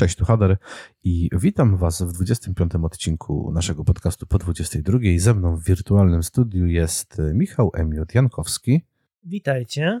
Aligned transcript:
Cześć, 0.00 0.16
tu 0.16 0.24
Hader 0.24 0.56
i 1.04 1.30
witam 1.32 1.76
Was 1.76 2.02
w 2.02 2.12
25. 2.12 2.72
odcinku 2.82 3.52
naszego 3.52 3.84
podcastu 3.84 4.26
po 4.26 4.38
22. 4.38 4.98
Ze 5.18 5.34
mną 5.34 5.56
w 5.56 5.64
wirtualnym 5.64 6.22
studiu 6.22 6.66
jest 6.66 7.16
Michał 7.34 7.70
Emiot 7.74 8.14
Jankowski. 8.14 8.84
Witajcie. 9.24 10.00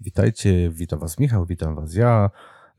Witajcie, 0.00 0.70
witam 0.70 0.98
Was 0.98 1.18
Michał, 1.18 1.46
witam 1.46 1.74
Was 1.74 1.94
ja. 1.94 2.30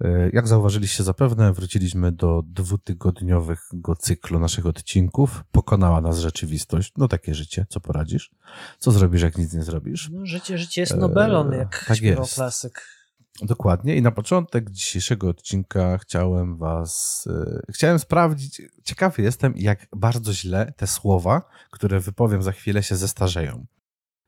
E, 0.02 0.30
jak 0.34 0.48
zauważyliście 0.48 1.04
zapewne, 1.04 1.54
wróciliśmy 1.54 2.12
do 2.12 2.44
dwutygodniowego 2.46 3.96
cyklu 4.00 4.40
naszych 4.40 4.66
odcinków. 4.66 5.44
Pokonała 5.52 6.02
nas 6.02 6.20
rzeczywistość. 6.20 6.94
No 6.98 7.08
takie 7.08 7.36
życie, 7.36 7.66
co 7.70 7.80
poradzisz? 7.80 8.32
Co 8.80 8.92
zrobisz, 8.92 9.22
jak 9.22 9.38
nic 9.38 9.54
nie 9.54 9.64
zrobisz? 9.64 10.10
No, 10.12 10.26
życie, 10.26 10.58
życie 10.58 10.82
jest 10.82 10.96
Nobelon, 10.96 11.54
jak 11.54 11.86
tak 11.88 12.02
jest. 12.02 12.36
klasyk. 12.36 12.99
Dokładnie. 13.42 13.96
I 13.96 14.02
na 14.02 14.12
początek 14.12 14.70
dzisiejszego 14.70 15.30
odcinka 15.30 15.98
chciałem 15.98 16.58
was, 16.58 17.24
yy, 17.26 17.62
chciałem 17.70 18.00
sprawdzić, 18.00 18.62
ciekawy 18.84 19.22
jestem, 19.22 19.54
jak 19.56 19.88
bardzo 19.96 20.34
źle 20.34 20.74
te 20.78 20.88
słowa, 20.88 21.42
które 21.72 22.00
wypowiem 22.00 22.44
za 22.44 22.52
chwilę, 22.52 22.84
się 22.84 22.96
zestarzeją. 22.96 23.66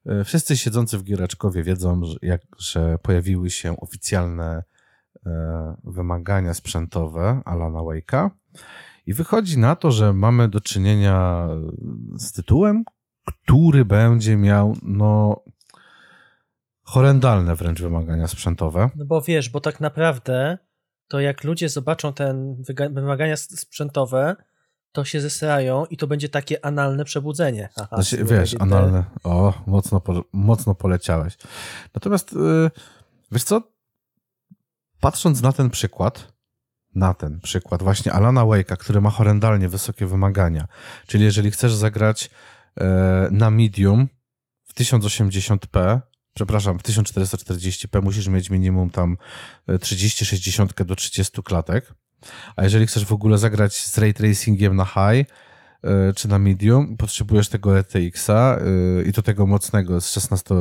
Yy, 0.05 0.23
wszyscy 0.23 0.57
siedzący 0.57 0.97
w 0.97 1.03
Giereczkowie 1.03 1.63
wiedzą, 1.63 2.01
jak, 2.21 2.41
że 2.57 2.97
pojawiły 2.97 3.49
się 3.49 3.77
oficjalne 3.77 4.63
yy, 5.25 5.31
wymagania 5.83 6.53
sprzętowe 6.53 7.41
Alana 7.45 7.79
Wake'a 7.79 8.29
i 9.05 9.13
wychodzi 9.13 9.57
na 9.57 9.75
to, 9.75 9.91
że 9.91 10.13
mamy 10.13 10.47
do 10.47 10.61
czynienia 10.61 11.47
z 12.17 12.31
tytułem, 12.31 12.83
który 13.25 13.85
będzie 13.85 14.37
miał, 14.37 14.75
no, 14.83 15.43
horrendalne 16.91 17.55
wręcz 17.55 17.81
wymagania 17.81 18.27
sprzętowe. 18.27 18.89
No 18.95 19.05
bo 19.05 19.21
wiesz, 19.21 19.49
bo 19.49 19.61
tak 19.61 19.79
naprawdę 19.79 20.57
to 21.07 21.19
jak 21.19 21.43
ludzie 21.43 21.69
zobaczą 21.69 22.13
te 22.13 22.55
wymagania 22.91 23.37
sprzętowe, 23.37 24.35
to 24.91 25.05
się 25.05 25.21
zesrają 25.21 25.85
i 25.85 25.97
to 25.97 26.07
będzie 26.07 26.29
takie 26.29 26.65
analne 26.65 27.05
przebudzenie. 27.05 27.69
Aha, 27.75 27.95
znaczy, 27.95 28.25
wiesz, 28.25 28.55
analne. 28.59 29.03
O, 29.23 29.53
mocno, 29.67 30.01
mocno 30.33 30.75
poleciałeś. 30.75 31.37
Natomiast 31.93 32.33
yy, 32.33 32.71
wiesz 33.31 33.43
co? 33.43 33.61
Patrząc 34.99 35.41
na 35.41 35.51
ten 35.51 35.69
przykład, 35.69 36.33
na 36.95 37.13
ten 37.13 37.39
przykład 37.39 37.83
właśnie 37.83 38.13
Alana 38.13 38.41
Wake'a, 38.41 38.77
który 38.77 39.01
ma 39.01 39.09
horrendalnie 39.09 39.69
wysokie 39.69 40.05
wymagania, 40.05 40.67
czyli 41.07 41.23
jeżeli 41.23 41.51
chcesz 41.51 41.73
zagrać 41.73 42.29
yy, 42.77 42.85
na 43.31 43.51
medium 43.51 44.07
w 44.63 44.73
1080p, 44.73 46.01
przepraszam, 46.33 46.79
w 46.79 46.83
1440p 46.83 48.03
musisz 48.03 48.27
mieć 48.27 48.49
minimum 48.49 48.89
tam 48.89 49.17
30-60 49.67 50.81
e, 50.81 50.85
do 50.85 50.95
30 50.95 51.43
klatek. 51.43 51.93
A 52.55 52.63
jeżeli 52.63 52.87
chcesz 52.87 53.05
w 53.05 53.13
ogóle 53.13 53.37
zagrać 53.37 53.75
z 53.75 53.97
ray 53.97 54.13
tracingiem 54.13 54.75
na 54.75 54.85
high 54.85 55.29
e, 55.83 56.13
czy 56.13 56.27
na 56.27 56.39
medium, 56.39 56.97
potrzebujesz 56.97 57.49
tego 57.49 57.79
RTX-a 57.79 58.57
e, 58.57 59.03
i 59.03 59.13
to 59.13 59.21
tego 59.21 59.47
mocnego, 59.47 60.01
z 60.01 60.11
16, 60.11 60.55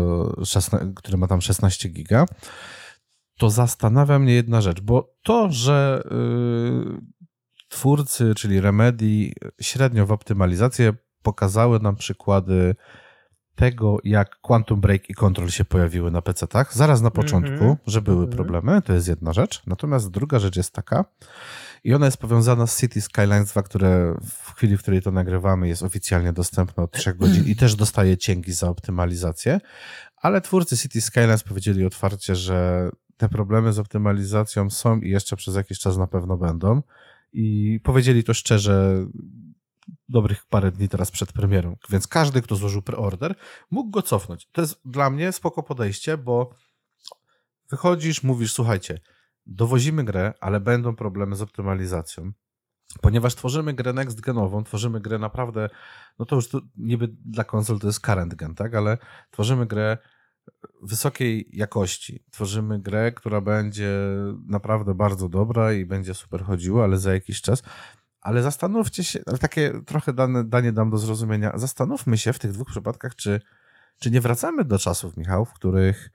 16, 0.44 0.92
który 0.96 1.18
ma 1.18 1.26
tam 1.26 1.41
16 1.41 1.88
giga, 1.88 2.26
to 3.38 3.50
zastanawia 3.50 4.18
mnie 4.18 4.34
jedna 4.34 4.60
rzecz, 4.60 4.80
bo 4.80 5.14
to, 5.22 5.52
że 5.52 6.02
twórcy, 7.68 8.34
czyli 8.34 8.60
Remedy, 8.60 9.32
średnio 9.60 10.06
w 10.06 10.12
optymalizację 10.12 10.92
pokazały 11.22 11.80
nam 11.80 11.96
przykłady 11.96 12.74
tego, 13.61 13.98
jak 14.05 14.41
Quantum 14.41 14.80
Break 14.80 15.11
i 15.11 15.14
Control 15.14 15.48
się 15.48 15.64
pojawiły 15.64 16.11
na 16.11 16.20
PC-tach, 16.20 16.75
zaraz 16.75 17.03
na 17.03 17.11
początku, 17.11 17.64
mm 17.64 17.75
-hmm. 17.75 17.77
że 17.86 18.03
były 18.03 18.16
mm 18.16 18.30
-hmm. 18.30 18.34
problemy, 18.34 18.83
to 18.83 18.92
jest 18.92 19.08
jedna 19.08 19.33
rzecz. 19.33 19.62
Natomiast 19.66 20.11
druga 20.11 20.39
rzecz 20.39 20.56
jest 20.56 20.75
taka, 20.75 21.05
i 21.84 21.94
ona 21.94 22.06
jest 22.06 22.19
powiązana 22.19 22.66
z 22.66 22.81
City 22.81 23.00
Skylines 23.00 23.53
2, 23.53 23.62
które 23.62 24.14
w 24.25 24.55
chwili, 24.55 24.77
w 24.77 24.83
której 24.83 25.03
to 25.03 25.11
nagrywamy, 25.11 25.69
jest 25.69 25.83
oficjalnie 25.83 26.33
dostępne 26.33 26.83
od 26.83 26.92
3 26.92 27.14
godzin 27.14 27.44
i 27.44 27.56
też 27.56 27.77
dostaje 27.77 28.16
cięgi 28.16 28.53
za 28.53 28.69
optymalizację, 28.69 29.60
ale 30.16 30.41
twórcy 30.41 30.76
City 30.76 31.00
Skylines 31.00 31.43
powiedzieli 31.43 31.87
otwarcie, 31.87 32.37
że 32.37 32.91
te 33.16 33.28
problemy 33.28 33.72
z 33.72 33.78
optymalizacją 33.78 34.70
są 34.70 35.00
i 35.00 35.10
jeszcze 35.10 35.37
przez 35.37 35.54
jakiś 35.54 35.78
czas 35.78 35.97
na 35.97 36.06
pewno 36.06 36.37
będą. 36.37 36.82
I 37.32 37.81
powiedzieli 37.82 38.25
to 38.25 38.34
szczerze, 38.34 39.06
dobrych 40.10 40.47
parę 40.47 40.72
dni 40.72 40.88
teraz 40.88 41.10
przed 41.10 41.32
premierą. 41.32 41.76
Więc 41.91 42.06
każdy, 42.06 42.43
kto 42.43 42.56
złożył 42.56 42.82
preorder, 42.82 43.34
mógł 43.71 43.91
go 43.91 44.03
cofnąć. 44.03 44.48
To 44.53 44.60
jest 44.60 44.81
dla 44.84 45.10
mnie 45.10 45.32
spoko 45.32 45.62
podejście, 45.62 46.19
bo 46.19 46.54
wychodzisz, 47.71 48.22
mówisz, 48.22 48.53
słuchajcie, 48.53 49.00
dowozimy 49.47 50.04
grę, 50.04 50.34
ale 50.41 50.60
będą 50.60 50.97
problemy 50.97 51.37
z 51.37 51.43
optymalizacją. 51.43 52.32
Ponieważ 53.00 53.34
tworzymy 53.34 53.75
grę 53.75 53.93
next 53.93 54.20
genową, 54.20 54.65
tworzymy 54.65 55.00
grę 55.00 55.19
naprawdę, 55.19 55.70
no 56.19 56.25
to 56.26 56.37
już 56.37 56.49
to 56.49 56.60
niby 56.76 57.09
dla 57.25 57.44
konsol 57.44 57.78
to 57.78 57.87
jest 57.87 58.00
current 58.00 58.34
gen, 58.34 58.54
tak, 58.54 58.75
ale 58.75 58.99
tworzymy 59.31 59.66
grę 59.66 59.99
wysokiej 60.82 61.49
jakości. 61.53 62.25
Tworzymy 62.31 62.78
grę, 62.78 63.12
która 63.12 63.41
będzie 63.41 63.91
naprawdę 64.47 64.94
bardzo 64.94 65.28
dobra 65.28 65.72
i 65.72 65.87
będzie 65.87 66.15
super 66.15 66.44
chodziła, 66.44 66.84
ale 66.84 66.99
za 66.99 67.15
jakiś 67.15 67.41
czas 67.41 67.62
ale 68.20 68.42
zastanówcie 68.42 69.04
się, 69.04 69.20
ale 69.26 69.38
takie 69.38 69.72
trochę 69.86 70.12
dane, 70.12 70.44
danie 70.44 70.72
dam 70.72 70.91
do 70.91 70.98
zrozumienia, 70.98 71.53
zastanówmy 71.54 72.19
się 72.19 72.32
w 72.32 72.38
tych 72.38 72.53
dwóch 72.53 72.69
przypadkach, 72.69 73.14
czy, 73.14 73.41
czy 73.98 74.10
nie 74.10 74.20
wracamy 74.20 74.64
do 74.64 74.78
czasów, 74.78 75.16
Michał, 75.16 75.44
w 75.44 75.53
których 75.53 76.10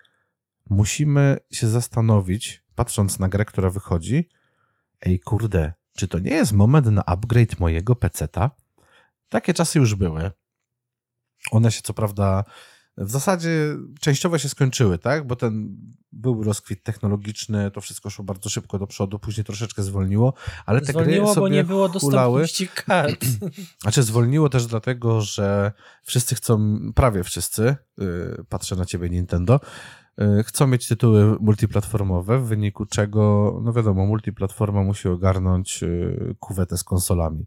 musimy 0.69 1.37
się 1.51 1.67
zastanowić, 1.67 2.63
patrząc 2.75 3.19
na 3.19 3.29
grę, 3.29 3.45
która 3.45 3.69
wychodzi, 3.69 4.29
ej 5.01 5.19
kurde, 5.19 5.73
czy 5.97 6.07
to 6.07 6.19
nie 6.19 6.31
jest 6.31 6.51
moment 6.51 6.87
na 6.87 7.05
upgrade 7.05 7.59
mojego 7.59 7.95
peceta? 7.95 8.51
Takie 9.29 9.53
czasy 9.53 9.79
już 9.79 9.95
były. 9.95 10.31
One 11.51 11.71
się 11.71 11.81
co 11.81 11.93
prawda 11.93 12.43
w 12.97 13.11
zasadzie 13.11 13.77
częściowo 13.99 14.37
się 14.37 14.49
skończyły, 14.49 14.97
tak? 14.97 15.27
Bo 15.27 15.35
ten 15.35 15.77
był 16.11 16.43
rozkwit 16.43 16.83
technologiczny, 16.83 17.71
to 17.71 17.81
wszystko 17.81 18.09
szło 18.09 18.25
bardzo 18.25 18.49
szybko 18.49 18.79
do 18.79 18.87
przodu, 18.87 19.19
później 19.19 19.45
troszeczkę 19.45 19.83
zwolniło, 19.83 20.33
ale 20.65 20.81
te 20.81 20.91
zwolniło, 20.91 21.25
gry 21.25 21.33
sobie 21.33 21.41
bo 21.41 21.47
nie 21.55 21.63
było 21.63 21.89
dostępności 21.89 22.67
kart. 22.67 23.25
Znaczy 23.81 24.03
zwolniło 24.03 24.49
też 24.49 24.65
dlatego, 24.65 25.21
że 25.21 25.71
wszyscy 26.03 26.35
chcą, 26.35 26.79
prawie 26.95 27.23
wszyscy, 27.23 27.75
yy, 27.97 28.45
patrzę 28.49 28.75
na 28.75 28.85
ciebie 28.85 29.09
Nintendo, 29.09 29.59
yy, 30.17 30.43
chcą 30.43 30.67
mieć 30.67 30.87
tytuły 30.87 31.37
multiplatformowe, 31.39 32.39
w 32.39 32.47
wyniku 32.47 32.85
czego, 32.85 33.53
no 33.63 33.73
wiadomo, 33.73 34.05
multiplatforma 34.05 34.83
musi 34.83 35.07
ogarnąć 35.07 35.81
yy, 35.81 36.35
kuwetę 36.39 36.77
z 36.77 36.83
konsolami, 36.83 37.45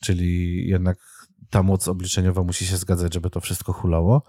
czyli 0.00 0.68
jednak 0.68 0.98
ta 1.50 1.62
moc 1.62 1.88
obliczeniowa 1.88 2.42
musi 2.42 2.66
się 2.66 2.76
zgadzać, 2.76 3.14
żeby 3.14 3.30
to 3.30 3.40
wszystko 3.40 3.72
hulało. 3.72 4.22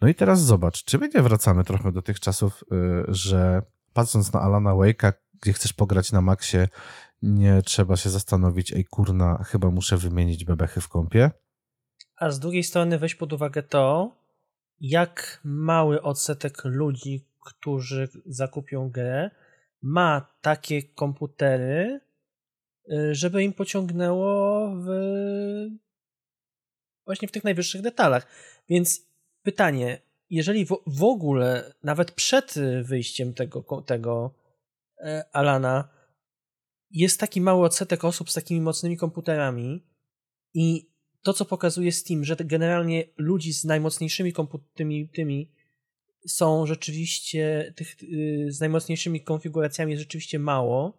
No 0.00 0.08
i 0.08 0.14
teraz 0.14 0.40
zobacz, 0.44 0.84
czy 0.84 0.98
my 0.98 1.08
nie 1.14 1.22
wracamy 1.22 1.64
trochę 1.64 1.92
do 1.92 2.02
tych 2.02 2.20
czasów, 2.20 2.64
y, 2.72 3.04
że 3.08 3.62
patrząc 3.92 4.32
na 4.32 4.40
Alana 4.40 4.70
Wake'a, 4.70 5.12
gdzie 5.42 5.52
chcesz 5.52 5.72
pograć 5.72 6.12
na 6.12 6.20
maksie, 6.20 6.58
nie 7.22 7.62
trzeba 7.62 7.96
się 7.96 8.10
zastanowić, 8.10 8.72
ej 8.72 8.84
kurna, 8.84 9.44
chyba 9.44 9.70
muszę 9.70 9.96
wymienić 9.96 10.44
bebechy 10.44 10.80
w 10.80 10.88
kąpie? 10.88 11.30
A 12.16 12.30
z 12.30 12.40
drugiej 12.40 12.64
strony 12.64 12.98
weź 12.98 13.14
pod 13.14 13.32
uwagę 13.32 13.62
to, 13.62 14.16
jak 14.80 15.40
mały 15.44 16.02
odsetek 16.02 16.64
ludzi, 16.64 17.26
którzy 17.40 18.08
zakupią 18.26 18.90
grę, 18.90 19.30
ma 19.82 20.26
takie 20.40 20.82
komputery, 20.82 22.00
y, 22.92 23.14
żeby 23.14 23.42
im 23.42 23.52
pociągnęło 23.52 24.70
w 24.76 24.88
właśnie 27.06 27.28
w 27.28 27.32
tych 27.32 27.44
najwyższych 27.44 27.82
detalach. 27.82 28.26
Więc 28.68 29.09
pytanie, 29.42 30.02
jeżeli 30.30 30.66
w, 30.66 30.76
w 30.86 31.02
ogóle, 31.02 31.74
nawet 31.82 32.12
przed 32.12 32.54
wyjściem 32.82 33.34
tego, 33.34 33.82
tego 33.86 34.34
e, 34.98 35.24
Alana, 35.32 35.88
jest 36.90 37.20
taki 37.20 37.40
mały 37.40 37.64
odsetek 37.64 38.04
osób 38.04 38.30
z 38.30 38.34
takimi 38.34 38.60
mocnymi 38.60 38.96
komputerami 38.96 39.86
i 40.54 40.90
to, 41.22 41.32
co 41.32 41.44
pokazuje 41.44 41.92
Steam, 41.92 42.24
że 42.24 42.36
generalnie 42.36 43.04
ludzi 43.16 43.52
z 43.52 43.64
najmocniejszymi 43.64 44.32
komputerami 44.32 45.08
tymi 45.08 45.52
są 46.26 46.66
rzeczywiście, 46.66 47.74
tych 47.76 48.02
y, 48.02 48.46
z 48.48 48.60
najmocniejszymi 48.60 49.20
konfiguracjami 49.20 49.92
jest 49.92 50.02
rzeczywiście 50.02 50.38
mało, 50.38 50.98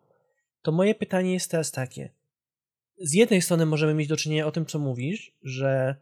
to 0.62 0.72
moje 0.72 0.96
pytanie 0.96 1.34
jest 1.34 1.52
teraz 1.52 1.72
takie. 1.72 2.10
Z 2.98 3.14
jednej 3.14 3.42
strony 3.42 3.66
możemy 3.66 3.94
mieć 3.94 4.08
do 4.08 4.18
czynienia 4.18 4.48
o 4.48 4.52
tym, 4.52 4.66
co 4.66 4.80
mówisz, 4.80 5.38
że 5.44 5.96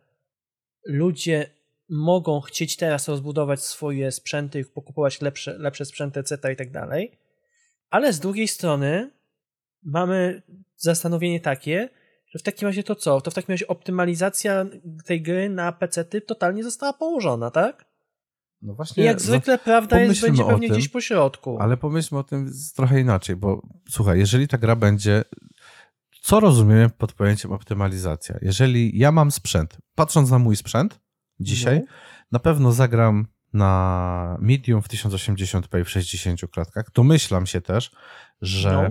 ludzie 0.86 1.58
mogą 1.89 2.41
chcieć 2.41 2.77
teraz 2.77 3.07
rozbudować 3.07 3.63
swoje 3.63 4.12
sprzęty 4.12 4.59
i 4.59 4.65
pokupować 4.65 5.21
lepsze, 5.21 5.57
lepsze 5.57 5.86
sprzęty, 5.86 6.19
etc. 6.19 6.53
i 6.53 6.56
tak 6.56 6.71
dalej. 6.71 7.18
Ale 7.89 8.13
z 8.13 8.19
drugiej 8.19 8.47
strony 8.47 9.12
mamy 9.83 10.41
zastanowienie 10.77 11.39
takie, 11.39 11.89
że 12.27 12.39
w 12.39 12.44
takim 12.44 12.68
razie 12.68 12.83
to 12.83 12.95
co? 12.95 13.21
To 13.21 13.31
w 13.31 13.33
takim 13.33 13.53
razie 13.53 13.68
optymalizacja 13.68 14.65
tej 15.06 15.21
gry 15.21 15.50
na 15.50 15.71
PC 15.71 16.03
totalnie 16.06 16.63
została 16.63 16.94
położona, 16.94 17.51
tak? 17.51 17.86
No 18.62 18.74
właśnie. 18.74 19.03
Jak 19.03 19.21
zwykle 19.21 19.57
prawda 19.57 20.00
jest, 20.00 20.21
będzie 20.21 20.44
pewnie 20.44 20.68
tym, 20.68 20.77
gdzieś 20.77 20.89
po 20.89 21.01
środku. 21.01 21.57
Ale 21.59 21.77
pomyślmy 21.77 22.19
o 22.19 22.24
tym 22.24 22.51
trochę 22.75 23.00
inaczej, 23.00 23.36
bo 23.36 23.62
słuchaj, 23.89 24.19
jeżeli 24.19 24.47
ta 24.47 24.57
gra 24.57 24.75
będzie. 24.75 25.24
Co 26.21 26.39
rozumiemy 26.39 26.89
pod 26.89 27.13
pojęciem 27.13 27.51
optymalizacja? 27.51 28.38
Jeżeli 28.41 29.00
ja 29.00 29.12
mam 29.12 29.31
sprzęt, 29.31 29.77
patrząc 29.95 30.31
na 30.31 30.39
mój 30.39 30.56
sprzęt 30.56 31.00
dzisiaj, 31.39 31.80
no. 31.80 31.86
na 32.31 32.39
pewno 32.39 32.71
zagram 32.71 33.27
na 33.53 34.38
medium 34.39 34.81
w 34.81 34.88
1080p 34.88 35.83
w 35.83 35.89
60 35.89 36.41
klatkach. 36.51 36.91
Domyślam 36.95 37.45
się 37.45 37.62
też, 37.62 37.91
że 38.41 38.74
no. 38.74 38.89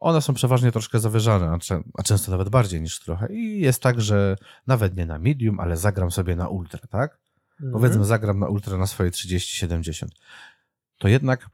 one 0.00 0.22
są 0.22 0.34
przeważnie 0.34 0.72
troszkę 0.72 1.00
zawyżane, 1.00 1.58
a, 1.98 2.02
często 2.02 2.30
nawet 2.30 2.48
bardziej 2.48 2.80
niż 2.80 3.00
trochę. 3.00 3.32
I 3.32 3.60
jest 3.60 3.82
tak, 3.82 4.00
że 4.00 4.36
nawet 4.66 4.96
nie 4.96 5.06
na 5.06 5.18
medium, 5.18 5.60
ale 5.60 5.76
zagram 5.76 6.10
sobie 6.10 6.36
na 6.36 6.48
ultra, 6.48 6.80
tak? 6.90 7.18
Mhm. 7.52 7.72
Powiedzmy, 7.72 8.04
zagram 8.04 8.38
na 8.38 8.48
ultra 8.48 8.76
na 8.76 8.86
swoje 8.86 9.10
30-70. 9.10 10.06
To 10.98 11.08
jednak 11.08 11.50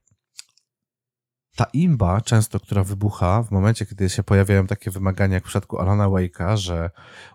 ta 1.56 1.64
imba 1.72 2.20
często, 2.20 2.60
która 2.60 2.84
wybucha 2.84 3.42
w 3.42 3.50
momencie, 3.50 3.86
kiedy 3.86 4.10
się 4.10 4.22
pojawiają 4.22 4.66
takie 4.66 4.90
wymagania, 4.90 5.34
jak 5.34 5.44
w 5.44 5.46
przypadku 5.46 5.78
Alana 5.78 6.04
Wake'a, 6.04 6.56
że 6.56 6.90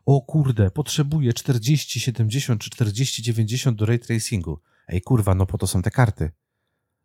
o 0.05 0.21
kurde, 0.21 0.71
potrzebuję 0.71 1.33
40, 1.33 1.99
70 1.99 2.61
czy 2.61 2.69
40, 2.69 3.23
90 3.23 3.77
do 3.77 3.85
ray 3.85 3.99
tracingu. 3.99 4.59
Ej 4.87 5.01
kurwa, 5.01 5.35
no 5.35 5.45
po 5.45 5.57
to 5.57 5.67
są 5.67 5.81
te 5.81 5.91
karty. 5.91 6.31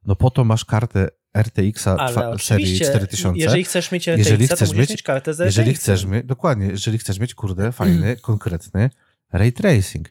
No 0.07 0.17
po 0.17 0.31
to 0.31 0.45
masz 0.45 0.65
kartę 0.65 1.09
RTX-a 1.39 2.09
serii 2.39 2.81
4000. 2.81 3.39
Jeżeli 3.39 3.65
chcesz 3.65 3.93
mieć 3.93 4.09
RTX, 4.09 4.19
jeżeli 4.19 4.47
chcesz 4.49 4.71
to 4.71 4.77
mieć, 4.77 4.91
mieć 4.91 5.03
kartę 5.03 5.35
z 5.35 5.41
RTX. 5.41 5.57
Jeżeli 5.57 5.75
chcesz 5.75 6.05
mieć, 6.05 6.27
dokładnie, 6.27 6.67
jeżeli 6.67 6.99
chcesz 6.99 7.19
mieć, 7.19 7.35
kurde, 7.35 7.73
fajny, 7.73 8.17
konkretny 8.17 8.91
ray 9.33 9.53
tracing. 9.53 10.09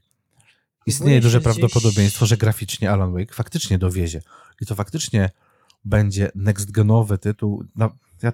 Istnieje 0.85 1.21
duże 1.21 1.39
gdzieś... 1.39 1.43
prawdopodobieństwo, 1.43 2.25
że 2.25 2.37
graficznie 2.37 2.91
Alan 2.91 3.13
Wake 3.13 3.33
faktycznie 3.33 3.77
dowiezie. 3.77 4.21
I 4.61 4.65
to 4.65 4.75
faktycznie 4.75 5.29
będzie 5.85 6.31
next-genowy 6.35 7.17
tytuł. 7.17 7.63
No, 7.75 7.89
ja 8.23 8.33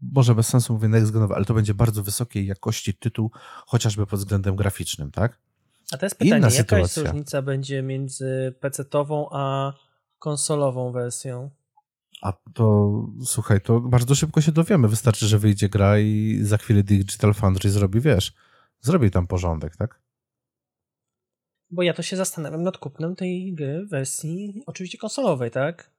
może 0.00 0.34
bez 0.34 0.48
sensu 0.48 0.72
mówię 0.72 0.88
next-genowy, 0.88 1.32
ale 1.34 1.44
to 1.44 1.54
będzie 1.54 1.74
bardzo 1.74 2.02
wysokiej 2.02 2.46
jakości 2.46 2.94
tytuł, 2.94 3.30
chociażby 3.66 4.06
pod 4.06 4.18
względem 4.18 4.56
graficznym, 4.56 5.10
tak? 5.10 5.38
A 5.92 5.96
to 5.98 6.06
jest 6.06 6.16
pytanie, 6.18 6.38
Inna 6.38 6.46
jaka 6.46 6.56
sytuacja. 6.56 6.78
jest 6.78 6.96
różnica 6.96 7.42
będzie 7.42 7.82
między 7.82 8.54
PC-tową 8.60 9.28
a 9.32 9.72
konsolową 10.18 10.92
wersją? 10.92 11.50
A 12.22 12.32
to 12.54 12.92
słuchaj, 13.24 13.60
to 13.60 13.80
bardzo 13.80 14.14
szybko 14.14 14.40
się 14.40 14.52
dowiemy. 14.52 14.88
Wystarczy, 14.88 15.26
że 15.26 15.38
wyjdzie 15.38 15.68
gra 15.68 15.98
i 15.98 16.38
za 16.42 16.56
chwilę 16.56 16.82
Digital 16.82 17.34
Foundry 17.34 17.70
zrobi, 17.70 18.00
wiesz, 18.00 18.32
zrobi 18.80 19.10
tam 19.10 19.26
porządek, 19.26 19.76
tak? 19.76 20.00
Bo 21.70 21.82
ja 21.82 21.94
to 21.94 22.02
się 22.02 22.16
zastanawiam 22.16 22.62
nad 22.62 22.78
kupnem 22.78 23.16
tej 23.16 23.54
gry 23.54 23.86
w 23.86 23.90
wersji 23.90 24.62
oczywiście 24.66 24.98
konsolowej, 24.98 25.50
tak? 25.50 25.90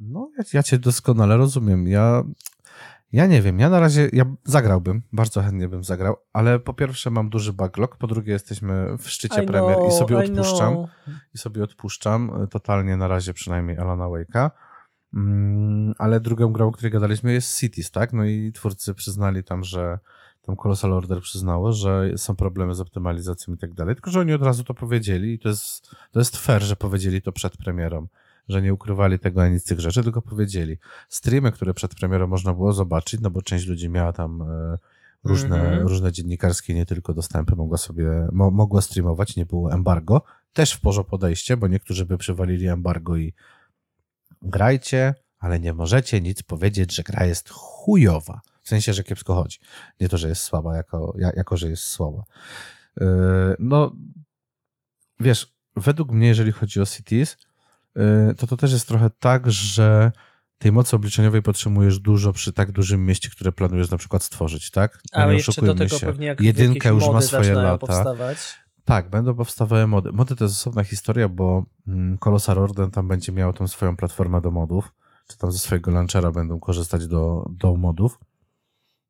No, 0.00 0.30
ja, 0.38 0.44
ja 0.52 0.62
cię 0.62 0.78
doskonale 0.78 1.36
rozumiem. 1.36 1.88
Ja 1.88 2.24
ja 3.12 3.26
nie 3.26 3.42
wiem, 3.42 3.58
ja 3.58 3.70
na 3.70 3.80
razie, 3.80 4.10
ja 4.12 4.24
zagrałbym, 4.44 5.02
bardzo 5.12 5.42
chętnie 5.42 5.68
bym 5.68 5.84
zagrał, 5.84 6.16
ale 6.32 6.58
po 6.58 6.74
pierwsze 6.74 7.10
mam 7.10 7.28
duży 7.28 7.52
backlog, 7.52 7.96
po 7.96 8.06
drugie 8.06 8.32
jesteśmy 8.32 8.96
w 8.98 9.10
szczycie 9.10 9.42
I 9.42 9.46
premier 9.46 9.76
know, 9.76 9.88
i 9.88 9.96
sobie 9.96 10.18
odpuszczam, 10.18 10.86
i 11.34 11.38
sobie 11.38 11.64
odpuszczam, 11.64 12.42
e, 12.42 12.46
totalnie 12.46 12.96
na 12.96 13.08
razie 13.08 13.34
przynajmniej 13.34 13.78
Alana 13.78 14.04
Wake'a, 14.04 14.50
mm, 15.14 15.94
ale 15.98 16.20
drugą 16.20 16.52
grą, 16.52 16.68
o 16.68 16.72
której 16.72 16.92
gadaliśmy 16.92 17.32
jest 17.32 17.58
Cities, 17.60 17.90
tak, 17.90 18.12
no 18.12 18.24
i 18.24 18.52
twórcy 18.52 18.94
przyznali 18.94 19.44
tam, 19.44 19.64
że 19.64 19.98
tam 20.42 20.56
Colossal 20.56 20.92
Order 20.92 21.20
przyznało, 21.20 21.72
że 21.72 22.10
są 22.16 22.36
problemy 22.36 22.74
z 22.74 22.80
optymalizacją 22.80 23.54
i 23.54 23.58
tak 23.58 23.74
dalej, 23.74 23.94
tylko 23.94 24.10
że 24.10 24.20
oni 24.20 24.32
od 24.32 24.42
razu 24.42 24.64
to 24.64 24.74
powiedzieli 24.74 25.32
i 25.32 25.38
to 25.38 25.48
jest, 25.48 25.90
to 26.12 26.18
jest 26.18 26.36
fair, 26.36 26.62
że 26.62 26.76
powiedzieli 26.76 27.22
to 27.22 27.32
przed 27.32 27.56
premierą 27.56 28.06
że 28.48 28.62
nie 28.62 28.74
ukrywali 28.74 29.18
tego 29.18 29.42
ani 29.42 29.58
z 29.58 29.64
tych 29.64 29.80
rzeczy, 29.80 30.02
tylko 30.02 30.22
powiedzieli. 30.22 30.78
Streamy, 31.08 31.52
które 31.52 31.74
przed 31.74 31.94
premierą 31.94 32.26
można 32.26 32.54
było 32.54 32.72
zobaczyć, 32.72 33.20
no 33.20 33.30
bo 33.30 33.42
część 33.42 33.66
ludzi 33.66 33.88
miała 33.88 34.12
tam 34.12 34.42
e, 34.42 34.78
różne, 35.24 35.60
mm 35.60 35.78
-hmm. 35.78 35.88
różne 35.88 36.12
dziennikarskie, 36.12 36.74
nie 36.74 36.86
tylko 36.86 37.14
dostępy, 37.14 37.56
mogła 37.56 37.78
sobie, 37.78 38.28
mo, 38.32 38.50
mogła 38.50 38.80
streamować, 38.80 39.36
nie 39.36 39.46
było 39.46 39.72
embargo. 39.72 40.22
Też 40.52 40.72
w 40.72 40.80
porze 40.80 41.04
podejście, 41.04 41.56
bo 41.56 41.68
niektórzy 41.68 42.06
by 42.06 42.18
przywalili 42.18 42.66
embargo 42.66 43.16
i 43.16 43.34
grajcie, 44.42 45.14
ale 45.38 45.60
nie 45.60 45.72
możecie 45.72 46.20
nic 46.20 46.42
powiedzieć, 46.42 46.94
że 46.94 47.02
gra 47.02 47.26
jest 47.26 47.48
chujowa. 47.50 48.40
W 48.62 48.68
sensie, 48.68 48.92
że 48.92 49.04
kiepsko 49.04 49.34
chodzi. 49.34 49.58
Nie 50.00 50.08
to, 50.08 50.18
że 50.18 50.28
jest 50.28 50.42
słaba, 50.42 50.76
jako, 50.76 51.14
jako 51.36 51.56
że 51.56 51.68
jest 51.70 51.82
słaba. 51.82 52.22
Yy, 53.00 53.06
no, 53.58 53.92
wiesz, 55.20 55.54
według 55.76 56.12
mnie, 56.12 56.26
jeżeli 56.26 56.52
chodzi 56.52 56.80
o 56.80 56.86
Cities, 56.86 57.36
to 58.36 58.46
to 58.46 58.56
też 58.56 58.72
jest 58.72 58.88
trochę 58.88 59.10
tak, 59.10 59.50
że 59.50 60.12
tej 60.58 60.72
mocy 60.72 60.96
obliczeniowej 60.96 61.42
potrzebujesz 61.42 61.98
dużo 61.98 62.32
przy 62.32 62.52
tak 62.52 62.72
dużym 62.72 63.06
mieście, 63.06 63.30
które 63.30 63.52
planujesz 63.52 63.90
na 63.90 63.96
przykład 63.96 64.22
stworzyć, 64.22 64.70
tak? 64.70 65.00
No 65.12 65.22
Ale 65.22 65.34
jeszcze 65.34 65.62
do 65.62 65.74
tego 65.74 65.98
się. 65.98 66.06
pewnie 66.06 66.26
jak 66.26 66.40
Jedynka 66.40 66.88
już 66.88 67.08
ma 67.08 67.20
swoje 67.20 67.54
lata. 67.54 67.78
Powstawać. 67.78 68.58
Tak, 68.84 69.10
będą 69.10 69.34
powstawały 69.34 69.86
mody. 69.86 70.12
Mody 70.12 70.36
to 70.36 70.44
jest 70.44 70.56
osobna 70.56 70.84
historia, 70.84 71.28
bo 71.28 71.64
mm, 71.88 72.18
Colossal 72.18 72.58
Order 72.58 72.90
tam 72.90 73.08
będzie 73.08 73.32
miał 73.32 73.52
tą 73.52 73.68
swoją 73.68 73.96
platformę 73.96 74.40
do 74.40 74.50
modów, 74.50 74.92
czy 75.26 75.38
tam 75.38 75.52
ze 75.52 75.58
swojego 75.58 75.90
launchera 75.90 76.32
będą 76.32 76.60
korzystać 76.60 77.06
do, 77.06 77.46
do 77.50 77.76
modów. 77.76 78.18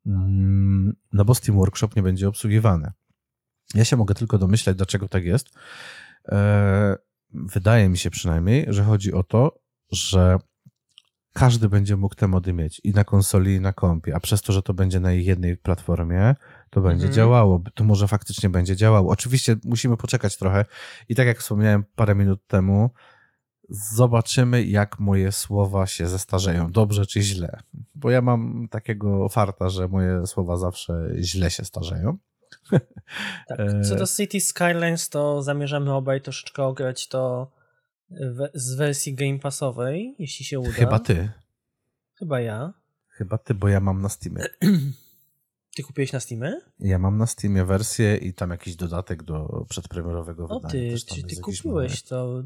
Mm, 0.05 0.95
no 1.13 1.25
bo 1.25 1.35
Steam 1.35 1.57
Workshop 1.57 1.89
nie 1.95 2.03
będzie 2.03 2.27
obsługiwany. 2.27 2.91
Ja 3.75 3.85
się 3.85 3.97
mogę 3.97 4.15
tylko 4.15 4.37
domyślać, 4.37 4.75
dlaczego 4.75 5.07
tak 5.07 5.23
jest. 5.23 5.49
Wydaje 7.33 7.89
mi 7.89 7.97
się 7.97 8.09
przynajmniej, 8.09 8.65
że 8.67 8.83
chodzi 8.83 9.13
o 9.13 9.23
to, 9.23 9.59
że 9.91 10.37
każdy 11.33 11.69
będzie 11.69 11.97
mógł 11.97 12.15
te 12.15 12.27
mody 12.27 12.53
mieć 12.53 12.81
i 12.83 12.91
na 12.91 13.03
konsoli, 13.03 13.55
i 13.55 13.59
na 13.59 13.73
kompie, 13.73 14.15
a 14.15 14.19
przez 14.19 14.41
to, 14.41 14.53
że 14.53 14.61
to 14.61 14.73
będzie 14.73 14.99
na 14.99 15.11
jednej 15.11 15.57
platformie, 15.57 16.35
to 16.69 16.81
będzie 16.81 17.05
mhm. 17.05 17.13
działało. 17.13 17.63
To 17.73 17.83
może 17.83 18.07
faktycznie 18.07 18.49
będzie 18.49 18.75
działało. 18.75 19.11
Oczywiście 19.11 19.55
musimy 19.65 19.97
poczekać 19.97 20.37
trochę 20.37 20.65
i 21.09 21.15
tak 21.15 21.27
jak 21.27 21.39
wspomniałem 21.39 21.83
parę 21.95 22.15
minut 22.15 22.47
temu, 22.47 22.89
zobaczymy, 23.69 24.63
jak 24.63 24.99
moje 24.99 25.31
słowa 25.31 25.87
się 25.87 26.07
zestarzeją, 26.07 26.71
dobrze 26.71 27.05
czy 27.05 27.21
źle. 27.21 27.59
Bo 27.95 28.09
ja 28.09 28.21
mam 28.21 28.67
takiego 28.71 29.29
farta, 29.29 29.69
że 29.69 29.87
moje 29.87 30.27
słowa 30.27 30.57
zawsze 30.57 31.09
źle 31.19 31.51
się 31.51 31.65
starzeją. 31.65 32.17
Tak. 33.47 33.57
Co 33.89 33.95
do 33.95 34.07
City 34.07 34.41
Skylines, 34.41 35.09
to 35.09 35.41
zamierzamy 35.41 35.93
obaj 35.93 36.21
troszeczkę 36.21 36.63
ograć 36.63 37.07
to 37.07 37.51
w, 38.11 38.49
z 38.53 38.75
wersji 38.75 39.15
Game 39.15 39.39
Passowej, 39.39 40.15
jeśli 40.19 40.45
się 40.45 40.59
uda. 40.59 40.71
Chyba 40.71 40.99
ty. 40.99 41.29
Chyba 42.19 42.41
ja. 42.41 42.73
Chyba 43.07 43.37
ty, 43.37 43.53
bo 43.53 43.67
ja 43.67 43.79
mam 43.79 44.01
na 44.01 44.09
Steamie. 44.09 44.43
Ty 45.75 45.83
kupiłeś 45.83 46.13
na 46.13 46.19
Steamie? 46.19 46.61
Ja 46.79 46.99
mam 46.99 47.17
na 47.17 47.25
Steamie 47.25 47.65
wersję 47.65 48.17
i 48.17 48.33
tam 48.33 48.49
jakiś 48.49 48.75
dodatek 48.75 49.23
do 49.23 49.65
przedpremierowego 49.69 50.43
o, 50.43 50.59
wydania. 50.59 50.93
O 50.93 50.97
ty, 50.97 51.15
czy 51.15 51.23
ty 51.23 51.41
kupiłeś 51.41 52.03
to 52.03 52.43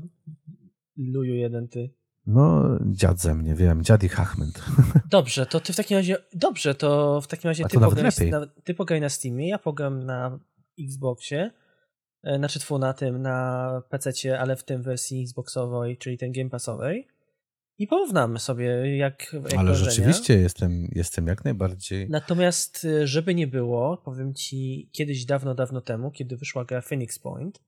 luju 0.98 1.34
jeden 1.34 1.68
ty. 1.68 1.94
No, 2.28 2.64
dziad 2.82 3.20
ze 3.20 3.36
mnie, 3.36 3.56
wiem, 3.56 3.84
dziad 3.84 4.04
i 4.04 4.10
hachment. 4.10 4.64
Dobrze, 5.10 5.46
to 5.46 5.60
ty 5.60 5.74
w 5.74 5.76
takim 5.76 5.98
razie, 5.98 6.18
dobrze, 6.34 6.76
to 6.76 7.22
w 7.22 7.28
takim 7.28 7.48
razie 7.48 7.66
ty 7.66 7.80
pograj, 7.80 8.30
na, 8.32 8.48
ty 8.64 8.74
pograj 8.74 9.02
na 9.02 9.10
Steamie, 9.10 9.50
ja 9.50 9.60
pogram 9.60 10.04
na 10.04 10.40
Xboxie, 10.80 11.52
e, 12.24 12.38
znaczy 12.38 12.60
twój 12.60 12.80
na 12.80 12.94
tym, 12.94 13.22
na 13.22 13.82
PC, 13.90 14.40
ale 14.40 14.56
w 14.56 14.64
tym 14.64 14.84
wersji 14.84 15.24
Xboxowej, 15.24 15.98
czyli 15.98 16.18
ten 16.18 16.32
Game 16.32 16.50
Passowej. 16.50 17.08
I 17.78 17.88
porównamy 17.88 18.40
sobie, 18.40 18.98
jak. 18.98 19.34
jak 19.34 19.60
Ale 19.60 19.76
rzeczywiście 19.76 20.34
jestem, 20.34 20.88
jestem 20.92 21.28
jak 21.28 21.46
najbardziej. 21.46 22.10
Natomiast, 22.10 22.86
e, 22.86 23.08
żeby 23.08 23.36
nie 23.36 23.48
było, 23.48 23.98
powiem 23.98 24.34
ci, 24.34 24.90
kiedyś 24.92 25.26
dawno, 25.26 25.56
dawno 25.56 25.82
temu, 25.82 26.12
kiedy 26.12 26.38
wyszła 26.38 26.66
gra 26.66 26.82
Phoenix 26.82 27.20
Point, 27.20 27.60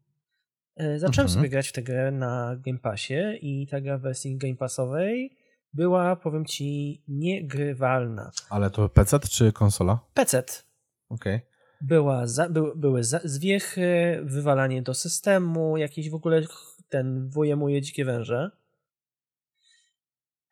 zacząłem 0.77 1.27
mhm. 1.27 1.29
sobie 1.29 1.49
grać 1.49 1.67
w 1.67 1.71
tę 1.71 1.83
grę 1.83 2.11
na 2.11 2.55
Game 2.65 2.79
Passie 2.79 3.39
i 3.41 3.67
ta 3.67 3.81
gra 3.81 3.97
w 3.97 4.01
wersji 4.01 4.37
Game 4.37 4.55
Passowej 4.55 5.37
była, 5.75 6.15
powiem 6.15 6.45
ci, 6.45 7.01
niegrywalna. 7.07 8.31
Ale 8.49 8.69
to 8.69 8.89
PC 8.89 9.19
czy 9.19 9.51
konsola? 9.51 9.99
PC. 10.13 10.43
Okej. 11.09 11.35
Okay. 11.35 11.41
Była 11.81 12.27
za, 12.27 12.49
by, 12.49 12.61
były 12.75 13.03
za, 13.03 13.19
zwiechy, 13.23 14.19
wywalanie 14.23 14.81
do 14.81 14.93
systemu, 14.93 15.77
jakiś 15.77 16.09
w 16.09 16.15
ogóle 16.15 16.41
ten 16.89 17.29
wujemuje 17.29 17.81
dzikie 17.81 18.05
węże. 18.05 18.51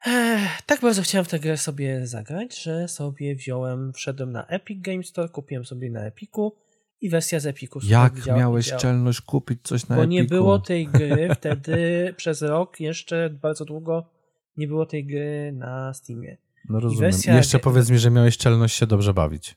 Ech, 0.05 0.61
tak 0.65 0.81
bardzo 0.81 1.01
chciałem 1.01 1.25
w 1.25 1.29
tę 1.29 1.39
grę 1.39 1.57
sobie 1.57 2.07
zagrać, 2.07 2.63
że 2.63 2.87
sobie 2.87 3.35
wziąłem, 3.35 3.93
wszedłem 3.93 4.31
na 4.31 4.47
Epic 4.47 4.81
Game 4.81 5.03
Store, 5.03 5.29
kupiłem 5.29 5.65
sobie 5.65 5.91
na 5.91 6.05
Epiku 6.05 6.55
i 7.03 7.09
wersja 7.09 7.39
z 7.39 7.45
Epiku. 7.45 7.79
Jak 7.83 8.13
widział, 8.13 8.37
miałeś 8.37 8.65
widział. 8.65 8.79
czelność 8.79 9.21
kupić 9.21 9.59
coś 9.63 9.87
na 9.87 9.95
Bo 9.95 10.01
Epiku? 10.03 10.09
Bo 10.17 10.21
nie 10.21 10.27
było 10.27 10.59
tej 10.59 10.87
gry 10.87 11.29
wtedy 11.37 12.13
przez 12.17 12.41
rok, 12.41 12.79
jeszcze 12.79 13.29
bardzo 13.29 13.65
długo 13.65 14.09
nie 14.57 14.67
było 14.67 14.85
tej 14.85 15.05
gry 15.05 15.51
na 15.55 15.93
Steamie. 15.93 16.37
No 16.69 16.79
rozumiem. 16.79 17.11
Jeszcze 17.27 17.59
powiedz 17.59 17.89
mi, 17.89 17.97
że 17.99 18.11
miałeś 18.11 18.37
czelność 18.37 18.77
się 18.77 18.87
dobrze 18.87 19.13
bawić. 19.13 19.55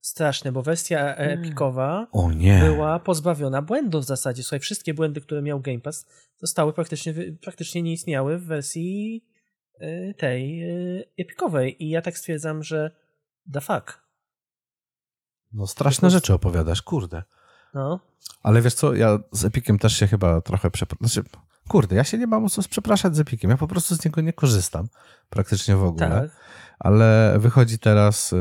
straszne, 0.00 0.52
bo 0.52 0.62
wersja 0.62 1.14
epikowa 1.16 2.06
O 2.12 2.32
nie. 2.32 2.60
była 2.64 2.98
pozbawiona 2.98 3.62
błędów 3.62 4.04
w 4.04 4.06
zasadzie. 4.06 4.42
Słuchaj, 4.42 4.60
wszystkie 4.60 4.94
błędy, 4.94 5.20
które 5.20 5.42
miał 5.42 5.60
Game 5.60 5.80
Pass, 5.80 6.06
zostały 6.38 6.72
praktycznie, 6.72 7.14
praktycznie 7.42 7.82
nie 7.82 7.92
istniały 7.92 8.38
w 8.38 8.44
wersji 8.44 9.24
y, 9.82 10.14
tej 10.18 10.62
y, 10.70 11.04
epikowej. 11.18 11.84
I 11.84 11.88
ja 11.90 12.02
tak 12.02 12.18
stwierdzam, 12.18 12.62
że 12.62 12.90
the 13.52 13.60
fuck. 13.60 14.09
No 15.52 15.66
straszne 15.66 16.10
rzeczy 16.10 16.34
opowiadasz, 16.34 16.82
kurde. 16.82 17.22
No. 17.74 18.00
Ale 18.42 18.62
wiesz 18.62 18.74
co, 18.74 18.94
ja 18.94 19.18
z 19.32 19.44
Epikiem 19.44 19.78
też 19.78 19.96
się 19.96 20.06
chyba 20.06 20.40
trochę 20.40 20.70
przepraszam. 20.70 21.08
Znaczy, 21.08 21.28
kurde, 21.68 21.96
ja 21.96 22.04
się 22.04 22.18
nie 22.18 22.26
mam 22.26 22.44
o 22.44 22.48
co 22.48 22.62
przepraszać 22.62 23.16
z 23.16 23.20
Epikiem. 23.20 23.50
Ja 23.50 23.56
po 23.56 23.68
prostu 23.68 23.94
z 23.96 24.04
niego 24.04 24.20
nie 24.20 24.32
korzystam 24.32 24.88
praktycznie 25.30 25.76
w 25.76 25.84
ogóle. 25.84 26.08
Tak. 26.08 26.30
Ale 26.78 27.36
wychodzi 27.38 27.78
teraz 27.78 28.32
y, 28.32 28.36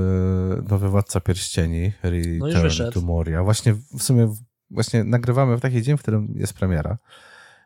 nowy 0.69 0.89
Władca 0.89 1.19
Pierścieni, 1.19 1.93
No 2.03 2.45
Return 2.45 2.63
wyszedł. 2.63 2.91
to 2.91 3.01
Moria. 3.01 3.43
Właśnie 3.43 3.73
w 3.73 4.03
sumie 4.03 4.33
właśnie 4.71 5.03
nagrywamy 5.03 5.57
w 5.57 5.61
taki 5.61 5.81
dzień, 5.81 5.97
w 5.97 6.01
którym 6.01 6.33
jest 6.35 6.53
premiera. 6.53 6.97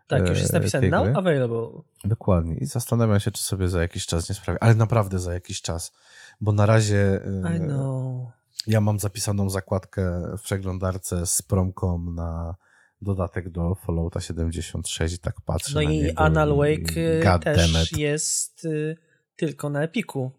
Tak, 0.08 0.30
już 0.30 0.40
jest 0.40 0.54
e, 0.54 0.60
napisane 0.60 0.82
tej 0.82 0.92
now 0.92 1.18
available. 1.18 1.68
Dokładnie. 2.06 2.56
I 2.56 2.66
zastanawiam 2.66 3.20
się, 3.20 3.32
czy 3.32 3.44
sobie 3.44 3.70
za 3.70 3.82
jakiś 3.82 4.06
czas 4.06 4.30
nie 4.30 4.36
sprawię. 4.36 4.64
Ale 4.64 4.76
naprawdę 4.76 5.20
za 5.20 5.34
jakiś 5.34 5.62
czas. 5.62 5.94
Bo 6.42 6.52
na 6.52 6.66
razie 6.66 7.26
y, 7.26 7.58
I 7.58 7.60
know. 7.60 8.28
Ja 8.68 8.82
mam 8.82 9.00
zapisaną 9.00 9.50
zakładkę 9.50 10.32
w 10.38 10.42
przeglądarce 10.42 11.26
z 11.26 11.42
promką 11.42 12.12
na 12.12 12.56
dodatek 13.02 13.50
do 13.50 13.76
Fallouta 13.76 14.22
76 14.22 15.16
i 15.16 15.20
tak 15.20 15.36
patrzę 15.46 15.72
No 15.76 15.82
na 15.82 15.92
i 15.92 15.98
niego 15.98 16.22
Anal 16.22 16.56
Wake 16.56 16.98
y, 16.98 17.22
God 17.24 17.44
też 17.44 17.92
jest 17.98 18.66
y, 18.66 18.98
tylko 19.36 19.70
na 19.70 19.84
Epiku. 19.84 20.32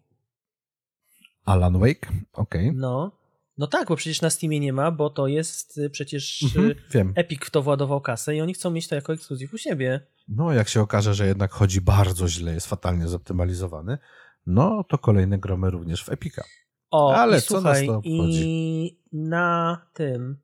Alan 1.45 1.79
Wake? 1.79 2.07
Okej. 2.33 2.71
No. 2.75 3.11
No 3.57 3.67
tak, 3.67 3.87
bo 3.87 3.95
przecież 3.95 4.21
na 4.21 4.29
Steamie 4.29 4.59
nie 4.59 4.73
ma, 4.73 4.91
bo 4.91 5.09
to 5.09 5.27
jest 5.27 5.77
y, 5.77 5.89
przecież 5.89 6.41
y, 6.41 6.45
Mhm, 6.45 6.75
Wiem. 6.91 7.13
Epic 7.15 7.45
w 7.45 7.51
to 7.51 7.61
władował 7.61 8.01
kasę 8.01 8.35
i 8.35 8.41
oni 8.41 8.53
chcą 8.53 8.71
mieć 8.71 8.87
to 8.87 8.95
jako 8.95 9.13
ekskluzyw 9.13 9.53
u 9.53 9.57
siebie. 9.57 10.07
No, 10.27 10.53
jak 10.53 10.69
się 10.69 10.81
okaże, 10.81 11.13
że 11.13 11.27
jednak 11.27 11.51
chodzi 11.51 11.81
bardzo 11.81 12.27
źle, 12.27 12.53
jest 12.53 12.67
fatalnie 12.67 13.07
zoptymalizowany, 13.07 13.97
no 14.45 14.83
to 14.83 14.97
kolejne 14.97 15.39
gromy 15.39 15.69
również 15.69 16.03
w 16.03 16.09
Epika. 16.09 16.43
O, 16.91 17.15
Ale 17.15 17.37
i 17.37 17.41
co 17.41 17.61
nas 17.61 17.77
słuchaj, 17.77 17.87
to 17.87 17.97
obchodzi? 17.97 18.41
i 18.43 18.99
na 19.13 19.81
tym, 19.93 20.37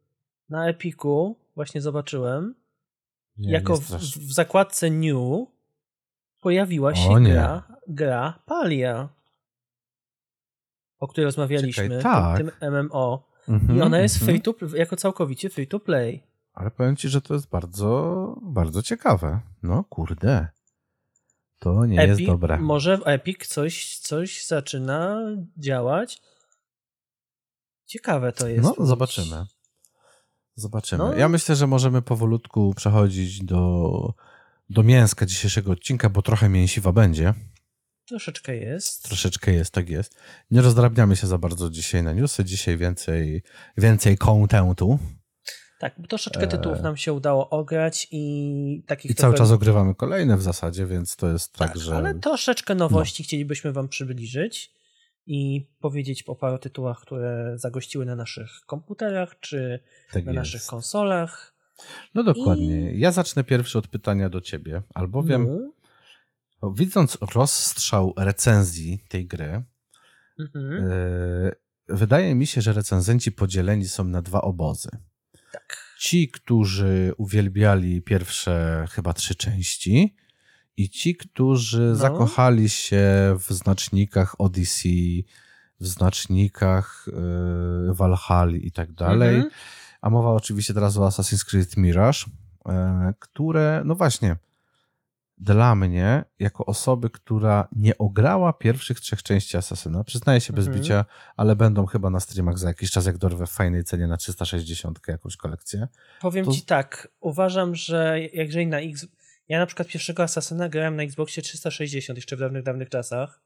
na 0.49 0.67
Epiku 0.67 1.37
właśnie 1.55 1.81
zobaczyłem, 1.81 2.55
Nie, 3.37 3.51
jako 3.51 3.77
w, 3.77 3.89
w 4.01 4.33
zakładce 4.33 4.89
New 4.89 5.47
pojawiła 6.41 6.95
się 6.95 7.09
O 7.09 7.21
gra, 7.21 7.63
gra 7.87 8.39
Palia, 8.45 9.09
o 10.99 11.07
której 11.07 11.25
rozmawialiśmy, 11.25 11.89
Czekaj, 11.89 12.01
tak. 12.01 12.37
tym, 12.37 12.51
MMO. 12.71 13.31
Mhm, 13.49 13.77
I 13.77 13.81
ona 13.81 13.99
jest 13.99 14.15
mhm. 14.15 14.31
free 14.31 14.41
to, 14.41 14.77
jako 14.77 14.95
całkowicie 14.95 15.49
free 15.49 15.67
to 15.67 15.79
play. 15.79 16.23
Ale 16.53 16.71
powiem 16.71 16.95
ci, 16.95 17.09
że 17.09 17.21
to 17.21 17.33
jest 17.33 17.49
bardzo, 17.49 18.35
bardzo 18.41 18.83
ciekawe. 18.83 19.39
No, 19.63 19.83
kurde. 19.83 20.47
To 21.59 21.85
nie 21.85 21.95
jest 21.95 22.13
Epic, 22.13 22.27
dobre. 22.27 22.57
Może 22.57 22.97
w 22.97 23.07
Epic 23.07 23.47
coś, 23.47 23.97
coś 23.97 24.45
zaczyna 24.45 25.21
działać. 25.57 26.21
Ciekawe 27.91 28.31
to 28.31 28.47
jest. 28.47 28.63
No, 28.77 28.85
zobaczymy. 28.85 29.45
Zobaczymy. 30.55 31.03
No. 31.03 31.15
Ja 31.15 31.29
myślę, 31.29 31.55
że 31.55 31.67
możemy 31.67 32.01
powolutku 32.01 32.73
przechodzić 32.73 33.43
do, 33.43 34.13
do 34.69 34.83
mięska 34.83 35.25
dzisiejszego 35.25 35.71
odcinka, 35.71 36.09
bo 36.09 36.21
trochę 36.21 36.49
mięsiwa 36.49 36.91
będzie. 36.91 37.33
Troszeczkę 38.07 38.55
jest. 38.55 39.03
Troszeczkę 39.03 39.53
jest, 39.53 39.71
tak 39.73 39.89
jest. 39.89 40.15
Nie 40.51 40.61
rozdrabniamy 40.61 41.15
się 41.15 41.27
za 41.27 41.37
bardzo 41.37 41.69
dzisiaj 41.69 42.03
na 42.03 42.13
newsy. 42.13 42.45
Dzisiaj 42.45 42.77
więcej, 42.77 43.43
więcej 43.77 44.17
contentu. 44.17 44.99
Tak, 45.79 45.93
bo 45.97 46.07
troszeczkę 46.07 46.47
tytułów 46.47 46.81
nam 46.81 46.97
się 46.97 47.13
udało 47.13 47.49
ograć 47.49 48.07
i 48.11 48.83
takich 48.87 49.11
E. 49.11 49.13
I 49.13 49.15
cały 49.15 49.33
trochę- 49.33 49.47
czas 49.49 49.55
ogrywamy 49.55 49.95
kolejne 49.95 50.37
w 50.37 50.41
zasadzie, 50.41 50.85
więc 50.85 51.15
to 51.15 51.31
jest 51.31 51.53
tak, 51.53 51.67
Tak, 51.67 51.77
że... 51.77 51.95
ale 51.95 52.15
troszeczkę 52.15 52.75
nowości 52.75 53.23
chcielibyśmy 53.23 53.73
wam 53.73 53.87
przybliżyć 53.89 54.80
i 55.25 55.67
powiedzieć 55.79 56.23
o 56.23 56.35
paru 56.35 56.57
tytułach, 56.57 56.99
które 57.01 57.53
zagościły 57.55 58.05
na 58.05 58.15
naszych 58.15 58.49
komputerach 58.65 59.39
czy 59.39 59.79
tak 60.11 60.25
na 60.25 60.31
jest. 60.31 60.35
naszych 60.35 60.65
konsolach. 60.65 61.55
No 62.13 62.23
dokładnie. 62.23 62.91
Ja 62.93 63.11
zacznę 63.11 63.43
pierwszy 63.43 63.77
od 63.77 63.87
pytania 63.87 64.29
do 64.29 64.41
ciebie, 64.41 64.81
albowiem 64.93 65.47
No. 66.61 66.71
widząc 66.71 67.17
rozstrzał 67.35 68.13
recenzji 68.17 69.03
tej 69.09 69.27
gry, 69.27 69.63
Mhm. 70.39 70.89
Yy, 70.89 71.51
Wydaje 71.87 72.35
mi 72.35 72.47
się, 72.47 72.61
że 72.61 72.73
recenzenci 72.73 73.31
podzieleni 73.31 73.85
są 73.85 74.03
na 74.03 74.21
dwa 74.21 74.41
obozy. 74.41 74.89
Tak. 75.51 75.95
Ci, 75.99 76.29
którzy 76.29 77.13
uwielbiali 77.17 78.01
pierwsze 78.01 78.85
chyba 78.91 79.13
trzy 79.13 79.35
części 79.35 80.15
i 80.77 80.89
ci, 80.89 81.15
którzy 81.15 81.81
No. 81.81 81.95
zakochali 81.95 82.69
się 82.69 83.03
w 83.39 83.53
znacznikach 83.53 84.35
Odyssey, 84.41 85.25
w 85.79 85.87
znacznikach 85.87 87.05
yy, 87.87 87.93
Valhalla 87.93 88.57
i 88.57 88.71
tak 88.71 88.91
dalej. 88.93 89.35
Mhm. 89.35 89.51
A 90.01 90.09
mowa 90.09 90.29
oczywiście 90.31 90.73
teraz 90.73 90.97
o 90.97 91.01
Assassin's 91.07 91.45
Creed 91.45 91.77
Mirage, 91.77 92.19
e, 92.69 93.13
które, 93.19 93.81
no 93.85 93.95
właśnie, 93.95 94.35
dla 95.37 95.75
mnie, 95.75 96.23
jako 96.39 96.65
osoby, 96.65 97.09
która 97.09 97.67
nie 97.75 97.97
ograła 97.97 98.53
pierwszych 98.53 98.99
trzech 98.99 99.23
części 99.23 99.57
Assassina, 99.57 100.03
przyznaję 100.03 100.41
się 100.41 100.53
bez 100.53 100.67
Mhm. 100.67 100.83
bicia, 100.83 101.05
ale 101.37 101.55
będą 101.55 101.85
chyba 101.85 102.09
na 102.09 102.19
streamach 102.19 102.57
za 102.59 102.67
jakiś 102.67 102.91
czas, 102.91 103.05
jak 103.05 103.17
dorwę 103.17 103.47
w 103.47 103.51
fajnej 103.51 103.83
cenie 103.83 104.07
na 104.07 104.17
360 104.17 104.99
jakąś 105.07 105.37
kolekcję. 105.37 105.87
Powiem 106.21 106.45
To- 106.45 106.51
ci 106.51 106.61
tak, 106.61 107.07
uważam, 107.19 107.75
że 107.75 108.19
jeżeli 108.33 108.67
na 108.67 108.79
X... 108.79 109.05
Ja 109.51 109.59
na 109.59 109.65
przykład 109.65 109.87
pierwszego 109.87 110.23
Assassina 110.23 110.69
grałem 110.69 110.95
na 110.95 111.03
Xboxie 111.03 111.43
360 111.43 112.17
jeszcze 112.17 112.35
w 112.35 112.39
dawnych, 112.39 112.63
dawnych 112.63 112.89
czasach 112.89 113.41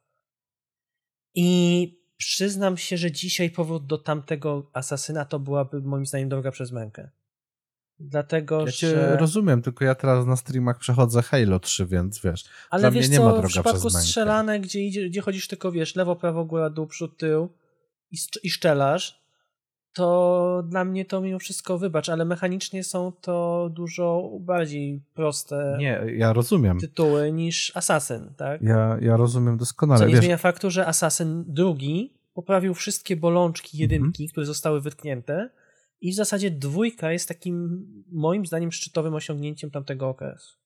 i 1.36 2.00
przyznam 2.18 2.78
się, 2.78 2.98
że 2.98 3.12
dzisiaj 3.12 3.50
powrót 3.50 3.88
do 3.88 3.98
tamtego 3.98 4.70
Assassina 4.74 5.26
to 5.26 5.40
byłaby 5.40 5.82
moim 5.82 6.06
zdaniem 6.06 6.30
droga 6.30 6.52
przez 6.52 6.72
mękę. 6.72 7.10
Dlatego, 8.00 8.66
Ja 8.66 8.72
cię 8.72 8.90
że... 8.90 9.18
rozumiem, 9.18 9.62
tylko 9.62 9.86
ja 9.86 9.96
teraz 9.96 10.26
na 10.26 10.36
streamach 10.36 10.80
przechodzę 10.80 11.22
Halo 11.22 11.60
3, 11.60 11.86
więc 11.86 12.22
wiesz, 12.22 12.44
Ale 12.70 12.82
dla 12.82 12.92
wiesz 12.92 13.08
mnie 13.08 13.18
nie 13.18 13.18
co, 13.18 13.26
ma 13.26 13.32
w 13.32 13.34
droga 13.34 13.48
przypadku 13.48 13.80
przez 13.80 13.94
mękę. 13.94 14.08
strzelane, 14.08 14.60
gdzie, 14.60 14.82
idzie, 14.82 15.10
gdzie 15.10 15.22
chodzisz 15.22 15.48
tylko, 15.48 15.72
wiesz, 15.72 15.96
lewo, 15.96 16.16
prawo, 16.16 16.46
góra, 16.46 16.70
dół, 16.70 16.88
przód, 16.88 17.18
tył 17.18 17.54
i, 18.12 18.18
i 18.44 18.50
szczelasz, 18.50 19.25
to 19.96 20.64
dla 20.68 20.86
mnie 20.86 21.06
to 21.06 21.22
mimo 21.22 21.40
wszystko 21.40 21.78
wybacz, 21.78 22.10
ale 22.10 22.26
mechanicznie 22.26 22.84
są 22.84 23.12
to 23.22 23.70
dużo 23.74 24.30
bardziej 24.40 25.02
proste 25.14 25.76
Nie, 25.80 26.02
ja 26.18 26.34
rozumiem. 26.34 26.80
tytuły 26.80 27.32
niż 27.32 27.72
Assassin, 27.78 28.34
tak? 28.38 28.62
Ja, 28.62 28.98
ja 29.02 29.18
rozumiem 29.18 29.56
Co 29.56 29.60
doskonale. 29.60 30.06
nie 30.06 30.12
Wiesz, 30.12 30.20
zmienia 30.20 30.38
faktu, 30.38 30.72
że 30.72 30.88
Assassin 30.88 31.44
drugi 31.48 32.14
poprawił 32.34 32.74
wszystkie 32.74 33.16
bolączki 33.16 33.84
Mhm. 33.84 33.92
jedynki, 33.92 34.30
które 34.30 34.46
zostały 34.46 34.82
wytknięte 34.82 35.50
i 36.02 36.12
w 36.12 36.16
zasadzie 36.16 36.52
dwójka 36.52 37.12
jest 37.12 37.28
takim, 37.28 37.86
moim 38.12 38.46
zdaniem, 38.46 38.72
szczytowym 38.72 39.14
osiągnięciem 39.14 39.72
tamtego 39.72 40.10
okresu. 40.10 40.58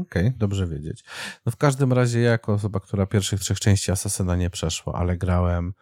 Okej, 0.00 0.32
dobrze 0.38 0.66
wiedzieć. 0.66 1.04
No 1.46 1.52
w 1.52 1.56
każdym 1.56 1.92
razie 1.92 2.20
ja 2.20 2.30
jako 2.30 2.52
osoba, 2.52 2.80
która 2.80 3.06
pierwszych 3.06 3.40
trzech 3.40 3.60
części 3.60 3.90
Assassina 3.92 4.36
nie 4.36 4.50
przeszła, 4.50 4.92
ale 4.92 5.16
grałem, 5.16 5.72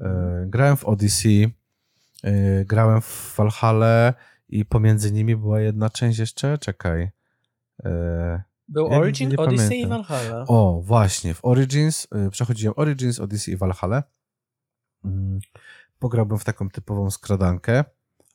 e, 0.00 0.44
grałem 0.48 0.76
w 0.76 0.84
Odyssey, 0.84 1.50
grałem 2.64 3.00
w 3.00 3.34
Valhalla 3.36 4.14
i 4.48 4.64
pomiędzy 4.64 5.12
nimi 5.12 5.36
była 5.36 5.60
jedna 5.60 5.90
część 5.90 6.18
jeszcze, 6.18 6.58
czekaj. 6.58 7.10
E, 7.84 8.42
Był 8.68 8.86
ja 8.90 8.98
Origin, 8.98 9.28
nie 9.30 9.36
Odyssey 9.36 9.78
i 9.80 9.82
pamiętam. 9.82 10.02
Valhalla. 10.18 10.44
o, 10.48 10.80
właśnie, 10.84 11.34
w 11.34 11.44
Origins, 11.44 12.06
e, 12.12 12.30
przechodziłem 12.30 12.74
Origins, 12.76 13.20
Odyssey 13.20 13.52
i 13.54 13.56
Valhalla. 13.56 14.02
Mm, 15.04 15.40
Pograłbym 15.98 16.38
w 16.38 16.44
taką 16.44 16.68
typową 16.70 17.10
skradankę. 17.10 17.84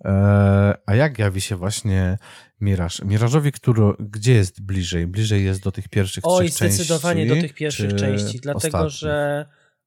E, 0.06 0.77
A 0.86 0.96
jak 0.96 1.20
jawi 1.20 1.41
się 1.41 1.56
właśnie 1.56 2.17
Miraż? 2.62 3.01
Mirażowi, 3.01 3.51
który, 3.51 3.82
gdzie 4.00 4.34
jest 4.34 4.62
bliżej? 4.62 5.08
Bliżej 5.08 5.46
jest 5.46 5.62
do 5.63 5.72
tych 5.72 5.89
pierwszych 5.89 6.24
Oj, 6.27 6.46
trzech 6.46 6.58
części? 6.58 6.75
zdecydowanie 6.75 7.25
do 7.25 7.36
tych 7.36 7.53
pierwszych 7.53 7.94
części, 7.96 8.39
dlatego 8.39 8.77
ostatnich? 8.77 8.91
że 8.91 9.46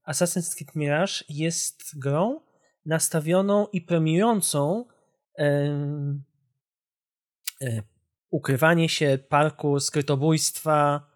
Assassin's 0.09 0.55
Creed 0.57 0.75
Mirage 0.77 1.13
jest 1.29 1.99
grą 1.99 2.41
nastawioną 2.87 3.67
i 3.73 3.81
premiującą 3.81 4.85
em, 5.35 6.23
e, 7.63 7.83
ukrywanie 8.31 8.89
się, 8.89 9.19
parku, 9.29 9.81
skrytobójstwa. 9.81 11.07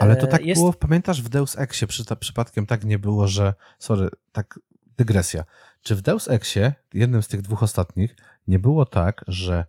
Ale 0.00 0.16
to 0.16 0.26
E, 0.26 0.28
tak 0.28 0.46
jest, 0.46 0.60
było, 0.60 0.72
pamiętasz, 0.72 1.22
w 1.22 1.28
Deus 1.28 1.58
Exie 1.58 1.86
przy, 1.86 2.04
przypadkiem 2.20 2.66
tak 2.66 2.84
nie 2.84 2.98
było, 2.98 3.28
że, 3.28 3.54
sorry, 3.78 4.08
tak 4.32 4.60
dygresja. 4.96 5.44
Czy 5.82 5.96
w 5.96 6.02
Deus 6.02 6.28
Exie, 6.28 6.74
jednym 6.94 7.22
z 7.22 7.28
tych 7.28 7.42
dwóch 7.42 7.62
ostatnich, 7.62 8.16
nie 8.46 8.58
było 8.58 8.86
tak, 8.86 9.24
że 9.28 9.64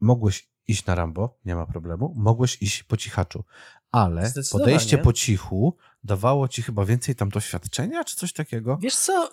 mogłeś 0.00 0.52
iść 0.68 0.86
na 0.86 0.94
Rambo, 0.94 1.38
nie 1.44 1.54
ma 1.54 1.66
problemu, 1.66 2.14
mogłeś 2.16 2.62
iść 2.62 2.82
po 2.82 2.96
cichaczu, 2.96 3.44
ale 3.90 4.32
podejście 4.52 4.98
po 4.98 5.12
cichu 5.12 5.76
dawało 6.04 6.48
ci 6.48 6.62
chyba 6.62 6.84
więcej 6.84 7.14
tam 7.14 7.28
doświadczenia, 7.28 8.04
czy 8.04 8.16
coś 8.16 8.32
takiego? 8.32 8.78
Wiesz 8.80 8.96
co, 8.96 9.30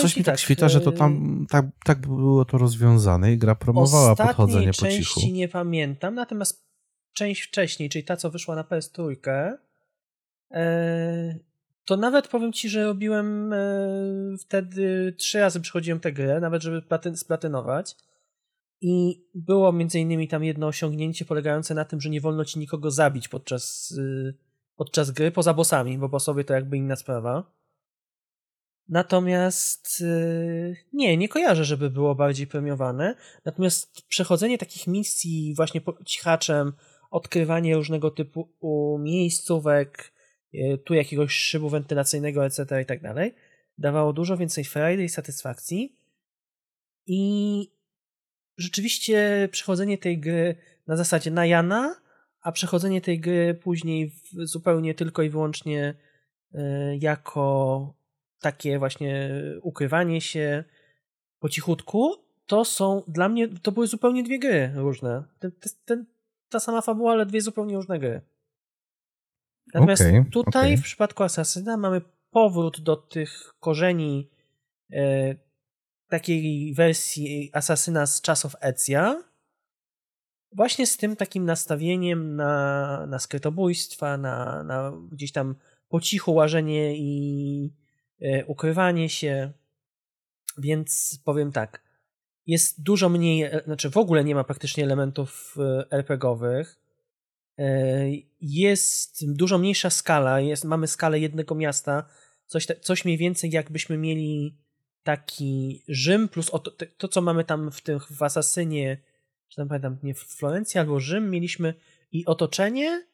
coś 0.00 0.16
mi 0.16 0.24
tak, 0.24 0.34
tak 0.34 0.40
świta, 0.40 0.68
że 0.68 0.80
to 0.80 0.92
tam 0.92 1.46
tak, 1.50 1.66
tak 1.84 2.00
było 2.00 2.44
to 2.44 2.58
rozwiązane 2.58 3.32
i 3.32 3.38
gra 3.38 3.54
promowała 3.54 4.16
podchodzenie 4.16 4.66
po 4.66 4.72
cichu. 4.72 4.86
części 4.86 5.32
nie 5.32 5.48
pamiętam, 5.48 6.14
natomiast 6.14 6.68
część 7.12 7.42
wcześniej, 7.42 7.88
czyli 7.88 8.04
ta, 8.04 8.16
co 8.16 8.30
wyszła 8.30 8.56
na 8.56 8.62
PS3, 8.62 9.16
e, 10.52 11.38
to 11.84 11.96
nawet 11.96 12.28
powiem 12.28 12.52
ci, 12.52 12.68
że 12.68 12.84
robiłem 12.84 13.52
e, 13.52 13.58
wtedy 14.40 15.14
trzy 15.18 15.40
razy 15.40 15.60
przychodziłem 15.60 16.00
tę 16.00 16.12
grę, 16.12 16.40
nawet 16.40 16.62
żeby 16.62 16.82
splatynować. 17.14 17.96
I 18.80 19.24
było 19.34 19.72
między 19.72 20.00
innymi 20.00 20.28
tam 20.28 20.44
jedno 20.44 20.66
osiągnięcie 20.66 21.24
polegające 21.24 21.74
na 21.74 21.84
tym, 21.84 22.00
że 22.00 22.10
nie 22.10 22.20
wolno 22.20 22.44
ci 22.44 22.58
nikogo 22.58 22.90
zabić 22.90 23.28
podczas, 23.28 23.90
y, 23.90 24.34
podczas 24.78 25.10
gry, 25.10 25.30
poza 25.30 25.54
bossami, 25.54 25.98
bo 25.98 26.08
bossowie 26.08 26.44
to 26.44 26.54
jakby 26.54 26.76
inna 26.76 26.96
sprawa. 26.96 27.52
Natomiast 28.88 30.00
y, 30.00 30.76
nie, 30.92 31.16
nie 31.16 31.28
kojarzę, 31.28 31.64
żeby 31.64 31.90
było 31.90 32.14
bardziej 32.14 32.46
premiowane. 32.46 33.14
Natomiast 33.44 34.02
przechodzenie 34.08 34.58
takich 34.58 34.86
misji 34.86 35.54
właśnie 35.54 35.80
cichaczem, 36.04 36.72
odkrywanie 37.10 37.74
różnego 37.74 38.10
typu 38.10 38.98
miejscówek, 39.02 40.12
y, 40.54 40.78
tu 40.84 40.94
jakiegoś 40.94 41.32
szybu 41.32 41.68
wentylacyjnego, 41.68 42.46
etc. 42.46 42.82
i 42.82 42.86
tak 42.86 43.02
dalej, 43.02 43.34
dawało 43.78 44.12
dużo 44.12 44.36
więcej 44.36 44.64
frajdy 44.64 45.04
i 45.04 45.08
satysfakcji. 45.08 45.96
I 47.06 47.72
rzeczywiście 48.56 49.48
przechodzenie 49.52 49.98
tej 49.98 50.18
gry 50.18 50.56
na 50.86 50.96
zasadzie 50.96 51.30
na 51.30 51.46
Jana, 51.46 52.07
a 52.48 52.52
przechodzenie 52.52 53.00
tej 53.00 53.20
gry 53.20 53.54
później 53.54 54.12
zupełnie 54.32 54.94
tylko 54.94 55.22
i 55.22 55.30
wyłącznie 55.30 55.94
e, 56.54 56.96
jako 56.96 57.94
takie 58.40 58.78
właśnie 58.78 59.30
ukrywanie 59.62 60.20
się 60.20 60.64
po 61.38 61.48
cichutku, 61.48 62.14
to 62.46 62.64
są 62.64 63.02
dla 63.08 63.28
mnie, 63.28 63.48
to 63.48 63.72
były 63.72 63.86
zupełnie 63.86 64.22
dwie 64.22 64.38
gry 64.38 64.72
różne. 64.74 65.24
Ten, 65.38 65.52
ten, 65.84 66.06
ta 66.48 66.60
sama 66.60 66.80
fabuła, 66.80 67.12
ale 67.12 67.26
dwie 67.26 67.40
zupełnie 67.40 67.76
różne 67.76 67.98
gry. 67.98 68.20
Natomiast 69.74 70.02
okay, 70.02 70.24
tutaj 70.32 70.66
okay. 70.66 70.76
w 70.76 70.82
przypadku 70.82 71.22
Assassina 71.22 71.76
mamy 71.76 72.00
powrót 72.30 72.80
do 72.80 72.96
tych 72.96 73.54
korzeni 73.60 74.30
e, 74.92 75.34
takiej 76.08 76.74
wersji 76.74 77.50
Asasyna 77.52 78.06
z 78.06 78.20
czasów 78.20 78.56
Ezja, 78.60 79.22
właśnie 80.52 80.86
z 80.86 80.96
tym 80.96 81.16
takim 81.16 81.44
nastawieniem 81.44 82.36
na, 82.36 83.06
na 83.06 83.18
skrytobójstwa, 83.18 84.16
na, 84.16 84.62
na 84.62 84.92
gdzieś 85.12 85.32
tam 85.32 85.54
po 85.88 86.00
cichu 86.00 86.34
łażenie 86.34 86.96
i 86.96 87.72
e, 88.20 88.44
ukrywanie 88.46 89.08
się. 89.08 89.52
Więc 90.58 91.20
powiem 91.24 91.52
tak, 91.52 91.82
jest 92.46 92.82
dużo 92.82 93.08
mniej, 93.08 93.42
e, 93.42 93.62
znaczy 93.64 93.90
w 93.90 93.96
ogóle 93.96 94.24
nie 94.24 94.34
ma 94.34 94.44
praktycznie 94.44 94.84
elementów 94.84 95.56
e, 95.58 95.92
RPGowych. 95.92 96.80
E, 97.58 98.06
jest 98.40 99.32
dużo 99.32 99.58
mniejsza 99.58 99.90
skala, 99.90 100.40
jest, 100.40 100.64
mamy 100.64 100.86
skalę 100.86 101.18
jednego 101.20 101.54
miasta, 101.54 102.08
coś, 102.46 102.66
coś 102.80 103.04
mniej 103.04 103.18
więcej 103.18 103.50
jakbyśmy 103.50 103.98
mieli 103.98 104.58
taki 105.02 105.82
Rzym 105.88 106.28
plus 106.28 106.50
to, 106.50 106.70
to, 106.98 107.08
co 107.08 107.22
mamy 107.22 107.44
tam 107.44 107.70
w 107.70 107.80
tym 107.80 108.00
w 108.10 108.22
Asasynie, 108.22 108.98
czy 109.48 109.56
tam 109.56 109.68
pamiętam, 109.68 109.98
nie 110.02 110.14
w 110.14 110.18
Florencji 110.18 110.80
albo 110.80 111.00
Rzym, 111.00 111.30
mieliśmy 111.30 111.74
i 112.12 112.26
otoczenie, 112.26 113.06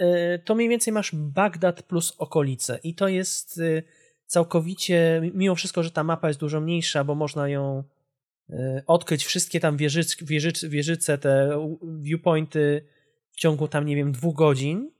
y, 0.00 0.42
to 0.44 0.54
mniej 0.54 0.68
więcej 0.68 0.92
masz 0.92 1.14
Bagdad 1.14 1.82
plus 1.82 2.14
okolice 2.18 2.78
i 2.82 2.94
to 2.94 3.08
jest 3.08 3.58
y, 3.58 3.82
całkowicie, 4.26 5.30
mimo 5.34 5.54
wszystko, 5.54 5.82
że 5.82 5.90
ta 5.90 6.04
mapa 6.04 6.28
jest 6.28 6.40
dużo 6.40 6.60
mniejsza, 6.60 7.04
bo 7.04 7.14
można 7.14 7.48
ją 7.48 7.84
y, 8.50 8.82
odkryć 8.86 9.24
wszystkie 9.24 9.60
tam 9.60 9.76
wieżyc, 9.76 10.16
wieżyc, 10.22 10.64
wieżyce, 10.64 11.18
te 11.18 11.58
viewpointy 11.98 12.86
w 13.30 13.36
ciągu 13.36 13.68
tam, 13.68 13.86
nie 13.86 13.96
wiem, 13.96 14.12
dwóch 14.12 14.34
godzin, 14.34 14.90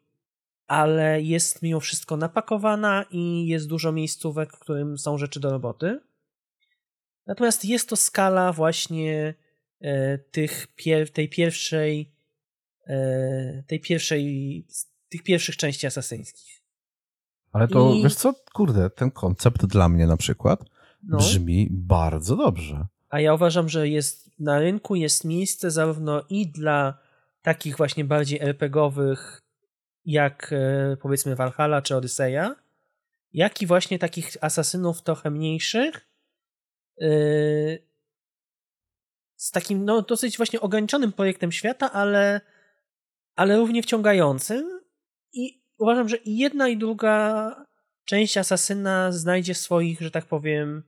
ale 0.67 1.23
jest 1.23 1.63
mimo 1.63 1.81
wszystko 1.81 2.17
napakowana 2.17 3.05
i 3.11 3.47
jest 3.47 3.69
dużo 3.69 3.93
miejscówek, 3.93 4.53
w 4.53 4.59
którym 4.59 4.99
są 4.99 5.19
rzeczy 5.19 5.41
do 5.41 5.51
roboty. 5.51 6.01
Natomiast 7.27 7.65
jest 7.65 7.89
to 7.89 7.97
skala 7.97 8.53
właśnie 8.53 9.35
tych 10.31 10.67
pier 10.77 11.13
tej 11.13 11.29
pierwszej 11.29 12.13
e, 12.87 13.63
tej 13.67 13.81
pierwszej 13.81 14.67
tych 15.09 15.23
pierwszych 15.23 15.57
części 15.57 15.87
asasyńskich. 15.87 16.63
Ale 17.53 17.69
to, 17.69 17.95
I... 17.95 18.03
wiesz 18.03 18.15
co, 18.15 18.35
kurde, 18.55 18.91
ten 18.91 19.11
koncept 19.11 19.67
dla 19.67 19.89
mnie 19.89 20.07
na 20.07 20.17
przykład 20.17 20.65
no. 21.03 21.17
brzmi 21.19 21.69
bardzo 21.71 22.37
dobrze. 22.37 22.87
A 23.09 23.21
ja 23.21 23.35
uważam, 23.35 23.69
że 23.69 23.89
jest 23.89 24.31
na 24.39 24.59
rynku 24.59 24.95
jest 24.95 25.25
miejsce 25.25 25.71
zarówno 25.71 26.23
i 26.29 26.47
dla 26.47 26.99
takich 27.43 27.77
właśnie 27.77 28.05
bardziej 28.05 28.41
RPGowych, 28.41 29.43
jak 30.05 30.53
e, 30.53 30.97
powiedzmy 30.97 31.37
Valhalla 31.37 31.83
czy 31.83 31.97
Odyseja, 31.97 32.57
jak 33.33 33.63
i 33.63 33.67
właśnie 33.67 33.99
takich 33.99 34.37
asasynów 34.41 35.03
trochę 35.03 35.31
mniejszych, 35.31 36.15
Yy, 36.99 37.79
z 39.37 39.51
takim 39.51 39.85
no, 39.85 40.03
dosyć 40.03 40.37
właśnie 40.37 40.61
ograniczonym 40.61 41.13
projektem 41.13 41.53
świata, 41.53 41.93
ale, 41.93 42.41
ale 43.37 43.57
równie 43.57 43.83
wciągającym. 43.83 44.81
I 45.33 45.63
uważam, 45.79 46.09
że 46.09 46.17
jedna 46.25 46.69
i 46.69 46.77
druga 46.77 47.51
część 48.05 48.39
Asasyna 48.39 49.13
znajdzie 49.13 49.55
swoich, 49.55 50.01
że 50.01 50.11
tak 50.11 50.25
powiem, 50.27 50.83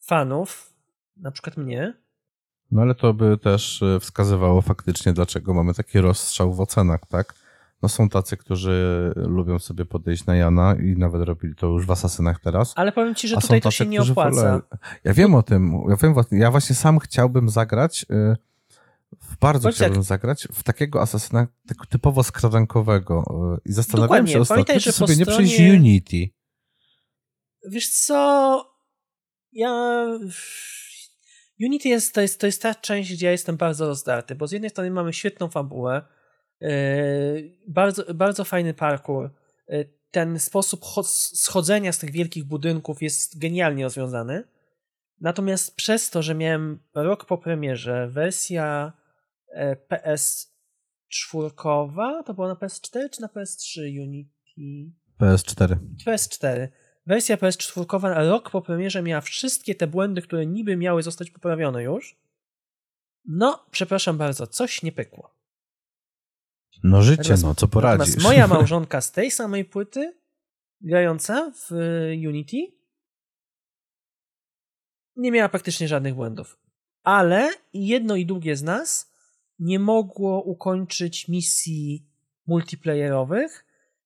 fanów, 0.00 0.72
na 1.16 1.30
przykład 1.30 1.56
mnie. 1.56 1.94
No 2.70 2.82
ale 2.82 2.94
to 2.94 3.14
by 3.14 3.38
też 3.38 3.82
e, 3.82 4.00
wskazywało 4.00 4.62
faktycznie, 4.62 5.12
dlaczego 5.12 5.54
mamy 5.54 5.74
taki 5.74 6.00
rozstrzał 6.00 6.54
w 6.54 6.60
ocenach, 6.60 7.00
tak? 7.08 7.34
No 7.82 7.88
są 7.88 8.08
tacy, 8.08 8.36
którzy 8.36 9.12
lubią 9.16 9.58
sobie 9.58 9.84
podejść 9.84 10.26
na 10.26 10.36
Jana 10.36 10.74
i 10.74 10.96
nawet 10.96 11.22
robili 11.22 11.54
to 11.54 11.66
już 11.66 11.86
w 11.86 11.90
Asasynach 11.90 12.40
teraz. 12.40 12.72
Ale 12.76 12.92
powiem 12.92 13.14
ci, 13.14 13.28
że 13.28 13.36
tutaj 13.36 13.60
tacy, 13.60 13.62
to 13.62 13.70
się 13.70 13.86
nie 13.86 14.02
opłaca. 14.02 14.62
Ja 15.04 15.14
wiem 15.14 15.34
o 15.34 15.42
tym. 15.42 15.82
Ja, 15.88 15.96
wiem, 15.96 16.14
ja 16.30 16.50
właśnie 16.50 16.76
sam 16.76 16.98
chciałbym 16.98 17.48
zagrać, 17.48 18.06
y, 18.10 18.36
bardzo 19.40 19.70
chciałbym 19.70 19.96
jak... 19.96 20.04
zagrać 20.04 20.48
w 20.52 20.62
takiego 20.62 21.00
Asasyna 21.02 21.46
typowo 21.88 22.22
skradankowego 22.22 23.24
i 23.64 23.72
zastanawiałem 23.72 24.08
Dokładnie. 24.08 24.32
się 24.32 24.40
ostatnio, 24.40 24.64
Pamiętaj, 24.64 24.80
czy 24.80 24.92
sobie 24.92 25.14
stronie... 25.14 25.38
nie 25.40 25.46
przejść 25.46 25.60
Unity. 25.60 26.28
Wiesz 27.70 27.88
co, 27.88 28.64
ja... 29.52 30.04
Unity 31.60 31.88
jest 31.88 32.14
to, 32.14 32.20
jest, 32.20 32.40
to 32.40 32.46
jest 32.46 32.62
ta 32.62 32.74
część, 32.74 33.12
gdzie 33.12 33.26
ja 33.26 33.32
jestem 33.32 33.56
bardzo 33.56 33.86
rozdarty, 33.86 34.34
bo 34.34 34.46
z 34.46 34.52
jednej 34.52 34.70
strony 34.70 34.90
mamy 34.90 35.12
świetną 35.12 35.48
fabułę, 35.48 36.02
bardzo, 37.68 38.14
bardzo 38.14 38.44
fajny 38.44 38.74
parkour. 38.74 39.30
E, 39.68 39.84
ten 40.10 40.38
sposób 40.38 40.84
schodzenia 41.06 41.92
z 41.92 41.98
tych 41.98 42.10
wielkich 42.10 42.44
budynków 42.44 43.02
jest 43.02 43.38
genialnie 43.38 43.84
rozwiązany. 43.84 44.44
Natomiast 45.20 45.76
przez 45.76 46.10
to, 46.10 46.22
że 46.22 46.34
miałem 46.34 46.78
rok 46.94 47.24
po 47.24 47.38
premierze, 47.38 48.08
wersja 48.08 48.92
e, 49.48 49.76
PS4, 49.76 50.52
to 52.26 52.34
była 52.34 52.48
na 52.48 52.54
PS4 52.54 53.10
czy 53.10 53.20
na 53.20 53.28
PS3 53.28 54.02
Unity? 54.02 54.30
PS4. 55.20 55.76
PS4. 56.06 56.68
Wersja 57.06 57.36
PS4 57.36 58.28
rok 58.28 58.50
po 58.50 58.62
premierze 58.62 59.02
miała 59.02 59.20
wszystkie 59.20 59.74
te 59.74 59.86
błędy, 59.86 60.22
które 60.22 60.46
niby 60.46 60.76
miały 60.76 61.02
zostać 61.02 61.30
poprawione 61.30 61.82
już. 61.82 62.16
No, 63.24 63.66
przepraszam 63.70 64.18
bardzo, 64.18 64.46
coś 64.46 64.82
nie 64.82 64.92
pykło. 64.92 65.37
No 66.84 67.02
życie, 67.02 67.18
Natomiast, 67.18 67.42
no 67.42 67.54
co 67.54 67.68
poradzisz. 67.68 68.22
moja 68.22 68.46
małżonka 68.46 69.00
z 69.00 69.12
tej 69.12 69.30
samej 69.30 69.64
płyty, 69.64 70.16
grająca 70.80 71.52
w 71.54 71.70
Unity, 72.28 72.56
nie 75.16 75.32
miała 75.32 75.48
praktycznie 75.48 75.88
żadnych 75.88 76.14
błędów. 76.14 76.58
Ale 77.02 77.50
jedno 77.72 78.16
i 78.16 78.26
drugie 78.26 78.56
z 78.56 78.62
nas 78.62 79.12
nie 79.58 79.78
mogło 79.78 80.42
ukończyć 80.42 81.28
misji 81.28 82.06
multiplayerowych, 82.46 83.64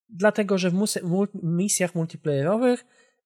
dlatego 0.08 0.58
że 0.58 0.70
w 0.70 0.86
misjach 1.42 1.94
multiplayerowych 1.94 2.84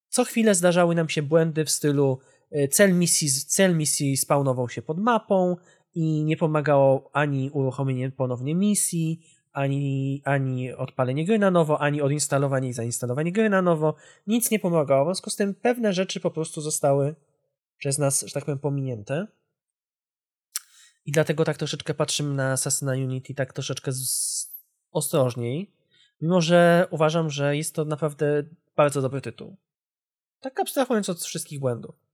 co 0.08 0.24
chwilę 0.24 0.54
zdarzały 0.54 0.94
nam 0.94 1.08
się 1.08 1.22
błędy 1.22 1.64
w 1.64 1.70
stylu 1.70 2.18
e, 2.50 2.68
cel 2.68 2.94
misji, 2.94 3.28
cel 3.30 3.76
misji 3.76 4.16
spawnował 4.16 4.68
się 4.68 4.82
pod 4.82 4.98
mapą 4.98 5.56
i 5.96 6.24
nie 6.24 6.36
pomagało 6.36 7.10
ani 7.12 7.50
uruchomienie 7.50 8.10
ponownie 8.10 8.54
misji, 8.54 9.20
ani, 9.52 10.22
ani 10.24 10.72
odpalenie 10.72 11.24
gry 11.24 11.38
na 11.38 11.50
nowo, 11.50 11.80
ani 11.80 12.02
odinstalowanie 12.02 12.68
i 12.68 12.72
zainstalowanie 12.72 13.32
gry 13.32 13.50
na 13.50 13.62
nowo. 13.62 13.94
Nic 14.26 14.50
nie 14.50 14.58
pomagało. 14.58 15.04
W 15.04 15.06
związku 15.06 15.30
z 15.30 15.36
tym 15.36 15.54
pewne 15.54 15.92
rzeczy 15.92 16.20
po 16.20 16.30
prostu 16.30 16.60
zostały 16.60 17.14
przez 17.78 17.98
nas, 17.98 18.24
że 18.26 18.32
tak 18.32 18.44
powiem, 18.44 18.58
pominięte. 18.58 19.26
I 21.06 21.12
dlatego 21.12 21.44
tak 21.44 21.56
troszeczkę 21.56 21.94
patrzymy 21.94 22.34
na 22.34 22.52
Assassina 22.52 22.92
Unity 22.92 23.34
tak 23.34 23.52
troszeczkę 23.52 23.92
z... 23.92 24.54
ostrożniej. 24.92 25.72
Mimo, 26.20 26.40
że 26.40 26.88
uważam, 26.90 27.30
że 27.30 27.56
jest 27.56 27.74
to 27.74 27.84
naprawdę 27.84 28.42
bardzo 28.76 29.02
dobry 29.02 29.20
tytuł. 29.20 29.56
Tak 30.40 30.60
abstrahując 30.60 31.08
od 31.08 31.20
wszystkich 31.20 31.60
błędów. 31.60 32.05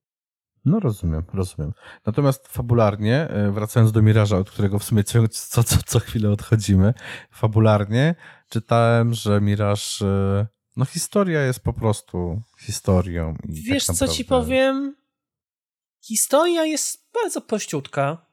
No 0.65 0.81
rozumiem, 0.81 1.23
rozumiem. 1.35 1.73
Natomiast 2.07 2.49
fabularnie, 2.49 3.29
e, 3.29 3.53
wracając 3.53 3.93
do 3.93 4.03
Miraża, 4.03 4.37
od 4.37 4.51
którego 4.51 4.79
w 4.79 4.85
sumie 4.85 5.05
co, 5.05 5.29
co, 5.29 5.63
co, 5.87 5.99
chwilę 5.99 6.31
odchodzimy, 6.31 6.95
fabularnie 7.31 8.15
czytałem, 8.49 9.15
że 9.15 9.41
Miraż, 9.41 10.03
e, 10.03 10.47
no 10.77 10.85
historia 10.85 11.43
jest 11.43 11.61
po 11.61 11.73
prostu 11.73 12.43
historią. 12.59 13.35
Tak 13.35 13.51
Wiesz, 13.51 13.87
tak 13.87 13.97
co 13.97 14.09
ci 14.09 14.25
powiem? 14.25 14.97
Historia 16.01 16.65
jest 16.65 17.09
bardzo 17.23 17.41
prościutka. 17.41 18.27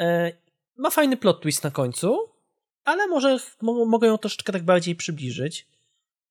E, 0.00 0.32
ma 0.76 0.90
fajny 0.90 1.16
plot 1.16 1.40
twist 1.40 1.64
na 1.64 1.70
końcu, 1.70 2.18
ale 2.84 3.06
może 3.06 3.38
mogę 3.86 4.08
ją 4.08 4.18
troszeczkę 4.18 4.52
tak 4.52 4.64
bardziej 4.64 4.96
przybliżyć, 4.96 5.66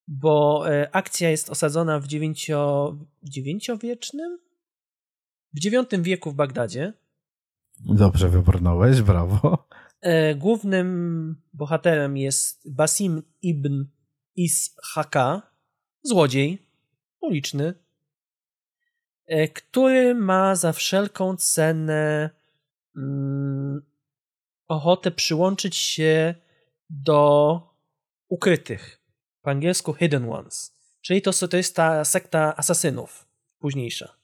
bo 0.07 0.63
e, 0.71 0.95
akcja 0.95 1.29
jest 1.29 1.49
osadzona 1.49 1.99
w 1.99 2.07
dziewięcio, 2.07 2.95
dziewięciowiecznym? 3.23 4.39
W 5.53 5.59
dziewiątym 5.59 6.03
wieku 6.03 6.31
w 6.31 6.35
Bagdadzie. 6.35 6.93
Dobrze 7.79 8.29
wybrnąłeś, 8.29 9.01
brawo. 9.01 9.67
E, 10.01 10.35
głównym 10.35 11.41
bohaterem 11.53 12.17
jest 12.17 12.71
Basim 12.71 13.23
ibn 13.41 13.85
Ishaka, 14.35 15.41
złodziej 16.03 16.67
uliczny, 17.21 17.73
który 19.53 20.15
ma 20.15 20.55
za 20.55 20.73
wszelką 20.73 21.37
cenę 21.37 22.29
mm, 22.97 23.81
ochotę 24.67 25.11
przyłączyć 25.11 25.75
się 25.75 26.35
do 26.89 27.61
ukrytych. 28.29 28.96
Po 29.47 29.51
angielsku 29.51 29.93
Hidden 29.93 30.29
Ones. 30.29 30.75
Czyli 31.01 31.21
to, 31.21 31.47
to 31.47 31.57
jest 31.57 31.75
ta 31.75 32.05
sekta 32.05 32.57
asasynów 32.57 33.27
późniejsza. 33.59 34.17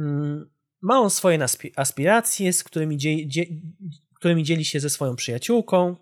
Mm, 0.00 0.50
ma 0.80 1.00
on 1.00 1.10
swoje 1.10 1.38
aspiracje, 1.76 2.52
z 2.52 2.64
którymi, 2.64 2.96
dzie, 2.96 3.28
dzie, 3.28 3.46
którymi 4.14 4.44
dzieli 4.44 4.64
się 4.64 4.80
ze 4.80 4.90
swoją 4.90 5.16
przyjaciółką. 5.16 5.96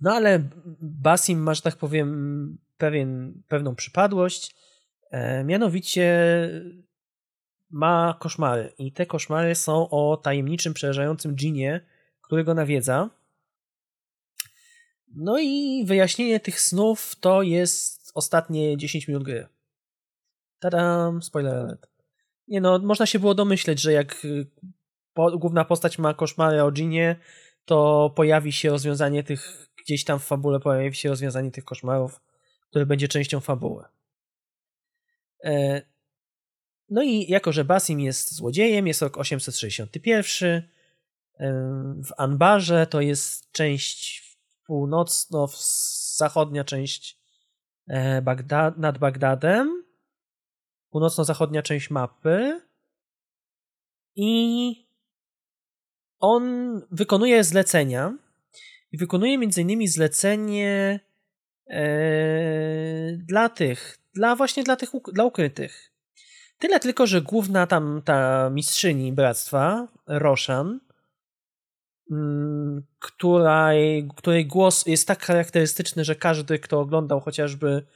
No 0.00 0.14
ale 0.14 0.48
Basim 0.80 1.38
ma, 1.38 1.54
że 1.54 1.62
tak 1.62 1.76
powiem, 1.76 2.58
pewien, 2.78 3.42
pewną 3.48 3.74
przypadłość. 3.74 4.54
E, 5.10 5.44
mianowicie 5.44 6.08
ma 7.70 8.16
koszmary 8.20 8.72
i 8.78 8.92
te 8.92 9.06
koszmary 9.06 9.54
są 9.54 9.90
o 9.90 10.16
tajemniczym, 10.16 10.74
przerażającym 10.74 11.36
dżinie, 11.36 11.80
który 12.22 12.44
go 12.44 12.54
nawiedza. 12.54 13.10
No 15.16 15.38
i 15.38 15.84
wyjaśnienie 15.86 16.40
tych 16.40 16.60
snów 16.60 17.16
to 17.20 17.42
jest 17.42 18.12
ostatnie 18.14 18.76
10 18.76 19.08
minut 19.08 19.22
gry. 19.22 19.46
Tadam, 20.58 21.22
spoiler 21.22 21.54
alert. 21.54 21.86
Nie 22.48 22.60
no, 22.60 22.78
można 22.78 23.06
się 23.06 23.18
było 23.18 23.34
domyśleć, 23.34 23.80
że 23.80 23.92
jak 23.92 24.24
y, 24.24 24.46
po, 25.12 25.38
główna 25.38 25.64
postać 25.64 25.98
ma 25.98 26.14
koszmary 26.14 26.62
o 26.62 26.72
dżinie, 26.72 27.16
to 27.64 28.10
pojawi 28.16 28.52
się 28.52 28.70
rozwiązanie 28.70 29.24
tych, 29.24 29.68
gdzieś 29.84 30.04
tam 30.04 30.18
w 30.18 30.24
fabule 30.24 30.60
pojawi 30.60 30.96
się 30.96 31.08
rozwiązanie 31.08 31.50
tych 31.50 31.64
koszmarów, 31.64 32.20
które 32.70 32.86
będzie 32.86 33.08
częścią 33.08 33.40
fabuły. 33.40 33.84
E, 35.44 35.82
no 36.88 37.02
i 37.02 37.30
jako, 37.30 37.52
że 37.52 37.64
Basim 37.64 38.00
jest 38.00 38.34
złodziejem, 38.34 38.86
jest 38.86 39.02
rok 39.02 39.18
861, 39.18 40.62
w 42.04 42.12
Anbarze 42.16 42.86
to 42.86 43.00
jest 43.00 43.52
część 43.52 44.25
północno-zachodnia 44.66 46.64
część 46.64 47.18
e, 47.88 48.22
Bagda 48.22 48.74
nad 48.76 48.98
Bagdadem, 48.98 49.84
północno-zachodnia 50.90 51.62
część 51.62 51.90
mapy 51.90 52.60
i 54.16 54.86
on 56.18 56.42
wykonuje 56.90 57.44
zlecenia 57.44 58.16
i 58.92 58.98
wykonuje 58.98 59.38
między 59.38 59.62
innymi 59.62 59.88
zlecenie 59.88 61.00
e, 61.70 61.80
dla 63.16 63.48
tych, 63.48 63.98
dla 64.14 64.36
właśnie 64.36 64.62
dla 64.64 64.76
tych, 64.76 64.90
dla 65.12 65.24
ukrytych. 65.24 65.92
Tyle 66.58 66.80
tylko, 66.80 67.06
że 67.06 67.22
główna 67.22 67.66
tam 67.66 68.02
ta 68.04 68.50
mistrzyni 68.50 69.12
bractwa, 69.12 69.88
Roshan, 70.06 70.80
której, 72.98 74.08
której 74.16 74.46
głos 74.46 74.86
jest 74.86 75.08
tak 75.08 75.24
charakterystyczny, 75.24 76.04
że 76.04 76.14
każdy, 76.14 76.58
kto 76.58 76.80
oglądał 76.80 77.20
chociażby 77.20 77.86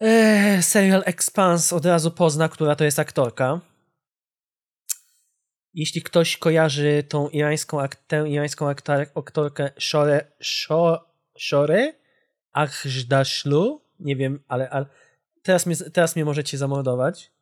e, 0.00 0.62
serial 0.62 1.02
Expanse 1.06 1.76
od 1.76 1.86
razu 1.86 2.10
pozna, 2.10 2.48
która 2.48 2.76
to 2.76 2.84
jest 2.84 2.98
aktorka. 2.98 3.60
Jeśli 5.74 6.02
ktoś 6.02 6.36
kojarzy 6.36 7.04
tą 7.08 7.28
irańską, 7.28 7.78
tę 8.06 8.28
irańską 8.28 8.68
aktorkę 9.14 9.70
Shore, 9.78 10.32
Shore, 10.42 10.98
Shore 11.38 11.92
Ajdashlu, 12.52 13.80
nie 14.00 14.16
wiem, 14.16 14.44
ale, 14.48 14.70
ale 14.70 14.86
teraz 15.42 15.66
mnie, 15.66 15.76
teraz 15.76 16.16
mnie 16.16 16.24
możecie 16.24 16.58
zamordować, 16.58 17.33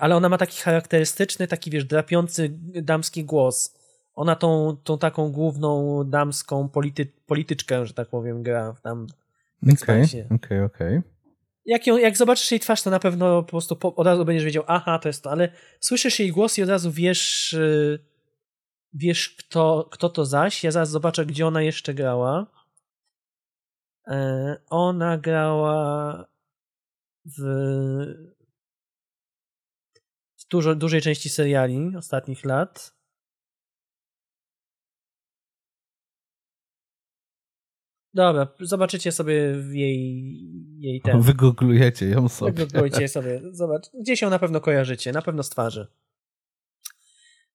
ale 0.00 0.16
ona 0.16 0.28
ma 0.28 0.38
taki 0.38 0.60
charakterystyczny, 0.60 1.46
taki 1.46 1.70
wiesz, 1.70 1.84
drapiący 1.84 2.48
damski 2.82 3.24
głos. 3.24 3.78
Ona 4.14 4.36
tą, 4.36 4.76
tą 4.84 4.98
taką 4.98 5.32
główną 5.32 6.04
damską 6.04 6.68
polity, 6.68 7.06
polityczkę, 7.26 7.86
że 7.86 7.94
tak 7.94 8.08
powiem, 8.08 8.42
gra 8.42 8.74
tam 8.82 9.06
w 9.62 9.72
Okej, 9.82 10.26
okej, 10.34 10.62
okej. 10.62 11.00
Jak, 11.64 11.86
jak 11.86 12.16
zobaczysz 12.16 12.50
jej 12.50 12.60
twarz, 12.60 12.82
to 12.82 12.90
na 12.90 12.98
pewno 12.98 13.42
po 13.42 13.50
prostu 13.50 13.76
po, 13.76 13.94
od 13.94 14.06
razu 14.06 14.24
będziesz 14.24 14.44
wiedział, 14.44 14.64
aha, 14.66 14.98
to 14.98 15.08
jest 15.08 15.22
to, 15.22 15.30
ale 15.30 15.48
słyszysz 15.80 16.20
jej 16.20 16.30
głos 16.30 16.58
i 16.58 16.62
od 16.62 16.68
razu 16.68 16.92
wiesz, 16.92 17.52
yy, 17.52 17.98
wiesz 18.92 19.28
kto, 19.28 19.88
kto 19.90 20.08
to 20.08 20.24
zaś. 20.24 20.64
Ja 20.64 20.70
zaraz 20.70 20.90
zobaczę, 20.90 21.26
gdzie 21.26 21.46
ona 21.46 21.62
jeszcze 21.62 21.94
grała. 21.94 22.46
Yy, 24.06 24.14
ona 24.66 25.18
grała 25.18 26.24
w 27.24 27.40
dużo, 30.54 30.74
dużej 30.74 31.02
części 31.02 31.28
seriali 31.28 31.96
ostatnich 31.96 32.44
lat. 32.44 32.94
Dobra, 38.14 38.48
zobaczycie 38.60 39.12
sobie 39.12 39.34
jej, 39.72 40.34
jej 40.78 41.00
ten. 41.00 41.20
Wygooglujecie 41.20 42.06
ją 42.08 42.28
sobie. 42.28 42.52
Wygooglujcie 42.52 43.08
sobie, 43.08 43.40
zobacz. 43.50 43.90
Gdzieś 44.00 44.22
ją 44.22 44.30
na 44.30 44.38
pewno 44.38 44.60
kojarzycie, 44.60 45.12
na 45.12 45.22
pewno 45.22 45.42
z 45.42 45.50
twarzy. 45.50 45.86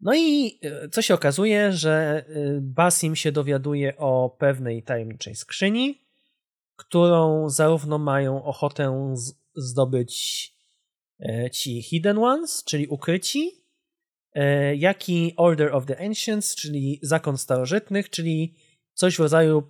No 0.02 0.16
i 0.16 0.60
e, 0.64 0.90
co 0.90 1.02
się 1.02 1.14
okazuje, 1.14 1.72
że 1.74 2.26
e, 2.28 2.62
Basim 2.62 3.16
się 3.16 3.32
dowiaduje 3.32 3.98
o 3.98 4.36
pewnej 4.40 4.84
tajemniczej 4.84 5.36
skrzyni, 5.36 6.02
którą 6.76 7.50
zarówno 7.50 7.98
mają 7.98 8.44
ochotę 8.44 9.16
zdobyć 9.56 10.59
ci 11.52 11.82
Hidden 11.82 12.18
Ones, 12.18 12.64
czyli 12.64 12.88
ukryci, 12.88 13.64
e, 14.34 14.76
jak 14.76 15.10
i 15.10 15.34
Order 15.38 15.76
of 15.76 15.86
the 15.86 16.06
Ancients, 16.06 16.56
czyli 16.56 17.00
zakon 17.02 17.38
starożytnych, 17.38 18.10
czyli 18.10 18.56
coś 18.94 19.16
w 19.16 19.20
rodzaju 19.20 19.70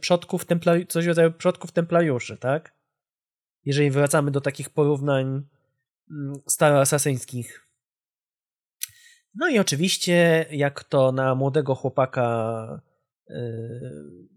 przodków 0.00 0.46
templari- 0.46 0.86
coś 0.86 1.04
w 1.04 1.08
rodzaju 1.08 1.32
przodków 1.32 1.72
templariuszy, 1.72 2.36
tak? 2.36 2.74
Jeżeli 3.64 3.90
wracamy 3.90 4.30
do 4.30 4.40
takich 4.40 4.70
porównań 4.70 5.26
mm, 6.10 6.34
staroasasyńskich. 6.46 7.68
No 9.34 9.48
i 9.48 9.58
oczywiście, 9.58 10.46
jak 10.50 10.84
to 10.84 11.12
na 11.12 11.34
młodego 11.34 11.74
chłopaka 11.74 12.80
yy, 13.28 14.28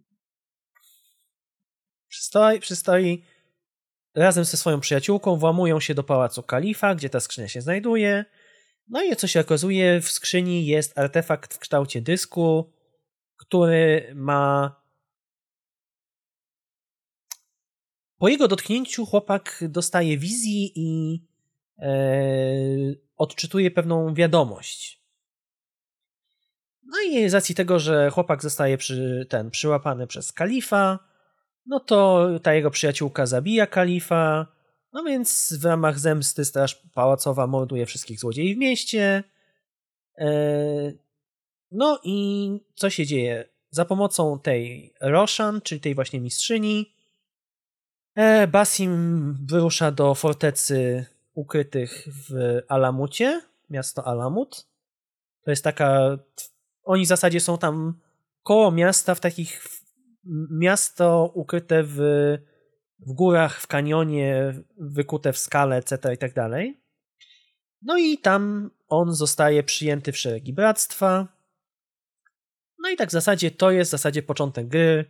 przystoi, 2.07 2.59
przystoi 2.59 3.23
razem 4.17 4.45
ze 4.45 4.57
swoją 4.57 4.79
przyjaciółką 4.79 5.35
włamują 5.35 5.79
się 5.79 5.93
do 5.93 6.03
pałacu 6.03 6.43
kalifa, 6.43 6.95
gdzie 6.95 7.09
ta 7.09 7.19
skrzynia 7.19 7.47
się 7.47 7.61
znajduje. 7.61 8.25
No 8.87 9.03
i 9.03 9.15
co 9.15 9.27
się 9.27 9.39
okazuje, 9.39 10.01
w 10.01 10.11
skrzyni 10.11 10.65
jest 10.65 10.97
artefakt 10.97 11.53
w 11.53 11.59
kształcie 11.59 12.01
dysku, 12.01 12.73
który 13.37 14.11
ma. 14.15 14.75
Po 18.17 18.27
jego 18.27 18.47
dotknięciu 18.47 19.05
chłopak 19.05 19.63
dostaje 19.69 20.17
wizji 20.17 20.71
i 20.75 21.21
e, 21.79 21.89
odczytuje 23.17 23.71
pewną 23.71 24.13
wiadomość. 24.13 25.01
No 26.85 26.97
i 27.01 27.29
z 27.29 27.33
racji 27.33 27.55
tego, 27.55 27.79
że 27.79 28.09
chłopak 28.09 28.41
zostaje 28.41 28.77
przy, 28.77 29.25
ten 29.29 29.51
przyłapany 29.51 30.07
przez 30.07 30.33
kalifa, 30.33 30.99
no 31.67 31.79
to 31.79 32.27
ta 32.43 32.53
jego 32.53 32.71
przyjaciółka 32.71 33.25
zabija 33.25 33.67
kalifa, 33.67 34.47
no 34.93 35.03
więc 35.03 35.57
w 35.61 35.65
ramach 35.65 35.99
zemsty 35.99 36.45
Straż 36.45 36.75
Pałacowa 36.93 37.47
morduje 37.47 37.85
wszystkich 37.85 38.19
złodziei 38.19 38.55
w 38.55 38.57
mieście. 38.57 39.23
E, 40.17 40.27
No 41.71 41.99
i 42.03 42.49
co 42.75 42.89
się 42.89 43.05
dzieje? 43.05 43.49
Za 43.69 43.85
pomocą 43.85 44.39
tej 44.39 44.93
Roshan, 45.01 45.61
czyli 45.61 45.81
tej 45.81 45.95
właśnie 45.95 46.19
mistrzyni, 46.19 46.93
e, 48.15 48.47
Basim 48.47 49.33
wyrusza 49.45 49.91
do 49.91 50.15
fortecy 50.15 51.05
ukrytych 51.33 52.07
w 52.29 52.61
Alamucie, 52.67 53.41
miasto 53.69 54.07
Alamut. 54.07 54.67
To 55.43 55.51
jest 55.51 55.63
taka. 55.63 56.17
Oni 56.83 57.05
w 57.05 57.07
zasadzie 57.07 57.39
są 57.39 57.57
tam 57.57 57.99
koło 58.43 58.71
miasta, 58.71 59.15
w 59.15 59.19
takich. 59.19 59.76
Miasto 60.51 61.31
ukryte 61.33 61.83
w, 61.83 61.97
w 62.99 63.13
górach, 63.13 63.61
w 63.61 63.67
kanionie, 63.67 64.53
wykute 64.77 65.33
w 65.33 65.37
skale, 65.37 65.75
etc. 65.75 66.13
i 66.13 66.17
tak 66.17 66.33
dalej. 66.33 66.81
No 67.81 67.97
i 67.97 68.17
tam 68.17 68.71
on 68.87 69.13
zostaje 69.13 69.63
przyjęty 69.63 70.11
w 70.11 70.17
szeregi 70.17 70.53
bractwa. 70.53 71.27
No 72.79 72.89
i 72.89 72.95
tak 72.95 73.09
w 73.09 73.11
zasadzie 73.11 73.51
to 73.51 73.71
jest 73.71 73.89
w 73.89 73.91
zasadzie 73.91 74.23
początek 74.23 74.67
gry. 74.67 75.05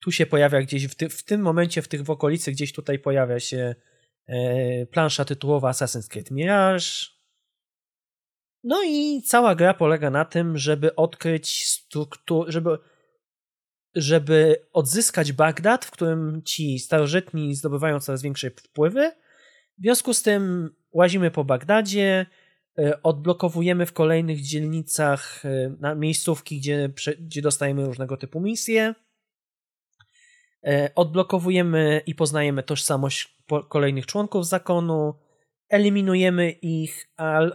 Tu 0.00 0.12
się 0.12 0.26
pojawia 0.26 0.62
gdzieś, 0.62 0.86
w, 0.86 0.94
ty, 0.94 1.08
w 1.08 1.22
tym 1.22 1.40
momencie, 1.40 1.82
w 1.82 1.88
tych 1.88 2.02
w 2.02 2.10
okolicy, 2.10 2.52
gdzieś 2.52 2.72
tutaj 2.72 2.98
pojawia 2.98 3.40
się 3.40 3.74
e, 4.26 4.86
plansza 4.86 5.24
tytułowa 5.24 5.70
Assassin's 5.70 6.08
Creed 6.08 6.30
Mirage. 6.30 6.86
No 8.64 8.82
i 8.84 9.22
cała 9.22 9.54
gra 9.54 9.74
polega 9.74 10.10
na 10.10 10.24
tym, 10.24 10.58
żeby 10.58 10.96
odkryć 10.96 11.66
strukturę, 11.66 12.52
żeby, 12.52 12.78
żeby 13.96 14.66
odzyskać 14.72 15.32
Bagdad, 15.32 15.84
w 15.84 15.90
którym 15.90 16.42
ci 16.44 16.78
starożytni 16.78 17.54
zdobywają 17.54 18.00
coraz 18.00 18.22
większe 18.22 18.50
wpływy. 18.50 19.12
W 19.78 19.82
związku 19.82 20.14
z 20.14 20.22
tym 20.22 20.70
łazimy 20.92 21.30
po 21.30 21.44
Bagdadzie, 21.44 22.26
e, 22.78 23.02
odblokowujemy 23.02 23.86
w 23.86 23.92
kolejnych 23.92 24.40
dzielnicach 24.40 25.42
e, 25.82 25.96
miejscówki, 25.96 26.58
gdzie, 26.58 26.90
gdzie 27.20 27.42
dostajemy 27.42 27.86
różnego 27.86 28.16
typu 28.16 28.40
misje. 28.40 28.94
E, 30.64 30.90
odblokowujemy 30.94 32.02
i 32.06 32.14
poznajemy 32.14 32.62
tożsamość 32.62 33.36
kolejnych 33.68 34.06
członków 34.06 34.46
zakonu, 34.46 35.14
eliminujemy 35.68 36.50
ich, 36.50 37.08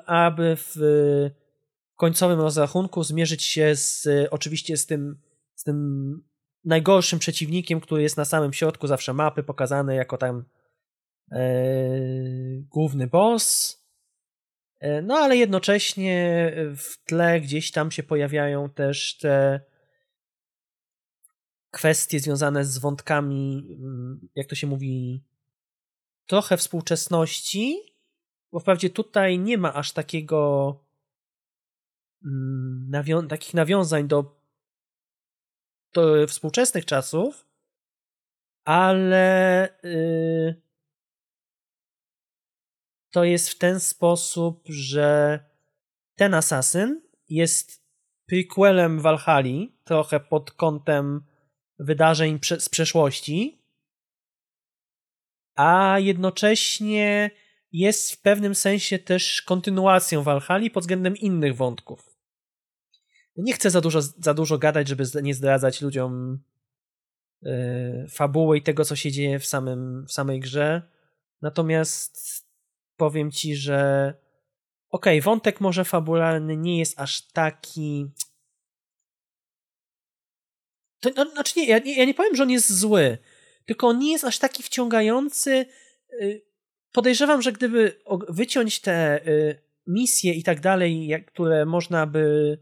aby 0.05 0.57
w 0.57 0.75
końcowym 1.95 2.39
rozrachunku 2.39 3.03
zmierzyć 3.03 3.43
się 3.43 3.75
z, 3.75 4.07
oczywiście 4.31 4.77
z 4.77 4.85
tym, 4.85 5.19
z 5.55 5.63
tym 5.63 6.30
najgorszym 6.65 7.19
przeciwnikiem, 7.19 7.79
który 7.79 8.01
jest 8.01 8.17
na 8.17 8.25
samym 8.25 8.53
środku 8.53 8.87
zawsze 8.87 9.13
mapy, 9.13 9.43
pokazany 9.43 9.95
jako 9.95 10.17
tam 10.17 10.43
E, 11.31 11.41
główny 12.69 13.07
boss. 13.07 13.77
E, 14.79 15.01
no 15.01 15.15
ale 15.15 15.37
jednocześnie 15.37 16.51
w 16.77 17.03
tle 17.05 17.41
gdzieś 17.41 17.71
tam 17.71 17.91
się 17.91 18.03
pojawiają 18.03 18.69
też 18.69 19.17
te 19.17 19.61
kwestie 21.71 22.19
związane 22.19 22.65
z 22.65 22.77
wątkami, 22.77 23.67
mm, 23.79 24.29
jak 24.35 24.47
to 24.47 24.55
się 24.55 24.67
mówi, 24.67 25.23
trochę 26.25 26.57
współczesności, 26.57 27.79
bo 28.51 28.59
wprawdzie 28.59 28.89
tutaj 28.89 29.39
nie 29.39 29.57
ma 29.57 29.73
aż 29.73 29.91
takiego 29.93 30.79
mm, 32.25 32.85
nawią 32.89 33.27
takich 33.27 33.53
nawiązań 33.53 34.07
do, 34.07 34.40
do 35.93 36.27
współczesnych 36.27 36.85
czasów, 36.85 37.45
ale 38.65 39.69
yy, 39.83 40.61
to 43.11 43.23
jest 43.23 43.49
w 43.49 43.57
ten 43.57 43.79
sposób, 43.79 44.63
że 44.69 45.39
ten 46.15 46.33
asasyn 46.33 47.01
jest 47.29 47.81
prequelem 48.25 48.99
Valhalla, 48.99 49.67
trochę 49.83 50.19
pod 50.19 50.51
kątem 50.51 51.23
wydarzeń 51.79 52.39
z 52.59 52.69
przeszłości, 52.69 53.61
a 55.55 55.99
jednocześnie 55.99 57.31
jest 57.71 58.11
w 58.11 58.21
pewnym 58.21 58.55
sensie 58.55 58.99
też 58.99 59.41
kontynuacją 59.41 60.23
Valhalla 60.23 60.69
pod 60.69 60.83
względem 60.83 61.17
innych 61.17 61.55
wątków. 61.55 62.10
Nie 63.41 63.53
chcę 63.53 63.69
za 63.69 63.81
dużo, 63.81 64.01
za 64.01 64.33
dużo 64.33 64.57
gadać, 64.57 64.87
żeby 64.87 65.03
nie 65.23 65.33
zdradzać 65.33 65.81
ludziom 65.81 66.39
yy, 67.41 68.07
fabuły 68.09 68.57
i 68.57 68.61
tego, 68.61 68.85
co 68.85 68.95
się 68.95 69.11
dzieje 69.11 69.39
w, 69.39 69.45
samym, 69.45 70.05
w 70.07 70.13
samej 70.13 70.39
grze. 70.39 70.81
Natomiast 71.41 72.45
powiem 72.97 73.31
ci, 73.31 73.55
że 73.55 74.13
okej, 74.89 75.19
okay, 75.19 75.21
wątek 75.21 75.61
może 75.61 75.85
fabularny 75.85 76.57
nie 76.57 76.79
jest 76.79 76.99
aż 76.99 77.27
taki. 77.27 78.11
To, 80.99 81.09
no, 81.15 81.31
znaczy 81.31 81.53
nie 81.59 81.67
ja, 81.67 81.79
nie, 81.79 81.97
ja 81.97 82.05
nie 82.05 82.13
powiem, 82.13 82.35
że 82.35 82.43
on 82.43 82.49
jest 82.49 82.79
zły, 82.79 83.17
tylko 83.65 83.87
on 83.87 83.99
nie 83.99 84.11
jest 84.11 84.23
aż 84.23 84.39
taki 84.39 84.63
wciągający. 84.63 85.65
Y, 86.13 86.41
podejrzewam, 86.91 87.41
że 87.41 87.51
gdyby 87.51 88.01
wyciąć 88.29 88.79
te 88.79 89.27
y, 89.27 89.61
misje 89.87 90.33
i 90.33 90.43
tak 90.43 90.59
dalej, 90.59 91.23
które 91.27 91.65
można 91.65 92.07
by 92.07 92.57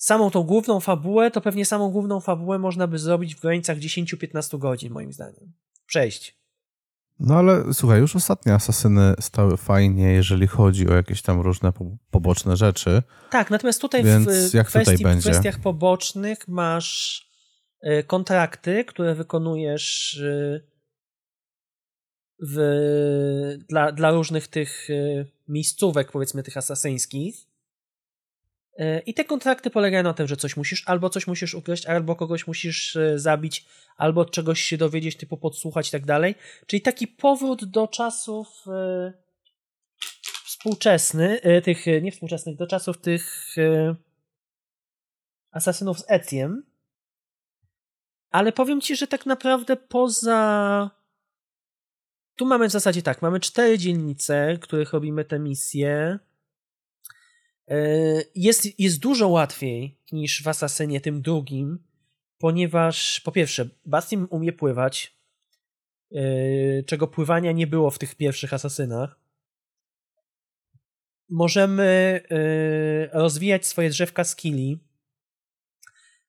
samą 0.00 0.30
tą 0.30 0.42
główną 0.42 0.80
fabułę, 0.80 1.30
to 1.30 1.40
pewnie 1.40 1.64
samą 1.64 1.90
główną 1.90 2.20
fabułę 2.20 2.58
można 2.58 2.86
by 2.86 2.98
zrobić 2.98 3.34
w 3.34 3.40
granicach 3.40 3.78
10-15 3.78 4.58
godzin, 4.58 4.92
moim 4.92 5.12
zdaniem. 5.12 5.52
Przejść. 5.86 6.40
No 7.18 7.34
ale 7.34 7.74
słuchaj, 7.74 8.00
już 8.00 8.16
ostatnie 8.16 8.54
asasyny 8.54 9.14
stały 9.20 9.56
fajnie, 9.56 10.12
jeżeli 10.12 10.46
chodzi 10.46 10.88
o 10.88 10.94
jakieś 10.94 11.22
tam 11.22 11.40
różne 11.40 11.72
poboczne 12.10 12.56
rzeczy. 12.56 13.02
Tak, 13.30 13.50
natomiast 13.50 13.80
tutaj 13.80 14.04
Więc 14.04 14.50
w, 14.50 14.54
jak 14.54 14.66
kwestii, 14.66 14.92
tutaj 14.92 15.04
będzie? 15.04 15.30
w 15.30 15.32
kwestiach 15.32 15.58
pobocznych 15.58 16.48
masz 16.48 17.22
y, 17.84 18.04
kontrakty, 18.04 18.84
które 18.84 19.14
wykonujesz 19.14 20.14
y, 20.16 20.66
w, 22.42 23.58
dla, 23.68 23.92
dla 23.92 24.10
różnych 24.10 24.48
tych 24.48 24.90
y, 24.90 25.26
miejscówek, 25.48 26.12
powiedzmy 26.12 26.42
tych 26.42 26.56
asasyńskich. 26.56 27.49
E, 28.78 29.00
I 29.00 29.14
te 29.14 29.24
kontrakty 29.24 29.70
polegają 29.70 30.02
na 30.02 30.14
tym, 30.14 30.28
że 30.28 30.36
coś 30.36 30.56
musisz, 30.56 30.82
albo 30.86 31.10
coś 31.10 31.26
musisz 31.26 31.54
ukraść, 31.54 31.86
albo 31.86 32.16
kogoś 32.16 32.46
musisz 32.46 32.96
e, 32.96 33.18
zabić, 33.18 33.66
albo 33.96 34.24
czegoś 34.24 34.60
się 34.60 34.76
dowiedzieć, 34.76 35.16
typu 35.16 35.36
podsłuchać 35.36 35.88
i 35.88 35.90
tak 35.90 36.06
dalej. 36.06 36.34
Czyli 36.66 36.82
taki 36.82 37.08
powrót 37.08 37.64
do 37.64 37.88
czasów 37.88 38.64
e, 38.66 39.12
współczesnych, 40.44 41.40
tych, 41.64 41.86
nie 42.02 42.12
współczesnych, 42.12 42.56
do 42.56 42.66
czasów 42.66 42.98
tych 42.98 43.54
asasynów 45.50 45.98
z 45.98 46.04
Etiem. 46.08 46.62
Ale 48.30 48.52
powiem 48.52 48.80
ci, 48.80 48.96
że 48.96 49.06
tak 49.06 49.26
naprawdę 49.26 49.76
poza. 49.76 50.90
Tu 52.36 52.46
mamy 52.46 52.68
w 52.68 52.72
zasadzie 52.72 53.02
tak, 53.02 53.22
mamy 53.22 53.40
cztery 53.40 53.78
dzielnice, 53.78 54.58
których 54.60 54.92
robimy 54.92 55.24
te 55.24 55.38
misje. 55.38 56.18
E, 57.70 57.76
jest, 58.34 58.80
jest 58.80 59.00
dużo 59.00 59.28
łatwiej 59.28 59.98
niż 60.12 60.42
w 60.42 60.48
Asasynie 60.48 61.00
tym 61.00 61.22
drugim, 61.22 61.78
ponieważ 62.38 63.20
po 63.20 63.32
pierwsze, 63.32 63.68
Bastim 63.86 64.26
umie 64.30 64.52
pływać, 64.52 65.16
e, 66.12 66.22
czego 66.82 67.06
pływania 67.06 67.52
nie 67.52 67.66
było 67.66 67.90
w 67.90 67.98
tych 67.98 68.14
pierwszych 68.14 68.54
Asasynach. 68.54 69.16
Możemy 71.28 72.20
e, 72.30 73.20
rozwijać 73.20 73.66
swoje 73.66 73.90
drzewka 73.90 74.24
skilli. 74.24 74.78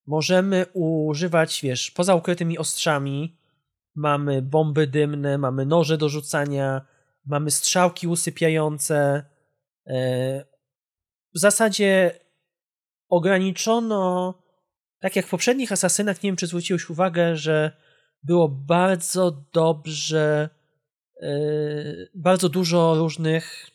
Możemy 0.06 0.66
używać, 0.72 1.60
wiesz, 1.62 1.90
poza 1.90 2.14
ukrytymi 2.14 2.58
ostrzami, 2.58 3.36
mamy 3.94 4.42
bomby 4.42 4.86
dymne, 4.86 5.38
mamy 5.38 5.66
noże 5.66 5.98
do 5.98 6.08
rzucania, 6.08 6.86
mamy 7.26 7.50
strzałki 7.50 8.08
usypiające, 8.08 9.24
w 11.34 11.38
zasadzie 11.38 12.20
ograniczono, 13.08 14.34
tak 15.00 15.16
jak 15.16 15.26
w 15.26 15.30
poprzednich 15.30 15.72
Asasynach, 15.72 16.22
nie 16.22 16.28
wiem 16.28 16.36
czy 16.36 16.46
zwróciłeś 16.46 16.90
uwagę, 16.90 17.36
że 17.36 17.76
było 18.22 18.48
bardzo 18.48 19.30
dobrze, 19.52 20.48
yy, 21.20 22.10
bardzo 22.14 22.48
dużo 22.48 22.94
różnych 22.94 23.70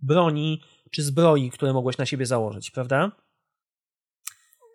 broni 0.00 0.62
czy 0.90 1.02
zbroi, 1.02 1.50
które 1.50 1.72
mogłeś 1.72 1.98
na 1.98 2.06
siebie 2.06 2.26
założyć, 2.26 2.70
prawda? 2.70 3.12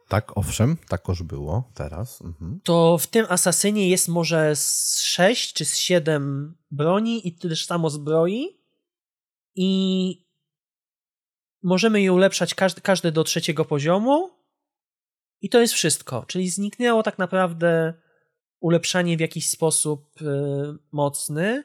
Tak, 0.07 0.37
owszem, 0.37 0.77
takoż 0.87 1.23
było 1.23 1.71
teraz. 1.73 2.21
Mhm. 2.21 2.59
To 2.63 2.97
w 2.97 3.07
tym 3.07 3.25
Asasynie 3.29 3.89
jest 3.89 4.07
może 4.07 4.55
z 4.55 4.99
6 4.99 5.53
czy 5.53 5.65
z 5.65 5.77
7 5.77 6.57
broni 6.71 7.27
i 7.27 7.35
też 7.35 7.65
samo 7.65 7.89
zbroi. 7.89 8.63
I 9.55 10.22
możemy 11.63 12.02
je 12.02 12.13
ulepszać 12.13 12.56
każdy, 12.56 12.82
każdy 12.82 13.12
do 13.12 13.23
trzeciego 13.23 13.65
poziomu 13.65 14.30
i 15.41 15.49
to 15.49 15.62
jest 15.62 15.73
wszystko. 15.73 16.26
Czyli 16.28 16.49
zniknęło 16.49 17.04
tak 17.04 17.17
naprawdę 17.17 17.93
ulepszanie 18.60 19.17
w 19.17 19.19
jakiś 19.19 19.49
sposób 19.49 20.21
y, 20.21 20.26
mocny. 20.91 21.63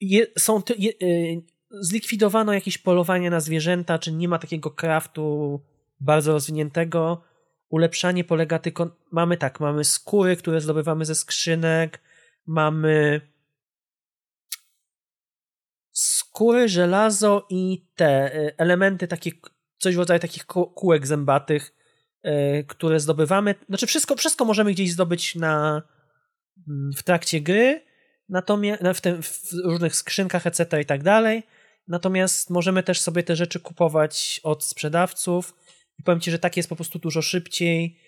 Je, 0.00 0.26
są 0.38 0.62
ty, 0.62 0.74
je, 0.78 0.92
y, 1.02 1.42
zlikwidowano 1.70 2.52
jakieś 2.52 2.78
polowanie 2.78 3.30
na 3.30 3.40
zwierzęta, 3.40 3.98
czy 3.98 4.12
nie 4.12 4.28
ma 4.28 4.38
takiego 4.38 4.70
craftu 4.70 5.60
bardzo 6.00 6.32
rozwiniętego. 6.32 7.22
Ulepszanie 7.68 8.24
polega 8.24 8.58
tylko. 8.58 8.96
Mamy 9.10 9.36
tak, 9.36 9.60
mamy 9.60 9.84
skóry, 9.84 10.36
które 10.36 10.60
zdobywamy 10.60 11.04
ze 11.04 11.14
skrzynek, 11.14 12.00
mamy 12.46 13.20
skóry, 16.38 16.68
żelazo 16.68 17.46
i 17.50 17.86
te 17.96 18.36
y, 18.36 18.56
elementy, 18.56 19.08
takie 19.08 19.30
coś 19.78 19.94
w 19.94 19.98
rodzaju 19.98 20.20
takich 20.20 20.46
kółek 20.46 21.06
zębatych, 21.06 21.74
y, 22.26 22.64
które 22.68 23.00
zdobywamy. 23.00 23.54
Znaczy, 23.68 23.86
wszystko, 23.86 24.16
wszystko 24.16 24.44
możemy 24.44 24.72
gdzieś 24.72 24.92
zdobyć 24.92 25.34
na, 25.34 25.82
mm, 26.68 26.92
w 26.92 27.02
trakcie 27.02 27.40
gry, 27.40 27.84
natomiast 28.28 28.82
w, 28.94 29.00
tym, 29.00 29.22
w 29.22 29.52
różnych 29.64 29.96
skrzynkach, 29.96 30.46
etc. 30.46 30.80
i 30.80 30.84
tak 30.84 31.02
dalej. 31.02 31.42
Natomiast 31.88 32.50
możemy 32.50 32.82
też 32.82 33.00
sobie 33.00 33.22
te 33.22 33.36
rzeczy 33.36 33.60
kupować 33.60 34.40
od 34.42 34.64
sprzedawców. 34.64 35.54
I 35.98 36.02
powiem 36.02 36.20
ci, 36.20 36.30
że 36.30 36.38
tak 36.38 36.56
jest 36.56 36.68
po 36.68 36.76
prostu 36.76 36.98
dużo 36.98 37.22
szybciej. 37.22 37.98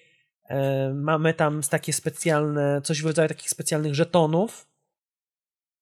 E, 0.48 0.92
mamy 0.94 1.34
tam 1.34 1.60
takie 1.70 1.92
specjalne, 1.92 2.80
coś 2.84 3.02
w 3.02 3.06
rodzaju 3.06 3.28
takich 3.28 3.50
specjalnych 3.50 3.94
żetonów. 3.94 4.69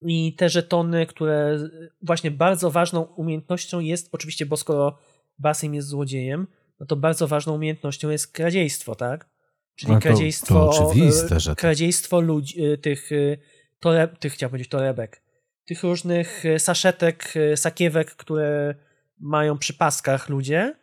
I 0.03 0.35
te 0.37 0.49
żetony, 0.49 1.07
które 1.07 1.59
właśnie 2.03 2.31
bardzo 2.31 2.71
ważną 2.71 3.03
umiejętnością 3.03 3.81
jest, 3.81 4.09
oczywiście, 4.13 4.47
bo 4.47 4.57
skoro 4.57 4.99
Basim 5.39 5.75
jest 5.75 5.89
złodziejem, 5.89 6.47
no 6.81 6.87
to 6.87 6.97
bardzo 6.97 7.29
ważną 7.29 7.55
umiejętnością 7.55 8.11
jest 8.11 8.33
kradziejstwo, 8.33 8.95
tak? 8.95 9.29
Czyli 9.75 9.93
no 9.93 9.99
to, 9.99 10.03
kradziejstwo, 10.03 10.55
to 10.55 10.71
oczywiste, 10.71 11.41
że 11.41 11.55
kradziejstwo 11.55 12.21
ludzi, 12.21 12.65
y, 12.65 12.79
tych, 12.79 13.13
y, 13.13 13.39
tore, 13.81 14.09
tych 14.09 14.33
chciałem 14.33 14.51
powiedzieć 14.51 14.71
torebek, 14.71 15.23
tych 15.65 15.83
różnych 15.83 16.45
saszetek, 16.59 17.35
sakiewek, 17.57 18.11
które 18.11 18.75
mają 19.19 19.59
przy 19.59 19.75
paskach 19.75 20.29
ludzie. 20.29 20.75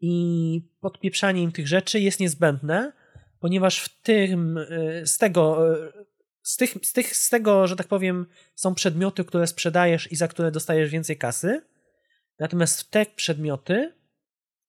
I 0.00 0.62
podpieprzanie 0.80 1.42
im 1.42 1.52
tych 1.52 1.68
rzeczy 1.68 2.00
jest 2.00 2.20
niezbędne, 2.20 2.92
ponieważ 3.40 3.80
w 3.80 4.02
tym, 4.02 4.58
z 5.04 5.18
tego, 5.18 5.58
z, 6.48 6.56
tych, 6.56 6.74
z, 6.82 6.92
tych, 6.92 7.16
z 7.16 7.28
tego, 7.28 7.66
że 7.66 7.76
tak 7.76 7.86
powiem, 7.86 8.26
są 8.54 8.74
przedmioty, 8.74 9.24
które 9.24 9.46
sprzedajesz 9.46 10.12
i 10.12 10.16
za 10.16 10.28
które 10.28 10.50
dostajesz 10.50 10.90
więcej 10.90 11.16
kasy, 11.16 11.62
natomiast 12.38 12.90
te 12.90 13.06
przedmioty, 13.06 13.94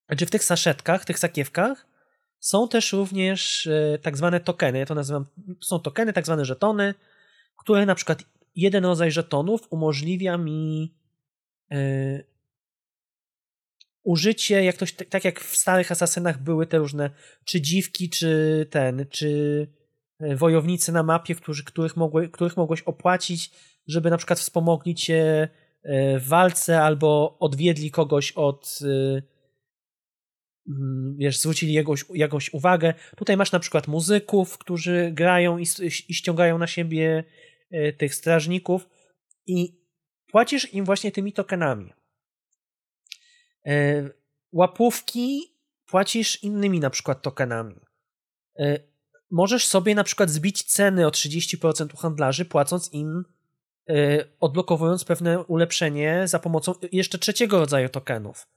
znaczy 0.07 0.25
w 0.25 0.31
tych 0.31 0.43
saszetkach, 0.43 1.05
tych 1.05 1.19
sakiewkach, 1.19 1.87
są 2.39 2.67
też 2.67 2.93
również 2.93 3.67
e, 3.67 3.99
tak 4.01 4.17
zwane 4.17 4.39
tokeny, 4.39 4.79
ja 4.79 4.85
to 4.85 4.95
nazywam, 4.95 5.25
są 5.61 5.79
tokeny, 5.79 6.13
tak 6.13 6.25
zwane 6.25 6.45
żetony, 6.45 6.93
które 7.57 7.85
na 7.85 7.95
przykład 7.95 8.23
jeden 8.55 8.85
rodzaj 8.85 9.11
żetonów 9.11 9.61
umożliwia 9.69 10.37
mi 10.37 10.95
yy, 11.69 12.25
użycie, 14.03 14.63
jak 14.63 14.75
ktoś, 14.75 14.93
tak 14.93 15.25
jak 15.25 15.39
w 15.39 15.55
starych 15.55 15.91
asasynach 15.91 16.43
były 16.43 16.67
te 16.67 16.77
różne, 16.77 17.09
czy 17.45 17.61
dziwki, 17.61 18.09
czy 18.09 18.67
ten, 18.69 19.05
czy 19.09 19.67
wojownicy 20.35 20.91
na 20.91 21.03
mapie, 21.03 21.35
którzy, 21.35 21.63
których, 21.63 21.97
mogły, 21.97 22.29
których 22.29 22.57
mogłeś 22.57 22.81
opłacić, 22.81 23.51
żeby 23.87 24.09
na 24.09 24.17
przykład 24.17 24.39
wspomogli 24.39 24.95
cię 24.95 25.49
w 26.19 26.27
walce 26.27 26.81
albo 26.81 27.37
odwiedli 27.39 27.91
kogoś 27.91 28.31
od 28.31 28.79
Mm, 30.69 31.15
wiesz, 31.17 31.39
zwrócili 31.39 31.73
jakąś, 31.73 32.05
jakąś 32.13 32.53
uwagę. 32.53 32.93
Tutaj 33.17 33.37
masz 33.37 33.51
na 33.51 33.59
przykład 33.59 33.87
muzyków, 33.87 34.57
którzy 34.57 35.11
grają 35.13 35.57
i, 35.57 35.65
i 36.07 36.13
ściągają 36.13 36.57
na 36.57 36.67
siebie 36.67 37.23
e, 37.71 37.93
tych 37.93 38.15
strażników 38.15 38.89
i 39.47 39.81
płacisz 40.27 40.73
im 40.73 40.85
właśnie 40.85 41.11
tymi 41.11 41.33
tokenami. 41.33 41.93
E, 43.65 44.09
łapówki 44.51 45.41
płacisz 45.85 46.43
innymi 46.43 46.79
na 46.79 46.89
przykład 46.89 47.21
tokenami. 47.21 47.79
E, 49.31 49.35
możesz 49.35 49.67
sobie 49.67 49.95
na 49.95 50.03
przykład 50.03 50.29
zbić 50.29 50.63
ceny 50.63 51.07
o 51.07 51.09
30% 51.09 51.93
u 51.93 51.97
handlarzy, 51.97 52.45
płacąc 52.45 52.93
im, 52.93 53.25
odblokowując 54.39 55.05
pewne 55.05 55.43
ulepszenie 55.43 56.27
za 56.27 56.39
pomocą 56.39 56.73
jeszcze 56.91 57.17
trzeciego 57.17 57.59
rodzaju 57.59 57.89
tokenów. 57.89 58.47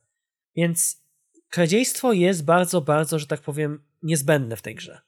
Więc 0.56 1.02
kradziejstwo 1.48 2.12
jest 2.12 2.44
bardzo, 2.44 2.80
bardzo, 2.80 3.18
że 3.18 3.26
tak 3.26 3.40
powiem, 3.40 3.82
niezbędne 4.02 4.56
w 4.56 4.62
tej 4.62 4.74
grze. 4.74 5.00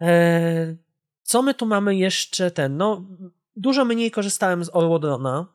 Eee, 0.00 0.76
co 1.22 1.42
my 1.42 1.54
tu 1.54 1.66
mamy 1.66 1.96
jeszcze 1.96 2.50
ten? 2.50 2.76
No, 2.76 3.06
dużo 3.56 3.84
mniej 3.84 4.10
korzystałem 4.10 4.64
z 4.64 4.70
Orwodrona. 4.72 5.46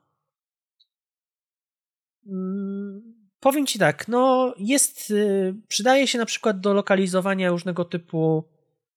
Hmm, 2.25 2.87
powiem 3.39 3.67
ci 3.67 3.80
tak, 3.80 4.08
no 4.08 4.54
jest, 4.58 5.12
y, 5.12 5.56
przydaje 5.67 6.08
się 6.08 6.17
na 6.17 6.26
przykład 6.26 6.60
do 6.60 6.73
lokalizowania 6.73 7.50
różnego 7.50 7.86
typu 7.86 8.43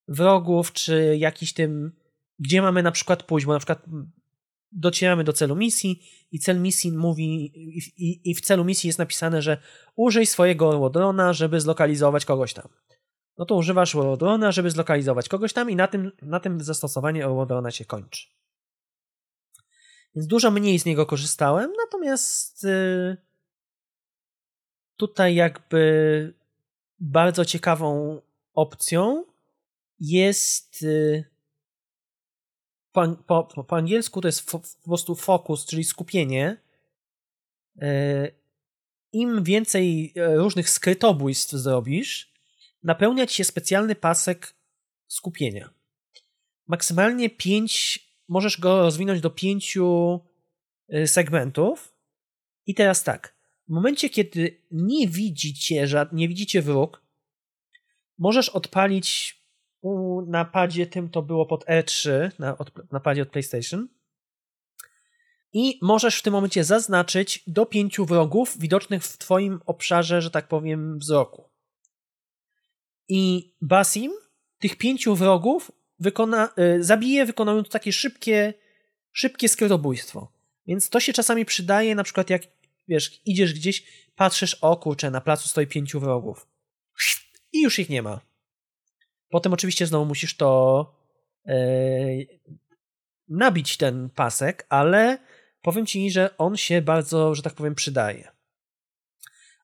wrogów, 0.09 0.73
czy 0.73 1.17
jakiś 1.19 1.53
tym, 1.53 1.93
gdzie 2.39 2.63
mamy 2.63 2.83
na 2.83 2.93
przykład 2.93 3.23
pójść, 3.23 3.47
bo 3.47 3.53
na 3.53 3.59
przykład 3.59 3.85
docieramy 4.73 5.25
do 5.25 5.33
celu 5.33 5.57
misji 5.57 6.03
i 6.33 6.39
cel 6.39 6.61
misji 6.61 6.93
mówi 6.93 7.45
i, 7.97 8.31
i 8.31 8.35
w 8.35 8.41
celu 8.41 8.65
misji 8.65 8.87
jest 8.87 8.99
napisane, 8.99 9.43
że 9.43 9.59
użyj 9.97 10.27
swojego 10.27 10.69
Orłodrona, 10.69 11.33
żeby 11.33 11.61
zlokalizować 11.61 12.25
kogoś 12.25 12.55
tam. 12.55 12.69
No 13.39 13.45
to 13.45 13.55
używasz 13.55 13.97
Orłodrona, 13.97 14.53
żeby 14.53 14.71
zlokalizować 14.71 15.29
kogoś 15.29 15.53
tam 15.53 15.71
i 15.71 15.77
na 15.77 15.89
tym, 15.89 16.13
na 16.23 16.41
tym 16.41 16.61
zastosowanie 16.61 17.27
Orłodrona 17.27 17.71
się 17.71 17.85
kończy. 17.85 18.29
Więc 20.15 20.27
dużo 20.27 20.51
mniej 20.51 20.79
z 20.79 20.85
niego 20.85 21.07
korzystałem, 21.07 21.73
natomiast 21.85 22.65
yy, 22.65 23.17
tutaj 25.01 25.35
jakby 25.35 26.35
bardzo 26.99 27.45
ciekawą 27.45 28.21
opcją 28.55 29.25
jest 30.01 30.83
yy, 30.83 31.25
po, 32.93 33.09
po, 33.27 33.65
po 33.65 33.77
angielsku 33.77 34.21
to 34.21 34.29
jest 34.29 34.51
po 34.51 34.61
prostu 34.85 35.15
fokus, 35.15 35.67
czyli 35.67 35.85
skupienie. 35.85 36.57
E, 37.83 38.29
Im 39.13 39.45
więcej 39.45 40.13
e, 40.17 40.37
różnych 40.37 40.71
skrytobójstw 40.71 41.53
zrobisz, 41.53 42.33
napełnia 42.83 43.27
ci 43.27 43.37
się 43.37 43.45
specjalny 43.45 43.95
pasek 43.95 44.55
skupienia. 45.07 45.71
Maksymalnie 46.67 47.31
5, 47.31 47.99
możesz 48.29 48.61
go 48.61 48.79
rozwinąć 48.83 49.21
do 49.21 49.31
pięciu 49.31 50.21
e, 50.89 51.07
segmentów. 51.07 51.95
I 52.67 52.75
teraz 52.75 53.05
tak, 53.05 53.40
w 53.71 53.73
momencie, 53.73 54.11
kiedy 54.11 54.61
nie 54.71 55.09
widzicie, 55.09 55.87
nie 56.13 56.29
widzicie 56.29 56.63
wróg, 56.63 57.03
możesz 58.19 58.49
odpalić 58.49 59.41
u 59.81 60.23
napadzie 60.23 60.87
tym 60.87 61.09
to 61.09 61.23
było 61.23 61.47
pod 61.47 61.65
E3, 61.65 62.31
na 62.39 62.59
od, 62.59 62.93
napadzie 62.93 63.23
od 63.23 63.29
PlayStation. 63.29 63.89
I 65.53 65.79
możesz 65.83 66.19
w 66.19 66.23
tym 66.23 66.33
momencie 66.33 66.65
zaznaczyć 66.65 67.43
do 67.47 67.67
pięciu 67.67 68.05
wrogów 68.05 68.59
widocznych 68.59 69.05
w 69.05 69.19
twoim 69.19 69.61
obszarze, 69.67 70.23
że 70.23 70.31
tak 70.31 70.49
powiem, 70.49 70.99
wzroku. 70.99 71.49
I 73.09 73.53
Basim 73.61 74.13
tych 74.59 74.77
pięciu 74.77 75.15
wrogów 75.15 75.73
wykona, 75.99 76.49
y, 76.79 76.85
zabije, 76.85 77.27
wykonując 77.27 77.69
takie 77.69 77.93
szybkie, 77.93 78.55
szybkie 79.13 79.49
skrytobójstwo. 79.49 80.33
Więc 80.67 80.89
to 80.89 81.01
się 81.01 81.13
czasami 81.13 81.45
przydaje, 81.45 81.95
na 81.95 82.05
przykład 82.05 82.31
jak 82.31 82.60
wiesz, 82.91 83.21
idziesz 83.25 83.55
gdzieś, 83.55 83.85
patrzysz, 84.17 84.55
o 84.55 84.77
kurczę, 84.77 85.11
na 85.11 85.21
placu 85.21 85.49
stoi 85.49 85.67
pięciu 85.67 86.01
wrogów. 86.01 86.47
I 87.53 87.63
już 87.63 87.79
ich 87.79 87.89
nie 87.89 88.03
ma. 88.03 88.21
Potem 89.29 89.53
oczywiście 89.53 89.87
znowu 89.87 90.05
musisz 90.05 90.37
to 90.37 90.95
yy, 91.47 92.27
nabić 93.29 93.77
ten 93.77 94.11
pasek, 94.11 94.67
ale 94.69 95.19
powiem 95.63 95.87
ci, 95.87 96.11
że 96.11 96.37
on 96.39 96.57
się 96.57 96.83
bardzo, 96.83 97.35
że 97.35 97.43
tak 97.43 97.55
powiem, 97.55 97.75
przydaje. 97.75 98.33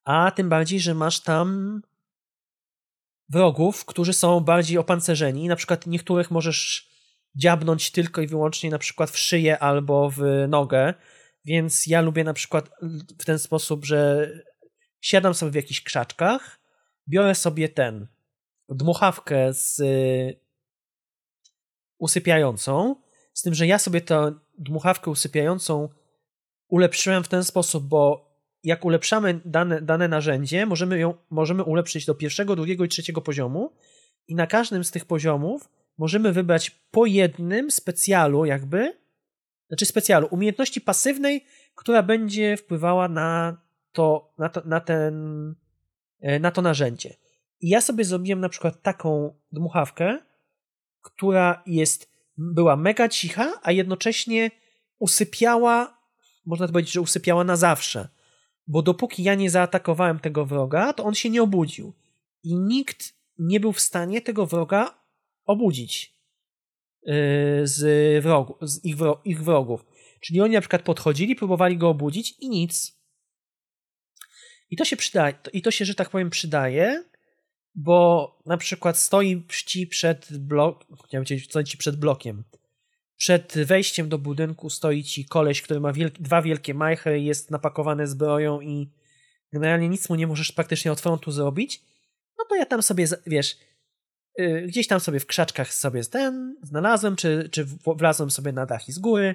A 0.05 0.31
tym 0.31 0.49
bardziej, 0.49 0.81
że 0.81 0.95
masz 0.95 1.21
tam 1.21 1.81
wrogów, 3.29 3.85
którzy 3.85 4.13
są 4.13 4.41
bardziej 4.41 4.79
opancerzeni. 4.79 5.49
Na 5.49 5.57
przykład 5.57 5.87
niektórych 5.87 6.31
możesz 6.31 6.91
dziabnąć 7.35 7.91
tylko 7.91 8.21
i 8.21 8.27
wyłącznie 8.27 8.71
na 8.71 8.79
przykład 8.79 9.11
w 9.11 9.19
szyję 9.19 9.59
albo 9.59 10.11
w 10.11 10.23
nogę. 10.49 10.95
Więc 11.47 11.87
ja 11.87 12.01
lubię 12.01 12.25
na 12.25 12.35
przykład 12.35 12.71
w 13.19 13.25
ten 13.25 13.39
sposób, 13.39 13.85
że 13.85 14.31
siadam 15.01 15.35
sobie 15.35 15.53
w 15.53 15.55
jakichś 15.55 15.81
krzaczkach, 15.81 16.61
biorę 17.09 17.35
sobie 17.35 17.69
ten 17.69 18.07
dmuchawkę 18.69 19.53
z 19.53 19.81
y, 19.81 20.41
usypiającą, 21.99 22.97
z 23.33 23.43
tym, 23.43 23.55
że 23.55 23.67
ja 23.67 23.79
sobie 23.79 24.01
tę 24.01 24.33
dmuchawkę 24.59 25.11
usypiającą 25.11 25.89
ulepszyłem 26.69 27.25
w 27.25 27.29
ten 27.29 27.45
sposób, 27.45 27.85
bo 27.85 28.27
jak 28.63 28.85
ulepszamy 28.85 29.41
dane, 29.45 29.83
dane 29.83 30.09
narzędzie, 30.09 30.67
możemy 30.67 30.99
ją 30.99 31.15
możemy 31.31 31.65
ulepszyć 31.65 32.07
do 32.07 32.15
pierwszego, 32.15 32.57
drugiego 32.57 32.85
i 32.85 32.89
trzeciego 32.89 33.21
poziomu 33.21 33.73
i 34.29 34.35
na 34.35 34.47
każdym 34.47 34.85
z 34.85 34.91
tych 34.91 35.05
poziomów 35.05 35.69
możemy 35.99 36.33
wybrać 36.33 36.71
po 36.71 37.07
jednym 37.07 37.71
specjalu 37.71 38.45
jakby, 38.45 38.97
znaczy 39.69 39.87
specjalu, 39.87 40.29
umiejętności 40.31 40.81
pasywnej, 40.81 41.45
która 41.75 42.03
będzie 42.03 42.57
wpływała 42.57 43.09
na 43.09 43.57
to, 43.93 44.35
na, 44.39 44.49
to, 44.49 44.63
na, 44.65 44.81
ten, 44.81 45.55
e, 46.21 46.39
na 46.41 46.51
to 46.51 46.63
narzędzie. 46.63 47.17
I 47.61 47.69
ja 47.69 47.81
sobie 47.81 48.05
zrobiłem 48.05 48.41
na 48.41 48.49
przykład 48.49 48.83
taką 48.83 49.35
dmuchawkę, 49.53 50.19
która 51.03 51.63
jest, 51.67 52.11
była 52.37 52.77
mega 52.77 53.09
cicha, 53.09 53.61
a 53.63 53.73
jednocześnie 53.73 54.51
usypiała, 54.99 55.99
można 56.47 56.69
powiedzieć, 56.69 56.93
że 56.93 57.01
usypiała 57.01 57.45
na 57.45 57.57
zawsze. 57.57 58.09
Bo 58.67 58.83
dopóki 58.83 59.23
ja 59.23 59.35
nie 59.35 59.51
zaatakowałem 59.51 60.19
tego 60.19 60.47
wroga, 60.47 60.93
to 60.93 61.05
on 61.05 61.15
się 61.15 61.31
nie 61.31 61.43
obudził. 61.43 61.93
I 62.43 62.57
nikt 62.57 63.15
nie 63.39 63.61
był 63.61 63.73
w 63.73 63.81
stanie 63.81 64.21
tego 64.21 64.47
wroga 64.47 64.99
obudzić 65.45 66.16
z, 67.63 68.23
wrogu, 68.23 68.57
z 68.63 68.85
ich, 68.85 68.97
wro, 68.97 69.21
ich 69.25 69.45
wrogów. 69.45 69.85
Czyli 70.21 70.41
oni 70.41 70.55
na 70.55 70.61
przykład 70.61 70.83
podchodzili, 70.83 71.37
próbowali 71.37 71.77
go 71.77 71.89
obudzić 71.89 72.35
i 72.41 72.49
nic. 72.49 72.97
I 74.71 74.77
to 74.77 74.85
się 74.85 74.97
przydaje, 74.97 75.35
i 75.53 75.63
to 75.63 75.71
się, 75.71 75.85
że 75.85 75.95
tak 75.95 76.11
powiem, 76.11 76.31
przydaje, 76.31 77.05
bo 77.75 78.39
na 78.47 78.57
przykład 78.57 78.99
stoi 78.99 79.47
ci 79.67 79.87
przed 79.87 80.39
blok, 80.39 80.85
chciałem 81.07 81.27
stoi 81.49 81.65
ci 81.65 81.79
przed 81.79 81.97
blokiem. 81.97 82.45
Przed 83.17 83.55
wejściem 83.65 84.09
do 84.09 84.19
budynku 84.19 84.71
stoi 84.71 85.05
ci 85.05 85.25
koleś, 85.25 85.63
który 85.63 85.81
ma 85.81 85.93
wielki, 85.93 86.23
dwa 86.23 86.43
wielkie 86.43 86.75
majchy, 86.75 87.21
jest 87.21 87.51
napakowany 87.51 88.07
zbroją 88.07 88.61
i 88.61 88.91
generalnie 89.53 89.89
nic 89.89 90.09
mu 90.09 90.15
nie 90.15 90.27
możesz 90.27 90.53
praktycznie 90.53 90.93
od 90.93 91.01
frontu 91.01 91.33
zrobić. 91.33 91.83
No 92.39 92.45
to 92.49 92.57
ja 92.57 92.67
tam 92.67 92.83
sobie, 92.83 93.07
wiesz, 93.27 93.57
gdzieś 94.67 94.87
tam 94.87 95.01
sobie 95.01 95.21
w 95.21 95.27
krzaczkach 95.27 95.75
sobie 95.75 96.05
ten 96.05 96.57
znalazłem, 96.63 97.17
czy, 97.17 97.49
czy 97.53 97.67
wlazłem 97.97 98.31
sobie 98.31 98.53
na 98.53 98.67
dach 98.67 98.89
i 98.89 98.93
z 98.93 98.99
góry. 98.99 99.35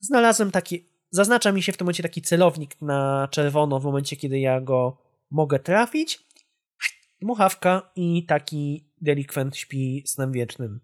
Znalazłem 0.00 0.50
taki, 0.50 0.88
zaznacza 1.10 1.52
mi 1.52 1.62
się 1.62 1.72
w 1.72 1.76
tym 1.76 1.84
momencie 1.84 2.02
taki 2.02 2.22
celownik 2.22 2.80
na 2.80 3.28
czerwono 3.30 3.80
w 3.80 3.84
momencie, 3.84 4.16
kiedy 4.16 4.40
ja 4.40 4.60
go 4.60 4.98
mogę 5.30 5.58
trafić 5.58 6.24
dmuchawka 7.22 7.90
i 7.96 8.26
taki 8.26 8.88
delikwent 9.00 9.56
śpi 9.56 10.04
snem 10.06 10.32
wiecznym. 10.32 10.80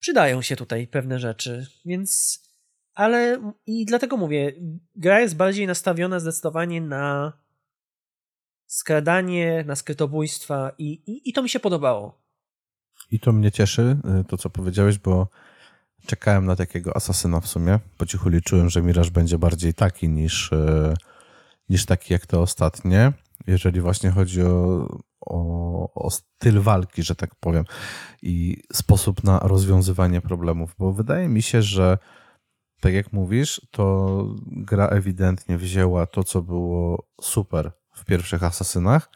Przydają 0.00 0.42
się 0.42 0.56
tutaj 0.56 0.86
pewne 0.86 1.18
rzeczy, 1.18 1.66
więc. 1.84 2.42
Ale 2.94 3.52
i 3.66 3.84
dlatego 3.84 4.16
mówię, 4.16 4.52
gra 4.94 5.20
jest 5.20 5.36
bardziej 5.36 5.66
nastawiona 5.66 6.20
zdecydowanie 6.20 6.80
na 6.80 7.32
skradanie, 8.68 9.64
na 9.66 9.76
skrytobójstwa 9.76 10.72
i, 10.78 10.84
i, 11.06 11.28
i 11.30 11.32
to 11.32 11.42
mi 11.42 11.48
się 11.48 11.60
podobało. 11.60 12.22
I 13.10 13.20
to 13.20 13.32
mnie 13.32 13.52
cieszy, 13.52 13.96
y, 14.20 14.24
to 14.24 14.36
co 14.36 14.50
powiedziałeś, 14.50 14.98
bo 14.98 15.28
czekałem 16.06 16.46
na 16.46 16.56
takiego 16.56 16.96
asasyna 16.96 17.40
w 17.40 17.46
sumie. 17.46 17.78
Po 17.96 18.06
cichu 18.06 18.28
liczyłem, 18.28 18.70
że 18.70 18.82
Miraż 18.82 19.10
będzie 19.10 19.38
bardziej 19.38 19.74
taki 19.74 20.08
niż, 20.08 20.52
y, 20.52 20.94
niż 21.68 21.86
taki 21.86 22.12
jak 22.12 22.26
te 22.26 22.38
ostatnie 22.40 23.12
jeżeli 23.46 23.80
właśnie 23.80 24.10
chodzi 24.10 24.42
o, 24.42 24.86
o, 25.20 25.92
o, 25.94 26.10
styl 26.10 26.60
walki, 26.60 27.02
że 27.02 27.14
tak 27.14 27.34
powiem, 27.34 27.64
i 28.22 28.62
sposób 28.72 29.24
na 29.24 29.38
rozwiązywanie 29.38 30.20
problemów, 30.20 30.74
bo 30.78 30.92
wydaje 30.92 31.28
mi 31.28 31.42
się, 31.42 31.62
że 31.62 31.98
tak 32.80 32.94
jak 32.94 33.12
mówisz, 33.12 33.60
to 33.70 34.24
gra 34.46 34.88
ewidentnie 34.88 35.58
wzięła 35.58 36.06
to, 36.06 36.24
co 36.24 36.42
było 36.42 37.06
super 37.20 37.72
w 37.98 38.04
pierwszych 38.04 38.42
asasynach, 38.42 39.10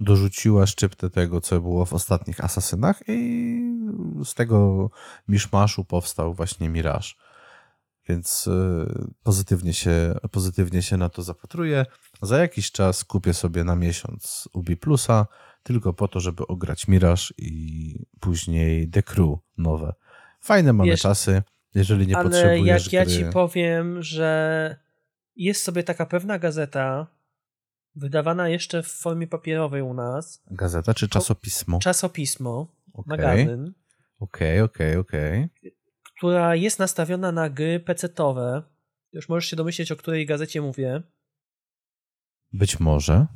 dorzuciła 0.00 0.66
szczyptę 0.66 1.10
tego, 1.10 1.40
co 1.40 1.60
było 1.60 1.84
w 1.84 1.92
ostatnich 1.92 2.44
asasynach 2.44 3.02
i 3.08 3.60
z 4.24 4.34
tego 4.34 4.90
miszmaszu 5.28 5.84
powstał 5.84 6.34
właśnie 6.34 6.68
Mirage. 6.68 7.08
Więc 8.08 8.46
y, 8.46 8.86
pozytywnie 9.22 9.74
się, 9.74 10.14
pozytywnie 10.30 10.82
się 10.82 10.96
na 10.96 11.08
to 11.08 11.22
zapatruję. 11.22 11.86
Za 12.22 12.38
jakiś 12.38 12.72
czas 12.72 13.04
kupię 13.04 13.34
sobie 13.34 13.64
na 13.64 13.76
miesiąc 13.76 14.48
Ubi 14.52 14.76
Plusa, 14.76 15.26
tylko 15.62 15.92
po 15.92 16.08
to, 16.08 16.20
żeby 16.20 16.46
ograć 16.46 16.88
Mirage 16.88 17.22
i 17.38 17.94
później 18.20 18.90
The 18.90 19.02
Crew 19.02 19.38
nowe. 19.58 19.94
Fajne 20.40 20.72
mamy 20.72 20.96
czasy, 20.96 21.42
jeżeli 21.74 22.06
nie 22.06 22.16
ale 22.16 22.30
potrzebujesz 22.30 22.92
jak 22.92 23.08
gry... 23.08 23.14
ja 23.14 23.20
ci 23.20 23.32
powiem, 23.32 24.02
że 24.02 24.76
jest 25.36 25.62
sobie 25.62 25.82
taka 25.82 26.06
pewna 26.06 26.38
gazeta, 26.38 27.06
wydawana 27.98 28.48
jeszcze 28.48 28.82
w 28.82 28.86
formie 28.86 29.26
papierowej 29.26 29.82
u 29.82 29.94
nas. 29.94 30.42
Gazeta 30.50 30.94
czy 30.94 31.08
czasopismo? 31.08 31.78
Czasopismo, 31.78 32.74
okay. 32.92 33.16
magazyn. 33.16 33.72
Okej, 34.20 34.60
okay, 34.60 34.62
okej, 34.62 34.96
okay, 34.96 34.98
okej. 34.98 35.48
Która 36.16 36.54
jest 36.54 36.78
nastawiona 36.78 37.32
na 37.32 37.50
gry 37.50 37.80
pecetowe. 37.80 38.62
Już 39.12 39.28
możesz 39.28 39.50
się 39.50 39.56
domyśleć, 39.56 39.92
o 39.92 39.96
której 39.96 40.26
gazecie 40.26 40.60
mówię. 40.60 41.02
Być 42.52 42.80
może. 42.80 43.26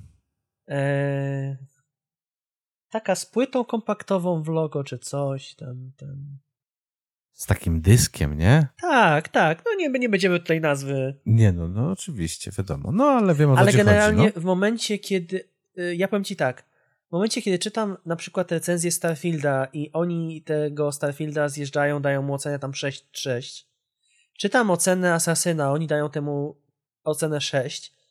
Eee, 0.66 1.56
taka 2.90 3.14
z 3.14 3.26
płytą 3.26 3.64
kompaktową 3.64 4.42
w 4.42 4.48
logo 4.48 4.84
czy 4.84 4.98
coś 4.98 5.54
tam. 5.54 5.92
tam. 5.96 6.38
Z 7.32 7.46
takim 7.46 7.80
dyskiem, 7.80 8.38
nie? 8.38 8.66
Tak, 8.80 9.28
tak. 9.28 9.62
No 9.66 9.74
nie, 9.74 9.88
nie 9.88 10.08
będziemy 10.08 10.40
tutaj 10.40 10.60
nazwy. 10.60 11.14
Nie, 11.26 11.52
no, 11.52 11.68
no 11.68 11.90
oczywiście, 11.90 12.50
wiadomo. 12.58 12.92
No 12.92 13.04
ale 13.04 13.34
wiem 13.34 13.50
o 13.50 13.54
co 13.54 13.60
Ale 13.60 13.72
generalnie 13.72 14.22
chodzi, 14.22 14.32
no. 14.36 14.40
w 14.40 14.44
momencie, 14.44 14.98
kiedy. 14.98 15.48
Y, 15.78 15.96
ja 15.96 16.08
powiem 16.08 16.24
ci 16.24 16.36
tak. 16.36 16.64
W 17.08 17.12
momencie, 17.12 17.42
kiedy 17.42 17.58
czytam 17.58 17.96
na 18.06 18.16
przykład 18.16 18.52
recenzję 18.52 18.90
Starfielda 18.90 19.68
i 19.72 19.92
oni 19.92 20.42
tego 20.42 20.92
Starfielda 20.92 21.48
zjeżdżają, 21.48 22.02
dają 22.02 22.22
mu 22.22 22.34
ocenę 22.34 22.58
tam 22.58 22.72
6-6. 22.72 23.64
Czytam 24.38 24.70
ocenę 24.70 25.14
Asasyna, 25.14 25.72
oni 25.72 25.86
dają 25.86 26.10
temu 26.10 26.56
ocenę 27.04 27.40
6 27.40 28.01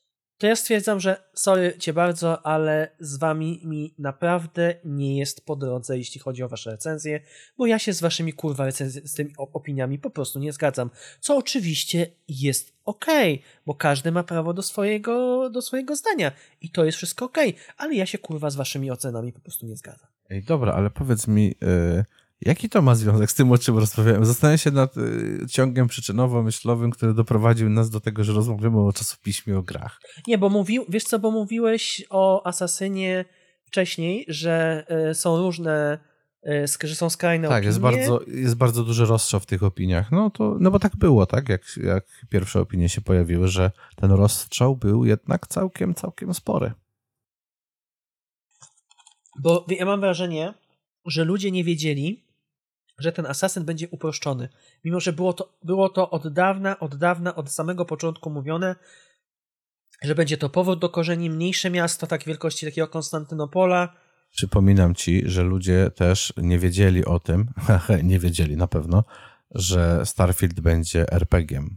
to 0.42 0.48
ja 0.48 0.56
stwierdzam, 0.56 1.00
że 1.00 1.24
sorry 1.34 1.78
cię 1.78 1.94
bardzo, 1.94 2.46
ale 2.46 2.92
z 3.00 3.18
wami 3.18 3.62
mi 3.64 3.94
naprawdę 4.00 4.76
nie 4.86 5.18
jest 5.18 5.46
po 5.46 5.56
drodze, 5.56 5.98
jeśli 5.98 6.22
chodzi 6.22 6.44
o 6.44 6.50
wasze 6.50 6.72
recenzje, 6.72 7.22
bo 7.58 7.66
ja 7.66 7.80
się 7.80 7.94
z 7.94 8.02
waszymi 8.02 8.34
kurwa 8.34 8.66
recenzjami, 8.66 9.08
z 9.08 9.14
tymi 9.14 9.34
opiniami 9.38 10.00
po 10.00 10.10
prostu 10.10 10.40
nie 10.40 10.54
zgadzam. 10.54 10.90
Co 11.20 11.38
oczywiście 11.38 12.08
jest 12.28 12.74
okej, 12.86 13.34
okay, 13.34 13.46
bo 13.66 13.76
każdy 13.76 14.12
ma 14.12 14.24
prawo 14.24 14.54
do 14.54 14.62
swojego, 14.62 15.50
do 15.50 15.62
swojego 15.62 15.96
zdania 15.96 16.32
i 16.62 16.70
to 16.70 16.86
jest 16.86 16.98
wszystko 16.98 17.26
okej, 17.26 17.50
okay, 17.50 17.62
ale 17.78 17.96
ja 17.96 18.06
się 18.06 18.18
kurwa 18.18 18.50
z 18.50 18.56
waszymi 18.56 18.92
ocenami 18.92 19.34
po 19.34 19.40
prostu 19.40 19.66
nie 19.66 19.76
zgadzam. 19.76 20.08
Ej, 20.30 20.44
dobra, 20.44 20.74
ale 20.74 20.90
powiedz 20.90 21.28
mi, 21.28 21.56
yy, 21.62 22.06
Jaki 22.42 22.70
to 22.70 22.82
ma 22.82 22.96
związek 22.96 23.32
z 23.32 23.36
tym, 23.36 23.52
o 23.52 23.58
czym 23.58 23.78
rozmawiamy? 23.78 24.26
Zastanawiam 24.26 24.58
się 24.58 24.72
nad 24.72 24.98
y, 24.98 25.46
ciągiem 25.50 25.88
przyczynowo-myślowym, 25.88 26.92
który 26.92 27.14
doprowadził 27.14 27.70
nas 27.70 27.90
do 27.90 28.00
tego, 28.00 28.24
że 28.24 28.34
rozmawiamy 28.34 28.80
o 28.80 28.94
czasopiśmie, 28.94 29.58
o 29.58 29.64
grach. 29.64 30.02
Nie, 30.28 30.38
bo 30.38 30.50
mówił, 30.50 30.86
wiesz 30.90 31.04
co, 31.04 31.20
bo 31.20 31.32
mówiłeś 31.32 32.04
o 32.10 32.48
Asasynie 32.48 33.26
wcześniej, 33.66 34.26
że 34.28 34.86
y, 35.10 35.16
są 35.16 35.38
różne, 35.38 36.00
y, 36.48 36.88
że 36.88 36.96
są 36.96 37.10
skrajne 37.10 37.48
tak, 37.48 37.58
opinie. 37.58 37.68
jest 37.68 37.80
bardzo, 37.80 38.22
jest 38.28 38.56
bardzo 38.56 38.84
duży 38.84 39.06
rozstrzał 39.06 39.40
w 39.40 39.46
tych 39.46 39.64
opiniach. 39.64 40.12
No 40.12 40.30
to, 40.30 40.58
no 40.60 40.72
bo 40.72 40.80
tak 40.80 40.96
było, 40.96 41.26
tak? 41.26 41.50
Jak, 41.50 41.62
jak 41.84 42.06
pierwsze 42.30 42.60
opinie 42.60 42.90
się 42.90 43.02
pojawiły, 43.02 43.48
że 43.48 43.72
ten 43.96 44.12
rozstrzał 44.12 44.76
był 44.76 45.06
jednak 45.06 45.48
całkiem, 45.48 45.96
całkiem 45.96 46.34
spory. 46.34 46.72
Bo 49.40 49.66
ja 49.70 49.86
mam 49.86 50.00
wrażenie, 50.00 50.54
że 51.06 51.26
ludzie 51.26 51.52
nie 51.52 51.64
wiedzieli, 51.64 52.31
że 53.02 53.12
ten 53.12 53.26
asasyn 53.26 53.66
będzie 53.66 53.90
uproszczony. 53.90 54.50
Mimo, 54.84 55.00
że 55.00 55.14
było 55.14 55.34
to, 55.34 55.54
było 55.64 55.90
to 55.90 56.10
od 56.10 56.34
dawna, 56.34 56.80
od 56.80 56.96
dawna, 56.96 57.36
od 57.36 57.52
samego 57.52 57.86
początku 57.86 58.30
mówione, 58.30 58.76
że 60.04 60.16
będzie 60.16 60.38
to 60.38 60.50
powód 60.50 60.80
do 60.80 60.90
korzeni, 60.90 61.30
mniejsze 61.30 61.70
miasto, 61.70 62.08
tak 62.08 62.24
wielkości 62.24 62.66
takiego 62.66 62.88
Konstantynopola. 62.88 63.94
Przypominam 64.32 64.96
ci, 64.96 65.22
że 65.26 65.44
ludzie 65.44 65.92
też 65.96 66.34
nie 66.38 66.60
wiedzieli 66.60 67.06
o 67.06 67.20
tym, 67.20 67.50
nie 68.04 68.20
wiedzieli 68.20 68.58
na 68.58 68.68
pewno, 68.68 69.04
że 69.52 70.06
Starfield 70.06 70.60
będzie 70.60 71.12
RPG-iem. 71.12 71.76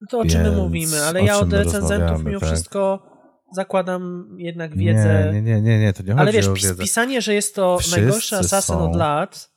No 0.00 0.06
to 0.10 0.18
o 0.18 0.26
czym 0.26 0.42
my 0.42 0.50
mówimy, 0.50 1.02
ale 1.02 1.24
ja 1.24 1.38
od 1.38 1.52
recenzentów 1.52 2.24
mimo 2.24 2.40
tak. 2.40 2.48
wszystko 2.48 3.12
zakładam 3.52 4.28
jednak 4.38 4.76
wiedzę. 4.76 5.30
Nie, 5.32 5.42
nie, 5.42 5.62
nie, 5.62 5.78
nie, 5.78 5.92
to 5.92 6.02
nie 6.02 6.12
chodzi 6.12 6.20
Ale 6.20 6.32
wiesz, 6.32 6.48
o 6.48 6.54
wiedzę. 6.54 6.76
pisanie, 6.76 7.22
że 7.22 7.34
jest 7.34 7.54
to 7.54 7.78
Wszyscy 7.78 8.00
najgorszy 8.00 8.36
asasyn 8.36 8.76
od 8.76 8.96
lat, 8.96 9.51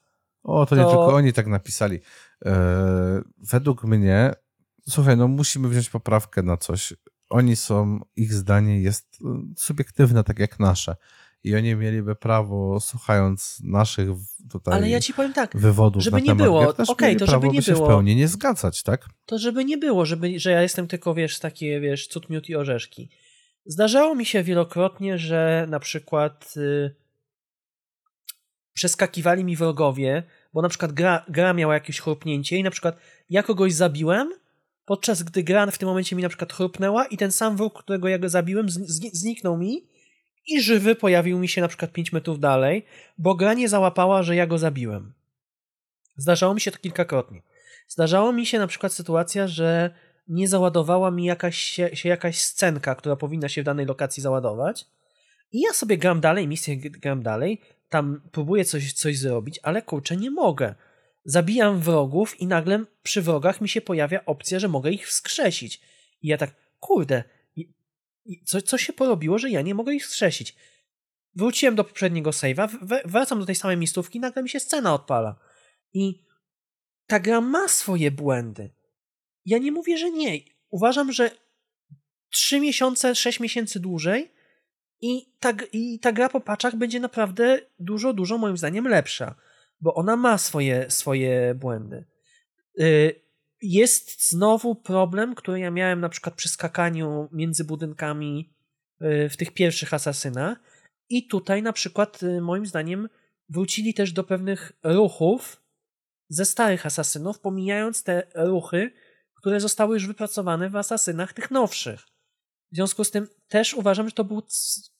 o, 0.45 0.65
to, 0.65 0.75
to, 0.75 0.81
nie 0.81 0.87
tylko 0.87 1.15
oni 1.15 1.33
tak 1.33 1.47
napisali. 1.47 1.99
E, 2.45 3.21
według 3.37 3.83
mnie, 3.83 4.33
słuchaj, 4.89 5.17
no 5.17 5.27
musimy 5.27 5.69
wziąć 5.69 5.89
poprawkę 5.89 6.43
na 6.43 6.57
coś. 6.57 6.93
Oni 7.29 7.55
są, 7.55 7.99
ich 8.15 8.33
zdanie 8.33 8.81
jest 8.81 9.17
e, 9.25 9.53
subiektywne, 9.57 10.23
tak 10.23 10.39
jak 10.39 10.59
nasze. 10.59 10.95
I 11.43 11.55
oni 11.55 11.75
mieliby 11.75 12.15
prawo, 12.15 12.79
słuchając 12.79 13.61
naszych 13.63 14.09
tutaj 14.51 14.73
Ale 14.73 14.89
ja 14.89 14.99
ci 14.99 15.13
powiem 15.13 15.33
tak, 15.33 15.57
wywodów 15.57 16.03
żeby 16.03 16.21
nie 16.21 16.27
temat 16.27 16.43
było, 16.43 16.73
też 16.73 16.89
okay, 16.89 17.15
to 17.15 17.25
żeby 17.25 17.47
nie 17.47 17.61
się 17.61 17.73
było. 17.73 17.85
w 17.85 17.89
pełni 17.89 18.15
nie 18.15 18.27
zgadzać, 18.27 18.83
tak? 18.83 19.05
To 19.25 19.39
żeby 19.39 19.65
nie 19.65 19.77
było, 19.77 20.05
żeby, 20.05 20.39
że 20.39 20.51
ja 20.51 20.61
jestem 20.61 20.87
tylko, 20.87 21.13
wiesz, 21.13 21.39
takie, 21.39 21.79
wiesz, 21.79 22.07
cud, 22.07 22.29
miód 22.29 22.49
i 22.49 22.55
orzeszki. 22.55 23.09
Zdarzało 23.65 24.15
mi 24.15 24.25
się 24.25 24.43
wielokrotnie, 24.43 25.17
że 25.17 25.65
na 25.69 25.79
przykład 25.79 26.53
y, 26.57 26.95
przeskakiwali 28.75 29.43
mi 29.43 29.55
wrogowie, 29.55 30.23
bo 30.53 30.61
na 30.61 30.69
przykład 30.69 30.91
gra, 30.91 31.25
gra 31.29 31.53
miała 31.53 31.73
jakieś 31.73 31.99
chrupnięcie 32.01 32.57
i 32.57 32.63
na 32.63 32.71
przykład 32.71 32.97
ja 33.29 33.43
kogoś 33.43 33.73
zabiłem, 33.73 34.33
podczas 34.85 35.23
gdy 35.23 35.43
gra 35.43 35.71
w 35.71 35.77
tym 35.77 35.87
momencie 35.87 36.15
mi 36.15 36.23
na 36.23 36.29
przykład 36.29 36.53
chrupnęła 36.53 37.05
i 37.05 37.17
ten 37.17 37.31
sam 37.31 37.57
wróg, 37.57 37.79
którego 37.79 38.07
ja 38.07 38.19
go 38.19 38.29
zabiłem, 38.29 38.69
zniknął 39.13 39.57
mi 39.57 39.87
i 40.47 40.61
żywy 40.61 40.95
pojawił 40.95 41.39
mi 41.39 41.47
się 41.47 41.61
na 41.61 41.67
przykład 41.67 41.91
5 41.91 42.13
metrów 42.13 42.39
dalej, 42.39 42.85
bo 43.17 43.35
gra 43.35 43.53
nie 43.53 43.69
załapała, 43.69 44.23
że 44.23 44.35
ja 44.35 44.47
go 44.47 44.57
zabiłem. 44.57 45.13
Zdarzało 46.17 46.53
mi 46.53 46.61
się 46.61 46.71
to 46.71 46.79
kilkakrotnie. 46.79 47.41
Zdarzało 47.87 48.33
mi 48.33 48.45
się 48.45 48.59
na 48.59 48.67
przykład 48.67 48.93
sytuacja, 48.93 49.47
że 49.47 49.93
nie 50.27 50.47
załadowała 50.47 51.11
mi 51.11 51.25
jakaś 51.25 51.57
się, 51.57 51.95
się 51.95 52.09
jakaś 52.09 52.41
scenka, 52.41 52.95
która 52.95 53.15
powinna 53.15 53.49
się 53.49 53.61
w 53.61 53.65
danej 53.65 53.85
lokacji 53.85 54.23
załadować. 54.23 54.85
I 55.51 55.61
ja 55.61 55.73
sobie 55.73 55.97
gram 55.97 56.21
dalej, 56.21 56.47
misję 56.47 56.77
gram 56.77 57.23
dalej, 57.23 57.61
tam 57.89 58.21
próbuję 58.31 58.65
coś, 58.65 58.93
coś 58.93 59.17
zrobić, 59.17 59.59
ale 59.63 59.81
kurczę, 59.81 60.17
nie 60.17 60.31
mogę. 60.31 60.75
Zabijam 61.25 61.79
wrogów 61.79 62.41
i 62.41 62.47
nagle 62.47 62.85
przy 63.03 63.21
wrogach 63.21 63.61
mi 63.61 63.69
się 63.69 63.81
pojawia 63.81 64.25
opcja, 64.25 64.59
że 64.59 64.67
mogę 64.67 64.91
ich 64.91 65.07
wskrzesić. 65.07 65.81
I 66.21 66.27
ja 66.27 66.37
tak, 66.37 66.55
kurde, 66.79 67.23
co, 68.45 68.61
co 68.61 68.77
się 68.77 68.93
porobiło, 68.93 69.37
że 69.37 69.49
ja 69.49 69.61
nie 69.61 69.75
mogę 69.75 69.93
ich 69.93 70.03
wskrzesić? 70.03 70.55
Wróciłem 71.35 71.75
do 71.75 71.83
poprzedniego 71.83 72.29
save'a, 72.29 72.69
wracam 73.05 73.39
do 73.39 73.45
tej 73.45 73.55
samej 73.55 73.77
miejscówki, 73.77 74.19
nagle 74.19 74.43
mi 74.43 74.49
się 74.49 74.59
scena 74.59 74.93
odpala. 74.93 75.39
I 75.93 76.25
ta 77.07 77.19
gra 77.19 77.41
ma 77.41 77.67
swoje 77.67 78.11
błędy. 78.11 78.69
Ja 79.45 79.57
nie 79.57 79.71
mówię, 79.71 79.97
że 79.97 80.11
nie. 80.11 80.39
Uważam, 80.69 81.11
że 81.11 81.31
3 82.29 82.59
miesiące, 82.59 83.15
6 83.15 83.39
miesięcy 83.39 83.79
dłużej 83.79 84.34
i 85.01 85.33
ta, 85.39 85.53
i 85.73 85.99
ta 85.99 86.11
gra 86.11 86.29
po 86.29 86.41
paczach 86.41 86.75
będzie 86.75 86.99
naprawdę 86.99 87.59
dużo, 87.79 88.13
dużo 88.13 88.37
moim 88.37 88.57
zdaniem 88.57 88.87
lepsza, 88.87 89.35
bo 89.81 89.93
ona 89.93 90.15
ma 90.15 90.37
swoje, 90.37 90.91
swoje 90.91 91.55
błędy. 91.55 92.05
Y, 92.79 93.25
jest 93.61 94.29
znowu 94.29 94.75
problem, 94.75 95.35
który 95.35 95.59
ja 95.59 95.71
miałem 95.71 95.99
na 95.99 96.09
przykład 96.09 96.35
przy 96.35 96.49
skakaniu 96.49 97.29
między 97.31 97.63
budynkami 97.63 98.53
y, 99.01 99.29
w 99.29 99.37
tych 99.37 99.53
pierwszych 99.53 99.93
asasynach 99.93 100.57
i 101.09 101.27
tutaj 101.27 101.61
na 101.61 101.73
przykład 101.73 102.23
y, 102.23 102.41
moim 102.41 102.65
zdaniem 102.65 103.09
wrócili 103.49 103.93
też 103.93 104.11
do 104.11 104.23
pewnych 104.23 104.71
ruchów 104.83 105.61
ze 106.29 106.45
starych 106.45 106.85
asasynów, 106.85 107.39
pomijając 107.39 108.03
te 108.03 108.27
ruchy, 108.35 108.91
które 109.35 109.59
zostały 109.59 109.95
już 109.95 110.07
wypracowane 110.07 110.69
w 110.69 110.75
asasynach 110.75 111.33
tych 111.33 111.51
nowszych. 111.51 112.14
W 112.75 112.77
związku 112.77 113.03
z 113.03 113.11
tym 113.11 113.27
też 113.47 113.73
uważam, 113.73 114.09
że 114.09 114.15
to 114.15 114.23
był 114.23 114.43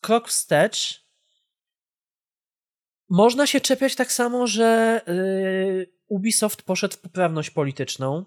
krok 0.02 0.28
wstecz. 0.28 1.06
Można 3.10 3.48
się 3.48 3.62
czepiać 3.62 3.96
tak 3.96 4.12
samo, 4.12 4.48
że 4.48 5.02
yy, 5.08 5.92
Ubisoft 6.08 6.62
poszedł 6.62 6.94
w 6.94 7.00
poprawność 7.00 7.50
polityczną. 7.50 8.26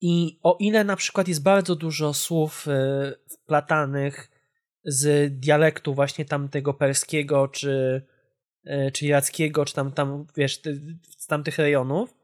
I 0.00 0.38
o 0.42 0.56
ile 0.60 0.84
na 0.84 0.96
przykład 0.96 1.28
jest 1.28 1.42
bardzo 1.42 1.76
dużo 1.76 2.14
słów 2.14 2.66
yy, 2.66 3.18
wplatanych 3.28 4.30
z 4.84 5.32
dialektu 5.40 5.94
właśnie 5.94 6.24
tamtego 6.24 6.74
perskiego, 6.74 7.48
czy, 7.48 8.02
yy, 8.64 8.92
czy 8.92 9.06
irackiego, 9.06 9.64
czy 9.64 9.74
tam, 9.74 9.92
tam 9.92 10.26
wiesz, 10.36 10.62
z 11.18 11.26
tamtych 11.26 11.58
rejonów, 11.58 12.14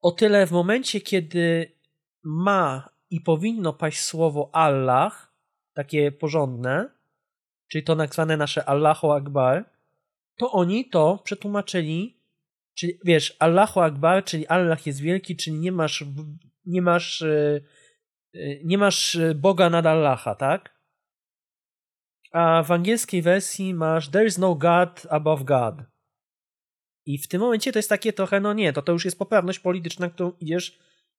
o 0.00 0.12
tyle 0.12 0.46
w 0.46 0.50
momencie, 0.50 1.00
kiedy 1.00 1.72
ma 2.22 2.93
i 3.10 3.20
powinno 3.20 3.72
paść 3.72 4.00
słowo 4.00 4.50
Allah, 4.52 5.32
takie 5.72 6.12
porządne, 6.12 6.90
czyli 7.68 7.84
to 7.84 7.96
tak 7.96 8.14
zwane 8.14 8.36
nasze 8.36 8.68
Allahu 8.68 9.10
Akbar, 9.10 9.64
to 10.36 10.52
oni 10.52 10.88
to 10.88 11.18
przetłumaczyli, 11.24 12.20
czyli 12.74 12.98
wiesz, 13.04 13.36
Allahu 13.38 13.80
Akbar, 13.80 14.24
czyli 14.24 14.46
Allah 14.46 14.86
jest 14.86 15.00
wielki, 15.00 15.36
czyli 15.36 15.58
nie 15.58 15.72
masz, 15.72 16.04
nie 16.66 16.82
masz, 16.82 17.22
e, 17.22 17.60
e, 18.34 18.64
nie 18.64 18.78
masz 18.78 19.18
Boga 19.34 19.70
nad 19.70 19.86
Allaha, 19.86 20.34
tak? 20.34 20.74
A 22.32 22.62
w 22.62 22.72
angielskiej 22.72 23.22
wersji 23.22 23.74
masz 23.74 24.08
There 24.08 24.26
is 24.26 24.38
no 24.38 24.54
God 24.54 25.06
above 25.10 25.44
God. 25.44 25.74
I 27.06 27.18
w 27.18 27.28
tym 27.28 27.40
momencie 27.40 27.72
to 27.72 27.78
jest 27.78 27.88
takie 27.88 28.12
trochę, 28.12 28.40
no 28.40 28.52
nie, 28.52 28.72
to 28.72 28.82
to 28.82 28.92
już 28.92 29.04
jest 29.04 29.18
poprawność 29.18 29.58
polityczna, 29.58 30.10
którą 30.10 30.32
idziesz, 30.40 30.78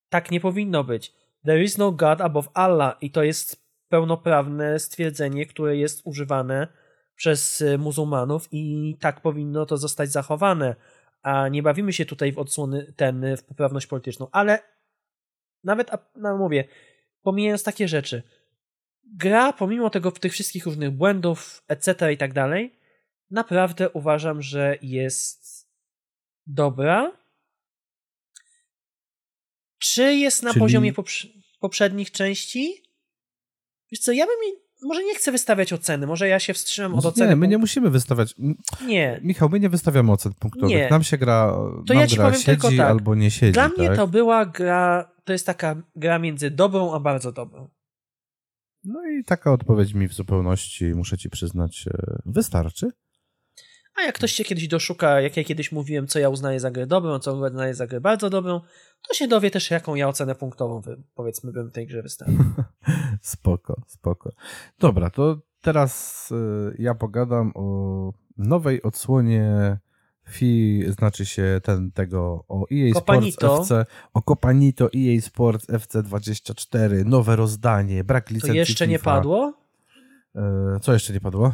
tak 0.09 0.31
nie 0.31 0.39
powinno 0.39 0.83
być. 0.83 1.13
There 1.45 1.63
is 1.63 1.77
no 1.77 1.91
God 1.91 2.21
above 2.21 2.49
Allah 2.53 2.97
i 3.01 3.11
to 3.11 3.23
jest 3.23 3.65
pełnoprawne 3.89 4.79
stwierdzenie, 4.79 5.45
które 5.45 5.77
jest 5.77 6.01
używane 6.03 6.67
przez 7.15 7.61
y, 7.61 7.77
muzułmanów 7.77 8.47
i 8.51 8.95
tak 8.99 9.21
powinno 9.21 9.65
to 9.65 9.77
zostać 9.77 10.11
zachowane. 10.11 10.75
A 11.21 11.47
nie 11.47 11.63
bawimy 11.63 11.93
się 11.93 12.05
tutaj 12.05 12.31
w 12.31 12.39
odsłony 12.39 12.93
ten, 12.95 13.37
w 13.37 13.43
poprawność 13.43 13.87
polityczną, 13.87 14.27
ale 14.31 14.59
nawet, 15.63 15.91
no 16.15 16.37
mówię, 16.37 16.63
pomijając 17.21 17.63
takie 17.63 17.87
rzeczy, 17.87 18.23
gra 19.03 19.53
pomimo 19.53 19.89
tego, 19.89 20.11
tych 20.11 20.33
wszystkich 20.33 20.65
różnych 20.65 20.91
błędów, 20.91 21.63
etc. 21.67 22.13
i 22.13 22.17
tak 22.17 22.33
dalej, 22.33 22.79
naprawdę 23.31 23.89
uważam, 23.89 24.41
że 24.41 24.77
jest 24.81 25.69
dobra 26.47 27.11
czy 29.93 30.15
jest 30.15 30.43
na 30.43 30.49
Czyli... 30.49 30.59
poziomie 30.59 30.93
poprze 30.93 31.27
poprzednich 31.59 32.11
części? 32.11 32.83
Wiesz 33.91 33.99
co, 33.99 34.11
ja 34.11 34.25
bym 34.25 34.35
może 34.83 35.03
nie 35.03 35.15
chcę 35.15 35.31
wystawiać 35.31 35.73
oceny, 35.73 36.07
może 36.07 36.27
ja 36.27 36.39
się 36.39 36.53
wstrzymam 36.53 36.95
od 36.95 37.05
oceny. 37.05 37.29
Nie, 37.29 37.35
my 37.35 37.47
nie 37.47 37.57
musimy 37.57 37.89
wystawiać. 37.89 38.35
Nie. 38.85 39.19
Michał, 39.23 39.49
my 39.49 39.59
nie 39.59 39.69
wystawiamy 39.69 40.11
ocen 40.11 40.33
punktowych. 40.33 40.69
Nie. 40.69 40.89
Nam 40.89 41.03
się 41.03 41.17
gra, 41.17 41.51
to 41.87 41.93
nam 41.93 41.97
ja 41.97 42.07
ci 42.07 42.15
gra 42.15 42.25
powiem 42.25 42.39
siedzi 42.39 42.61
tylko 42.61 42.77
tak. 42.77 42.79
albo 42.79 43.15
nie 43.15 43.31
siedzi. 43.31 43.51
Dla 43.51 43.69
tak? 43.69 43.77
mnie 43.77 43.89
to 43.89 44.07
była 44.07 44.45
gra, 44.45 45.11
to 45.23 45.33
jest 45.33 45.45
taka 45.45 45.75
gra 45.95 46.19
między 46.19 46.51
dobrą 46.51 46.93
a 46.93 46.99
bardzo 46.99 47.31
dobrą. 47.31 47.69
No 48.83 49.07
i 49.07 49.23
taka 49.23 49.53
odpowiedź 49.53 49.93
mi 49.93 50.07
w 50.07 50.13
zupełności, 50.13 50.85
muszę 50.85 51.17
ci 51.17 51.29
przyznać, 51.29 51.85
e, 51.87 52.21
wystarczy. 52.25 52.89
A 53.95 54.01
jak 54.01 54.15
ktoś 54.15 54.31
się 54.31 54.43
kiedyś 54.43 54.67
doszuka, 54.67 55.21
jak 55.21 55.37
ja 55.37 55.43
kiedyś 55.43 55.71
mówiłem, 55.71 56.07
co 56.07 56.19
ja 56.19 56.29
uznaję 56.29 56.59
za 56.59 56.71
grę 56.71 56.87
dobrą, 56.87 57.19
co 57.19 57.33
uznaję 57.33 57.73
za 57.73 57.87
grę 57.87 58.01
bardzo 58.01 58.29
dobrą, 58.29 58.61
to 59.07 59.13
się 59.13 59.27
dowie 59.27 59.51
też, 59.51 59.71
jaką 59.71 59.95
ja 59.95 60.07
ocenę 60.07 60.35
punktową, 60.35 60.81
powiedzmy, 61.15 61.51
bym 61.51 61.71
tej 61.71 61.87
grze 61.87 62.01
wystawił. 62.01 62.39
spoko, 63.21 63.81
spoko. 63.87 64.31
Dobra, 64.79 65.09
to 65.09 65.41
teraz 65.61 66.31
y, 66.31 66.75
ja 66.79 66.95
pogadam 66.95 67.51
o 67.55 68.13
nowej 68.37 68.83
odsłonie 68.83 69.77
FI, 70.27 70.83
znaczy 70.87 71.25
się 71.25 71.61
ten 71.63 71.91
tego 71.91 72.45
o 72.47 72.65
EA 72.71 72.93
Sports 72.99 73.37
FC, 73.43 73.85
o 74.13 74.21
Copanito 74.21 74.89
EA 74.95 75.21
Sports 75.21 75.69
FC 75.69 76.03
24, 76.03 77.05
nowe 77.05 77.35
rozdanie, 77.35 78.03
brak 78.03 78.29
licencji 78.29 78.53
To 78.53 78.59
jeszcze 78.59 78.85
FIFA. 78.85 78.91
nie 78.91 78.99
padło? 78.99 79.53
Y, 80.75 80.79
co 80.79 80.93
jeszcze 80.93 81.13
nie 81.13 81.21
padło? 81.21 81.53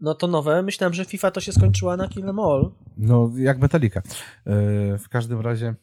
No 0.00 0.14
to 0.14 0.26
nowe. 0.26 0.62
Myślałem, 0.62 0.94
że 0.94 1.04
FIFA 1.04 1.30
to 1.30 1.40
się 1.40 1.52
skończyła 1.52 1.96
na 1.96 2.08
Kill 2.08 2.28
All. 2.28 2.70
No, 2.96 3.30
jak 3.36 3.58
Metallica. 3.58 4.00
E, 4.00 4.98
w 4.98 5.08
każdym 5.08 5.40
razie 5.40 5.74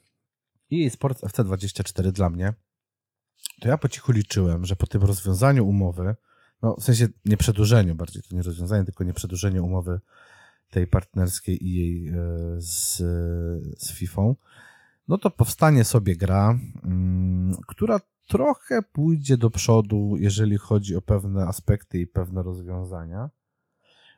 EA 0.73 0.89
Sports 0.89 1.23
FC24 1.23 2.11
dla 2.11 2.29
mnie, 2.29 2.53
to 3.61 3.67
ja 3.67 3.77
po 3.77 3.89
cichu 3.89 4.11
liczyłem, 4.11 4.65
że 4.65 4.75
po 4.75 4.87
tym 4.87 5.01
rozwiązaniu 5.01 5.67
umowy, 5.67 6.15
no 6.61 6.75
w 6.75 6.83
sensie 6.83 7.07
nie 7.25 7.37
przedłużeniu 7.37 7.95
bardziej, 7.95 8.23
to 8.23 8.35
nie 8.35 8.41
rozwiązanie, 8.41 8.85
tylko 8.85 9.03
nie 9.03 9.13
przedłużeniu 9.13 9.65
umowy 9.65 9.99
tej 10.69 10.87
partnerskiej 10.87 11.59
EA 11.63 12.17
e, 12.17 12.61
z, 12.61 12.97
z 13.77 13.91
FIFA, 13.93 14.21
no 15.07 15.17
to 15.17 15.29
powstanie 15.29 15.83
sobie 15.83 16.15
gra, 16.15 16.59
mm, 16.83 17.55
która 17.67 17.99
trochę 18.27 18.81
pójdzie 18.81 19.37
do 19.37 19.49
przodu, 19.49 20.15
jeżeli 20.19 20.57
chodzi 20.57 20.95
o 20.95 21.01
pewne 21.01 21.45
aspekty 21.45 21.99
i 21.99 22.07
pewne 22.07 22.43
rozwiązania. 22.43 23.29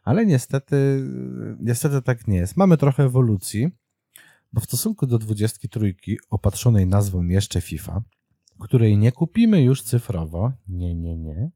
Ale 0.10 0.26
niestety, 0.26 1.08
niestety 1.60 2.02
tak 2.02 2.28
nie 2.28 2.38
jest. 2.38 2.58
Mamy 2.58 2.78
trochę 2.78 3.04
ewolucji, 3.04 3.70
bo 4.54 4.62
w 4.62 4.64
stosunku 4.64 5.08
do 5.08 5.18
23 5.18 5.96
opatrzonej 6.30 6.88
nazwą 6.88 7.28
jeszcze 7.28 7.62
FIFA, 7.62 8.02
której 8.60 8.98
nie 8.98 9.12
kupimy 9.12 9.62
już 9.62 9.82
cyfrowo, 9.82 10.52
nie, 10.68 10.96
nie, 10.96 11.18
nie. 11.18 11.52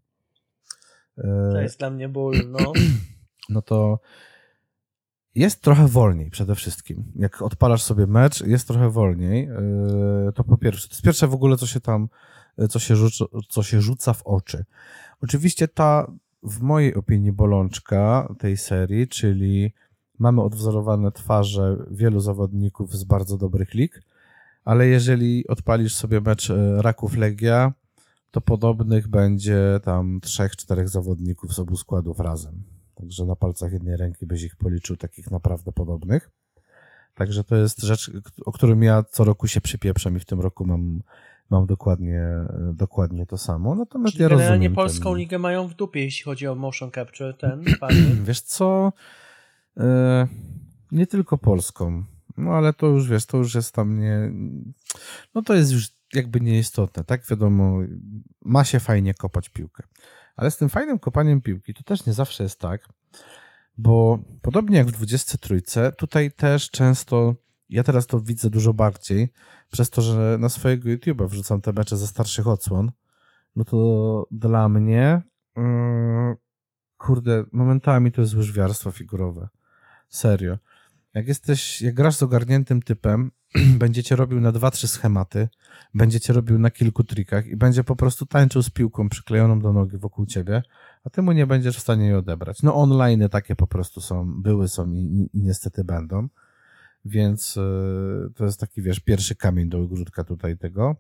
To 1.52 1.62
jest 1.62 1.80
dla 1.80 1.90
mnie 1.90 2.10
ból, 2.10 2.36
no. 2.48 2.60
No 3.50 3.62
to 3.62 4.00
jest 5.36 5.62
trochę 5.62 5.88
wolniej 5.88 6.30
przede 6.30 6.56
wszystkim. 6.56 7.12
Jak 7.16 7.42
odpalasz 7.42 7.84
sobie 7.84 8.08
mecz, 8.08 8.42
jest 8.42 8.68
trochę 8.68 8.90
wolniej. 8.90 9.46
E, 9.48 10.32
to 10.36 10.44
po 10.44 10.58
pierwsze. 10.58 10.88
To 10.88 10.94
jest 10.94 11.04
pierwsze 11.04 11.28
w 11.28 11.34
ogóle, 11.34 11.58
co 11.58 11.68
się 11.68 11.80
tam, 11.80 12.10
co 12.70 12.80
się, 12.80 12.96
rzuca, 12.96 13.26
co 13.50 13.64
się 13.64 13.82
rzuca 13.82 14.14
w 14.14 14.22
oczy. 14.22 14.66
Oczywiście 15.22 15.68
ta 15.68 16.12
w 16.44 16.62
mojej 16.62 16.96
opinii 16.96 17.32
bolączka 17.32 18.34
tej 18.40 18.58
serii, 18.58 19.08
czyli 19.08 19.74
mamy 20.20 20.42
odwzorowane 20.42 21.12
twarze 21.12 21.78
wielu 21.92 22.20
zawodników 22.20 22.96
z 22.96 23.04
bardzo 23.04 23.38
dobrych 23.38 23.74
lig, 23.74 24.02
ale 24.66 24.88
jeżeli 24.88 25.48
odpalisz 25.48 25.96
sobie 25.96 26.22
mecz 26.22 26.50
e, 26.50 26.82
Raków 26.82 27.18
Legia, 27.18 27.74
to 28.32 28.42
podobnych 28.42 29.08
będzie 29.08 29.80
tam 29.84 30.20
trzech, 30.22 30.56
czterech 30.56 30.90
zawodników 30.90 31.54
z 31.54 31.60
obu 31.60 31.78
składów 31.78 32.20
razem. 32.20 32.64
Także 32.96 33.26
na 33.26 33.36
palcach 33.36 33.74
jednej 33.74 33.98
ręki 33.98 34.26
byś 34.26 34.44
ich 34.44 34.56
policzył 34.56 34.98
takich 34.98 35.32
naprawdę 35.32 35.72
podobnych. 35.72 36.30
Także 37.16 37.44
to 37.44 37.56
jest 37.56 37.82
rzecz, 37.82 38.12
o 38.46 38.52
którym 38.52 38.84
ja 38.84 39.04
co 39.04 39.24
roku 39.24 39.48
się 39.48 39.62
przypieprzam 39.62 40.18
i 40.18 40.20
w 40.20 40.26
tym 40.26 40.42
roku 40.42 40.66
mam 40.66 41.02
mam 41.54 41.66
dokładnie, 41.66 42.24
dokładnie 42.74 43.26
to 43.26 43.38
samo. 43.38 43.76
Natomiast 43.76 44.12
Czyli 44.12 44.24
ja 44.24 44.30
generalnie 44.30 44.56
rozumiem 44.56 44.76
polską 44.76 45.10
ten... 45.10 45.20
ligę 45.20 45.40
mają 45.40 45.68
w 45.68 45.74
dupie, 45.74 46.04
jeśli 46.04 46.24
chodzi 46.24 46.48
o 46.48 46.56
motion 46.56 46.92
capture, 46.92 47.38
ten. 47.38 47.66
Wiesz 48.28 48.42
co, 48.42 48.94
e, 49.78 50.28
nie 50.92 51.08
tylko 51.08 51.38
polską, 51.38 52.04
no 52.38 52.52
ale 52.52 52.74
to 52.74 52.88
już 52.88 53.10
wiesz, 53.10 53.26
to 53.26 53.38
już 53.38 53.56
jest 53.56 53.76
tam 53.76 54.00
nie, 54.00 54.32
no 55.36 55.42
to 55.42 55.54
jest 55.54 55.72
już 55.72 55.90
jakby 56.14 56.42
nieistotne, 56.42 57.04
tak 57.04 57.26
wiadomo, 57.28 57.80
ma 58.42 58.64
się 58.64 58.80
fajnie 58.80 59.14
kopać 59.14 59.50
piłkę. 59.50 59.84
Ale 60.36 60.52
z 60.52 60.58
tym 60.58 60.70
fajnym 60.70 61.00
kopaniem 61.00 61.42
piłki 61.42 61.74
to 61.74 61.84
też 61.84 62.06
nie 62.06 62.14
zawsze 62.14 62.44
jest 62.44 62.60
tak, 62.60 62.90
bo 63.78 64.20
podobnie 64.42 64.78
jak 64.78 64.88
w 64.88 64.92
23, 64.92 65.62
tutaj 65.98 66.32
też 66.32 66.70
często, 66.70 67.36
ja 67.74 67.84
teraz 67.84 68.08
to 68.08 68.20
widzę 68.20 68.50
dużo 68.50 68.74
bardziej, 68.74 69.30
przez 69.72 69.90
to, 69.90 70.02
że 70.02 70.38
na 70.40 70.50
swojego 70.50 70.90
YouTube'a 70.90 71.30
wrzucam 71.30 71.62
te 71.62 71.74
mecze 71.74 71.98
ze 71.98 72.08
starszych 72.08 72.48
odsłon, 72.48 72.92
no 73.56 73.66
to 73.66 74.28
dla 74.32 74.70
mnie, 74.70 75.22
yy, 75.58 75.64
kurde, 76.98 77.44
momentami 77.52 78.12
to 78.12 78.22
jest 78.22 78.36
łyżwiarstwo 78.36 78.92
figurowe. 78.92 79.50
Serio. 80.10 80.58
Jak 81.14 81.28
jesteś, 81.28 81.82
jak 81.82 81.96
grasz 81.96 82.16
z 82.16 82.24
ogarniętym 82.24 82.82
typem, 82.82 83.32
będziecie 83.84 84.16
robił 84.16 84.42
na 84.42 84.52
dwa, 84.52 84.72
trzy 84.72 84.88
schematy, 84.88 85.50
będziecie 85.94 86.34
robił 86.34 86.60
na 86.60 86.72
kilku 86.72 87.04
trikach 87.04 87.48
i 87.48 87.56
będzie 87.56 87.84
po 87.84 87.96
prostu 87.96 88.26
tańczył 88.26 88.64
z 88.64 88.70
piłką 88.70 89.10
przyklejoną 89.10 89.60
do 89.60 89.74
nogi 89.74 89.98
wokół 89.98 90.26
ciebie, 90.26 90.64
a 91.04 91.10
ty 91.10 91.22
mu 91.22 91.32
nie 91.32 91.48
będziesz 91.48 91.78
w 91.78 91.82
stanie 91.82 92.06
jej 92.06 92.16
odebrać. 92.16 92.64
No 92.64 92.76
online 92.76 93.30
takie 93.30 93.56
po 93.56 93.68
prostu 93.68 94.02
są, 94.02 94.42
były, 94.42 94.68
są 94.68 94.92
i, 94.92 94.98
i, 94.98 95.38
i 95.38 95.42
niestety 95.42 95.84
będą, 95.84 96.28
więc 97.06 97.56
yy, 97.56 98.32
to 98.36 98.46
jest 98.46 98.60
taki, 98.60 98.82
wiesz, 98.82 99.00
pierwszy 99.00 99.36
kamień 99.36 99.70
do 99.70 99.80
ogródka 99.80 100.24
tutaj 100.24 100.58
tego. 100.58 100.96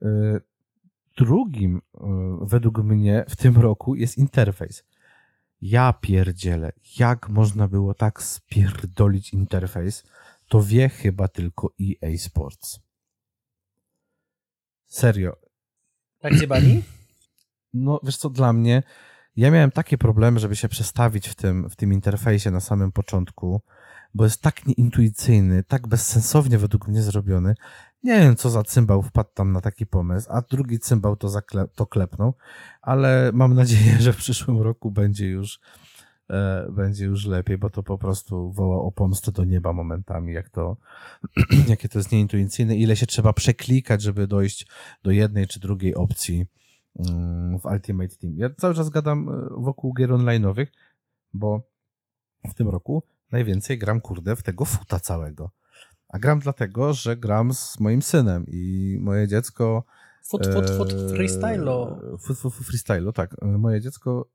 Yy, 0.00 0.40
drugim, 1.18 1.82
yy, 1.94 2.00
według 2.42 2.78
mnie, 2.78 3.24
w 3.28 3.36
tym 3.36 3.56
roku 3.56 3.94
jest 3.94 4.18
interfejs. 4.18 4.84
Ja 5.60 5.92
pierdzielę, 5.92 6.72
jak 6.98 7.28
można 7.28 7.68
było 7.68 7.94
tak 7.94 8.22
spierdolić 8.22 9.32
interfejs, 9.32 10.04
to 10.48 10.62
wie 10.62 10.88
chyba 10.88 11.28
tylko 11.28 11.70
EA 11.80 12.18
Sports. 12.18 12.80
Serio. 14.86 15.36
Tak 16.20 16.34
zjebani? 16.34 16.82
No, 17.74 18.00
wiesz 18.02 18.16
co, 18.16 18.30
dla 18.30 18.52
mnie, 18.52 18.82
ja 19.36 19.50
miałem 19.50 19.70
takie 19.70 19.98
problemy, 19.98 20.40
żeby 20.40 20.56
się 20.56 20.68
przestawić 20.68 21.28
w 21.28 21.34
tym, 21.34 21.70
w 21.70 21.76
tym 21.76 21.92
interfejsie 21.92 22.50
na 22.50 22.60
samym 22.60 22.92
początku, 22.92 23.60
bo 24.16 24.24
jest 24.24 24.42
tak 24.42 24.66
nieintuicyjny, 24.66 25.62
tak 25.62 25.88
bezsensownie 25.88 26.58
według 26.58 26.88
mnie 26.88 27.02
zrobiony. 27.02 27.54
Nie 28.02 28.20
wiem, 28.20 28.36
co 28.36 28.50
za 28.50 28.62
cymbał 28.62 29.02
wpadł 29.02 29.30
tam 29.34 29.52
na 29.52 29.60
taki 29.60 29.86
pomysł, 29.86 30.28
a 30.30 30.42
drugi 30.42 30.78
cymbał 30.78 31.16
to, 31.16 31.28
zakle- 31.28 31.68
to 31.74 31.86
klepnął, 31.86 32.34
ale 32.82 33.30
mam 33.34 33.54
nadzieję, 33.54 33.96
że 34.04 34.12
w 34.12 34.16
przyszłym 34.16 34.60
roku 34.62 34.90
będzie 34.90 35.28
już, 35.28 35.60
e, 36.30 36.66
będzie 36.72 37.04
już 37.04 37.26
lepiej, 37.26 37.58
bo 37.58 37.70
to 37.70 37.82
po 37.82 37.98
prostu 37.98 38.52
woła 38.52 38.82
o 38.82 38.92
pomstę 38.92 39.32
do 39.32 39.44
nieba 39.44 39.72
momentami, 39.72 40.32
jak 40.32 40.50
to, 40.50 40.76
jakie 41.68 41.88
to 41.88 41.98
jest 41.98 42.12
nieintuicyjne, 42.12 42.76
ile 42.76 42.96
się 42.96 43.06
trzeba 43.06 43.32
przeklikać, 43.32 44.02
żeby 44.02 44.26
dojść 44.26 44.66
do 45.02 45.10
jednej 45.10 45.46
czy 45.46 45.60
drugiej 45.60 45.94
opcji 45.94 46.46
mm, 46.98 47.58
w 47.58 47.64
Ultimate 47.64 48.16
Team. 48.16 48.34
Ja 48.36 48.50
cały 48.50 48.74
czas 48.74 48.90
gadam 48.90 49.28
e, 49.28 49.32
wokół 49.62 49.94
gier 49.94 50.10
online'owych, 50.10 50.66
bo 51.34 51.62
w 52.48 52.54
tym 52.54 52.68
roku 52.68 53.02
najwięcej 53.32 53.78
gram, 53.78 54.00
kurde, 54.00 54.36
w 54.36 54.42
tego 54.42 54.64
futa 54.64 55.00
całego. 55.00 55.50
A 56.08 56.18
gram 56.18 56.38
dlatego, 56.38 56.94
że 56.94 57.16
gram 57.16 57.54
z 57.54 57.80
moim 57.80 58.02
synem 58.02 58.44
i 58.48 58.96
moje 59.00 59.28
dziecko... 59.28 59.84
Foot, 60.28 60.46
foot, 60.76 60.92
freestylo. 61.14 62.00
E, 62.14 62.18
Foot, 62.18 62.38
foot, 62.38 62.54
foot, 62.54 62.66
freestylo, 62.66 63.12
tak. 63.12 63.34
E, 63.42 63.46
Moje 63.46 63.80
dziecko 63.80 64.30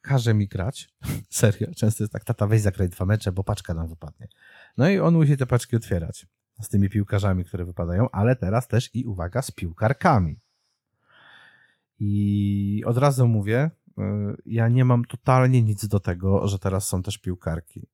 każe 0.00 0.34
mi 0.34 0.48
grać. 0.48 0.94
Serio. 1.30 1.68
Często 1.76 2.04
jest 2.04 2.12
tak, 2.12 2.24
tata 2.24 2.46
weź 2.46 2.60
zagraj 2.60 2.88
dwa 2.88 3.04
mecze, 3.04 3.32
bo 3.32 3.44
paczka 3.44 3.74
nam 3.74 3.88
wypadnie. 3.88 4.28
No 4.76 4.88
i 4.88 4.98
on 4.98 5.14
musi 5.14 5.36
te 5.36 5.46
paczki 5.46 5.76
otwierać 5.76 6.26
z 6.60 6.68
tymi 6.68 6.90
piłkarzami, 6.90 7.44
które 7.44 7.64
wypadają, 7.64 8.10
ale 8.10 8.36
teraz 8.36 8.68
też 8.68 8.94
i 8.94 9.04
uwaga, 9.04 9.42
z 9.42 9.50
piłkarkami. 9.50 10.40
I 11.98 12.82
od 12.86 12.98
razu 12.98 13.28
mówię, 13.28 13.70
y, 13.98 14.02
ja 14.46 14.68
nie 14.68 14.84
mam 14.84 15.04
totalnie 15.04 15.62
nic 15.62 15.86
do 15.88 16.00
tego, 16.00 16.48
że 16.48 16.58
teraz 16.58 16.88
są 16.88 17.02
też 17.02 17.18
piłkarki. 17.18 17.86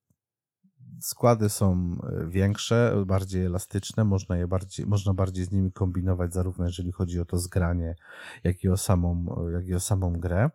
Składy 1.03 1.49
są 1.49 1.97
y, 2.23 2.29
większe, 2.29 3.05
bardziej 3.07 3.45
elastyczne, 3.45 4.05
można 4.05 4.37
je 4.37 4.47
bardziej, 4.47 4.87
można 4.87 5.15
bardziej 5.15 5.45
z 5.45 5.53
nimi 5.53 5.73
kombinować, 5.73 6.33
zarówno 6.35 6.67
jeżeli 6.67 6.93
chodzi 6.93 7.21
o 7.21 7.25
to 7.25 7.39
zgranie, 7.39 7.97
jak 8.45 8.65
i 8.65 8.69
o 8.69 8.77
samą, 8.77 9.27
jak 9.53 9.67
i 9.67 9.75
o 9.75 9.81
samą 9.81 10.13
grę. 10.13 10.51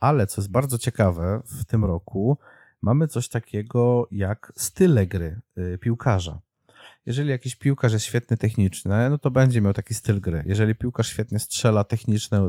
Ale 0.00 0.26
co 0.26 0.40
jest 0.40 0.50
bardzo 0.50 0.78
ciekawe, 0.78 1.42
w 1.44 1.64
tym 1.64 1.84
roku 1.84 2.38
mamy 2.82 3.08
coś 3.08 3.28
takiego 3.28 4.08
jak 4.10 4.52
style 4.56 5.06
gry 5.06 5.40
y, 5.58 5.78
piłkarza. 5.78 6.40
Jeżeli 7.06 7.30
jakiś 7.30 7.56
piłkarz 7.56 7.92
jest 7.92 8.04
świetny 8.04 8.36
techniczny, 8.36 9.10
no 9.10 9.18
to 9.18 9.30
będzie 9.30 9.60
miał 9.60 9.72
taki 9.72 9.94
styl 9.94 10.20
gry. 10.20 10.42
Jeżeli 10.46 10.74
piłkarz 10.74 11.08
świetnie 11.08 11.38
strzela 11.38 11.84
techniczne, 11.84 12.40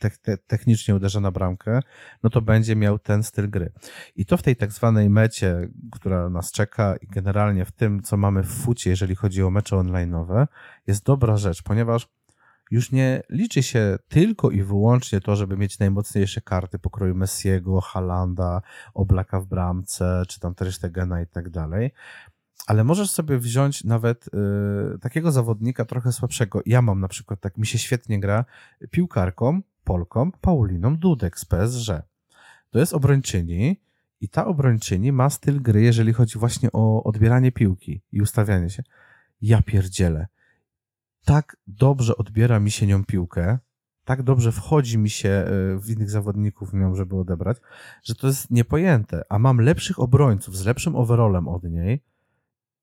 te, 0.00 0.10
te, 0.10 0.38
technicznie 0.38 0.94
uderza 0.94 1.20
na 1.20 1.30
bramkę, 1.30 1.80
no 2.22 2.30
to 2.30 2.42
będzie 2.42 2.76
miał 2.76 2.98
ten 2.98 3.22
styl 3.22 3.50
gry. 3.50 3.72
I 4.16 4.26
to 4.26 4.36
w 4.36 4.42
tej 4.42 4.56
tak 4.56 4.72
zwanej 4.72 5.10
mecie, 5.10 5.68
która 5.92 6.28
nas 6.28 6.52
czeka 6.52 6.96
i 6.96 7.06
generalnie 7.06 7.64
w 7.64 7.72
tym, 7.72 8.02
co 8.02 8.16
mamy 8.16 8.42
w 8.42 8.48
fucie, 8.50 8.90
jeżeli 8.90 9.14
chodzi 9.14 9.42
o 9.42 9.50
mecze 9.50 9.76
online'owe, 9.76 10.46
jest 10.86 11.04
dobra 11.04 11.36
rzecz, 11.36 11.62
ponieważ 11.62 12.08
już 12.70 12.92
nie 12.92 13.22
liczy 13.30 13.62
się 13.62 13.98
tylko 14.08 14.50
i 14.50 14.62
wyłącznie 14.62 15.20
to, 15.20 15.36
żeby 15.36 15.56
mieć 15.56 15.78
najmocniejsze 15.78 16.40
karty 16.40 16.78
pokroju 16.78 17.14
Messiego, 17.14 17.80
Halanda, 17.80 18.62
Oblaka 18.94 19.40
w 19.40 19.46
bramce, 19.46 20.22
czy 20.28 20.40
tam 20.40 20.54
też 20.54 20.78
i 20.78 20.80
tak 21.32 21.50
dalej, 21.50 21.90
ale 22.66 22.84
możesz 22.84 23.10
sobie 23.10 23.38
wziąć 23.38 23.84
nawet 23.84 24.28
y, 24.94 24.98
takiego 24.98 25.32
zawodnika 25.32 25.84
trochę 25.84 26.12
słabszego. 26.12 26.62
Ja 26.66 26.82
mam 26.82 27.00
na 27.00 27.08
przykład, 27.08 27.40
tak 27.40 27.58
mi 27.58 27.66
się 27.66 27.78
świetnie 27.78 28.20
gra 28.20 28.44
piłkarką, 28.90 29.62
Polką, 29.84 30.32
Pauliną 30.32 30.96
Dudek 30.96 31.38
z 31.38 31.44
PSG. 31.44 32.02
To 32.70 32.78
jest 32.78 32.92
obrończyni 32.92 33.80
i 34.20 34.28
ta 34.28 34.46
obrończyni 34.46 35.12
ma 35.12 35.30
styl 35.30 35.62
gry, 35.62 35.82
jeżeli 35.82 36.12
chodzi 36.12 36.38
właśnie 36.38 36.72
o 36.72 37.04
odbieranie 37.04 37.52
piłki 37.52 38.02
i 38.12 38.22
ustawianie 38.22 38.70
się. 38.70 38.82
Ja 39.42 39.62
pierdzielę. 39.62 40.26
Tak 41.24 41.56
dobrze 41.66 42.16
odbiera 42.16 42.60
mi 42.60 42.70
się 42.70 42.86
nią 42.86 43.04
piłkę, 43.04 43.58
tak 44.04 44.22
dobrze 44.22 44.52
wchodzi 44.52 44.98
mi 44.98 45.10
się 45.10 45.28
y, 45.28 45.78
w 45.78 45.90
innych 45.90 46.10
zawodników 46.10 46.72
nią, 46.72 46.94
żeby 46.94 47.16
odebrać, 47.16 47.56
że 48.02 48.14
to 48.14 48.26
jest 48.26 48.50
niepojęte. 48.50 49.22
A 49.28 49.38
mam 49.38 49.60
lepszych 49.60 49.98
obrońców 49.98 50.56
z 50.56 50.66
lepszym 50.66 50.96
overallem 50.96 51.48
od 51.48 51.64
niej, 51.64 52.04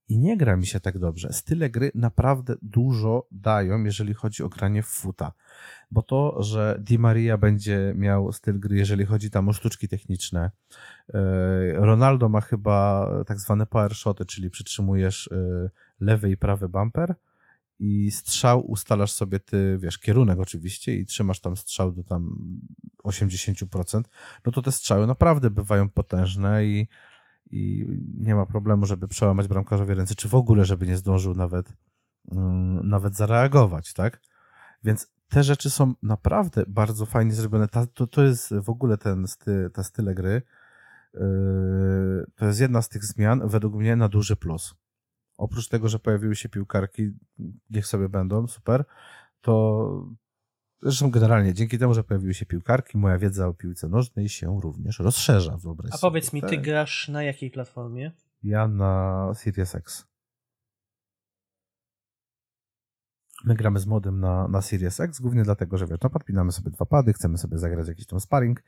i 0.10 0.20
nie 0.20 0.38
gra 0.38 0.58
mi 0.58 0.66
się 0.68 0.80
tak 0.80 1.00
dobrze. 1.00 1.34
Style 1.34 1.70
gry 1.70 1.92
naprawdę 1.96 2.56
dużo 2.62 3.28
dają, 3.32 3.84
jeżeli 3.84 4.14
chodzi 4.14 4.44
o 4.44 4.50
granie 4.50 4.84
w 4.84 4.88
futa. 4.88 5.34
Bo 5.92 6.02
to, 6.02 6.44
że 6.44 6.80
Di 6.82 7.00
Maria 7.00 7.38
będzie 7.38 7.94
miał 7.96 8.32
styl 8.32 8.60
gry, 8.60 8.78
jeżeli 8.78 9.06
chodzi 9.06 9.32
tam 9.32 9.50
o 9.50 9.54
sztuczki 9.54 9.88
techniczne. 9.88 10.52
Ronaldo 11.74 12.30
ma 12.30 12.42
chyba 12.42 13.10
tak 13.28 13.40
zwane 13.40 13.66
power 13.66 13.96
shoty, 13.96 14.26
czyli 14.26 14.50
przytrzymujesz 14.50 15.30
lewy 16.00 16.32
i 16.32 16.38
prawy 16.38 16.70
bumper 16.70 17.16
i 17.80 18.12
strzał 18.12 18.72
ustalasz 18.72 19.12
sobie 19.12 19.40
ty, 19.40 19.78
wiesz, 19.82 19.98
kierunek 20.00 20.40
oczywiście 20.40 20.96
i 20.96 21.06
trzymasz 21.06 21.40
tam 21.40 21.58
strzał 21.58 21.92
do 21.92 22.04
tam 22.04 22.38
80%, 23.04 24.02
no 24.46 24.52
to 24.52 24.62
te 24.62 24.72
strzały 24.72 25.08
naprawdę 25.08 25.50
bywają 25.50 25.90
potężne 25.90 26.66
i 26.66 26.88
i 27.52 27.86
nie 28.18 28.36
ma 28.36 28.46
problemu, 28.46 28.86
żeby 28.86 29.08
przełamać 29.08 29.48
bramkarzowi 29.48 29.94
ręce, 29.94 30.16
czy 30.16 30.30
w 30.30 30.36
ogóle, 30.36 30.66
żeby 30.66 30.88
nie 30.88 30.98
zdążył 30.98 31.36
nawet, 31.36 31.74
um, 32.26 32.90
nawet 32.90 33.16
zareagować, 33.16 33.94
tak? 33.94 34.22
Więc 34.84 35.08
te 35.30 35.44
rzeczy 35.44 35.70
są 35.70 35.94
naprawdę 36.04 36.64
bardzo 36.68 37.06
fajnie 37.06 37.34
zrobione. 37.34 37.68
Ta, 37.68 37.88
to, 37.88 38.08
to 38.08 38.24
jest 38.24 38.54
w 38.54 38.70
ogóle 38.70 38.98
ten 38.98 39.26
ta 39.74 39.84
style 39.84 40.16
gry. 40.16 40.42
Yy, 41.14 42.26
to 42.36 42.46
jest 42.46 42.60
jedna 42.60 42.82
z 42.82 42.90
tych 42.90 43.06
zmian, 43.06 43.48
według 43.48 43.76
mnie, 43.76 43.96
na 43.96 44.10
duży 44.10 44.36
plus. 44.36 44.76
Oprócz 45.38 45.68
tego, 45.68 45.90
że 45.90 46.00
pojawiły 46.00 46.36
się 46.36 46.50
piłkarki, 46.50 47.12
niech 47.70 47.88
sobie 47.88 48.10
będą, 48.10 48.48
super, 48.48 48.86
to 49.42 50.06
Zresztą 50.82 51.12
generalnie 51.12 51.54
dzięki 51.54 51.78
temu, 51.78 51.94
że 51.94 52.04
pojawiły 52.04 52.34
się 52.34 52.46
piłkarki, 52.46 52.98
moja 52.98 53.18
wiedza 53.18 53.48
o 53.48 53.54
piłce 53.54 53.90
nożnej 53.90 54.30
się 54.30 54.62
również 54.62 55.00
rozszerza. 55.00 55.58
Wyobraź 55.58 55.92
A 55.94 55.98
powiedz 55.98 56.34
mi, 56.34 56.42
ty 56.42 56.58
grasz 56.58 57.08
na 57.08 57.24
jakiej 57.24 57.52
platformie? 57.52 58.12
Ja 58.44 58.68
na 58.68 59.32
Series 59.36 59.76
X. 59.76 60.08
My 63.46 63.56
gramy 63.56 63.80
z 63.80 63.86
modem 63.86 64.20
na, 64.20 64.48
na 64.48 64.62
Series 64.62 65.00
X, 65.00 65.20
głównie 65.20 65.44
dlatego, 65.44 65.78
że 65.78 65.88
wiesz, 65.88 66.00
no 66.04 66.10
podpinamy 66.10 66.52
sobie 66.52 66.72
dwa 66.72 66.86
pady, 66.86 67.14
chcemy 67.14 67.38
sobie 67.38 67.58
zagrać 67.58 67.88
jakiś 67.88 68.06
tam 68.06 68.20
sparring, 68.20 68.64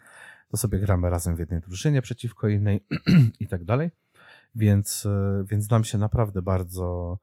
to 0.50 0.58
sobie 0.58 0.80
gramy 0.80 1.10
razem 1.10 1.36
w 1.36 1.40
jednej 1.40 1.62
drużynie 1.62 2.02
przeciwko 2.02 2.48
innej 2.48 2.86
i 3.40 3.48
tak 3.48 3.64
dalej. 3.64 3.92
Więc, 4.56 5.08
więc 5.46 5.70
nam 5.70 5.84
się 5.84 5.98
naprawdę 5.98 6.42
bardzo, 6.42 7.18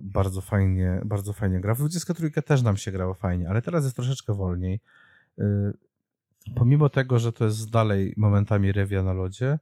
bardzo 0.00 0.40
fajnie, 0.40 1.00
bardzo 1.04 1.32
fajnie 1.32 1.60
gra. 1.60 1.74
W 1.74 1.78
23 1.78 2.30
też 2.30 2.62
nam 2.62 2.76
się 2.76 2.92
grało 2.92 3.14
fajnie, 3.14 3.48
ale 3.48 3.62
teraz 3.62 3.84
jest 3.84 3.96
troszeczkę 3.96 4.34
wolniej. 4.34 4.80
Pomimo 6.54 6.88
tego, 6.88 7.18
że 7.18 7.32
to 7.32 7.44
jest 7.44 7.70
dalej 7.70 8.14
momentami 8.16 8.72
rewia 8.72 9.02
na 9.02 9.12
lodzie, 9.12 9.58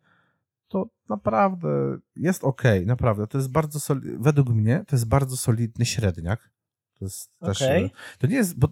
to 0.69 0.89
naprawdę 1.09 1.69
jest 2.17 2.45
ok, 2.45 2.63
naprawdę. 2.87 3.27
To 3.27 3.39
jest 3.39 3.53
bardzo 3.53 3.95
według 4.19 4.49
mnie 4.49 4.85
to 4.89 4.97
jest 4.97 5.09
bardzo 5.09 5.37
solidny 5.37 5.87
średniak. 5.87 6.51
To 6.99 7.05
jest 7.05 7.31
okay. 7.41 7.55
też, 7.55 7.91
to 8.19 8.27
nie 8.27 8.37
jest, 8.37 8.59
bo 8.59 8.69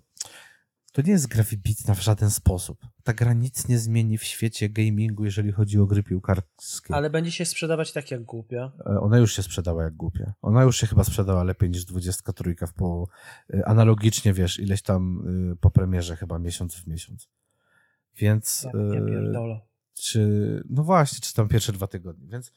to 0.93 1.03
nie 1.03 1.13
jest 1.13 1.27
gra 1.27 1.45
wybitna 1.45 1.95
w 1.95 2.03
żaden 2.03 2.31
sposób. 2.31 2.87
Ta 3.05 3.13
gra 3.13 3.33
nic 3.33 3.69
nie 3.69 3.79
zmieni 3.79 4.19
w 4.19 4.25
świecie 4.25 4.69
gamingu, 4.69 5.25
jeżeli 5.25 5.53
chodzi 5.53 5.79
o 5.79 5.87
gry 5.87 6.03
piłkarskie. 6.03 6.95
Ale 6.95 7.11
będzie 7.11 7.31
się 7.31 7.45
sprzedawać 7.45 7.93
tak 7.93 8.11
jak 8.11 8.23
głupia. 8.23 8.73
E, 8.87 9.01
ona 9.01 9.19
już 9.19 9.37
się 9.37 9.43
sprzedała 9.43 9.85
jak 9.85 9.95
głupia. 9.95 10.33
Ona 10.43 10.63
już 10.63 10.77
się 10.77 10.87
chyba 10.87 11.05
sprzedała 11.05 11.45
lepiej 11.45 11.71
niż 11.71 11.85
23 11.85 12.55
w 12.67 12.75
po... 12.75 13.09
E, 13.55 13.69
analogicznie, 13.69 14.33
wiesz, 14.33 14.59
ileś 14.59 14.83
tam 14.83 15.23
e, 15.53 15.57
po 15.57 15.71
premierze 15.71 16.17
chyba 16.17 16.39
miesiąc 16.39 16.75
w 16.75 16.87
miesiąc. 16.87 17.29
Więc... 18.17 18.67
Ja, 18.75 18.81
ja 19.15 19.61
czy... 19.95 20.63
No 20.71 20.85
właśnie, 20.85 21.19
czy 21.21 21.35
tam 21.35 21.49
pierwsze 21.49 21.73
dwa 21.73 21.87
tygodnie. 21.87 22.29
Więc 22.29 22.53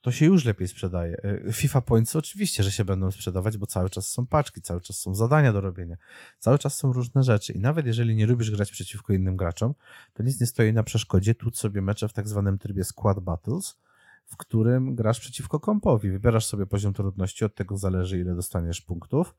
to 0.00 0.12
się 0.12 0.26
już 0.26 0.44
lepiej 0.44 0.68
sprzedaje. 0.68 1.16
E, 1.46 1.52
FIFA 1.52 1.80
Points 1.80 2.16
oczywiście, 2.16 2.62
że 2.62 2.72
się 2.72 2.84
będą 2.84 3.10
sprzedawać, 3.10 3.58
bo 3.58 3.66
cały 3.66 3.90
czas 3.90 4.06
są 4.06 4.26
paczki, 4.26 4.62
cały 4.62 4.80
czas 4.80 4.98
są 4.98 5.14
zadania 5.14 5.52
do 5.52 5.60
robienia, 5.60 5.96
cały 6.38 6.58
czas 6.58 6.76
są 6.76 6.92
różne 6.92 7.22
rzeczy 7.22 7.52
i 7.52 7.58
nawet 7.58 7.86
jeżeli 7.86 8.14
nie 8.14 8.26
lubisz 8.26 8.50
grać 8.50 8.72
przeciwko 8.72 9.12
innym 9.12 9.36
graczom, 9.36 9.74
to 10.12 10.22
nic 10.22 10.40
nie 10.40 10.46
stoi 10.46 10.72
na 10.72 10.82
przeszkodzie 10.82 11.34
tłuc 11.34 11.58
sobie 11.58 11.82
mecze 11.82 12.08
w 12.08 12.12
tak 12.12 12.28
zwanym 12.28 12.58
trybie 12.58 12.84
Squad 12.84 13.20
Battles, 13.20 13.78
w 14.24 14.36
którym 14.36 14.94
grasz 14.94 15.20
przeciwko 15.20 15.60
kompowi. 15.60 16.10
Wybierasz 16.10 16.46
sobie 16.46 16.66
poziom 16.66 16.92
trudności, 16.92 17.44
od 17.44 17.54
tego 17.54 17.76
zależy 17.76 18.18
ile 18.18 18.34
dostaniesz 18.34 18.80
punktów 18.80 19.34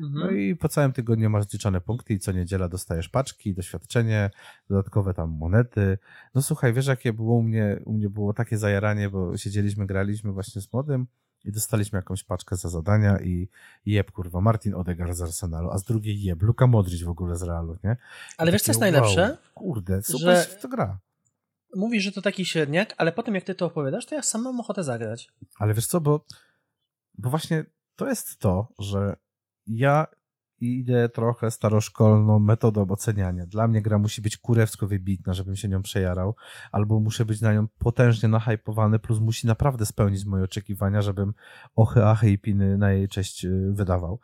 no 0.00 0.22
mhm. 0.22 0.40
i 0.40 0.56
po 0.56 0.68
całym 0.68 0.92
tygodniu 0.92 1.30
masz 1.30 1.44
zliczone 1.44 1.80
punkty 1.80 2.14
i 2.14 2.18
co 2.18 2.32
niedziela 2.32 2.68
dostajesz 2.68 3.08
paczki, 3.08 3.54
doświadczenie, 3.54 4.30
dodatkowe 4.70 5.14
tam 5.14 5.30
monety. 5.30 5.98
No 6.34 6.42
słuchaj, 6.42 6.72
wiesz 6.72 6.86
jakie 6.86 7.12
było 7.12 7.36
u 7.36 7.42
mnie, 7.42 7.80
u 7.84 7.92
mnie 7.92 8.10
było 8.10 8.32
takie 8.32 8.58
zajaranie, 8.58 9.10
bo 9.10 9.36
siedzieliśmy, 9.36 9.86
graliśmy 9.86 10.32
właśnie 10.32 10.62
z 10.62 10.72
młodym 10.72 11.06
i 11.44 11.52
dostaliśmy 11.52 11.96
jakąś 11.96 12.24
paczkę 12.24 12.56
za 12.56 12.68
zadania 12.68 13.20
i 13.20 13.48
jeb, 13.86 14.10
kurwa, 14.10 14.40
Martin 14.40 14.74
Odegaard 14.74 15.14
z 15.14 15.22
Arsenalu, 15.22 15.70
a 15.70 15.78
z 15.78 15.84
drugiej 15.84 16.22
jeb, 16.22 16.42
Luka 16.42 16.66
Modric 16.66 17.02
w 17.02 17.08
ogóle 17.08 17.36
z 17.36 17.42
Realu, 17.42 17.76
nie? 17.84 17.96
Ale 18.36 18.52
wiesz 18.52 18.62
co 18.62 18.70
jest 18.70 18.80
najlepsze? 18.80 19.38
kurde, 19.54 20.02
super 20.02 20.48
że... 20.48 20.56
to 20.56 20.68
gra. 20.68 20.98
Mówisz, 21.76 22.04
że 22.04 22.12
to 22.12 22.22
taki 22.22 22.44
średniak, 22.44 22.94
ale 22.96 23.12
potem 23.12 23.34
jak 23.34 23.44
ty 23.44 23.54
to 23.54 23.66
opowiadasz, 23.66 24.06
to 24.06 24.14
ja 24.14 24.22
sam 24.22 24.42
mam 24.42 24.60
ochotę 24.60 24.84
zagrać. 24.84 25.28
Ale 25.58 25.74
wiesz 25.74 25.86
co, 25.86 26.00
bo, 26.00 26.24
bo 27.18 27.30
właśnie 27.30 27.64
to 27.96 28.08
jest 28.08 28.38
to, 28.38 28.68
że 28.78 29.16
ja 29.68 30.06
idę 30.60 31.08
trochę 31.08 31.50
staroszkolną 31.50 32.38
metodą 32.38 32.86
oceniania. 32.88 33.46
Dla 33.46 33.68
mnie 33.68 33.82
gra 33.82 33.98
musi 33.98 34.22
być 34.22 34.36
kurewsko 34.36 34.86
wybitna, 34.86 35.34
żebym 35.34 35.56
się 35.56 35.68
nią 35.68 35.82
przejarał, 35.82 36.34
albo 36.72 37.00
muszę 37.00 37.24
być 37.24 37.40
na 37.40 37.54
nią 37.54 37.68
potężnie 37.78 38.28
nahypowany, 38.28 38.98
plus 38.98 39.20
musi 39.20 39.46
naprawdę 39.46 39.86
spełnić 39.86 40.24
moje 40.24 40.44
oczekiwania, 40.44 41.02
żebym 41.02 41.34
ochy, 41.76 42.04
achy 42.04 42.30
i 42.30 42.38
piny 42.38 42.78
na 42.78 42.92
jej 42.92 43.08
cześć 43.08 43.44
y, 43.44 43.72
wydawał. 43.72 44.20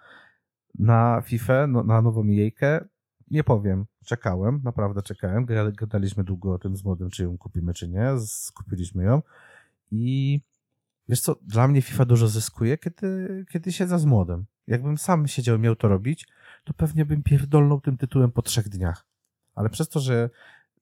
Na 0.79 1.23
FIFA, 1.25 1.67
no, 1.67 1.83
na 1.83 2.03
nową 2.03 2.25
jejkę, 2.25 2.85
nie 3.31 3.45
powiem, 3.45 3.87
czekałem, 4.05 4.61
naprawdę 4.65 5.03
czekałem, 5.03 5.47
gadaliśmy 5.77 6.25
długo 6.25 6.53
o 6.53 6.59
tym 6.59 6.77
z 6.77 6.85
młodym, 6.85 7.11
czy 7.11 7.23
ją 7.23 7.39
kupimy, 7.39 7.75
czy 7.75 7.89
nie, 7.89 8.11
skupiliśmy 8.27 9.05
ją. 9.05 9.23
I 9.91 10.41
wiesz 11.09 11.21
co, 11.21 11.37
dla 11.43 11.69
mnie 11.69 11.83
FIFA 11.83 12.05
dużo 12.05 12.29
zyskuje, 12.29 12.79
kiedy, 12.79 13.45
kiedy 13.51 13.73
siedzę 13.73 13.99
z 13.99 14.05
młodym 14.05 14.45
Jakbym 14.67 14.99
sam 14.99 15.27
siedział 15.29 15.57
i 15.57 15.61
miał 15.61 15.77
to 15.77 15.89
robić, 15.89 16.29
to 16.65 16.75
pewnie 16.75 17.05
bym 17.05 17.23
pierdolnął 17.23 17.81
tym 17.81 17.97
tytułem 17.97 18.33
po 18.33 18.43
trzech 18.43 18.69
dniach. 18.69 19.07
Ale 19.55 19.71
przez 19.71 19.89
to, 19.89 20.01
że 20.01 20.31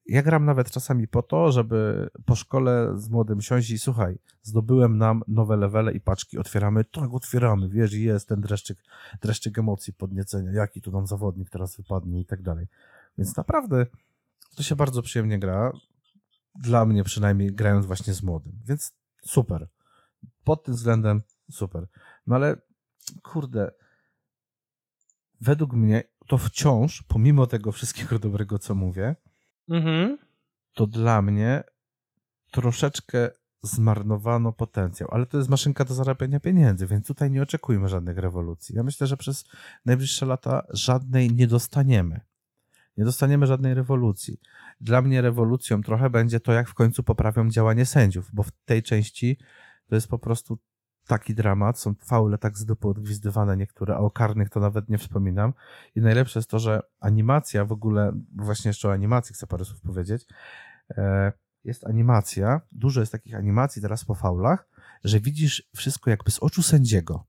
ja 0.07 0.23
gram 0.23 0.45
nawet 0.45 0.71
czasami 0.71 1.09
po 1.09 1.23
to, 1.23 1.53
żeby 1.53 2.11
po 2.25 2.35
szkole 2.35 2.93
z 2.97 3.09
młodym 3.09 3.41
siąść 3.41 3.71
i 3.71 3.79
słuchaj, 3.79 4.19
zdobyłem 4.43 4.99
nam 4.99 5.23
nowe 5.29 5.57
levele 5.57 5.93
i 5.93 6.01
paczki, 6.01 6.39
otwieramy, 6.39 6.85
tak 6.85 7.15
otwieramy, 7.15 7.69
wiesz, 7.69 7.93
jest 7.93 8.29
ten 8.29 8.41
dreszczyk, 8.41 8.79
dreszczyk 9.21 9.59
emocji, 9.59 9.93
podniecenia, 9.93 10.53
jaki 10.53 10.81
tu 10.81 10.93
nam 10.93 11.07
zawodnik 11.07 11.51
teraz 11.51 11.77
wypadnie 11.77 12.21
i 12.21 12.27
tak 12.27 12.43
dalej. 12.43 12.67
Więc 13.19 13.37
naprawdę 13.37 13.87
to 14.57 14.63
się 14.63 14.77
bardzo 14.77 15.03
przyjemnie 15.03 15.39
gra, 15.39 15.73
dla 16.55 16.87
mnie 16.87 17.05
przynajmniej 17.05 17.53
grając 17.55 17.87
właśnie 17.87 18.15
z 18.15 18.23
młodym, 18.23 18.53
więc 18.65 18.93
super. 19.23 19.69
Pod 20.45 20.65
tym 20.65 20.75
względem 20.75 21.23
super. 21.51 21.87
No 22.27 22.37
ale 22.37 22.57
kurde, 23.23 23.71
według 25.41 25.73
mnie 25.73 26.03
to 26.27 26.39
wciąż, 26.39 27.03
pomimo 27.03 27.47
tego 27.47 27.73
wszystkiego 27.73 28.19
dobrego, 28.19 28.59
co 28.59 28.75
mówię, 28.75 29.17
mhm. 29.69 30.19
to 30.75 30.87
dla 30.87 31.23
mnie 31.23 31.63
troszeczkę 32.51 33.31
zmarnowano 33.63 34.53
potencjał, 34.53 35.09
ale 35.13 35.27
to 35.27 35.39
jest 35.39 35.51
maszynka 35.51 35.85
do 35.85 35.95
zarabiania 35.95 36.41
pieniędzy, 36.41 36.87
więc 36.87 37.07
tutaj 37.07 37.31
nie 37.31 37.43
oczekujmy 37.43 37.89
żadnych 37.89 38.19
rewolucji. 38.19 38.77
Ja 38.77 38.83
myślę, 38.83 39.07
że 39.07 39.17
przez 39.17 39.45
najbliższe 39.85 40.27
lata 40.27 40.67
żadnej 40.71 41.35
nie 41.35 41.47
dostaniemy. 41.47 42.21
Nie 42.97 43.05
dostaniemy 43.05 43.47
żadnej 43.47 43.75
rewolucji. 43.75 44.41
Dla 44.81 45.03
mnie 45.03 45.23
rewolucją 45.23 45.83
trochę 45.83 46.11
będzie 46.11 46.41
to, 46.41 46.53
jak 46.53 46.69
w 46.69 46.75
końcu 46.75 47.03
poprawią 47.03 47.51
działanie 47.51 47.87
sędziów, 47.87 48.31
bo 48.33 48.43
w 48.43 48.51
tej 48.65 48.83
części 48.83 49.39
to 49.87 49.95
jest 49.95 50.09
po 50.09 50.19
prostu 50.19 50.59
taki 51.07 51.35
dramat, 51.35 51.79
są 51.79 51.95
faule 51.95 52.39
tak 52.39 52.59
z 52.59 52.65
dupy 52.65 52.89
niektóre, 53.57 53.95
a 53.95 53.99
o 53.99 54.11
karnych 54.11 54.51
to 54.51 54.61
nawet 54.61 54.89
nie 54.89 54.99
wspominam. 54.99 55.53
I 55.95 56.01
najlepsze 56.01 56.39
jest 56.39 56.51
to, 56.51 56.59
że 56.59 56.83
animacja 57.01 57.65
w 57.65 57.73
ogóle, 57.73 58.13
właśnie 58.37 58.69
jeszcze 58.69 58.89
o 58.89 58.93
animacji 58.93 59.35
chcę 59.35 59.47
parę 59.47 59.65
słów 59.65 59.81
powiedzieć, 59.81 60.27
e, 60.91 61.33
jest 61.65 61.87
animacja, 61.87 62.61
dużo 62.73 63.01
jest 63.01 63.13
takich 63.13 63.35
animacji 63.35 63.83
teraz 63.83 64.05
po 64.05 64.15
faulach, 64.15 64.69
że 65.05 65.21
widzisz 65.21 65.69
wszystko 65.77 66.11
jakby 66.11 66.31
z 66.31 66.39
oczu 66.39 66.63
sędziego. 66.63 67.25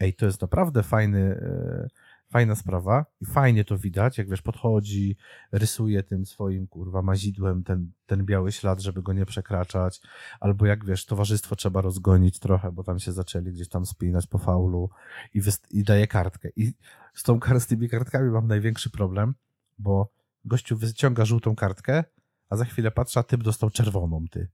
Ej, 0.00 0.14
to 0.14 0.26
jest 0.26 0.42
naprawdę 0.42 0.82
fajny, 0.82 1.20
e, 1.20 1.88
fajna 2.30 2.54
sprawa 2.54 3.06
i 3.20 3.26
fajnie 3.26 3.64
to 3.64 3.78
widać, 3.78 4.18
jak 4.18 4.28
wiesz, 4.28 4.42
podchodzi, 4.42 5.16
rysuje 5.52 6.02
tym 6.02 6.26
swoim, 6.26 6.66
kurwa, 6.66 7.02
mazidłem 7.02 7.64
ten, 7.64 7.92
ten 8.06 8.24
biały 8.24 8.52
ślad, 8.52 8.80
żeby 8.80 9.02
go 9.02 9.12
nie 9.12 9.26
przekraczać, 9.26 10.00
albo 10.40 10.66
jak 10.66 10.84
wiesz, 10.84 11.06
towarzystwo 11.06 11.56
trzeba 11.56 11.80
rozgonić 11.80 12.38
trochę, 12.38 12.72
bo 12.72 12.84
tam 12.84 12.98
się 12.98 13.12
zaczęli 13.12 13.52
gdzieś 13.52 13.68
tam 13.68 13.86
spinać 13.86 14.26
po 14.26 14.38
faulu 14.38 14.90
i, 15.34 15.40
i 15.70 15.84
daje 15.84 16.06
kartkę. 16.06 16.48
I 16.56 16.72
z, 17.14 17.22
tą, 17.22 17.40
z 17.58 17.66
tymi 17.66 17.88
kartkami 17.88 18.30
mam 18.30 18.46
największy 18.46 18.90
problem, 18.90 19.34
bo 19.78 20.12
gościu 20.44 20.76
wyciąga 20.76 21.24
żółtą 21.24 21.56
kartkę, 21.56 22.04
a 22.48 22.56
za 22.56 22.64
chwilę 22.64 22.90
patrzę, 22.90 23.20
a 23.20 23.22
typ 23.22 23.42
dostał 23.42 23.70
czerwoną, 23.70 24.24
ty. 24.30 24.48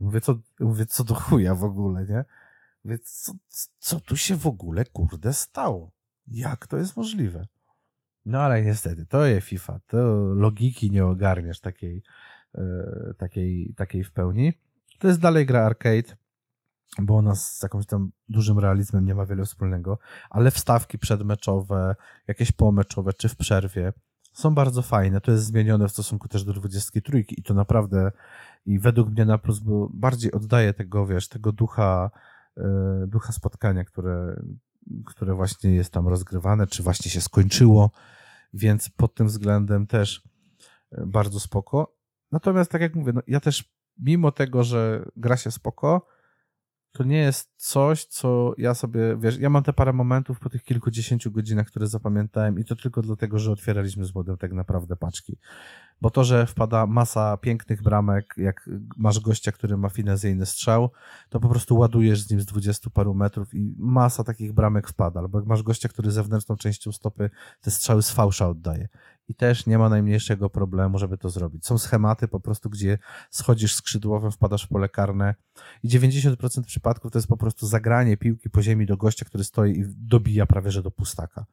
Mówię, 0.00 0.20
co, 0.20 0.38
mówię, 0.60 0.86
co 0.86 1.04
do 1.04 1.14
chuja 1.14 1.54
w 1.54 1.64
ogóle, 1.64 2.06
nie? 2.06 2.24
Mówię, 2.84 2.98
co, 2.98 3.32
co 3.78 4.00
tu 4.00 4.16
się 4.16 4.36
w 4.36 4.46
ogóle, 4.46 4.84
kurde, 4.84 5.32
stało? 5.32 5.97
Jak 6.30 6.66
to 6.66 6.76
jest 6.76 6.96
możliwe? 6.96 7.46
No 8.26 8.40
ale 8.40 8.62
niestety, 8.62 9.06
to 9.06 9.26
jest 9.26 9.46
FIFA. 9.46 9.80
To 9.86 9.98
logiki 10.34 10.90
nie 10.90 11.06
ogarniesz 11.06 11.60
takiej, 11.60 12.02
e, 12.54 13.14
takiej, 13.18 13.74
takiej 13.76 14.04
w 14.04 14.12
pełni. 14.12 14.52
To 14.98 15.08
jest 15.08 15.20
dalej 15.20 15.46
gra 15.46 15.66
arcade, 15.66 16.16
bo 16.98 17.16
ona 17.16 17.34
z 17.34 17.62
jakimś 17.62 17.86
tam 17.86 18.10
dużym 18.28 18.58
realizmem 18.58 19.04
nie 19.04 19.14
ma 19.14 19.26
wiele 19.26 19.44
wspólnego, 19.44 19.98
ale 20.30 20.50
wstawki 20.50 20.98
przedmeczowe, 20.98 21.94
jakieś 22.28 22.52
pomeczowe, 22.52 23.12
czy 23.12 23.28
w 23.28 23.36
przerwie 23.36 23.92
są 24.32 24.54
bardzo 24.54 24.82
fajne. 24.82 25.20
To 25.20 25.32
jest 25.32 25.44
zmienione 25.44 25.88
w 25.88 25.92
stosunku 25.92 26.28
też 26.28 26.44
do 26.44 26.52
23 26.52 27.24
i 27.28 27.42
to 27.42 27.54
naprawdę 27.54 28.12
i 28.66 28.78
według 28.78 29.10
mnie 29.10 29.24
na 29.24 29.38
plus 29.38 29.58
bo 29.58 29.88
bardziej 29.92 30.32
oddaje 30.32 30.74
tego, 30.74 31.06
wiesz, 31.06 31.28
tego 31.28 31.52
ducha, 31.52 32.10
e, 32.56 33.04
ducha 33.06 33.32
spotkania, 33.32 33.84
które, 33.84 34.42
które 35.06 35.34
właśnie 35.34 35.70
jest 35.70 35.92
tam 35.92 36.08
rozgrywane, 36.08 36.66
czy 36.66 36.82
właśnie 36.82 37.10
się 37.10 37.20
skończyło, 37.20 37.90
więc 38.52 38.88
pod 38.88 39.14
tym 39.14 39.26
względem 39.26 39.86
też 39.86 40.22
e, 40.92 41.06
bardzo 41.06 41.40
spoko. 41.40 41.96
Natomiast 42.32 42.70
tak 42.70 42.80
jak 42.80 42.94
mówię, 42.94 43.12
no 43.12 43.20
ja 43.26 43.40
też 43.40 43.74
mimo 43.98 44.32
tego, 44.32 44.64
że 44.64 45.04
gra 45.16 45.36
się 45.36 45.50
spoko, 45.50 46.06
to 46.98 47.04
nie 47.04 47.18
jest 47.18 47.50
coś, 47.56 48.04
co 48.04 48.54
ja 48.58 48.74
sobie, 48.74 49.16
wiesz, 49.16 49.38
ja 49.38 49.50
mam 49.50 49.62
te 49.62 49.72
parę 49.72 49.92
momentów 49.92 50.40
po 50.40 50.50
tych 50.50 50.64
kilkudziesięciu 50.64 51.30
godzinach, 51.30 51.66
które 51.66 51.86
zapamiętałem 51.86 52.58
i 52.58 52.64
to 52.64 52.76
tylko 52.76 53.02
dlatego, 53.02 53.38
że 53.38 53.52
otwieraliśmy 53.52 54.04
z 54.04 54.14
młodym 54.14 54.36
tak 54.36 54.52
naprawdę 54.52 54.96
paczki. 54.96 55.36
Bo 56.00 56.10
to, 56.10 56.24
że 56.24 56.46
wpada 56.46 56.86
masa 56.86 57.36
pięknych 57.36 57.82
bramek, 57.82 58.34
jak 58.36 58.70
masz 58.96 59.20
gościa, 59.20 59.52
który 59.52 59.76
ma 59.76 59.88
finezyjny 59.88 60.46
strzał, 60.46 60.90
to 61.28 61.40
po 61.40 61.48
prostu 61.48 61.76
ładujesz 61.76 62.20
z 62.20 62.30
nim 62.30 62.40
z 62.40 62.46
dwudziestu 62.46 62.90
paru 62.90 63.14
metrów 63.14 63.54
i 63.54 63.74
masa 63.78 64.24
takich 64.24 64.52
bramek 64.52 64.88
wpada. 64.88 65.20
Albo 65.20 65.38
jak 65.38 65.48
masz 65.48 65.62
gościa, 65.62 65.88
który 65.88 66.10
zewnętrzną 66.10 66.56
częścią 66.56 66.92
stopy 66.92 67.30
te 67.60 67.70
strzały 67.70 68.02
z 68.02 68.10
fałsza 68.10 68.48
oddaje. 68.48 68.88
I 69.28 69.34
też 69.34 69.66
nie 69.66 69.78
ma 69.78 69.88
najmniejszego 69.88 70.50
problemu, 70.50 70.98
żeby 70.98 71.18
to 71.18 71.30
zrobić. 71.30 71.66
Są 71.66 71.78
schematy 71.78 72.28
po 72.28 72.40
prostu, 72.40 72.70
gdzie 72.70 72.98
schodzisz 73.30 73.74
skrzydłowym, 73.74 74.32
wpadasz 74.32 74.66
w 74.66 74.68
pole 74.68 74.88
karne 74.88 75.34
i 75.82 75.88
90% 75.88 76.64
przypadków 76.64 77.12
to 77.12 77.18
jest 77.18 77.28
po 77.28 77.36
prostu 77.36 77.66
zagranie 77.66 78.16
piłki 78.16 78.50
po 78.50 78.62
ziemi 78.62 78.86
do 78.86 78.96
gościa, 78.96 79.24
który 79.24 79.44
stoi 79.44 79.78
i 79.78 79.84
dobija 79.86 80.46
prawie 80.46 80.70
że 80.70 80.82
do 80.82 80.90
pustaka. 80.90 81.46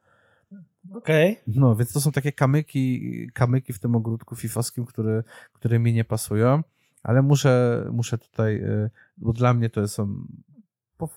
Okej. 0.94 1.32
Okay. 1.32 1.54
No, 1.60 1.76
więc 1.76 1.92
to 1.92 2.00
są 2.00 2.12
takie 2.12 2.32
kamyki, 2.32 3.30
kamyki 3.34 3.72
w 3.72 3.78
tym 3.78 3.96
ogródku 3.96 4.36
fifowskim, 4.36 4.86
które, 4.86 5.22
które 5.52 5.78
mi 5.78 5.92
nie 5.92 6.04
pasują, 6.04 6.62
ale 7.02 7.22
muszę, 7.22 7.84
muszę 7.92 8.18
tutaj, 8.18 8.56
y, 8.56 8.90
bo 9.16 9.32
dla 9.32 9.54
mnie 9.54 9.70
to 9.70 9.88
są, 9.88 10.26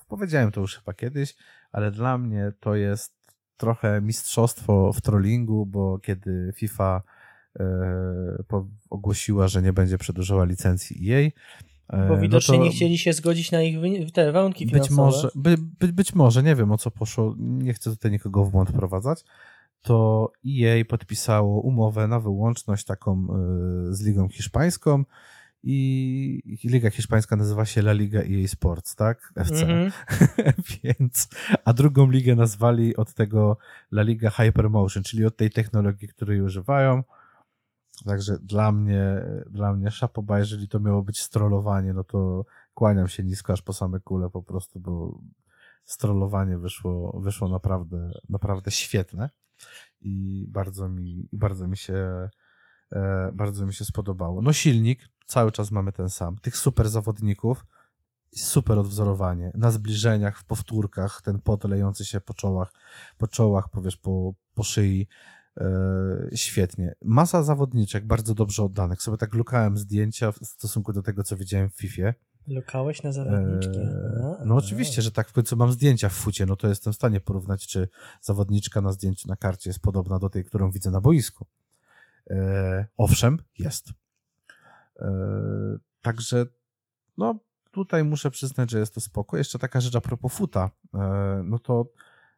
powiedziałem 0.08 0.52
to 0.52 0.60
już 0.60 0.76
chyba 0.76 0.94
kiedyś, 0.94 1.36
ale 1.72 1.90
dla 1.90 2.18
mnie 2.18 2.52
to 2.60 2.74
jest 2.74 3.19
trochę 3.60 4.00
mistrzostwo 4.00 4.92
w 4.92 5.00
trollingu, 5.00 5.66
bo 5.66 5.98
kiedy 5.98 6.52
FIFA 6.56 7.02
e, 7.60 7.64
ogłosiła, 8.90 9.48
że 9.48 9.62
nie 9.62 9.72
będzie 9.72 9.98
przedłużała 9.98 10.44
licencji 10.44 11.04
jej. 11.04 11.32
E, 11.88 12.08
bo 12.08 12.14
no 12.14 12.20
widocznie 12.20 12.58
no 12.58 12.64
nie 12.64 12.70
chcieli 12.70 12.98
się 12.98 13.12
zgodzić 13.12 13.50
na 13.50 13.62
ich 13.62 14.12
te 14.12 14.32
warunki 14.32 14.66
finansowe. 14.66 14.88
Być 14.88 14.96
może, 14.96 15.30
by, 15.34 15.56
by, 15.80 15.92
być 15.92 16.14
może, 16.14 16.42
nie 16.42 16.56
wiem 16.56 16.72
o 16.72 16.78
co 16.78 16.90
poszło, 16.90 17.34
nie 17.38 17.74
chcę 17.74 17.90
tutaj 17.90 18.10
nikogo 18.12 18.44
w 18.44 18.50
błąd 18.50 18.72
prowadzać, 18.72 19.24
to 19.82 20.32
EA 20.46 20.84
podpisało 20.84 21.60
umowę 21.60 22.08
na 22.08 22.20
wyłączność 22.20 22.84
taką 22.84 23.12
e, 23.12 23.94
z 23.94 24.02
Ligą 24.02 24.28
Hiszpańską, 24.28 25.04
i 25.62 26.58
Liga 26.64 26.90
Hiszpańska 26.90 27.36
nazywa 27.36 27.64
się 27.64 27.80
La 27.80 27.92
Liga 27.92 28.20
EA 28.20 28.48
Sports, 28.48 28.94
tak? 28.94 29.32
FC. 29.36 29.62
Mm 29.62 29.90
-hmm. 29.90 29.92
Więc, 30.84 31.28
a 31.64 31.72
drugą 31.72 32.10
ligę 32.10 32.34
nazwali 32.34 32.96
od 32.96 33.14
tego 33.14 33.56
La 33.92 34.02
Liga 34.02 34.30
Hypermotion, 34.30 35.02
czyli 35.02 35.24
od 35.24 35.36
tej 35.36 35.50
technologii, 35.50 36.08
której 36.08 36.40
używają. 36.40 37.02
Także 38.04 38.38
dla 38.42 38.72
mnie, 38.72 39.24
dla 39.50 39.72
mnie 39.72 39.90
szapoba, 39.90 40.38
jeżeli 40.38 40.68
to 40.68 40.80
miało 40.80 41.02
być 41.02 41.20
strollowanie, 41.20 41.92
no 41.92 42.04
to 42.04 42.44
kłaniam 42.74 43.08
się 43.08 43.22
nisko 43.22 43.52
aż 43.52 43.62
po 43.62 43.72
same 43.72 44.00
kule 44.00 44.30
po 44.30 44.42
prostu, 44.42 44.80
bo 44.80 45.20
strollowanie 45.84 46.58
wyszło, 46.58 47.20
wyszło 47.20 47.48
naprawdę, 47.48 48.10
naprawdę 48.28 48.70
świetne 48.70 49.30
i 50.00 50.46
bardzo 50.48 50.88
mi, 50.88 51.28
bardzo 51.32 51.68
mi 51.68 51.76
się 51.76 52.28
E, 52.92 53.30
bardzo 53.32 53.66
mi 53.66 53.74
się 53.74 53.84
spodobało. 53.84 54.42
No 54.42 54.52
silnik, 54.52 55.08
cały 55.30 55.52
czas 55.52 55.70
mamy 55.70 55.92
ten 55.92 56.10
sam. 56.10 56.38
Tych 56.38 56.56
super 56.56 56.88
zawodników, 56.88 57.66
super 58.36 58.78
odwzorowanie. 58.78 59.52
Na 59.54 59.70
zbliżeniach, 59.70 60.38
w 60.38 60.44
powtórkach, 60.44 61.22
ten 61.22 61.40
pot 61.40 61.64
lejący 61.64 62.04
się 62.04 62.20
po 62.20 62.34
czołach, 62.34 62.72
po 63.18 63.28
czołach, 63.28 63.68
powiesz, 63.68 63.96
po, 63.96 64.34
po 64.54 64.62
szyi. 64.62 65.08
E, 65.56 65.66
świetnie. 66.34 66.94
Masa 67.02 67.42
zawodniczek 67.42 68.06
bardzo 68.06 68.34
dobrze 68.34 68.64
oddanych. 68.64 69.02
Sobie 69.02 69.16
tak 69.16 69.34
lukałem 69.34 69.78
zdjęcia 69.78 70.32
w 70.32 70.36
stosunku 70.42 70.92
do 70.92 71.02
tego, 71.02 71.22
co 71.22 71.36
widziałem 71.36 71.70
w 71.70 71.74
FIFA. 71.74 72.12
Lukałeś 72.46 73.02
na 73.02 73.12
zawodniczki? 73.12 73.78
E, 73.78 74.42
no 74.44 74.54
oczywiście, 74.54 75.02
że 75.02 75.12
tak. 75.12 75.28
W 75.28 75.32
końcu 75.32 75.56
mam 75.56 75.72
zdjęcia 75.72 76.08
w 76.08 76.12
fucie, 76.12 76.46
no 76.46 76.56
to 76.56 76.68
jestem 76.68 76.92
w 76.92 76.96
stanie 76.96 77.20
porównać, 77.20 77.66
czy 77.66 77.88
zawodniczka 78.20 78.80
na 78.80 78.92
zdjęciu 78.92 79.28
na 79.28 79.36
karcie 79.36 79.70
jest 79.70 79.80
podobna 79.80 80.18
do 80.18 80.28
tej, 80.28 80.44
którą 80.44 80.70
widzę 80.70 80.90
na 80.90 81.00
boisku. 81.00 81.46
E, 82.30 82.86
owszem, 82.96 83.38
jest. 83.58 83.92
E, 85.00 85.78
także, 86.02 86.46
no, 87.18 87.38
tutaj 87.70 88.04
muszę 88.04 88.30
przyznać, 88.30 88.70
że 88.70 88.78
jest 88.78 88.94
to 88.94 89.00
spoko. 89.00 89.36
Jeszcze 89.36 89.58
taka 89.58 89.80
rzecz 89.80 89.96
a 89.96 90.00
propos 90.00 90.32
futa. 90.32 90.70
E, 90.94 91.42
no 91.44 91.58
to 91.58 91.86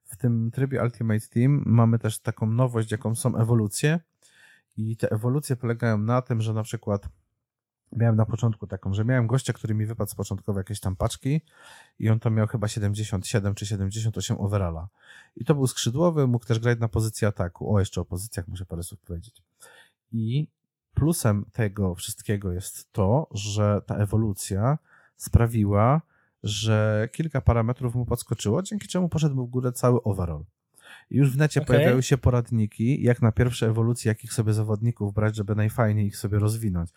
w 0.05 0.17
tym 0.17 0.51
trybie 0.51 0.83
Ultimate 0.83 1.27
Team 1.31 1.63
mamy 1.67 1.99
też 1.99 2.19
taką 2.19 2.47
nowość, 2.47 2.93
jaką 2.93 3.15
są 3.15 3.37
ewolucje. 3.37 4.01
I 4.77 4.97
te 4.97 5.11
ewolucje 5.11 5.57
polegają 5.57 5.99
na 5.99 6.23
tym, 6.23 6.41
że 6.41 6.53
na 6.53 6.63
przykład 6.63 7.09
miałem 7.97 8.17
na 8.17 8.27
początku 8.27 8.67
taką, 8.67 8.95
że 8.95 9.05
miałem 9.05 9.27
gościa, 9.27 9.53
który 9.53 9.75
mi 9.75 9.87
wypadł 9.87 10.11
z 10.11 10.15
początkowo 10.15 10.61
jakieś 10.61 10.81
tam 10.81 10.97
paczki 10.97 11.41
i 11.99 12.11
on 12.11 12.21
tam 12.21 12.35
miał 12.35 12.47
chyba 12.47 12.69
77 12.69 13.55
czy 13.55 13.67
78 13.67 14.37
overalla. 14.41 14.89
I 15.37 15.45
to 15.45 15.55
był 15.55 15.67
skrzydłowy, 15.67 16.27
mógł 16.27 16.45
też 16.45 16.59
grać 16.59 16.79
na 16.79 16.89
pozycji 16.89 17.27
ataku. 17.27 17.75
O, 17.75 17.81
jeszcze 17.81 18.01
o 18.01 18.05
pozycjach 18.05 18.49
muszę 18.49 18.67
parę 18.67 18.83
słów 18.83 19.01
powiedzieć. 19.01 19.43
I 20.13 20.49
plusem 20.95 21.45
tego 21.53 21.95
wszystkiego 21.95 22.53
jest 22.53 22.93
to, 22.93 23.27
że 23.31 23.83
ta 23.87 23.97
ewolucja 23.97 24.79
sprawiła, 25.17 26.03
że 26.43 27.09
kilka 27.13 27.41
parametrów 27.41 27.95
mu 27.95 28.07
podskoczyło, 28.07 28.63
dzięki 28.63 28.89
czemu 28.89 29.09
poszedł 29.09 29.47
w 29.47 29.51
górę 29.51 29.73
cały 29.73 30.03
overall. 30.03 30.45
I 31.11 31.17
już 31.17 31.31
w 31.31 31.37
necie 31.37 31.63
okay. 31.63 31.77
pojawiały 31.77 32.03
się 32.03 32.19
poradniki, 32.19 33.03
jak 33.03 33.23
na 33.23 33.33
pierwsze 33.33 33.67
ewolucje, 33.67 34.09
jakich 34.09 34.33
sobie 34.33 34.53
zawodników 34.53 35.15
brać, 35.15 35.37
żeby 35.37 35.55
najfajniej 35.55 36.07
ich 36.07 36.17
sobie 36.17 36.39
rozwinąć. 36.39 36.91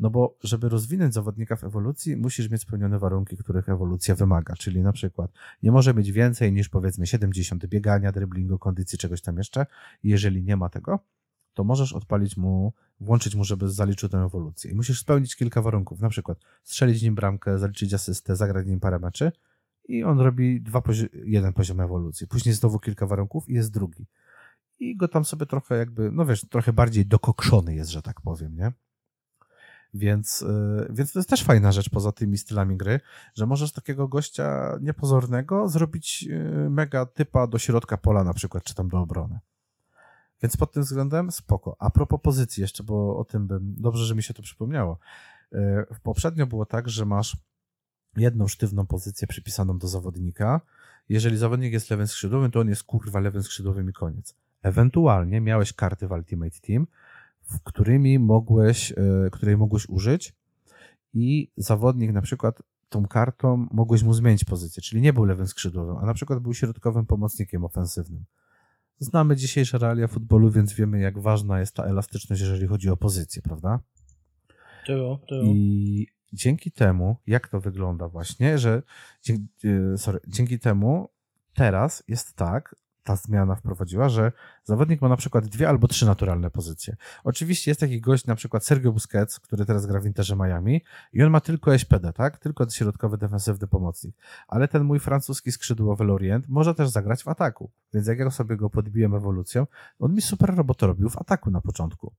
No 0.00 0.10
bo, 0.10 0.36
żeby 0.42 0.68
rozwinąć 0.68 1.14
zawodnika 1.14 1.56
w 1.56 1.64
ewolucji, 1.64 2.16
musisz 2.16 2.50
mieć 2.50 2.62
spełnione 2.62 2.98
warunki, 2.98 3.36
których 3.36 3.68
ewolucja 3.68 4.14
wymaga. 4.14 4.54
Czyli 4.54 4.80
na 4.80 4.92
przykład 4.92 5.32
nie 5.62 5.72
może 5.72 5.94
mieć 5.94 6.12
więcej 6.12 6.52
niż 6.52 6.68
powiedzmy 6.68 7.06
70 7.06 7.66
biegania, 7.66 8.12
driblingu, 8.12 8.58
kondycji, 8.58 8.98
czegoś 8.98 9.20
tam 9.20 9.38
jeszcze. 9.38 9.66
Jeżeli 10.04 10.42
nie 10.42 10.56
ma 10.56 10.68
tego, 10.68 10.98
to 11.54 11.64
możesz 11.64 11.92
odpalić 11.92 12.36
mu, 12.36 12.72
włączyć 13.00 13.34
mu, 13.34 13.44
żeby 13.44 13.70
zaliczył 13.70 14.08
tę 14.08 14.18
ewolucję. 14.18 14.70
I 14.70 14.74
musisz 14.74 15.00
spełnić 15.00 15.36
kilka 15.36 15.62
warunków, 15.62 16.00
na 16.00 16.08
przykład 16.08 16.38
strzelić 16.62 17.02
nim 17.02 17.14
bramkę, 17.14 17.58
zaliczyć 17.58 17.94
asystę, 17.94 18.36
zagrać 18.36 18.66
nim 18.66 18.80
parę 18.80 18.98
meczy 18.98 19.32
i 19.88 20.04
on 20.04 20.20
robi 20.20 20.60
dwa 20.60 20.80
pozi 20.80 21.08
jeden 21.24 21.52
poziom 21.52 21.80
ewolucji. 21.80 22.26
Później 22.26 22.54
znowu 22.54 22.78
kilka 22.78 23.06
warunków 23.06 23.48
i 23.48 23.54
jest 23.54 23.72
drugi. 23.72 24.06
I 24.78 24.96
go 24.96 25.08
tam 25.08 25.24
sobie 25.24 25.46
trochę 25.46 25.78
jakby, 25.78 26.10
no 26.12 26.26
wiesz, 26.26 26.48
trochę 26.48 26.72
bardziej 26.72 27.06
dokokszony 27.06 27.74
jest, 27.74 27.90
że 27.90 28.02
tak 28.02 28.20
powiem, 28.20 28.56
nie? 28.56 28.72
Więc, 29.94 30.40
yy, 30.40 30.86
więc 30.90 31.12
to 31.12 31.18
jest 31.18 31.28
też 31.28 31.44
fajna 31.44 31.72
rzecz 31.72 31.90
poza 31.90 32.12
tymi 32.12 32.38
stylami 32.38 32.76
gry, 32.76 33.00
że 33.34 33.46
możesz 33.46 33.72
takiego 33.72 34.08
gościa 34.08 34.78
niepozornego 34.80 35.68
zrobić 35.68 36.22
yy, 36.22 36.70
mega 36.70 37.06
typa 37.06 37.46
do 37.46 37.58
środka 37.58 37.96
pola 37.96 38.24
na 38.24 38.34
przykład, 38.34 38.64
czy 38.64 38.74
tam 38.74 38.88
do 38.88 38.98
obrony. 38.98 39.38
Więc 40.42 40.56
pod 40.56 40.72
tym 40.72 40.82
względem 40.82 41.30
spoko. 41.30 41.76
A 41.78 41.90
propos 41.90 42.20
pozycji 42.22 42.60
jeszcze, 42.60 42.82
bo 42.82 43.18
o 43.18 43.24
tym 43.24 43.46
bym, 43.46 43.74
dobrze, 43.78 44.04
że 44.04 44.14
mi 44.14 44.22
się 44.22 44.34
to 44.34 44.42
przypomniało. 44.42 44.98
E, 45.52 45.86
poprzednio 46.02 46.46
było 46.46 46.66
tak, 46.66 46.88
że 46.88 47.06
masz 47.06 47.36
jedną 48.16 48.48
sztywną 48.48 48.86
pozycję 48.86 49.28
przypisaną 49.28 49.78
do 49.78 49.88
zawodnika. 49.88 50.60
Jeżeli 51.08 51.36
zawodnik 51.36 51.72
jest 51.72 51.90
lewym 51.90 52.06
skrzydłowym, 52.06 52.50
to 52.50 52.60
on 52.60 52.68
jest 52.68 52.82
kurwa 52.82 53.20
lewym 53.20 53.42
skrzydłowym 53.42 53.90
i 53.90 53.92
koniec. 53.92 54.34
Ewentualnie 54.62 55.40
miałeś 55.40 55.72
karty 55.72 56.08
w 56.08 56.10
Ultimate 56.10 56.60
Team, 56.60 56.86
w 57.42 57.60
którymi 57.60 58.18
mogłeś, 58.18 58.92
e, 58.92 58.96
której 59.32 59.56
mogłeś 59.56 59.88
użyć 59.88 60.34
i 61.14 61.50
zawodnik 61.56 62.12
na 62.12 62.22
przykład 62.22 62.62
tą 62.88 63.06
kartą 63.06 63.68
mogłeś 63.70 64.02
mu 64.02 64.14
zmienić 64.14 64.44
pozycję, 64.44 64.82
czyli 64.82 65.02
nie 65.02 65.12
był 65.12 65.24
lewym 65.24 65.46
skrzydłowym, 65.46 65.96
a 65.96 66.06
na 66.06 66.14
przykład 66.14 66.38
był 66.38 66.54
środkowym 66.54 67.06
pomocnikiem 67.06 67.64
ofensywnym. 67.64 68.24
Znamy 68.98 69.36
dzisiejsze 69.36 69.78
realia 69.78 70.08
futbolu, 70.08 70.50
więc 70.50 70.72
wiemy, 70.72 71.00
jak 71.00 71.18
ważna 71.18 71.60
jest 71.60 71.74
ta 71.74 71.84
elastyczność, 71.84 72.42
jeżeli 72.42 72.66
chodzi 72.66 72.90
o 72.90 72.96
pozycję, 72.96 73.42
prawda? 73.42 73.80
Tyło, 74.86 75.20
tyło. 75.28 75.42
I 75.44 76.06
dzięki 76.32 76.72
temu, 76.72 77.16
jak 77.26 77.48
to 77.48 77.60
wygląda 77.60 78.08
właśnie, 78.08 78.58
że 78.58 78.82
e, 79.64 79.98
sorry, 79.98 80.20
dzięki 80.26 80.58
temu 80.58 81.08
teraz 81.54 82.04
jest 82.08 82.36
tak, 82.36 82.74
ta 83.04 83.16
zmiana 83.16 83.54
wprowadziła, 83.54 84.08
że 84.08 84.32
zawodnik 84.64 85.00
ma 85.00 85.08
na 85.08 85.16
przykład 85.16 85.46
dwie 85.46 85.68
albo 85.68 85.88
trzy 85.88 86.06
naturalne 86.06 86.50
pozycje. 86.50 86.96
Oczywiście 87.24 87.70
jest 87.70 87.80
taki 87.80 88.00
gość, 88.00 88.26
na 88.26 88.34
przykład 88.34 88.66
Sergio 88.66 88.92
Busquets, 88.92 89.40
który 89.40 89.66
teraz 89.66 89.86
gra 89.86 90.00
w 90.00 90.06
Interze 90.06 90.36
Miami 90.36 90.82
i 91.12 91.22
on 91.22 91.30
ma 91.30 91.40
tylko 91.40 91.78
SPD, 91.78 92.12
tak? 92.12 92.38
Tylko 92.38 92.70
środkowy 92.70 93.18
defensywny 93.18 93.66
pomocnik. 93.66 94.16
Ale 94.48 94.68
ten 94.68 94.84
mój 94.84 95.00
francuski 95.00 95.52
skrzydłowy 95.52 96.04
Lorient 96.04 96.48
może 96.48 96.74
też 96.74 96.88
zagrać 96.88 97.22
w 97.22 97.28
ataku. 97.28 97.70
Więc 97.94 98.06
jak 98.06 98.18
ja 98.18 98.30
sobie 98.30 98.56
go 98.56 98.70
podbiłem 98.70 99.14
ewolucją, 99.14 99.66
on 99.98 100.14
mi 100.14 100.22
super 100.22 100.54
robotę 100.54 100.86
robił 100.86 101.08
w 101.08 101.18
ataku 101.18 101.50
na 101.50 101.60
początku. 101.60 102.14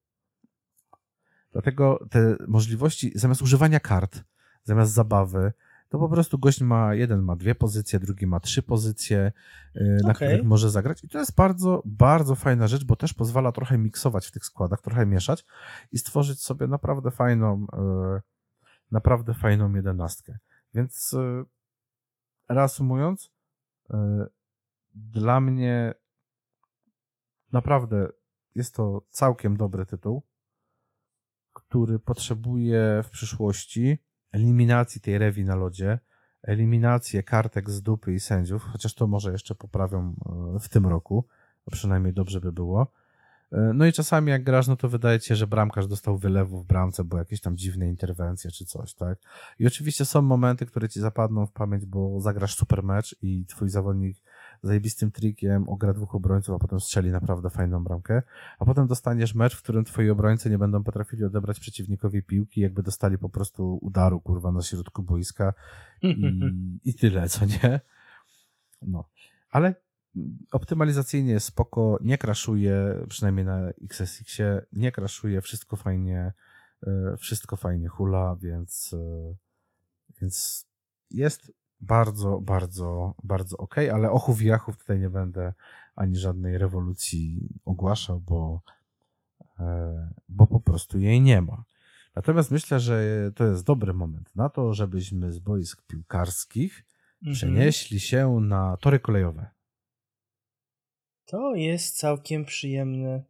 Dlatego 1.51 2.05
te 2.09 2.35
możliwości, 2.47 3.11
zamiast 3.15 3.41
używania 3.41 3.79
kart, 3.79 4.23
zamiast 4.63 4.91
zabawy, 4.91 5.53
to 5.93 5.99
po 5.99 6.09
prostu 6.09 6.39
gość 6.39 6.61
ma, 6.61 6.95
jeden 6.95 7.21
ma 7.21 7.35
dwie 7.35 7.55
pozycje, 7.55 7.99
drugi 7.99 8.27
ma 8.27 8.39
trzy 8.39 8.63
pozycje, 8.63 9.31
y, 9.75 9.97
na 10.03 10.11
okay. 10.11 10.27
których 10.27 10.43
może 10.43 10.69
zagrać. 10.69 11.03
I 11.03 11.09
to 11.09 11.19
jest 11.19 11.35
bardzo, 11.35 11.81
bardzo 11.85 12.35
fajna 12.35 12.67
rzecz, 12.67 12.83
bo 12.83 12.95
też 12.95 13.13
pozwala 13.13 13.51
trochę 13.51 13.77
miksować 13.77 14.27
w 14.27 14.31
tych 14.31 14.45
składach, 14.45 14.81
trochę 14.81 15.05
mieszać 15.05 15.45
i 15.91 15.97
stworzyć 15.97 16.41
sobie 16.41 16.67
naprawdę 16.67 17.11
fajną, 17.11 17.65
y, 18.17 18.21
naprawdę 18.91 19.33
fajną 19.33 19.73
jedenastkę. 19.73 20.37
Więc 20.73 21.13
y, 21.13 21.45
reasumując, 22.49 23.31
dla 24.93 25.41
mnie 25.41 25.93
naprawdę 27.51 28.09
jest 28.55 28.75
to 28.75 29.01
całkiem 29.09 29.57
dobry 29.57 29.85
tytuł, 29.85 30.23
który 31.53 31.99
potrzebuje 31.99 33.01
w 33.03 33.09
przyszłości 33.09 33.97
eliminacji 34.33 35.01
tej 35.01 35.17
rewi 35.17 35.45
na 35.45 35.55
lodzie, 35.55 35.99
eliminację 36.43 37.23
kartek 37.23 37.69
z 37.69 37.81
dupy 37.81 38.13
i 38.13 38.19
sędziów, 38.19 38.63
chociaż 38.63 38.93
to 38.93 39.07
może 39.07 39.31
jeszcze 39.31 39.55
poprawią 39.55 40.15
e, 40.55 40.59
w 40.59 40.69
tym 40.69 40.87
roku, 40.87 41.25
przynajmniej 41.71 42.13
dobrze 42.13 42.41
by 42.41 42.51
było. 42.51 42.87
No 43.73 43.85
i 43.85 43.93
czasami 43.93 44.31
jak 44.31 44.43
grasz, 44.43 44.67
no 44.67 44.75
to 44.75 44.89
wydaje 44.89 45.19
się, 45.19 45.35
że 45.35 45.47
bramkarz 45.47 45.87
dostał 45.87 46.17
wylewu 46.17 46.61
w 46.61 46.65
bramce, 46.65 47.03
bo 47.03 47.17
jakieś 47.17 47.41
tam 47.41 47.57
dziwne 47.57 47.87
interwencje 47.87 48.51
czy 48.51 48.65
coś, 48.65 48.93
tak? 48.93 49.19
I 49.59 49.67
oczywiście 49.67 50.05
są 50.05 50.21
momenty, 50.21 50.65
które 50.65 50.89
ci 50.89 50.99
zapadną 50.99 51.45
w 51.45 51.51
pamięć, 51.51 51.85
bo 51.85 52.21
zagrasz 52.21 52.55
super 52.55 52.83
mecz 52.83 53.15
i 53.21 53.45
twój 53.45 53.69
zawodnik 53.69 54.17
zajebistym 54.63 55.11
trikiem 55.11 55.69
ogra 55.69 55.93
dwóch 55.93 56.15
obrońców, 56.15 56.55
a 56.55 56.59
potem 56.59 56.79
strzeli 56.79 57.11
naprawdę 57.11 57.49
fajną 57.49 57.83
bramkę, 57.83 58.21
a 58.59 58.65
potem 58.65 58.87
dostaniesz 58.87 59.35
mecz, 59.35 59.55
w 59.55 59.63
którym 59.63 59.85
twoi 59.85 60.09
obrońcy 60.09 60.49
nie 60.49 60.57
będą 60.57 60.83
potrafili 60.83 61.23
odebrać 61.23 61.59
przeciwnikowi 61.59 62.23
piłki, 62.23 62.61
jakby 62.61 62.83
dostali 62.83 63.17
po 63.17 63.29
prostu 63.29 63.79
udaru, 63.81 64.21
kurwa, 64.21 64.51
na 64.51 64.61
środku 64.61 65.03
boiska 65.03 65.53
i, 66.01 66.39
i 66.89 66.93
tyle, 66.93 67.29
co 67.29 67.45
nie? 67.45 67.79
No. 68.81 69.09
Ale 69.49 69.75
optymalizacyjnie 70.51 71.31
jest 71.31 71.45
spoko, 71.45 71.99
nie 72.01 72.17
kraszuje, 72.17 73.05
przynajmniej 73.09 73.45
na 73.45 73.69
XSX-ie, 73.69 74.65
nie 74.73 74.91
kraszuje, 74.91 75.41
wszystko 75.41 75.75
fajnie, 75.75 76.33
e, 76.87 77.17
wszystko 77.17 77.55
fajnie 77.55 77.87
hula, 77.87 78.35
więc, 78.41 78.93
e, 78.93 79.35
więc 80.21 80.65
jest 81.11 81.51
bardzo, 81.81 82.41
bardzo, 82.41 83.15
bardzo 83.23 83.57
ok, 83.57 83.75
ale 83.77 84.11
ochów 84.11 84.41
i 84.41 84.45
jachów 84.45 84.77
tutaj 84.77 84.99
nie 84.99 85.09
będę 85.09 85.53
ani 85.95 86.15
żadnej 86.15 86.57
rewolucji 86.57 87.49
ogłaszał, 87.65 88.19
bo, 88.19 88.61
e, 89.59 90.09
bo 90.29 90.47
po 90.47 90.59
prostu 90.59 90.99
jej 90.99 91.21
nie 91.21 91.41
ma. 91.41 91.63
Natomiast 92.15 92.51
myślę, 92.51 92.79
że 92.79 93.31
to 93.35 93.45
jest 93.45 93.65
dobry 93.65 93.93
moment 93.93 94.35
na 94.35 94.49
to, 94.49 94.73
żebyśmy 94.73 95.31
z 95.31 95.39
boisk 95.39 95.81
piłkarskich 95.87 96.85
mhm. 97.21 97.35
przenieśli 97.35 97.99
się 97.99 98.39
na 98.39 98.77
tory 98.77 98.99
kolejowe. 98.99 99.49
To 101.25 101.55
jest 101.55 101.97
całkiem 101.97 102.45
przyjemne. 102.45 103.23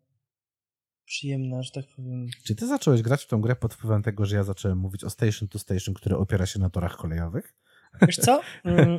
Przyjemna, 1.06 1.64
że 1.64 1.72
tak 1.72 1.86
powiem. 1.96 2.28
Czy 2.44 2.56
ty 2.56 2.68
zacząłeś 2.68 3.02
grać 3.02 3.24
w 3.24 3.28
tą 3.28 3.42
grę 3.42 3.56
pod 3.56 3.74
wpływem 3.74 4.04
tego, 4.04 4.26
że 4.26 4.36
ja 4.36 4.44
zacząłem 4.44 4.78
mówić 4.78 5.04
o 5.04 5.10
Station 5.10 5.48
to 5.48 5.60
Station, 5.60 5.94
które 5.94 6.18
opiera 6.18 6.46
się 6.46 6.60
na 6.60 6.70
torach 6.70 6.98
kolejowych? 6.98 7.54
Wiesz 8.02 8.18
co? 8.18 8.42
Mm, 8.66 8.98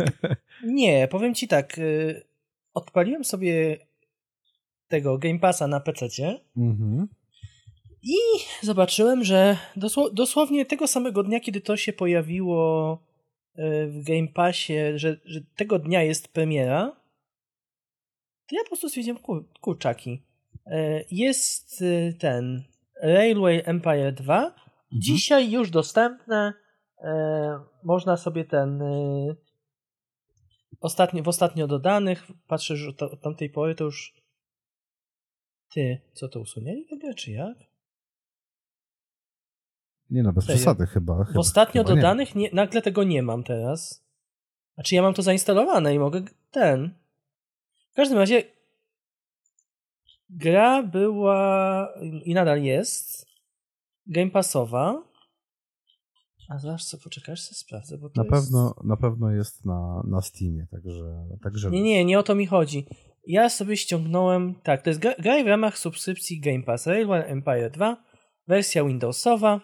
nie, 0.65 1.09
powiem 1.09 1.35
ci 1.35 1.49
tak. 1.49 1.79
Y, 1.79 2.23
odpaliłem 2.75 3.25
sobie 3.25 3.79
tego 4.89 5.19
Game 5.19 5.39
Passa 5.39 5.67
na 5.67 5.81
PC 5.81 6.07
mhm. 6.57 7.09
i 8.03 8.17
zobaczyłem, 8.63 9.25
że 9.25 9.57
dosłownie 10.13 10.67
tego 10.67 10.87
samego 10.87 11.23
dnia, 11.23 11.41
kiedy 11.41 11.61
to 11.61 11.77
się 11.77 11.93
pojawiło 11.93 12.93
y, 13.59 13.87
w 13.87 14.05
Game 14.05 14.29
Passie, 14.29 14.75
że, 14.95 15.17
że 15.25 15.41
tego 15.57 15.79
dnia 15.79 16.03
jest 16.03 16.29
premiera, 16.29 16.97
to 18.47 18.57
ja 18.57 18.63
po 18.63 18.69
prostu 18.69 18.89
stwierdziłem, 18.89 19.19
kur, 19.19 19.45
kurczaki, 19.61 20.23
y, 20.67 20.71
jest 21.11 21.85
ten 22.19 22.63
Railway 23.03 23.63
Empire 23.65 24.13
2, 24.13 24.45
mhm. 24.45 24.55
dzisiaj 24.93 25.51
już 25.51 25.71
dostępne 25.71 26.64
można 27.83 28.17
sobie 28.17 28.45
ten 28.45 28.83
e, 28.83 29.35
ostatnio, 30.81 31.23
w 31.23 31.29
ostatnio 31.29 31.67
dodanych, 31.67 32.27
patrzę, 32.47 32.77
że 32.77 32.95
to, 32.95 33.11
od 33.11 33.21
tamtej 33.21 33.51
pory 33.51 33.75
to 33.75 33.85
już 33.85 34.15
ty, 35.75 36.01
co 36.13 36.29
to 36.29 36.41
usunięli 36.41 36.87
tego, 36.87 37.15
czy 37.15 37.33
jak? 37.33 37.59
Nie 40.11 40.23
no, 40.23 40.33
bez 40.33 40.45
Serio? 40.45 40.57
przesady 40.57 40.87
chyba. 40.87 41.25
W 41.25 41.39
ostatnio 41.39 41.85
chyba 41.85 41.95
dodanych 41.95 42.35
nie. 42.35 42.43
Nie, 42.43 42.51
nagle 42.53 42.83
tego 42.83 43.05
nie 43.05 43.23
mam 43.23 43.45
teraz. 43.45 44.05
Znaczy 44.75 44.95
ja 44.95 45.03
mam 45.03 45.15
to 45.15 45.23
zainstalowane 45.23 45.95
i 45.95 45.99
mogę 45.99 46.23
ten. 46.51 46.95
W 47.93 47.95
każdym 47.95 48.19
razie 48.19 48.43
gra 50.31 50.83
była 50.83 51.89
i 52.25 52.35
nadal 52.35 52.63
jest 52.63 53.27
Game 54.07 54.31
Passowa. 54.31 55.03
A 56.49 56.59
zaraz 56.59 56.87
co, 56.87 56.99
poczekasz, 56.99 57.41
sobie 57.41 57.57
sprawdzę, 57.57 57.99
bo 57.99 58.11
to 58.11 58.23
na 58.23 58.37
jest... 58.37 58.47
pewno 58.47 58.75
Na 58.85 58.97
pewno 58.97 59.31
jest 59.31 59.65
na, 59.65 60.03
na 60.09 60.23
Steamie, 60.23 60.67
także, 60.71 61.27
także... 61.43 61.71
Nie, 61.71 61.83
nie, 61.83 62.05
nie 62.05 62.19
o 62.19 62.23
to 62.23 62.35
mi 62.35 62.47
chodzi. 62.47 62.87
Ja 63.27 63.49
sobie 63.49 63.77
ściągnąłem, 63.77 64.55
tak, 64.63 64.83
to 64.83 64.91
jest 64.91 65.01
gra, 65.01 65.15
gra 65.19 65.45
w 65.45 65.47
ramach 65.47 65.79
subskrypcji 65.79 66.41
Game 66.41 66.63
Pass 66.63 66.87
Railway 66.87 67.31
Empire 67.31 67.71
2, 67.71 68.05
wersja 68.47 68.85
Windowsowa 68.85 69.61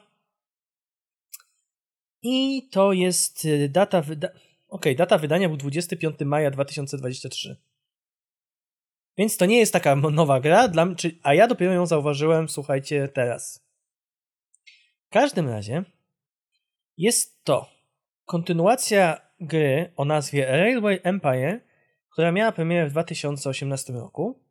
i 2.23 2.69
to 2.69 2.93
jest 2.93 3.45
y, 3.45 3.69
data 3.69 4.03
wyda... 4.03 4.29
ok, 4.69 4.85
data 4.97 5.19
wydania 5.19 5.49
był 5.49 5.57
25 5.57 6.17
maja 6.21 6.51
2023. 6.51 7.57
Więc 9.19 9.37
to 9.37 9.47
nie 9.47 9.59
jest 9.59 9.73
taka 9.73 9.97
nowa 9.97 10.41
gra, 10.41 10.69
dla... 10.69 10.87
a 11.23 11.35
ja 11.35 11.47
dopiero 11.47 11.73
ją 11.73 11.87
zauważyłem, 11.87 12.49
słuchajcie, 12.49 13.09
teraz. 13.09 13.67
W 15.07 15.13
każdym 15.13 15.49
razie 15.49 15.85
jest 17.01 17.45
to 17.45 17.71
kontynuacja 18.25 19.21
gry 19.41 19.93
o 19.97 20.05
nazwie 20.05 20.47
Railway 20.47 21.01
Empire, 21.03 21.61
która 22.13 22.33
miała 22.33 22.53
premierę 22.53 22.89
w 22.89 22.91
2018 22.91 23.93
roku 23.93 24.45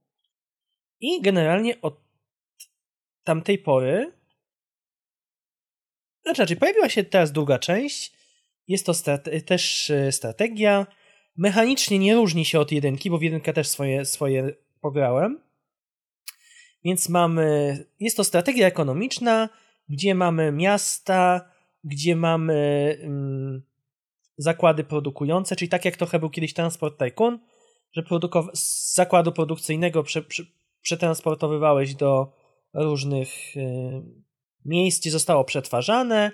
i 1.00 1.22
generalnie 1.22 1.82
od 1.82 2.02
tamtej 3.24 3.58
pory 3.58 4.20
znaczy, 6.36 6.56
pojawiła 6.56 6.90
się 6.90 7.04
teraz 7.04 7.32
druga 7.32 7.60
część. 7.60 8.14
Jest 8.68 8.86
to 8.86 8.94
strate 8.94 9.42
też 9.42 9.90
e, 9.90 10.12
strategia. 10.12 10.88
Mechanicznie 11.38 12.00
nie 12.00 12.16
różni 12.16 12.46
się 12.46 12.60
od 12.60 12.72
jedynki, 12.72 13.10
bo 13.10 13.18
w 13.18 13.22
jedynkę 13.22 13.54
też 13.54 13.68
swoje, 13.68 14.06
swoje 14.06 14.54
pograłem. 14.82 15.40
Więc 16.84 17.10
mamy. 17.10 17.78
Jest 18.00 18.18
to 18.18 18.24
strategia 18.24 18.68
ekonomiczna, 18.68 19.50
gdzie 19.90 20.16
mamy 20.16 20.52
miasta, 20.52 21.50
gdzie 21.84 22.16
mamy 22.16 22.98
mm, 23.02 23.62
zakłady 24.38 24.84
produkujące, 24.84 25.56
czyli 25.56 25.70
tak 25.70 25.86
jak 25.86 25.98
trochę 25.98 26.20
był 26.20 26.30
kiedyś 26.30 26.54
Transport 26.54 27.00
Tycoon, 27.00 27.40
że 27.92 28.04
z 28.54 28.96
zakładu 28.96 29.32
produkcyjnego 29.32 30.04
prze, 30.04 30.22
prze, 30.22 30.44
przetransportowywałeś 30.82 31.96
do 31.96 32.34
różnych 32.74 33.58
y, 33.58 33.62
miejsc, 34.66 35.00
gdzie 35.00 35.12
zostało 35.12 35.44
przetwarzane, 35.44 36.32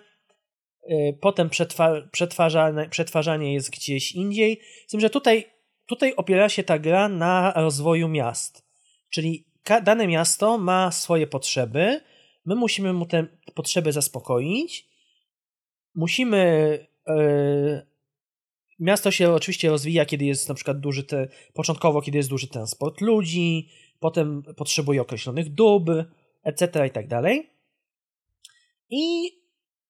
y, 0.89 1.17
potem 1.21 1.49
przetwa, 1.49 2.01
przetwarzane, 2.11 2.89
przetwarzanie 2.89 3.53
jest 3.53 3.69
gdzieś 3.69 4.11
indziej. 4.11 4.61
Z 4.87 4.91
tym, 4.91 4.99
że 4.99 5.09
tutaj, 5.09 5.45
tutaj 5.85 6.15
opiera 6.15 6.49
się 6.49 6.63
ta 6.63 6.79
gra 6.79 7.09
na 7.09 7.53
rozwoju 7.55 8.07
miast. 8.07 8.65
Czyli 9.09 9.45
dane 9.83 10.07
miasto 10.07 10.57
ma 10.57 10.91
swoje 10.91 11.27
potrzeby, 11.27 12.01
my 12.45 12.55
musimy 12.55 12.93
mu 12.93 13.05
te 13.05 13.27
potrzeby 13.53 13.91
zaspokoić 13.91 14.94
musimy. 15.95 16.79
Yy, 17.07 17.85
miasto 18.79 19.11
się 19.11 19.31
oczywiście 19.31 19.69
rozwija, 19.69 20.05
kiedy 20.05 20.25
jest 20.25 20.49
na 20.49 20.55
przykład 20.55 20.79
duży, 20.79 21.03
te, 21.03 21.27
początkowo, 21.53 22.01
kiedy 22.01 22.17
jest 22.17 22.29
duży 22.29 22.47
transport 22.47 23.01
ludzi, 23.01 23.69
potem 23.99 24.43
potrzebuje 24.43 25.01
określonych 25.01 25.53
dóbr, 25.53 26.05
etc. 26.43 26.87
i 26.87 26.91
tak 26.91 27.07
dalej. 27.07 27.49
I 28.89 29.31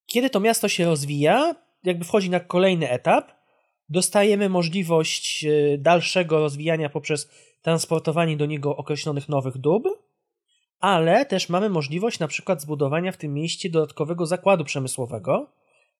kiedy 0.06 0.30
to 0.30 0.39
miasto 0.39 0.68
się 0.68 0.86
rozwija, 0.86 1.56
jakby 1.84 2.06
wchodzi 2.06 2.30
na 2.30 2.39
kolejny 2.39 2.89
etap, 2.89 3.32
dostajemy 3.89 4.49
możliwość 4.49 5.45
e, 5.45 5.78
dalszego 5.78 6.39
rozwijania 6.39 6.89
poprzez 6.89 7.30
transportowanie 7.62 8.38
do 8.38 8.45
niego 8.45 8.78
określonych 8.78 9.30
nowych 9.30 9.58
dóbr, 9.58 9.89
ale 10.80 11.26
też 11.26 11.49
mamy 11.49 11.70
możliwość 11.70 12.20
na 12.20 12.28
przykład 12.28 12.62
zbudowania 12.62 13.12
w 13.12 13.18
tym 13.18 13.34
mieście 13.34 13.70
dodatkowego 13.70 14.26
zakładu 14.26 14.64
przemysłowego, 14.64 15.51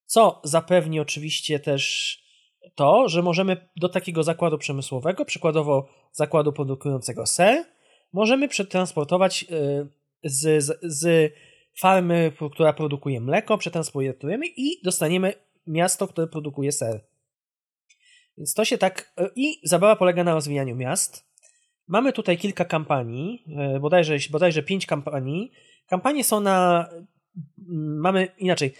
co 0.06 0.40
zapewni 0.44 1.00
oczywiście 1.00 1.60
też 1.60 2.26
to, 2.74 3.08
że 3.08 3.22
możemy 3.22 3.68
do 3.76 3.88
takiego 3.88 4.22
zakładu 4.22 4.58
przemysłowego, 4.58 5.24
przykładowo 5.24 5.88
zakładu 6.12 6.52
produkującego 6.52 7.26
ser, 7.26 7.64
możemy 8.12 8.48
przetransportować 8.48 9.44
y, 9.50 9.88
z, 10.24 10.64
z, 10.64 10.80
z 10.82 11.32
farmy, 11.78 12.32
która 12.52 12.72
produkuje 12.72 13.20
mleko, 13.20 13.58
przetransportujemy 13.58 14.46
i 14.56 14.82
dostaniemy 14.84 15.34
miasto, 15.66 16.08
które 16.08 16.26
produkuje 16.26 16.72
ser. 16.72 17.00
Więc 18.38 18.54
to 18.54 18.64
się 18.64 18.78
tak. 18.78 19.12
Y, 19.20 19.30
I 19.36 19.60
zabawa 19.68 19.96
polega 19.96 20.24
na 20.24 20.34
rozwijaniu 20.34 20.76
miast. 20.76 21.26
Mamy 21.88 22.12
tutaj 22.12 22.38
kilka 22.38 22.64
kampanii, 22.64 23.44
y, 23.76 23.80
bodajże, 23.80 24.16
bodajże 24.30 24.62
pięć 24.62 24.86
kampanii. 24.86 25.52
Kampanie 25.86 26.24
są 26.24 26.40
na. 26.40 26.88
Mamy 27.98 28.28
inaczej. 28.38 28.74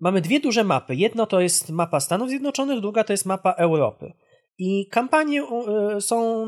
Mamy 0.00 0.20
dwie 0.20 0.40
duże 0.40 0.64
mapy. 0.64 0.94
Jedno 0.94 1.26
to 1.26 1.40
jest 1.40 1.70
mapa 1.70 2.00
Stanów 2.00 2.28
Zjednoczonych, 2.28 2.80
druga 2.80 3.04
to 3.04 3.12
jest 3.12 3.26
mapa 3.26 3.52
Europy. 3.52 4.12
I 4.58 4.88
kampanie 4.88 5.42
e, 5.42 6.00
są 6.00 6.46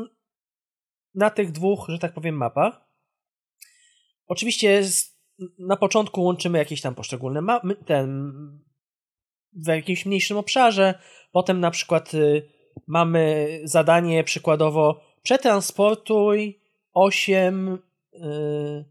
na 1.15 1.29
tych 1.29 1.51
dwóch, 1.51 1.85
że 1.89 1.99
tak 1.99 2.13
powiem, 2.13 2.35
mapach. 2.35 2.81
Oczywiście 4.27 4.83
na 5.59 5.77
początku 5.77 6.23
łączymy 6.23 6.57
jakieś 6.57 6.81
tam 6.81 6.95
poszczególne 6.95 7.41
mapy, 7.41 7.75
ten 7.85 8.31
w 9.53 9.67
jakimś 9.67 10.05
mniejszym 10.05 10.37
obszarze. 10.37 10.99
Potem 11.31 11.59
na 11.59 11.71
przykład 11.71 12.13
y, 12.13 12.49
mamy 12.87 13.47
zadanie 13.63 14.23
przykładowo 14.23 15.01
przetransportuj 15.23 16.61
8 16.93 17.77
y, 18.13 18.85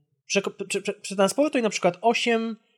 przetransportuj 1.02 1.62
na 1.62 1.70
przykład 1.70 1.98
8 2.00 2.50
y, 2.50 2.69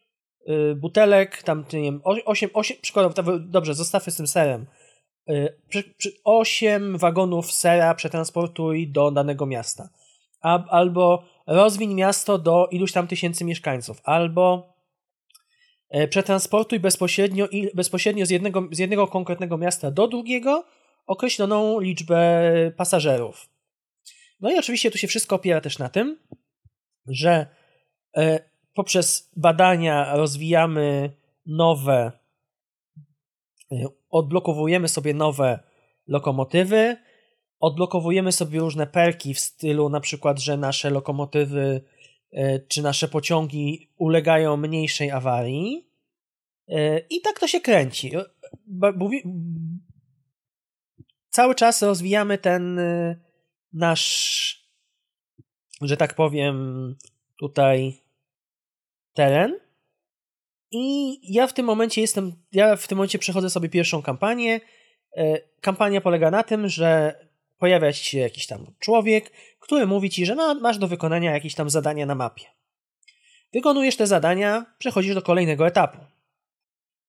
butelek, 0.76 1.42
tam, 1.42 1.64
nie 1.72 1.82
wiem, 1.82 2.00
8, 2.04 2.50
8 2.54 2.76
przykładowo, 2.80 3.38
dobrze, 3.38 3.74
zostawmy 3.74 4.12
z 4.12 4.16
tym 4.16 4.26
serem. 4.26 4.66
8 6.24 6.98
wagonów 6.98 7.52
sera 7.52 7.94
przetransportuj 7.94 8.88
do 8.88 9.10
danego 9.10 9.46
miasta. 9.46 9.88
albo 10.70 11.24
rozwiń 11.46 11.94
miasto 11.94 12.38
do 12.38 12.68
iluś 12.70 12.92
tam 12.92 13.06
tysięcy 13.06 13.44
mieszkańców, 13.44 14.00
albo 14.04 14.74
e, 15.90 16.08
przetransportuj 16.08 16.80
bezpośrednio, 16.80 17.48
bezpośrednio 17.74 18.26
z, 18.26 18.30
jednego, 18.30 18.68
z 18.70 18.78
jednego 18.78 19.06
konkretnego 19.06 19.58
miasta 19.58 19.90
do 19.90 20.08
drugiego 20.08 20.64
określoną 21.06 21.80
liczbę 21.80 22.42
pasażerów. 22.76 23.48
No 24.40 24.52
i 24.52 24.58
oczywiście 24.58 24.90
tu 24.90 24.98
się 24.98 25.08
wszystko 25.08 25.36
opiera 25.36 25.60
też 25.60 25.78
na 25.78 25.88
tym, 25.88 26.18
że 27.06 27.46
e, 28.16 28.51
poprzez 28.74 29.30
badania 29.36 30.16
rozwijamy 30.16 31.16
nowe, 31.46 32.12
e, 33.72 33.86
odblokowujemy 34.10 34.88
sobie 34.88 35.14
nowe 35.14 35.58
lokomotywy, 36.08 36.96
odblokowujemy 37.60 38.32
sobie 38.32 38.60
różne 38.60 38.86
perki 38.86 39.34
w 39.34 39.40
stylu 39.40 39.88
na 39.88 40.00
przykład, 40.00 40.40
że 40.40 40.56
nasze 40.56 40.90
lokomotywy 40.90 41.84
e, 42.32 42.58
czy 42.58 42.82
nasze 42.82 43.08
pociągi 43.08 43.90
ulegają 43.96 44.56
mniejszej 44.56 45.10
awarii. 45.10 45.88
I 47.10 47.20
tak 47.20 47.40
to 47.40 47.48
się 47.48 47.60
kręci. 47.60 48.12
Cały 51.30 51.54
czas 51.54 51.82
rozwijamy 51.82 52.38
ten 52.38 52.80
nasz, 53.72 54.68
że 55.80 55.96
tak 55.96 56.14
powiem, 56.14 56.96
tutaj 57.38 58.01
teren. 59.14 59.58
I 60.70 61.18
ja 61.34 61.46
w 61.46 61.52
tym 61.52 61.66
momencie 61.66 62.00
jestem, 62.00 62.32
ja 62.52 62.76
w 62.76 62.88
tym 62.88 62.98
momencie 62.98 63.18
przechodzę 63.18 63.50
sobie 63.50 63.68
pierwszą 63.68 64.02
kampanię. 64.02 64.60
E, 65.16 65.38
kampania 65.60 66.00
polega 66.00 66.30
na 66.30 66.42
tym, 66.42 66.68
że 66.68 67.14
pojawia 67.58 67.92
się 67.92 68.18
jakiś 68.18 68.46
tam 68.46 68.74
człowiek, 68.78 69.30
który 69.60 69.86
mówi 69.86 70.10
ci, 70.10 70.26
że 70.26 70.34
masz 70.34 70.78
do 70.78 70.88
wykonania 70.88 71.32
jakieś 71.32 71.54
tam 71.54 71.70
zadania 71.70 72.06
na 72.06 72.14
mapie. 72.14 72.44
Wykonujesz 73.52 73.96
te 73.96 74.06
zadania, 74.06 74.66
przechodzisz 74.78 75.14
do 75.14 75.22
kolejnego 75.22 75.66
etapu. 75.66 75.98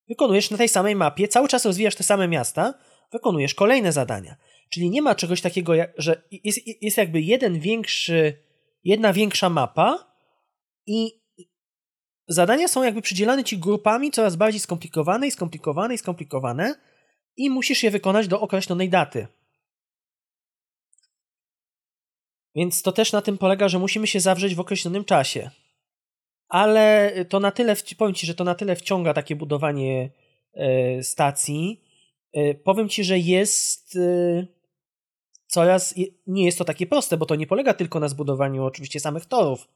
Wykonujesz 0.08 0.52
na 0.52 0.58
tej 0.58 0.70
samej 0.70 0.96
mapie, 0.96 1.28
cały 1.28 1.48
czas 1.48 1.66
rozwijasz 1.66 1.96
te 1.96 2.04
same 2.04 2.28
miasta, 2.28 2.74
wykonujesz 3.12 3.54
kolejne 3.54 3.92
zadania. 3.92 4.36
Czyli 4.70 4.90
nie 4.90 5.02
ma 5.02 5.16
czegoś 5.16 5.42
takiego, 5.42 5.74
że 5.98 6.22
jest, 6.32 6.60
jest 6.82 6.98
jakby 6.98 7.22
jeden 7.22 7.60
większy, 7.60 8.38
jedna 8.84 9.14
większa 9.14 9.50
mapa 9.50 10.16
i 10.88 11.23
zadania 12.28 12.68
są 12.68 12.84
jakby 12.84 13.02
przydzielane 13.02 13.44
ci 13.44 13.58
grupami 13.58 14.12
coraz 14.12 14.36
bardziej 14.36 14.60
skomplikowane 14.60 15.28
i 15.28 15.32
skomplikowane 15.32 15.94
i 15.94 15.98
skomplikowane 15.98 16.76
i 17.38 17.50
musisz 17.50 17.84
je 17.84 17.92
wykonać 17.92 18.28
do 18.28 18.42
określonej 18.42 18.90
daty. 18.90 19.28
Więc 22.56 22.82
to 22.82 22.92
też 22.92 23.12
na 23.12 23.22
tym 23.22 23.38
polega, 23.38 23.68
że 23.70 23.80
musimy 23.80 24.08
się 24.08 24.20
zawrzeć 24.20 24.56
w 24.56 24.60
określonym 24.60 25.06
czasie. 25.06 25.50
Ale 26.50 27.14
to 27.30 27.40
na 27.40 27.52
tyle, 27.52 27.76
powiem 27.98 28.16
ci, 28.16 28.28
że 28.28 28.36
to 28.36 28.44
na 28.44 28.56
tyle 28.56 28.76
wciąga 28.76 29.14
takie 29.14 29.36
budowanie 29.36 30.10
e, 30.54 31.04
stacji. 31.04 31.84
E, 32.34 32.54
powiem 32.54 32.90
ci, 32.90 33.04
że 33.04 33.20
jest 33.20 33.96
e, 33.96 34.46
coraz 35.48 35.96
nie 36.28 36.46
jest 36.46 36.58
to 36.58 36.66
takie 36.66 36.88
proste, 36.88 37.18
bo 37.18 37.26
to 37.26 37.36
nie 37.36 37.48
polega 37.48 37.74
tylko 37.74 38.00
na 38.00 38.08
zbudowaniu 38.08 38.66
oczywiście 38.66 39.00
samych 39.00 39.26
torów, 39.26 39.68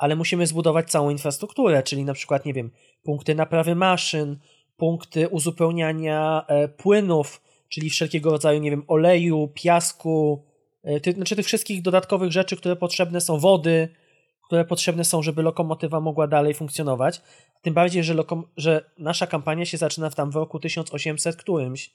ale 0.00 0.16
musimy 0.16 0.46
zbudować 0.46 0.90
całą 0.90 1.10
infrastrukturę, 1.10 1.82
czyli 1.82 2.04
na 2.04 2.14
przykład, 2.14 2.44
nie 2.44 2.54
wiem, 2.54 2.70
punkty 3.02 3.34
naprawy 3.34 3.74
maszyn, 3.74 4.38
punkty 4.76 5.28
uzupełniania 5.28 6.44
e, 6.48 6.68
płynów, 6.68 7.42
czyli 7.68 7.90
wszelkiego 7.90 8.30
rodzaju, 8.30 8.60
nie 8.60 8.70
wiem, 8.70 8.84
oleju, 8.86 9.48
piasku, 9.54 10.44
e, 10.82 11.00
ty, 11.00 11.12
znaczy 11.12 11.36
tych 11.36 11.46
wszystkich 11.46 11.82
dodatkowych 11.82 12.32
rzeczy, 12.32 12.56
które 12.56 12.76
potrzebne 12.76 13.20
są, 13.20 13.38
wody, 13.38 13.88
które 14.46 14.64
potrzebne 14.64 15.04
są, 15.04 15.22
żeby 15.22 15.42
lokomotywa 15.42 16.00
mogła 16.00 16.26
dalej 16.26 16.54
funkcjonować. 16.54 17.22
Tym 17.62 17.74
bardziej, 17.74 18.04
że, 18.04 18.14
lokom- 18.14 18.44
że 18.56 18.90
nasza 18.98 19.26
kampania 19.26 19.64
się 19.64 19.76
zaczyna 19.76 20.10
w 20.10 20.14
tam 20.14 20.30
w 20.30 20.36
roku 20.36 20.60
1800 20.60 21.36
którymś, 21.36 21.90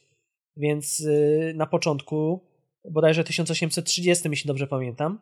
więc 0.57 0.99
yy, 0.99 1.53
na 1.55 1.65
początku 1.65 2.43
bodajże 2.91 3.23
1830, 3.23 4.29
jeśli 4.29 4.47
dobrze 4.47 4.67
pamiętam. 4.67 5.19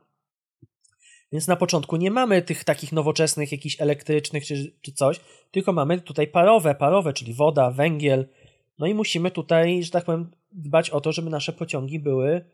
Więc 1.34 1.48
na 1.48 1.56
początku 1.56 1.96
nie 1.96 2.12
mamy 2.12 2.42
tych 2.42 2.64
takich 2.64 2.92
nowoczesnych, 2.92 3.52
jakichś 3.52 3.82
elektrycznych 3.82 4.46
czy, 4.46 4.72
czy 4.82 4.92
coś, 4.92 5.20
tylko 5.52 5.74
mamy 5.74 6.02
tutaj 6.02 6.28
parowe, 6.28 6.76
parowe, 6.76 7.14
czyli 7.14 7.34
woda, 7.34 7.72
węgiel. 7.72 8.28
No 8.80 8.88
i 8.88 8.94
musimy 8.94 9.32
tutaj, 9.32 9.84
że 9.84 9.92
tak 9.92 10.06
powiem, 10.06 10.32
dbać 10.52 10.90
o 10.90 11.02
to, 11.02 11.12
żeby 11.12 11.30
nasze 11.30 11.54
pociągi 11.54 12.00
były, 12.00 12.46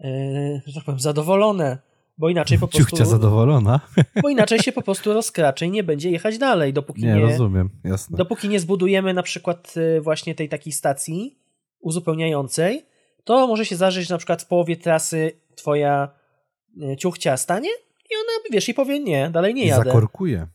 yy, 0.00 0.62
że 0.66 0.74
tak 0.74 0.84
powiem, 0.84 1.00
zadowolone. 1.00 1.78
Bo 2.18 2.28
inaczej 2.28 2.58
po 2.58 2.68
prostu. 2.68 2.90
Ciuchcia 2.90 3.04
zadowolona. 3.04 3.80
Bo 4.22 4.28
inaczej 4.28 4.58
się 4.58 4.72
po 4.72 4.82
prostu 4.82 5.12
rozkracze 5.12 5.66
i 5.66 5.70
nie 5.70 5.84
będzie 5.84 6.10
jechać 6.10 6.38
dalej, 6.38 6.72
dopóki 6.72 7.02
nie. 7.02 7.14
Nie, 7.14 7.20
rozumiem, 7.20 7.70
jasne. 7.84 8.16
Dopóki 8.16 8.48
nie 8.48 8.60
zbudujemy 8.60 9.14
na 9.14 9.22
przykład 9.22 9.74
y, 9.76 10.00
właśnie 10.00 10.34
tej 10.34 10.48
takiej 10.48 10.72
stacji 10.72 11.38
uzupełniającej, 11.80 12.86
to 13.24 13.46
może 13.46 13.66
się 13.66 13.76
zdarzyć, 13.76 14.08
że 14.08 14.14
na 14.14 14.18
przykład 14.18 14.42
w 14.42 14.46
połowie 14.46 14.76
trasy 14.76 15.32
twoja 15.54 16.08
e, 16.82 16.96
ciuchcia 16.96 17.36
stanie 17.36 17.70
i 18.10 18.14
ona, 18.14 18.44
wiesz, 18.52 18.68
i 18.68 18.74
powie 18.74 19.00
nie, 19.00 19.30
dalej 19.30 19.54
nie 19.54 19.66
jadę. 19.66 19.84
Zakorkuje. 19.84 20.46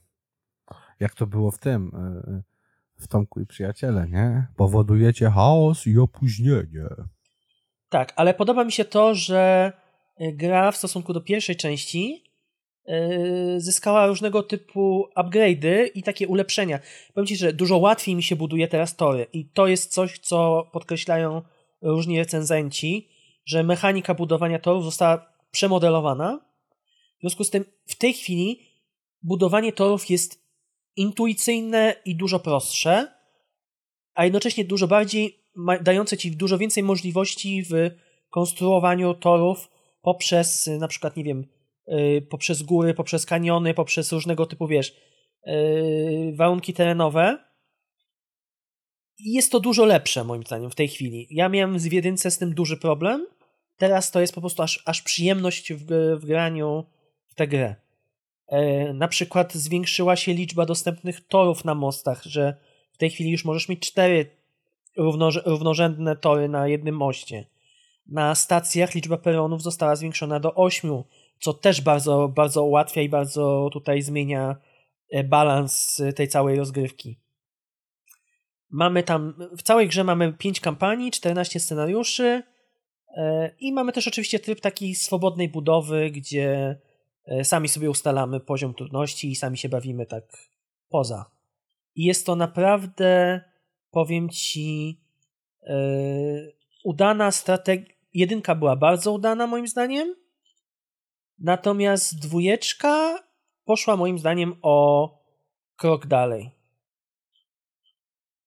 Jak 0.99 1.15
to 1.15 1.27
było 1.27 1.51
w 1.51 1.57
tym, 1.57 1.91
e, 1.95 2.41
w 3.03 3.07
Tomku 3.07 3.41
i 3.41 3.45
Przyjaciele, 3.45 4.07
nie? 4.07 4.47
Powodujecie 4.55 5.29
chaos 5.29 5.87
i 5.87 5.97
opóźnienie. 5.97 6.89
Tak, 7.89 8.13
ale 8.15 8.33
podoba 8.33 8.63
mi 8.63 8.71
się 8.71 8.85
to, 8.85 9.15
że 9.15 9.71
e, 10.17 10.33
gra 10.33 10.71
w 10.71 10.77
stosunku 10.77 11.13
do 11.13 11.21
pierwszej 11.21 11.55
części 11.55 12.23
zyskała 13.57 14.07
różnego 14.07 14.43
typu 14.43 15.07
upgrade'y 15.15 15.89
i 15.95 16.03
takie 16.03 16.27
ulepszenia. 16.27 16.79
Powiem 17.13 17.27
Ci, 17.27 17.35
że 17.35 17.53
dużo 17.53 17.77
łatwiej 17.77 18.15
mi 18.15 18.23
się 18.23 18.35
buduje 18.35 18.67
teraz 18.67 18.95
tory 18.95 19.27
i 19.33 19.45
to 19.45 19.67
jest 19.67 19.93
coś, 19.93 20.19
co 20.19 20.69
podkreślają 20.71 21.41
różni 21.81 22.19
recenzenci, 22.19 23.09
że 23.45 23.63
mechanika 23.63 24.13
budowania 24.13 24.59
torów 24.59 24.83
została 24.83 25.25
przemodelowana. 25.51 26.39
Związku 27.23 27.43
z 27.43 27.49
tym 27.49 27.65
w 27.85 27.95
tej 27.95 28.13
chwili 28.13 28.59
budowanie 29.21 29.73
torów 29.73 30.09
jest 30.09 30.43
intuicyjne 30.95 31.95
i 32.05 32.15
dużo 32.15 32.39
prostsze, 32.39 33.07
a 34.13 34.23
jednocześnie 34.23 34.65
dużo 34.65 34.87
bardziej 34.87 35.39
dające 35.81 36.17
ci 36.17 36.31
dużo 36.31 36.57
więcej 36.57 36.83
możliwości 36.83 37.63
w 37.63 37.73
konstruowaniu 38.29 39.13
torów 39.13 39.69
poprzez 40.01 40.67
na 40.79 40.87
przykład, 40.87 41.17
nie 41.17 41.23
wiem, 41.23 41.45
y, 41.87 42.27
poprzez 42.29 42.63
góry, 42.63 42.93
poprzez 42.93 43.25
kaniony, 43.25 43.73
poprzez 43.73 44.11
różnego 44.11 44.45
typu, 44.45 44.67
wiesz, 44.67 44.95
y, 45.47 46.33
warunki 46.35 46.73
terenowe 46.73 47.37
jest 49.19 49.51
to 49.51 49.59
dużo 49.59 49.85
lepsze, 49.85 50.23
moim 50.23 50.43
zdaniem, 50.43 50.71
w 50.71 50.75
tej 50.75 50.87
chwili. 50.87 51.27
Ja 51.29 51.49
miałem 51.49 51.79
w 51.79 51.93
jedynce 51.93 52.31
z 52.31 52.37
tym 52.37 52.53
duży 52.53 52.77
problem. 52.77 53.27
Teraz 53.77 54.11
to 54.11 54.21
jest 54.21 54.35
po 54.35 54.41
prostu 54.41 54.63
aż, 54.63 54.83
aż 54.85 55.01
przyjemność 55.01 55.73
w, 55.73 55.85
w 56.19 56.25
graniu 56.25 56.85
w 57.33 57.35
tę 57.35 57.47
grę. 57.47 57.75
E, 58.47 58.93
na 58.93 59.07
przykład 59.07 59.53
zwiększyła 59.53 60.15
się 60.15 60.33
liczba 60.33 60.65
dostępnych 60.65 61.27
torów 61.27 61.65
na 61.65 61.75
mostach, 61.75 62.23
że 62.23 62.55
w 62.91 62.97
tej 62.97 63.09
chwili 63.09 63.31
już 63.31 63.45
możesz 63.45 63.69
mieć 63.69 63.79
cztery 63.79 64.29
równorzędne 65.45 66.15
tory 66.15 66.49
na 66.49 66.67
jednym 66.67 66.97
moście. 66.97 67.45
Na 68.07 68.35
stacjach 68.35 68.95
liczba 68.95 69.17
peronów 69.17 69.63
została 69.63 69.95
zwiększona 69.95 70.39
do 70.39 70.55
ośmiu, 70.55 71.05
co 71.39 71.53
też 71.53 71.81
bardzo, 71.81 72.27
bardzo 72.27 72.63
ułatwia 72.63 73.01
i 73.01 73.09
bardzo 73.09 73.69
tutaj 73.73 74.01
zmienia 74.01 74.55
e, 75.11 75.23
balans 75.23 76.01
tej 76.15 76.27
całej 76.27 76.57
rozgrywki. 76.57 77.17
Mamy 78.69 79.03
tam, 79.03 79.33
w 79.57 79.63
całej 79.63 79.87
grze 79.87 80.03
mamy 80.03 80.33
5 80.33 80.59
kampanii, 80.59 81.11
14 81.11 81.59
scenariuszy 81.59 82.43
e, 83.17 83.51
i 83.59 83.73
mamy 83.73 83.91
też 83.91 84.07
oczywiście 84.07 84.39
tryb 84.39 84.61
takiej 84.61 84.95
swobodnej 84.95 85.49
budowy, 85.49 86.11
gdzie 86.11 86.49
e, 86.59 86.92
sami 87.43 87.69
sobie 87.69 87.89
ustalamy 87.89 88.39
poziom 88.39 88.73
trudności 88.73 89.31
i 89.31 89.35
sami 89.35 89.57
się 89.57 89.69
bawimy 89.69 90.05
tak 90.05 90.23
poza. 90.89 91.31
I 91.95 92.03
jest 92.03 92.25
to 92.25 92.35
naprawdę, 92.35 93.41
powiem 93.91 94.29
ci, 94.29 94.99
yy, 95.61 96.53
udana 96.83 97.31
strategia. 97.31 97.93
Jedynka 98.13 98.55
była 98.55 98.75
bardzo 98.75 99.11
udana 99.11 99.47
moim 99.47 99.67
zdaniem, 99.67 100.15
natomiast 101.39 102.19
dwójeczka 102.19 103.23
poszła 103.65 103.97
moim 103.97 104.19
zdaniem 104.19 104.55
o 104.61 105.09
krok 105.75 106.07
dalej. 106.07 106.51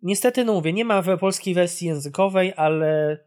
Niestety, 0.02 0.44
no 0.44 0.52
mówię, 0.52 0.72
nie 0.72 0.84
ma 0.84 1.02
w 1.02 1.18
polskiej 1.18 1.54
wersji 1.54 1.88
językowej, 1.88 2.52
ale 2.56 3.18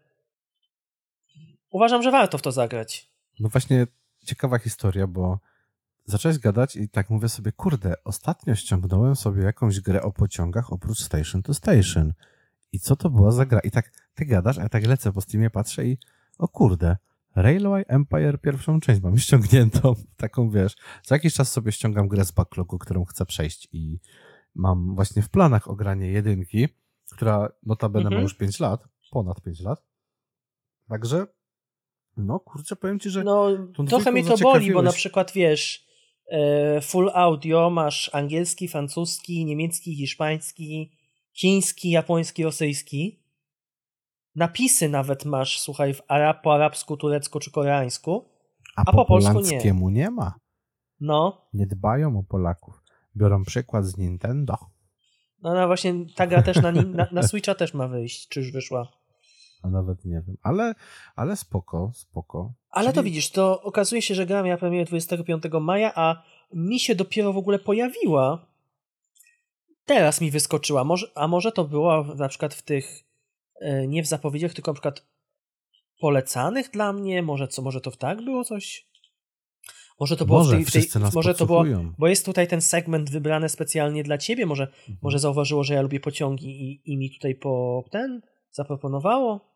uważam, 1.69 2.03
że 2.03 2.11
warto 2.11 2.37
w 2.37 2.41
to 2.41 2.51
zagrać. 2.51 3.09
No 3.39 3.49
właśnie 3.49 3.87
ciekawa 4.29 4.59
historia, 4.59 5.07
bo 5.07 5.39
zacząłeś 6.05 6.39
gadać 6.39 6.75
i 6.75 6.89
tak 6.89 7.09
mówię 7.09 7.29
sobie, 7.29 7.51
kurde, 7.51 7.93
ostatnio 8.03 8.55
ściągnąłem 8.55 9.15
sobie 9.15 9.43
jakąś 9.43 9.79
grę 9.79 10.01
o 10.01 10.11
pociągach 10.11 10.73
oprócz 10.73 10.99
Station 10.99 11.43
to 11.43 11.53
Station. 11.53 12.13
I 12.71 12.79
co 12.79 12.95
to 12.95 13.09
była 13.09 13.31
za 13.31 13.45
gra? 13.45 13.59
I 13.59 13.71
tak 13.71 13.91
ty 14.15 14.25
gadasz, 14.25 14.57
a 14.57 14.61
ja 14.61 14.69
tak 14.69 14.85
lecę 14.85 15.13
po 15.13 15.21
Steamie, 15.21 15.49
patrzę 15.49 15.85
i 15.85 15.97
o 16.37 16.47
kurde, 16.47 16.97
Railway 17.35 17.85
Empire 17.87 18.41
pierwszą 18.41 18.79
część 18.79 19.01
mam 19.01 19.17
ściągniętą, 19.25 19.95
taką 20.17 20.49
wiesz. 20.49 20.75
Za 21.03 21.15
jakiś 21.15 21.33
czas 21.33 21.51
sobie 21.51 21.71
ściągam 21.71 22.07
grę 22.07 22.25
z 22.25 22.31
backlogu, 22.31 22.77
którą 22.77 23.05
chcę 23.05 23.25
przejść 23.25 23.67
i 23.71 23.99
mam 24.55 24.95
właśnie 24.95 25.21
w 25.21 25.29
planach 25.29 25.67
ogranie 25.67 26.11
jedynki, 26.11 26.67
która 27.11 27.49
notabene 27.65 28.05
Mhm. 28.05 28.15
ma 28.15 28.23
już 28.23 28.33
5 28.33 28.59
lat, 28.59 28.83
ponad 29.11 29.41
5 29.41 29.59
lat. 29.59 29.83
Także, 30.87 31.27
no 32.17 32.39
kurczę, 32.39 32.75
powiem 32.75 32.99
ci, 32.99 33.09
że 33.09 33.23
No, 33.23 33.49
trochę 33.87 34.11
mnie 34.11 34.23
to 34.23 34.37
boli, 34.37 34.73
bo 34.73 34.81
na 34.81 34.91
przykład 34.91 35.31
wiesz, 35.31 35.85
e, 36.31 36.81
full 36.81 37.11
audio 37.13 37.69
masz 37.69 38.09
angielski, 38.13 38.67
francuski, 38.67 39.45
niemiecki, 39.45 39.95
hiszpański, 39.95 40.91
chiński, 41.33 41.89
japoński, 41.89 42.43
rosyjski. 42.43 43.23
Napisy 44.35 44.89
nawet 44.89 45.25
masz, 45.25 45.59
słuchaj, 45.59 45.93
w 45.93 46.01
arab, 46.07 46.43
po 46.43 46.53
arabsku, 46.53 46.97
turecku 46.97 47.39
czy 47.39 47.51
koreańsku. 47.51 48.29
a, 48.75 48.81
a 48.81 48.85
po, 48.85 48.91
po 48.91 49.05
polsku 49.05 49.41
nie. 49.41 49.73
nie 49.91 50.11
ma. 50.11 50.33
No, 50.99 51.47
Nie 51.53 51.67
dbają 51.67 52.19
o 52.19 52.23
Polaków. 52.23 52.83
Biorą 53.15 53.43
przykład 53.43 53.85
z 53.85 53.97
Nintendo. 53.97 54.57
no, 55.41 55.53
no 55.53 55.67
właśnie 55.67 55.93
ta 56.15 56.27
gra 56.27 56.41
też 56.41 56.61
na, 56.61 56.71
na, 56.71 57.07
na 57.11 57.23
Switcha 57.23 57.55
też 57.55 57.73
ma 57.73 57.87
wyjść, 57.87 58.27
czy 58.27 58.39
już 58.39 58.51
wyszła. 58.51 58.98
A 59.61 59.69
nawet 59.69 60.05
nie 60.05 60.21
wiem. 60.27 60.37
Ale, 60.43 60.75
ale 61.15 61.35
spoko, 61.35 61.91
spoko. 61.95 62.53
Ale 62.69 62.89
to 62.93 63.01
Czyli- 63.01 63.05
widzisz, 63.11 63.31
to 63.31 63.61
okazuje 63.61 64.01
się, 64.01 64.15
że 64.15 64.25
gra 64.25 64.43
miała 64.43 64.57
premierę 64.57 64.85
25 64.85 65.43
maja, 65.61 65.91
a 65.95 66.23
mi 66.53 66.79
się 66.79 66.95
dopiero 66.95 67.33
w 67.33 67.37
ogóle 67.37 67.59
pojawiła. 67.59 68.45
Teraz 69.85 70.21
mi 70.21 70.31
wyskoczyła. 70.31 70.83
Może, 70.83 71.07
a 71.15 71.27
może 71.27 71.51
to 71.51 71.65
było 71.65 72.03
na 72.03 72.29
przykład 72.29 72.53
w 72.53 72.61
tych, 72.61 73.03
e, 73.61 73.87
nie 73.87 74.03
w 74.03 74.07
zapowiedziach, 74.07 74.53
tylko 74.53 74.71
na 74.71 74.75
przykład 74.75 75.03
polecanych 75.99 76.69
dla 76.71 76.93
mnie? 76.93 77.21
Może 77.23 77.47
co, 77.47 77.61
może 77.61 77.81
to 77.81 77.91
tak 77.91 78.21
było 78.23 78.43
coś? 78.43 78.89
Może 79.99 80.17
to 80.17 80.25
było 80.25 80.37
Może, 80.39 80.57
w 80.57 80.71
tej, 80.71 80.87
tej 80.87 81.01
może 81.13 81.33
to 81.35 81.45
było, 81.45 81.65
bo 81.97 82.07
jest 82.07 82.25
tutaj 82.25 82.47
ten 82.47 82.61
segment 82.61 83.09
wybrany 83.09 83.49
specjalnie 83.49 84.03
dla 84.03 84.17
ciebie, 84.17 84.45
może, 84.45 84.63
Mhm. 84.63 84.97
może 85.01 85.19
zauważyło, 85.19 85.63
że 85.63 85.73
ja 85.73 85.81
lubię 85.81 85.99
pociągi 85.99 86.47
i, 86.63 86.81
i 86.93 86.97
mi 86.97 87.11
tutaj 87.11 87.35
po 87.35 87.83
ten 87.91 88.21
zaproponowało. 88.51 89.55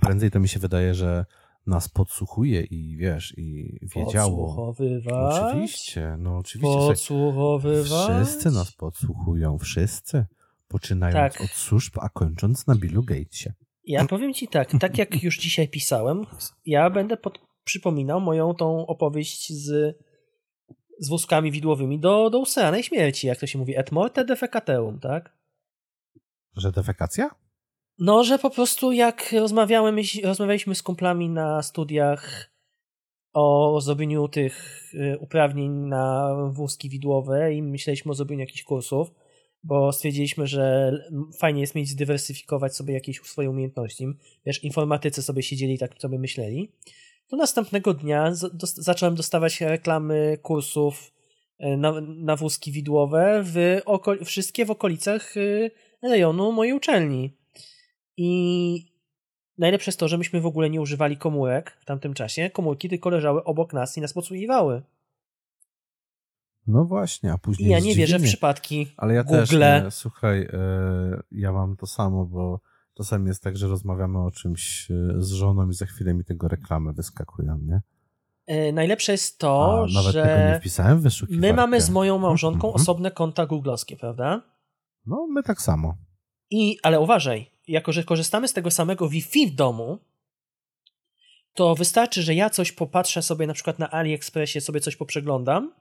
Prędzej 0.00 0.30
to 0.30 0.40
mi 0.40 0.48
się 0.48 0.60
wydaje, 0.60 0.94
że 0.94 1.24
nas 1.66 1.88
podsłuchuje 1.88 2.62
i 2.62 2.96
wiesz, 2.96 3.34
i 3.38 3.78
wiedziało. 3.96 4.46
Podsłuchowywać. 4.46 5.42
Oczywiście, 5.42 6.16
no 6.18 6.36
oczywiście. 6.36 6.76
Podsłuchowywać. 6.78 8.10
Wszyscy 8.10 8.50
nas 8.50 8.72
podsłuchują, 8.72 9.58
wszyscy. 9.58 10.26
Poczynając 10.68 11.34
Tak. 11.34 11.40
od 11.44 11.50
służb, 11.50 11.98
a 12.00 12.08
kończąc 12.08 12.66
na 12.66 12.74
Billu 12.74 13.02
Gatesie. 13.02 13.52
Ja 13.84 14.06
powiem 14.06 14.34
ci 14.34 14.48
tak, 14.48 14.70
tak 14.80 14.98
jak 14.98 15.22
już 15.22 15.38
dzisiaj 15.38 15.68
pisałem, 15.68 16.26
ja 16.66 16.90
będę 16.90 17.16
pod, 17.16 17.38
przypominał 17.64 18.20
moją 18.20 18.54
tą 18.54 18.86
opowieść 18.86 19.52
z, 19.52 19.96
z 20.98 21.08
wózkami 21.08 21.50
widłowymi 21.50 22.00
do, 22.00 22.30
do 22.30 22.38
usranej 22.38 22.82
śmierci, 22.82 23.26
jak 23.26 23.38
to 23.38 23.46
się 23.46 23.58
mówi, 23.58 23.78
et 23.78 23.92
morte 23.92 24.24
defecateum, 24.24 25.00
tak? 25.00 25.36
Że 26.56 26.72
defekacja? 26.72 27.30
No, 28.00 28.24
że 28.24 28.38
po 28.38 28.50
prostu 28.50 28.92
jak 28.92 29.32
rozmawiałem, 29.32 29.96
rozmawialiśmy 30.24 30.74
z 30.74 30.82
kumplami 30.82 31.28
na 31.28 31.62
studiach 31.62 32.50
o 33.32 33.80
zrobieniu 33.80 34.28
tych 34.28 34.84
y, 34.94 35.18
uprawnień 35.18 35.70
na 35.70 36.34
wózki 36.50 36.88
widłowe 36.88 37.54
i 37.54 37.62
myśleliśmy 37.62 38.12
o 38.12 38.14
zrobieniu 38.14 38.40
jakichś 38.40 38.62
kursów, 38.62 39.10
bo 39.62 39.92
stwierdziliśmy, 39.92 40.46
że 40.46 40.92
fajnie 41.38 41.60
jest 41.60 41.74
mieć, 41.74 41.88
zdywersyfikować 41.88 42.76
sobie 42.76 42.94
jakieś 42.94 43.20
swoje 43.20 43.50
umiejętności. 43.50 44.06
Wiesz, 44.46 44.64
informatycy 44.64 45.22
sobie 45.22 45.42
siedzieli 45.42 45.74
i 45.74 45.78
tak 45.78 45.94
sobie 45.98 46.18
myśleli. 46.18 46.72
To 47.28 47.36
następnego 47.36 47.94
dnia 47.94 48.32
zacząłem 48.62 49.14
dostawać 49.14 49.60
reklamy 49.60 50.38
kursów 50.42 51.12
y, 51.60 51.76
na, 51.76 52.00
na 52.00 52.36
wózki 52.36 52.72
widłowe, 52.72 53.44
w 53.44 53.80
wszystkie 54.24 54.64
w 54.64 54.70
okolicach 54.70 55.36
y, 55.36 55.70
rejonu 56.02 56.52
mojej 56.52 56.72
uczelni. 56.72 57.39
I 58.22 58.92
najlepsze 59.58 59.88
jest 59.88 59.98
to, 60.00 60.08
że 60.08 60.18
myśmy 60.18 60.40
w 60.40 60.46
ogóle 60.46 60.70
nie 60.70 60.80
używali 60.80 61.16
komórek 61.16 61.76
w 61.80 61.84
tamtym 61.84 62.14
czasie. 62.14 62.50
Komórki 62.50 62.88
tylko 62.88 63.10
leżały 63.10 63.44
obok 63.44 63.72
nas 63.72 63.96
i 63.96 64.00
nas 64.00 64.12
podsłuchiwały. 64.12 64.82
No 66.66 66.84
właśnie, 66.84 67.32
a 67.32 67.34
I 67.34 67.38
później 67.38 67.70
ja 67.70 67.78
nie 67.78 67.94
wierzę 67.94 68.18
w 68.18 68.22
przypadki 68.22 68.86
Ale 68.96 69.14
ja 69.14 69.22
Google. 69.24 69.38
też 69.40 69.52
nie. 69.52 69.90
Słuchaj, 69.90 70.42
e, 70.42 71.22
ja 71.32 71.52
mam 71.52 71.76
to 71.76 71.86
samo, 71.86 72.24
bo 72.26 72.60
czasami 72.96 73.26
jest 73.28 73.42
tak, 73.42 73.56
że 73.56 73.68
rozmawiamy 73.68 74.18
o 74.24 74.30
czymś 74.30 74.90
e, 74.90 74.94
z 75.18 75.30
żoną 75.30 75.68
i 75.68 75.74
za 75.74 75.86
chwilę 75.86 76.14
mi 76.14 76.24
tego 76.24 76.48
reklamy 76.48 76.92
wyskakują, 76.92 77.58
nie? 77.58 77.80
E, 78.46 78.72
najlepsze 78.72 79.12
jest 79.12 79.38
to, 79.38 79.84
A 79.90 79.92
nawet 79.94 80.12
tego 80.12 80.26
nie 80.26 80.52
że 80.52 80.58
wpisałem 80.60 81.02
my 81.30 81.52
mamy 81.52 81.80
z 81.80 81.90
moją 81.90 82.18
małżonką 82.18 82.68
Mhm. 82.68 82.74
osobne 82.82 83.10
konta 83.10 83.46
googlowskie, 83.46 83.96
prawda? 83.96 84.42
No, 85.06 85.26
my 85.26 85.42
tak 85.42 85.62
samo. 85.62 85.96
I, 86.50 86.78
ale 86.82 87.00
uważaj, 87.00 87.49
jako 87.70 87.92
że 87.92 88.04
korzystamy 88.04 88.48
z 88.48 88.52
tego 88.52 88.70
samego 88.70 89.08
Wi-Fi 89.08 89.46
w 89.46 89.54
domu, 89.54 89.98
to 91.54 91.74
wystarczy, 91.74 92.22
że 92.22 92.34
ja 92.34 92.50
coś 92.50 92.72
popatrzę 92.72 93.22
sobie 93.22 93.46
na 93.46 93.54
przykład 93.54 93.78
na 93.78 93.90
AliExpressie, 93.90 94.60
sobie 94.60 94.80
coś 94.80 94.96
poprzeglądam 94.96 95.72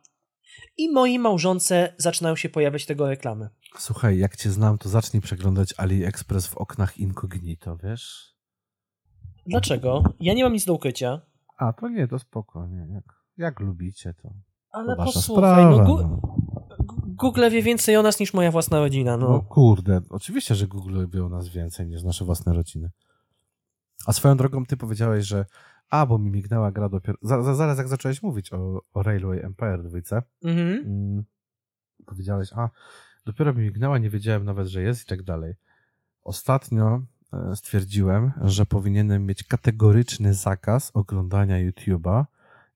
i 0.78 0.92
mojej 0.92 1.20
małżonce 1.20 1.94
zaczynają 1.98 2.36
się 2.36 2.50
pojawiać 2.50 2.86
tego 2.86 3.08
reklamy. 3.08 3.50
Słuchaj, 3.78 4.18
jak 4.18 4.36
cię 4.36 4.50
znam, 4.52 4.78
to 4.78 4.90
zacznij 4.90 5.22
przeglądać 5.22 5.74
AliExpress 5.78 6.48
w 6.48 6.58
oknach 6.58 6.98
incognito, 6.98 7.78
wiesz? 7.78 8.36
Dlaczego? 9.46 10.04
Ja 10.20 10.34
nie 10.34 10.44
mam 10.44 10.54
nic 10.54 10.66
do 10.66 10.74
ukrycia. 10.74 11.22
A, 11.58 11.74
to 11.74 11.90
nie, 11.90 12.08
to 12.08 12.20
spoko, 12.20 12.68
nie. 12.68 12.94
Jak, 12.94 13.04
jak 13.38 13.60
lubicie, 13.60 14.14
to, 14.22 14.30
Ale 14.72 14.96
to 14.96 14.96
wasza 14.96 15.12
posłuchaj, 15.14 15.64
sprawa. 15.66 15.84
no, 15.84 15.98
no. 15.98 16.36
Google 17.20 17.50
wie 17.52 17.62
więcej 17.64 17.98
o 17.98 18.02
nas 18.04 18.20
niż 18.20 18.34
moja 18.34 18.52
własna 18.52 18.80
rodzina. 18.80 19.18
No 19.18 19.30
No. 19.30 19.42
kurde, 19.42 20.02
oczywiście, 20.10 20.56
że 20.56 20.68
Google 20.68 21.06
wie 21.14 21.26
o 21.26 21.30
nas 21.30 21.48
więcej 21.50 21.88
niż 21.88 22.04
nasze 22.04 22.26
własne 22.26 22.54
rodziny. 22.54 22.90
A 24.06 24.14
swoją 24.14 24.38
drogą 24.38 24.66
ty 24.66 24.78
powiedziałeś, 24.78 25.26
że 25.26 25.46
a, 25.90 26.06
bo 26.06 26.18
mi 26.18 26.32
mignęła 26.32 26.72
gra 26.72 26.90
dopiero... 26.90 27.18
Za, 27.22 27.44
za, 27.44 27.56
zaraz 27.56 27.78
jak 27.78 27.88
zacząłeś 27.88 28.24
mówić 28.24 28.54
o, 28.54 28.82
o 28.94 29.04
Railway 29.04 29.40
Empire 29.40 29.84
2, 29.84 30.22
Mhm. 30.44 30.70
mm, 30.86 31.24
powiedziałeś, 32.06 32.50
a, 32.56 32.70
dopiero 33.26 33.54
mi 33.54 33.64
mignęła, 33.64 33.98
nie 33.98 34.10
wiedziałem 34.10 34.46
nawet, 34.46 34.68
że 34.68 34.82
jest 34.82 35.04
i 35.04 35.06
tak 35.06 35.24
dalej. 35.24 35.54
Ostatnio 36.24 37.02
e, 37.34 37.56
stwierdziłem, 37.56 38.32
że 38.42 38.66
powinienem 38.66 39.26
mieć 39.26 39.44
kategoryczny 39.44 40.34
zakaz 40.34 40.92
oglądania 40.94 41.56
YouTube'a 41.72 42.26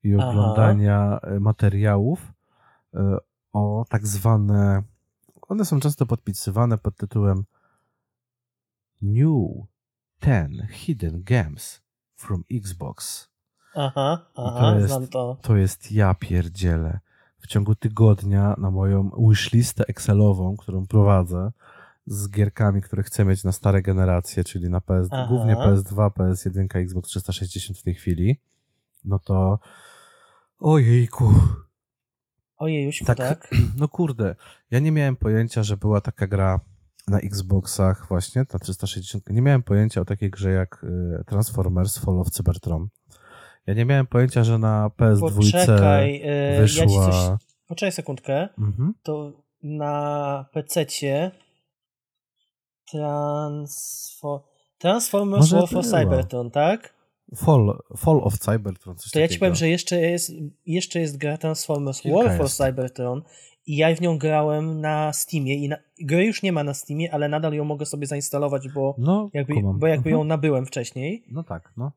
i 0.04 0.16
Aha. 0.16 0.30
oglądania 0.30 1.20
e, 1.22 1.40
materiałów 1.40 2.34
e, 2.94 3.18
o 3.54 3.86
tak 3.90 4.08
zwane. 4.08 4.84
One 5.42 5.66
są 5.66 5.80
często 5.80 6.06
podpisywane 6.06 6.78
pod 6.78 6.98
tytułem 6.98 7.44
New 9.02 9.66
10 10.22 10.72
Hidden 10.72 11.24
Games 11.24 11.82
from 12.16 12.44
Xbox. 12.52 13.28
Aha, 13.76 14.26
to 14.34 14.46
aha, 14.56 14.76
jest- 14.76 14.88
znam 14.88 15.08
to. 15.08 15.38
To 15.42 15.56
jest 15.58 15.92
ja 15.92 16.14
pierdzielę. 16.14 17.00
W 17.40 17.48
ciągu 17.48 17.76
tygodnia 17.76 18.56
na 18.58 18.72
moją 18.72 19.10
wishlistę 19.30 19.84
Excelową, 19.88 20.58
którą 20.58 20.88
prowadzę 20.88 21.52
z 22.06 22.30
gierkami, 22.30 22.82
które 22.82 23.04
chcę 23.04 23.26
mieć 23.26 23.44
na 23.44 23.52
stare 23.52 23.82
generacje, 23.82 24.44
czyli 24.44 24.70
na 24.70 24.82
PS, 24.82 25.08
Aha. 25.12 25.26
głównie 25.30 25.56
PS2, 25.56 26.10
PS1, 26.10 26.68
Xbox 26.78 27.10
360 27.10 27.80
w 27.80 27.84
tej 27.84 27.96
chwili, 27.96 28.40
no 29.06 29.20
to 29.20 29.60
ojejku, 30.60 31.34
Ojejuś, 32.64 33.04
Tak. 33.06 33.18
tak. 33.18 33.52
no 33.80 33.88
kurde, 33.88 34.36
ja 34.72 34.80
nie 34.80 34.92
miałem 34.92 35.16
pojęcia, 35.16 35.64
że 35.64 35.78
była 35.78 36.02
taka 36.02 36.28
gra 36.28 36.60
na 37.08 37.20
Xboxach 37.20 38.08
właśnie, 38.08 38.46
na 38.54 38.60
360. 38.60 39.30
Nie 39.30 39.42
miałem 39.42 39.64
pojęcia 39.64 40.02
o 40.02 40.06
takiej 40.06 40.30
grze 40.30 40.52
jak 40.52 40.84
y, 40.84 41.24
Transformers 41.24 41.98
Fall 41.98 42.20
of 42.20 42.30
Cybertron. 42.30 42.88
Ja 43.68 43.74
nie 43.74 43.86
miałem 43.86 44.08
pojęcia, 44.08 44.44
że 44.44 44.58
na 44.58 44.92
PS2 44.98 45.36
Poczekaj, 45.36 46.22
e, 46.26 46.62
ja 46.62 46.68
ci 46.68 46.82
wyszła... 46.82 47.06
coś... 47.06 47.16
Poczekaj 47.68 47.92
sekundkę. 47.92 48.50
Mhm. 48.58 48.94
To 49.04 49.32
na 49.64 50.46
PC-cie 50.52 51.32
Transfo... 52.92 54.44
Transformers 54.78 55.52
War 55.52 55.68
for. 55.70 55.84
Cybertron, 55.86 56.52
tak? 56.52 56.93
Fall, 57.36 57.80
Fall 57.98 58.20
of 58.24 58.38
Cybertron, 58.40 58.96
coś 58.96 59.12
To 59.12 59.20
ja 59.20 59.28
ci 59.28 59.40
powiem, 59.40 59.56
że 59.56 59.70
jeszcze 59.70 60.02
jest, 60.02 60.32
jeszcze 60.66 61.00
jest 61.00 61.18
gra 61.18 61.38
Transformers 61.38 62.02
Kilka 62.02 62.18
War 62.24 62.38
for. 62.38 62.50
Cybertron 62.50 63.22
i 63.66 63.76
ja 63.78 63.96
w 63.96 64.02
nią 64.02 64.18
grałem 64.18 64.82
na 64.82 65.14
Steamie 65.14 65.56
i 65.56 65.70
na, 65.70 65.78
gry 66.02 66.26
już 66.26 66.44
nie 66.44 66.52
ma 66.52 66.64
na 66.64 66.74
Steamie, 66.74 67.14
ale 67.14 67.30
nadal 67.30 67.54
ją 67.54 67.66
mogę 67.66 67.86
sobie 67.86 68.08
zainstalować, 68.08 68.70
bo 68.70 68.96
No, 68.98 69.30
jakby, 69.34 69.54
kumam. 69.54 69.80
bo 69.80 69.88
jakby 69.88 70.10
Mhm. 70.10 70.20
ją 70.20 70.24
nabyłem 70.24 70.66
wcześniej 70.66 71.24
No 71.32 71.44
tak, 71.44 71.74
no. 71.78 71.92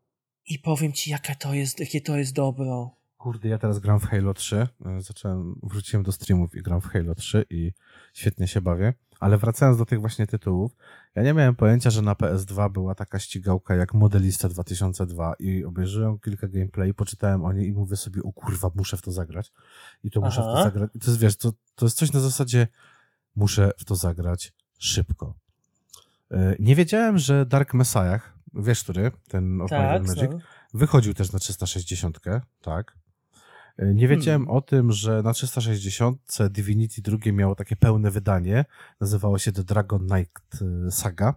i 0.47 0.59
powiem 0.59 0.93
ci, 0.93 1.11
jakie 1.11 1.35
to 1.35 1.55
jest, 1.55 1.81
jakie 1.81 2.01
to 2.01 2.17
jest 2.17 2.35
dobro. 2.35 2.91
Kurde, 3.27 3.49
ja 3.49 3.59
teraz 3.59 3.79
gram 3.79 4.01
w 4.01 4.05
Halo 4.05 4.35
3. 4.35 4.69
E, 4.87 5.01
zacząłem, 5.01 5.61
wróciłem 5.63 6.03
do 6.03 6.13
streamów 6.13 6.55
i 6.55 6.63
gram 6.63 6.81
w 6.81 6.87
Halo 6.87 7.15
3 7.15 7.45
i 7.51 7.73
świetnie 8.15 8.49
się 8.49 8.61
bawię. 8.61 8.95
Ale 9.21 9.39
wracając 9.39 9.79
do 9.79 9.87
tych 9.87 10.01
właśnie 10.01 10.27
tytułów, 10.27 10.77
ja 11.15 11.23
nie 11.23 11.35
miałem 11.35 11.57
pojęcia, 11.57 11.91
że 11.91 12.03
na 12.03 12.15
PS2 12.15 12.73
była 12.73 12.95
taka 12.95 13.19
ścigałka 13.19 13.75
jak 13.75 13.95
Modelista 13.95 14.49
2002 14.49 15.35
i 15.39 15.65
obejrzyłem 15.65 16.19
kilka 16.19 16.49
gameplay, 16.49 16.95
poczytałem 16.95 17.45
o 17.45 17.53
niej 17.53 17.69
i 17.69 17.73
mówię 17.73 17.97
sobie, 17.97 18.23
o 18.23 18.33
kurwa, 18.33 18.71
muszę 18.75 18.97
w 18.97 19.03
to 19.03 19.13
zagrać. 19.13 19.53
I 20.05 20.11
to 20.11 20.21
muszę 20.21 20.41
Aha. 20.41 20.53
w 20.53 20.57
to 20.57 20.63
zagrać. 20.63 20.91
I 20.95 20.99
to 20.99 21.11
jest, 21.11 21.21
wiesz, 21.21 21.37
to, 21.37 21.53
to 21.75 21.87
jest 21.87 21.97
coś 21.97 22.13
na 22.13 22.21
zasadzie, 22.21 22.69
muszę 23.37 23.71
w 23.79 23.85
to 23.85 23.97
zagrać 23.97 24.53
szybko. 24.79 25.35
E, 26.31 26.57
nie 26.59 26.77
wiedziałem, 26.77 27.19
że 27.19 27.47
Dark 27.47 27.75
Messiah, 27.75 28.39
wiesz 28.55 28.83
który, 28.83 29.11
ten 29.29 29.61
of 29.61 29.71
tak, 29.71 30.07
Magic, 30.07 30.31
no. 30.31 30.39
wychodził 30.75 31.15
też 31.15 31.33
na 31.33 31.39
360, 31.39 32.21
tak? 32.61 33.06
E, 33.79 33.95
nie 33.95 34.09
wiedziałem 34.09 34.41
hmm. 34.41 34.57
o 34.57 34.61
tym, 34.61 34.93
że 34.93 35.23
na 35.23 35.33
360 35.33 36.39
Divinity 36.51 37.03
II 37.23 37.33
miało 37.33 37.55
takie 37.55 37.77
pełne 37.77 38.11
wydanie. 38.11 38.65
Nazywało 39.01 39.39
się 39.39 39.53
The 39.53 39.65
Dragon 39.65 40.09
Knight 40.09 40.63
e, 40.87 40.91
Saga. 40.91 41.35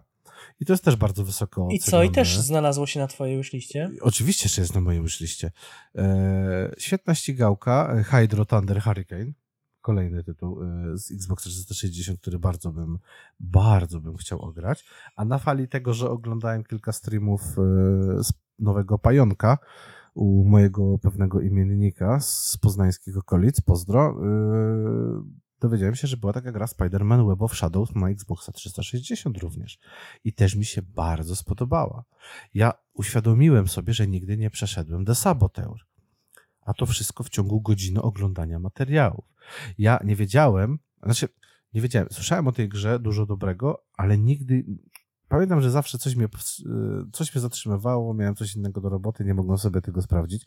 I 0.60 0.64
to 0.64 0.72
jest 0.72 0.84
też 0.84 0.96
bardzo 0.96 1.24
wysoko 1.24 1.68
I 1.70 1.78
co? 1.78 2.02
I 2.02 2.10
też 2.10 2.38
znalazło 2.38 2.86
się 2.86 3.00
na 3.00 3.06
twojej 3.06 3.36
wishliste? 3.36 3.90
Oczywiście, 4.00 4.48
że 4.48 4.62
jest 4.62 4.74
na 4.74 4.80
mojej 4.80 5.02
wishliste. 5.02 5.50
E, 5.96 6.74
świetna 6.78 7.14
ścigałka 7.14 8.02
Hydro 8.04 8.44
Thunder 8.44 8.82
Hurricane. 8.82 9.32
Kolejny 9.80 10.24
tytuł 10.24 10.62
e, 10.62 10.98
z 10.98 11.12
Xbox 11.12 11.44
360, 11.44 12.20
który 12.20 12.38
bardzo 12.38 12.72
bym, 12.72 12.98
bardzo 13.40 14.00
bym 14.00 14.16
chciał 14.16 14.42
ograć. 14.42 14.84
A 15.16 15.24
na 15.24 15.38
fali 15.38 15.68
tego, 15.68 15.94
że 15.94 16.10
oglądałem 16.10 16.64
kilka 16.64 16.92
streamów 16.92 17.42
z 18.18 18.32
nowego 18.58 18.98
Pająka, 18.98 19.58
u 20.14 20.44
mojego 20.44 20.98
pewnego 20.98 21.40
imiennika 21.40 22.20
z 22.20 22.56
poznańskich 22.56 23.16
okolic, 23.16 23.60
pozdro, 23.60 24.16
yy, 24.22 25.22
dowiedziałem 25.60 25.94
się, 25.94 26.08
że 26.08 26.16
była 26.16 26.32
taka 26.32 26.52
gra 26.52 26.66
Spider-Man 26.66 27.28
Web 27.28 27.42
of 27.42 27.56
Shadows 27.56 27.94
na 27.94 28.10
Xboxa 28.10 28.52
360 28.52 29.38
również. 29.38 29.78
I 30.24 30.32
też 30.32 30.54
mi 30.54 30.64
się 30.64 30.82
bardzo 30.82 31.36
spodobała. 31.36 32.04
Ja 32.54 32.72
uświadomiłem 32.94 33.68
sobie, 33.68 33.92
że 33.92 34.06
nigdy 34.06 34.36
nie 34.36 34.50
przeszedłem 34.50 35.04
The 35.04 35.14
Saboteur. 35.14 35.86
A 36.60 36.74
to 36.74 36.86
wszystko 36.86 37.24
w 37.24 37.28
ciągu 37.28 37.60
godziny 37.60 38.02
oglądania 38.02 38.58
materiałów. 38.58 39.24
Ja 39.78 40.00
nie 40.04 40.16
wiedziałem, 40.16 40.78
znaczy 41.02 41.28
nie 41.74 41.80
wiedziałem, 41.80 42.08
słyszałem 42.10 42.48
o 42.48 42.52
tej 42.52 42.68
grze 42.68 42.98
dużo 42.98 43.26
dobrego, 43.26 43.84
ale 43.96 44.18
nigdy 44.18 44.64
pamiętam, 45.30 45.60
że 45.60 45.70
zawsze 45.70 45.98
coś 45.98 46.16
mnie, 46.16 46.26
y, 46.26 47.10
coś 47.12 47.34
mnie 47.34 47.40
zatrzymywało, 47.40 48.14
miałem 48.14 48.34
coś 48.34 48.56
innego 48.56 48.80
do 48.80 48.88
roboty, 48.88 49.24
nie 49.24 49.34
mogłem 49.34 49.58
sobie 49.58 49.80
tego 49.80 50.02
sprawdzić. 50.02 50.46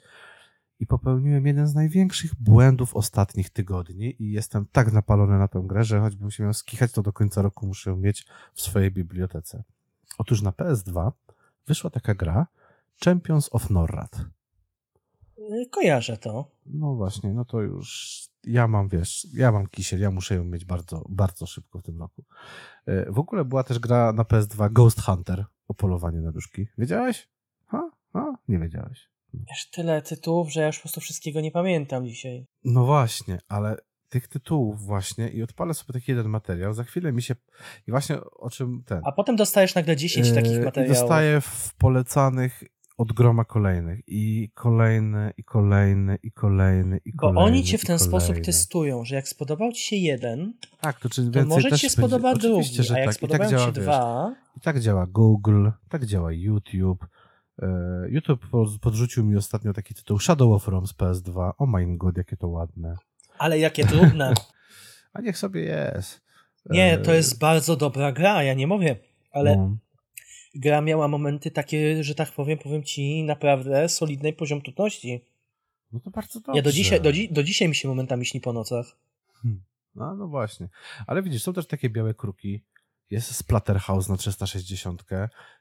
I 0.80 0.88
popełniłem 0.88 1.47
jeden 1.47 1.68
z 1.68 1.76
największych 1.76 2.35
błędów 2.35 2.95
ostatnich 2.95 3.49
tygodni 3.49 4.15
i 4.19 4.31
jestem 4.31 4.65
tak 4.72 4.93
napalony 4.93 5.38
na 5.38 5.47
tę 5.47 5.64
grę, 5.65 5.84
że 5.84 5.99
choćbym 5.99 6.31
się 6.31 6.43
miał 6.43 6.53
skichać, 6.53 6.91
to 6.91 7.01
do 7.01 7.14
końca 7.14 7.41
roku 7.41 7.68
muszę 7.68 7.89
ją 7.89 7.97
mieć 7.97 8.26
w 8.53 8.61
swojej 8.61 8.91
bibliotece. 8.91 9.64
Otóż 10.18 10.41
na 10.41 10.51
PS2 10.51 11.11
wyszła 11.68 11.89
taka 11.89 12.15
gra 12.15 12.47
Champions 13.05 13.49
of 13.51 13.69
Norrad. 13.69 14.26
Kojarzę 15.72 16.18
to. 16.18 16.51
No 16.65 16.95
właśnie, 16.95 17.34
no 17.34 17.45
to 17.45 17.61
już 17.61 18.22
ja 18.43 18.67
mam, 18.67 18.89
wiesz, 18.89 19.27
ja 19.33 19.51
mam 19.51 19.67
kisiel, 19.67 19.99
ja 19.99 20.11
muszę 20.11 20.35
ją 20.35 20.43
mieć 20.43 20.65
bardzo, 20.65 21.05
bardzo 21.09 21.45
szybko 21.45 21.79
w 21.79 21.83
tym 21.83 21.99
roku. 21.99 22.23
E, 22.85 23.11
w 23.11 23.19
ogóle 23.19 23.45
była 23.45 23.63
też 23.63 23.79
gra 23.79 24.13
na 24.13 24.23
PS2 24.23 24.71
Ghost 24.71 25.01
Hunter 25.01 25.45
o 25.67 25.73
polowanie 25.73 26.21
na 26.21 26.31
duszki. 26.31 26.67
Wiedziałeś? 26.77 27.29
Ha? 27.65 27.91
Ha? 28.13 28.35
Nie 28.47 28.59
wiedziałeś. 28.59 29.09
Wiesz, 29.33 29.69
tyle 29.69 30.01
tytułów, 30.01 30.51
że 30.51 30.61
ja 30.61 30.67
już 30.67 30.77
po 30.77 30.81
prostu 30.81 31.01
wszystkiego 31.01 31.41
nie 31.41 31.51
pamiętam 31.51 32.05
dzisiaj. 32.05 32.45
No 32.63 32.85
właśnie, 32.85 33.39
ale 33.47 33.77
tych 34.09 34.27
tytułów 34.27 34.81
właśnie 34.81 35.29
i 35.29 35.43
odpalę 35.43 35.73
sobie 35.73 35.93
taki 35.93 36.11
jeden 36.11 36.29
materiał. 36.29 36.73
Za 36.73 36.83
chwilę 36.83 37.13
mi 37.13 37.21
się... 37.21 37.35
I 37.87 37.91
właśnie 37.91 38.21
o 38.21 38.49
czym 38.49 38.83
ten... 38.85 39.01
A 39.05 39.11
potem 39.11 39.35
dostajesz 39.35 39.75
nagle 39.75 39.95
10 39.95 40.27
yy, 40.27 40.35
takich 40.35 40.63
materiałów. 40.63 40.97
I 40.97 41.01
dostaję 41.01 41.41
w 41.41 41.75
polecanych 41.77 42.63
od 42.97 43.13
groma 43.13 43.45
kolejnych 43.45 43.99
i 44.07 44.51
kolejny, 44.53 45.33
i 45.37 45.43
kolejny, 45.43 46.17
i 46.23 46.31
kolejny, 46.31 46.99
i 47.05 47.13
kolejny. 47.13 47.35
Bo 47.35 47.45
oni 47.45 47.63
cię 47.63 47.77
w 47.77 47.85
ten 47.85 47.99
sposób 47.99 48.41
testują, 48.41 49.05
że 49.05 49.15
jak 49.15 49.27
spodobał 49.27 49.71
ci 49.71 49.83
się 49.83 49.95
jeden, 49.95 50.53
tak, 50.81 50.99
to, 50.99 51.09
czy 51.09 51.31
to 51.31 51.45
może 51.45 51.71
ci 51.71 51.79
się 51.79 51.89
spodoba 51.89 52.31
będzie... 52.31 52.47
drugi, 52.47 52.83
że 52.83 52.95
a 52.95 52.99
jak 52.99 53.07
tak. 53.07 53.15
spodobają 53.15 53.49
tak 53.49 53.59
działa, 53.59 53.71
ci 53.71 53.79
dwa... 53.81 54.35
I 54.57 54.59
tak 54.59 54.79
działa 54.79 55.07
Google, 55.07 55.69
tak 55.89 56.05
działa 56.05 56.31
YouTube. 56.31 57.05
E, 57.61 57.67
YouTube 58.09 58.45
podrzucił 58.81 59.25
mi 59.25 59.37
ostatnio 59.37 59.73
taki 59.73 59.93
tytuł 59.93 60.19
Shadow 60.19 60.55
of 60.55 60.67
Rome 60.67 60.87
z 60.87 60.93
PS2. 60.93 61.39
O 61.39 61.53
oh 61.57 61.71
my 61.77 61.97
god, 61.97 62.17
jakie 62.17 62.37
to 62.37 62.47
ładne. 62.47 62.95
Ale 63.37 63.59
jakie 63.59 63.85
trudne. 63.91 64.33
a 65.13 65.21
niech 65.21 65.37
sobie 65.37 65.61
jest. 65.61 66.23
Nie, 66.69 66.97
to 66.97 67.13
jest 67.13 67.39
bardzo 67.39 67.75
dobra 67.75 68.11
gra, 68.11 68.43
ja 68.43 68.53
nie 68.53 68.67
mówię, 68.67 68.95
ale 69.31 69.55
no 69.55 69.77
gra 70.55 70.81
miała 70.81 71.07
momenty 71.07 71.51
takie, 71.51 72.03
że 72.03 72.15
tak 72.15 72.31
powiem, 72.31 72.57
powiem 72.57 72.84
ci, 72.84 73.23
naprawdę 73.23 73.89
solidnej 73.89 74.34
poziom 74.34 74.61
trudności. 74.61 75.25
No 75.91 75.99
to 75.99 76.09
bardzo 76.09 76.39
dobrze. 76.39 76.57
Ja 76.57 76.63
do 76.63 76.71
dzisiaj, 76.71 77.01
do, 77.01 77.11
do 77.31 77.43
dzisiaj 77.43 77.69
mi 77.69 77.75
się 77.75 77.88
momentami 77.88 78.25
śni 78.25 78.41
po 78.41 78.53
nocach. 78.53 78.85
Hmm. 79.41 79.63
No, 79.95 80.15
no 80.15 80.27
właśnie. 80.27 80.69
Ale 81.07 81.23
widzisz, 81.23 81.43
są 81.43 81.53
też 81.53 81.67
takie 81.67 81.89
białe 81.89 82.13
kruki. 82.13 82.63
Jest 83.09 83.35
Splatterhouse 83.35 84.09
na 84.09 84.17
360, 84.17 85.03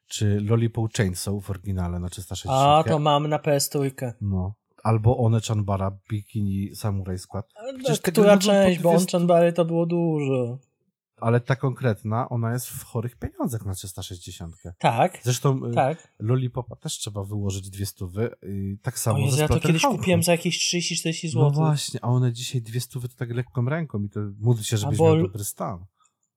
czy 0.07 0.41
Lollipop 0.41 0.93
Chainsaw 0.93 1.45
w 1.45 1.51
oryginale 1.51 1.99
na 1.99 2.09
360. 2.09 2.59
A, 2.59 2.85
to 2.91 2.99
mam 2.99 3.29
na 3.29 3.39
PS3. 3.39 3.91
No. 4.21 4.55
Albo 4.83 5.17
One 5.17 5.41
Chanbara 5.41 5.99
Bikini 6.11 6.75
Samurai 6.75 7.19
Squad. 7.19 7.53
Przecież 7.79 8.01
Która 8.01 8.39
część, 8.39 8.81
bo 8.81 8.91
One 8.91 9.07
Chanbary 9.13 9.53
to 9.53 9.65
było 9.65 9.87
dużo 9.87 10.59
ale 11.23 11.41
ta 11.41 11.57
konkretna, 11.57 12.29
ona 12.29 12.53
jest 12.53 12.67
w 12.67 12.85
chorych 12.85 13.17
pieniądzach 13.17 13.67
na 13.67 13.75
360. 13.75 14.57
Tak. 14.79 15.19
Zresztą 15.23 15.67
y, 15.67 15.75
tak. 15.75 16.15
Lollipopa 16.19 16.77
też 16.77 16.99
trzeba 16.99 17.25
wyłożyć 17.25 17.71
dwie 17.71 17.87
stówy. 17.87 18.31
Tak 18.83 18.99
samo 18.99 19.19
Jezu, 19.19 19.41
ja 19.41 19.49
to 19.49 19.61
kiedyś 19.61 19.83
kupiłem 19.83 20.23
za 20.23 20.33
jakieś 20.33 20.75
30-40 20.75 21.29
zł. 21.29 21.43
No 21.43 21.51
właśnie, 21.51 22.01
a 22.05 22.09
one 22.09 22.33
dzisiaj 22.33 22.63
dwie 22.63 22.81
stówy 22.81 23.09
to 23.09 23.15
tak 23.17 23.31
lekką 23.31 23.65
ręką 23.65 24.03
i 24.03 24.09
to 24.09 24.21
módl 24.41 24.63
się, 24.63 24.77
żebyś 24.77 24.99
bo, 24.99 25.05
miał 25.05 25.23
dobry 25.23 25.45
stan. 25.45 25.85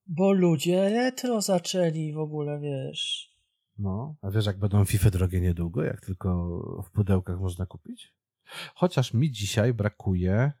Bo 0.06 0.32
ludzie 0.32 0.88
retro 0.88 1.42
zaczęli 1.42 2.12
w 2.12 2.18
ogóle, 2.18 2.60
wiesz. 2.60 3.32
No, 3.78 4.14
a 4.22 4.30
wiesz 4.30 4.46
jak 4.46 4.58
będą 4.58 4.84
FIFA 4.84 5.10
drogie 5.10 5.40
niedługo, 5.40 5.82
jak 5.82 6.00
tylko 6.00 6.82
w 6.86 6.90
pudełkach 6.90 7.40
można 7.40 7.66
kupić? 7.66 8.12
Chociaż 8.74 9.14
mi 9.14 9.30
dzisiaj 9.30 9.74
brakuje... 9.74 10.52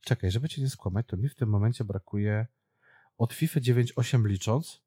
Czekaj, 0.00 0.30
żeby 0.30 0.48
cię 0.48 0.62
nie 0.62 0.68
skłamać, 0.68 1.06
to 1.06 1.16
mi 1.16 1.28
w 1.28 1.34
tym 1.34 1.48
momencie 1.48 1.84
brakuje 1.84 2.46
od 3.18 3.34
FIFA 3.34 3.60
9.8 3.60 4.26
licząc 4.26 4.82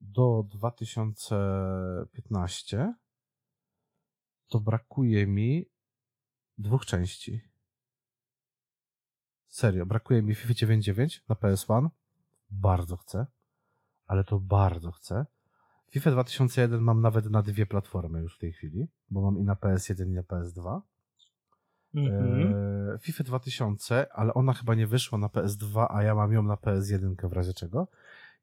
do 0.00 0.44
2015 0.48 2.94
to 4.48 4.60
brakuje 4.60 5.26
mi 5.26 5.66
dwóch 6.58 6.86
części. 6.86 7.40
Serio, 9.46 9.86
brakuje 9.86 10.22
mi 10.22 10.34
FIFA 10.34 10.54
9.9 10.54 11.20
na 11.28 11.34
PS1. 11.34 11.88
Bardzo 12.50 12.96
chcę, 12.96 13.26
ale 14.06 14.24
to 14.24 14.40
bardzo 14.40 14.92
chcę. 14.92 15.26
FIFA 15.90 16.10
2001 16.10 16.80
mam 16.80 17.00
nawet 17.00 17.30
na 17.30 17.42
dwie 17.42 17.66
platformy 17.66 18.20
już 18.20 18.36
w 18.36 18.38
tej 18.38 18.52
chwili, 18.52 18.88
bo 19.10 19.22
mam 19.22 19.38
i 19.38 19.44
na 19.44 19.54
PS1 19.54 20.06
i 20.06 20.14
na 20.14 20.22
PS2. 20.22 20.80
Mhm. 21.94 22.54
E, 22.94 22.98
FIFA 22.98 23.24
2000, 23.24 24.12
ale 24.12 24.34
ona 24.34 24.52
chyba 24.52 24.74
nie 24.74 24.86
wyszła 24.86 25.18
na 25.18 25.26
PS2, 25.26 25.86
a 25.90 26.02
ja 26.02 26.14
mam 26.14 26.32
ją 26.32 26.42
na 26.42 26.54
PS1 26.54 27.28
w 27.28 27.32
razie 27.32 27.54
czego. 27.54 27.88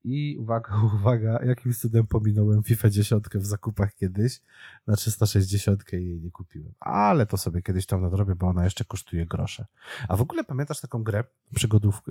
I 0.04 0.38
uwaga, 0.40 0.82
uwaga, 0.96 1.40
jakimś 1.46 1.78
cudem 1.78 2.08
pominąłem 2.08 2.64
FIFA 2.64 2.90
10 2.90 3.24
w 3.36 3.46
zakupach 3.46 3.96
kiedyś 3.96 4.42
na 4.88 4.96
360 4.96 5.84
i 5.94 5.96
jej 5.96 6.22
nie 6.22 6.32
kupiłem. 6.32 6.74
Ale 6.80 7.26
to 7.26 7.38
sobie 7.38 7.62
kiedyś 7.62 7.86
tam 7.86 8.02
nadrobię, 8.02 8.36
bo 8.36 8.48
ona 8.48 8.64
jeszcze 8.64 8.86
kosztuje 8.86 9.26
grosze. 9.26 9.66
A 10.08 10.16
w 10.16 10.22
ogóle 10.22 10.44
pamiętasz 10.44 10.82
taką 10.82 11.04
grę 11.04 11.24
przygodów? 11.56 12.02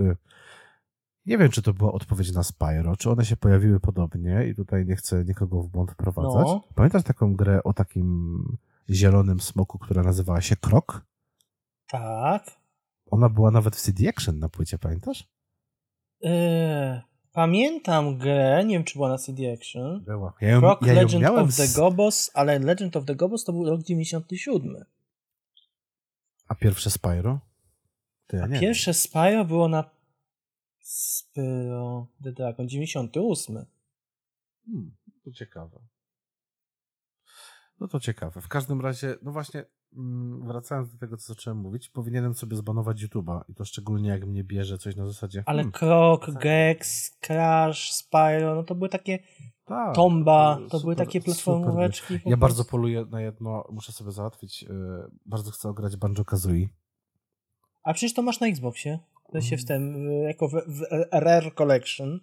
Nie 1.26 1.38
wiem, 1.38 1.50
czy 1.50 1.62
to 1.62 1.74
była 1.74 1.92
odpowiedź 1.92 2.32
na 2.32 2.42
Spyro, 2.42 2.96
czy 2.96 3.10
one 3.10 3.24
się 3.24 3.36
pojawiły 3.36 3.80
podobnie 3.80 4.48
i 4.48 4.54
tutaj 4.54 4.86
nie 4.86 4.96
chcę 4.96 5.24
nikogo 5.24 5.62
w 5.62 5.68
błąd 5.68 5.90
wprowadzać. 5.90 6.46
No. 6.46 6.62
Pamiętasz 6.74 7.02
taką 7.02 7.36
grę 7.36 7.62
o 7.62 7.72
takim 7.72 8.56
zielonym 8.90 9.40
smoku, 9.40 9.78
która 9.78 10.02
nazywała 10.02 10.40
się 10.40 10.56
Krok? 10.56 11.04
Tak. 11.88 12.60
Ona 13.10 13.28
była 13.28 13.50
nawet 13.50 13.76
w 13.76 13.80
CD 13.80 14.08
Action 14.08 14.38
na 14.38 14.48
płycie, 14.48 14.78
pamiętasz? 14.78 15.28
Yy, 16.20 16.30
pamiętam 17.32 18.18
grę, 18.18 18.64
nie 18.64 18.74
wiem 18.74 18.84
czy 18.84 18.94
była 18.94 19.08
na 19.08 19.18
CD 19.18 19.52
Action. 19.52 20.04
Była. 20.04 20.34
Ja 20.40 20.48
ją, 20.48 20.60
Rock 20.60 20.82
ja 20.82 20.92
ją 20.92 21.02
Legend 21.02 21.26
of 21.26 21.50
z... 21.50 21.56
the 21.56 21.80
Gobos, 21.80 22.30
ale 22.34 22.58
Legend 22.58 22.96
of 22.96 23.04
the 23.04 23.14
Gobos 23.14 23.44
to 23.44 23.52
był 23.52 23.64
rok 23.64 23.82
97. 23.82 24.84
A 26.48 26.54
pierwsze 26.54 26.90
Spyro? 26.90 27.40
To 28.26 28.36
ja 28.36 28.44
A 28.44 28.48
pierwsze 28.48 28.90
wiem. 28.90 28.94
Spyro 28.94 29.44
było 29.44 29.68
na 29.68 29.90
Spyro 30.80 32.06
the 32.22 32.32
Dragon 32.32 32.68
98. 32.68 33.66
Hmm, 34.66 34.96
to 35.24 35.32
ciekawe. 35.32 35.78
No 37.80 37.88
to 37.88 38.00
ciekawe. 38.00 38.40
W 38.40 38.48
każdym 38.48 38.80
razie, 38.80 39.16
no 39.22 39.32
właśnie, 39.32 39.64
wracając 40.40 40.92
do 40.92 40.98
tego, 40.98 41.16
co 41.16 41.26
zacząłem 41.34 41.58
mówić, 41.58 41.88
powinienem 41.88 42.34
sobie 42.34 42.56
zbanować 42.56 43.04
YouTube'a 43.04 43.40
i 43.48 43.54
to 43.54 43.64
szczególnie 43.64 44.08
jak 44.08 44.26
mnie 44.26 44.44
bierze 44.44 44.78
coś 44.78 44.96
na 44.96 45.06
zasadzie. 45.06 45.42
Ale 45.46 45.56
hmm, 45.56 45.72
Krok, 45.72 46.30
Gex, 46.30 47.10
Crash, 47.20 47.92
Spyro, 47.92 48.54
no 48.54 48.62
to 48.62 48.74
były 48.74 48.88
takie 48.88 49.18
tak, 49.64 49.94
Tomba, 49.94 50.56
to 50.56 50.62
super, 50.64 50.80
były 50.80 50.96
takie 50.96 51.20
platformóweczki. 51.20 52.18
Ja 52.26 52.36
bardzo 52.36 52.64
poluję 52.64 53.04
na 53.10 53.20
jedno, 53.20 53.64
muszę 53.70 53.92
sobie 53.92 54.10
załatwić, 54.10 54.62
yy, 54.62 54.68
bardzo 55.26 55.50
chcę 55.50 55.68
ograć 55.68 55.96
Banjo 55.96 56.24
Kazooie. 56.24 56.68
A 57.82 57.94
przecież 57.94 58.14
to 58.14 58.22
masz 58.22 58.40
na 58.40 58.46
Xboxie. 58.46 58.98
To 59.32 59.40
się 59.40 59.56
Mhm. 59.56 59.58
w 59.58 59.64
tym, 59.64 60.08
y, 60.10 60.22
jako 60.22 60.48
w, 60.48 60.52
w 60.52 60.82
Rare 61.12 61.54
Collection. 61.54 62.20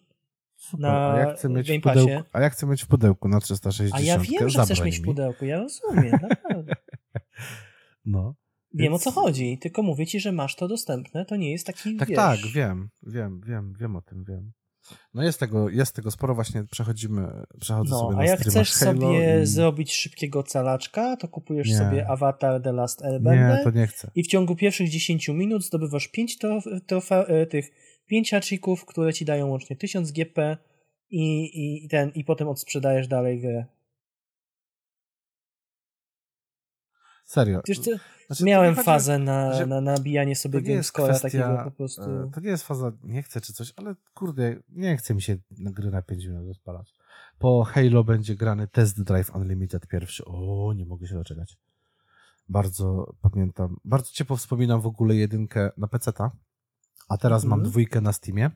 Super, 0.56 0.80
Na 0.80 1.14
a 1.14 1.20
ja 1.20 1.34
chcę 1.34 1.50
mieć 1.50 1.72
w 1.72 1.82
pudełku, 1.82 2.24
a 2.34 2.42
ja 2.42 2.50
chcę 2.50 2.66
mieć 2.68 2.84
w 2.84 2.88
pudełku 2.88 3.28
na 3.30 3.40
360. 3.40 4.02
A 4.02 4.06
ja 4.06 4.18
wiem, 4.18 4.50
że 4.50 4.64
chcesz 4.64 4.68
zabrań 4.68 4.86
mieć 4.86 5.00
w 5.00 5.04
pudełku, 5.04 5.46
ja 5.46 5.60
rozumiem, 5.60 6.20
naprawdę. 6.30 6.76
No. 8.06 8.36
Wiem 8.74 8.94
o 8.94 9.00
co 9.00 9.12
chodzi, 9.12 9.58
tylko 9.62 9.84
mówię 9.84 10.06
ci, 10.08 10.20
że 10.20 10.32
masz 10.32 10.56
to 10.56 10.68
dostępne, 10.68 11.26
to 11.26 11.36
nie 11.36 11.52
jest 11.52 11.68
taki, 11.68 11.96
Tak, 11.98 12.10
wiesz... 12.10 12.16
tak, 12.16 12.40
wiem, 12.54 12.90
wiem, 13.04 13.42
wiem, 13.48 13.74
wiem 13.80 13.96
o 13.96 14.02
tym, 14.02 14.24
wiem. 14.24 14.52
No 15.14 15.24
jest 15.24 15.40
tego, 15.40 15.70
jest 15.70 15.96
tego 15.96 16.12
sporo, 16.12 16.36
właśnie 16.36 16.64
przechodzimy, 16.72 17.28
przechodzę 17.60 17.90
No, 17.90 18.00
sobie 18.00 18.14
a 18.14 18.18
na 18.18 18.26
jak 18.26 18.40
chcesz 18.40 18.72
Halo 18.72 18.94
sobie 19.02 19.42
i... 19.44 19.46
zrobić 19.46 19.94
szybkiego 19.94 20.44
calaczka, 20.44 21.18
to 21.18 21.28
kupujesz 21.28 21.68
Nie. 21.70 21.78
sobie 21.78 22.08
Avatar 22.08 22.62
The 22.62 22.72
Last 22.72 23.02
Airbender 23.06 23.58
Nie, 23.58 23.64
to 23.64 23.72
nie 23.72 23.88
chcę. 23.88 24.12
i 24.16 24.24
w 24.24 24.28
ciągu 24.28 24.56
pierwszych 24.56 24.90
10 24.90 25.28
minut 25.28 25.66
zdobywasz 25.66 26.08
5 26.08 26.38
trof, 26.38 26.64
trofa, 26.88 27.24
e, 27.24 27.46
tych 27.46 27.72
5 28.08 28.32
haczyków, 28.32 28.86
które 28.86 29.14
ci 29.14 29.26
dają 29.26 29.48
łącznie 29.48 29.76
1000 29.76 30.12
GP 30.12 30.58
i, 31.10 31.52
i, 31.84 31.88
ten, 31.90 32.10
i 32.16 32.24
potem 32.24 32.48
odsprzedajesz 32.48 33.08
dalej 33.08 33.42
grę. 33.42 33.66
Serio. 37.34 37.62
Wiesz 37.68 37.80
co, 37.80 37.92
Znaczy, 38.28 38.44
miałem 38.44 38.76
chodzi- 38.76 38.86
fazę 38.86 39.20
na, 39.20 39.54
że- 39.54 39.66
na 39.66 39.82
nabijanie 39.82 40.36
sobie 40.36 40.62
kwestia, 40.62 41.20
takiego 41.20 41.62
po 41.64 41.72
prostu. 41.72 42.02
e, 42.02 42.32
To 42.34 42.40
nie 42.42 42.50
jest 42.50 42.64
faza, 42.64 42.92
nie 43.04 43.24
chcę 43.24 43.42
czy 43.42 43.54
coś, 43.54 43.74
ale 43.76 43.96
kurde, 44.14 44.56
nie 44.70 44.98
chce 44.98 45.14
mi 45.16 45.22
się 45.22 45.38
gry 45.52 45.92
na 45.92 46.02
5 46.02 46.26
minut 46.26 46.48
rozpalać. 46.48 46.94
Po 47.40 47.64
Halo 47.64 48.04
będzie 48.04 48.36
grany 48.36 48.68
Test 48.68 49.04
Drive 49.04 49.36
Unlimited 49.36 49.88
pierwszy. 49.88 50.26
O, 50.26 50.74
nie 50.76 50.86
mogę 50.86 51.08
się 51.08 51.16
doczekać. 51.16 51.58
Bardzo 52.50 53.14
pamiętam, 53.22 53.78
bardzo 53.86 54.12
ciepło 54.12 54.38
wspominam 54.38 54.82
w 54.82 54.86
ogóle 54.88 55.16
jedynkę 55.16 55.72
na 55.78 55.88
PC-ta, 55.88 56.32
a 57.10 57.18
teraz 57.18 57.44
mam 57.44 57.60
Mhm. 57.60 57.70
dwójkę 57.72 58.02
na 58.02 58.14
Steamie 58.14 58.52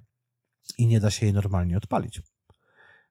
i 0.77 0.87
nie 0.87 0.99
da 0.99 1.11
się 1.11 1.25
jej 1.25 1.33
normalnie 1.33 1.77
odpalić. 1.77 2.21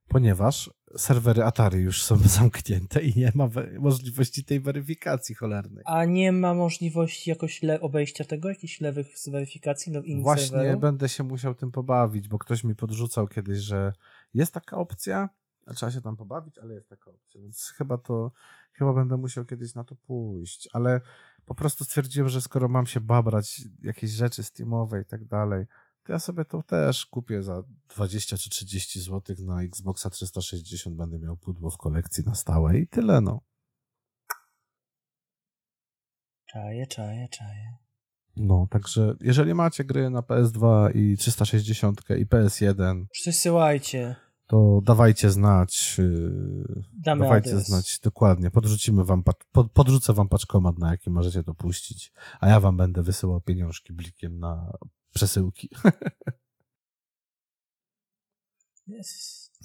Ponieważ 0.09 0.71
serwery 0.97 1.45
Atari 1.45 1.79
już 1.79 2.03
są 2.03 2.17
zamknięte 2.39 3.03
i 3.03 3.19
nie 3.19 3.33
ma 3.35 3.49
możliwości 3.79 4.45
tej 4.45 4.61
weryfikacji 4.61 5.35
cholernej. 5.35 5.85
A 5.87 6.05
nie 6.05 6.33
ma 6.33 6.55
możliwości 6.55 7.31
jakoś 7.31 7.61
obejścia 7.81 8.25
tego, 8.25 8.49
jakichś 8.49 8.81
lewych 8.81 9.19
z 9.19 9.29
weryfikacji 9.29 9.93
no, 9.93 10.03
innych 10.03 10.23
Właśnie 10.25 10.77
będę 10.77 11.09
się 11.09 11.25
musiał 11.25 11.55
tym 11.55 11.73
pobawić, 11.73 12.29
bo 12.29 12.39
ktoś 12.39 12.65
mi 12.65 12.75
podrzucał 12.75 13.29
kiedyś, 13.29 13.59
że 13.59 13.93
jest 14.35 14.55
taka 14.55 14.77
opcja, 14.77 15.29
a 15.67 15.75
trzeba 15.75 15.93
się 15.93 16.01
tam 16.01 16.17
pobawić, 16.17 16.59
ale 16.59 16.75
jest 16.75 16.89
taka 16.89 17.11
opcja, 17.11 17.41
więc 17.41 17.73
chyba 17.77 17.99
to, 17.99 18.33
chyba 18.73 18.93
będę 18.93 19.17
musiał 19.17 19.45
kiedyś 19.45 19.75
na 19.75 19.85
to 19.85 19.95
pójść, 19.95 20.69
ale 20.73 21.01
po 21.45 21.55
prostu 21.55 21.85
stwierdziłem, 21.85 22.29
że 22.29 22.41
skoro 22.41 22.69
mam 22.69 22.87
się 22.87 23.01
babrać 23.01 23.61
jakieś 23.83 24.11
rzeczy 24.11 24.43
Steamowe 24.43 25.01
i 25.01 25.05
tak 25.05 25.25
dalej, 25.25 25.67
ja 26.09 26.19
sobie 26.19 26.45
to 26.45 26.63
też 26.63 27.07
kupię 27.07 27.43
za 27.43 27.63
20 27.97 28.37
czy 28.37 28.51
30 28.51 29.01
zł 29.01 29.37
na 29.39 29.63
Xboxa 29.63 30.11
360, 30.11 30.97
będę 30.97 31.19
miał 31.19 31.37
pudło 31.37 31.71
w 31.71 31.77
kolekcji 31.77 32.25
na 32.27 32.35
stałe 32.35 32.79
i 32.79 32.89
tyle 32.89 33.21
no. 33.21 33.41
Czaję, 36.47 36.87
czaję, 36.87 37.29
czaję. 37.29 37.77
No, 38.37 38.67
także 38.71 39.15
jeżeli 39.21 39.55
macie 39.55 39.85
gry 39.85 40.11
na 40.11 40.21
PS2 40.21 40.91
i 40.97 41.17
360 41.17 42.01
i 42.19 42.27
PS1, 42.27 43.05
Przesyłajcie. 43.13 44.17
to 44.47 44.81
dawajcie 44.85 45.31
znać. 45.31 45.99
Yy, 45.99 46.83
Damy 46.93 47.23
dawajcie 47.23 47.51
adres. 47.51 47.67
znać 47.67 48.01
dokładnie. 48.01 48.51
Podrzucimy 48.51 49.05
wam, 49.05 49.23
pod, 49.23 49.71
podrzucę 49.73 50.13
wam 50.13 50.29
paczkomat, 50.29 50.79
na 50.79 50.91
jaki 50.91 51.11
możecie 51.11 51.43
to 51.43 51.55
puścić, 51.55 52.13
a 52.41 52.49
ja 52.49 52.61
wam 52.61 52.77
będę 52.77 53.03
wysyłał 53.03 53.41
pieniążki 53.41 53.93
blikiem 53.93 54.39
na 54.39 54.73
przesyłki. 55.17 55.69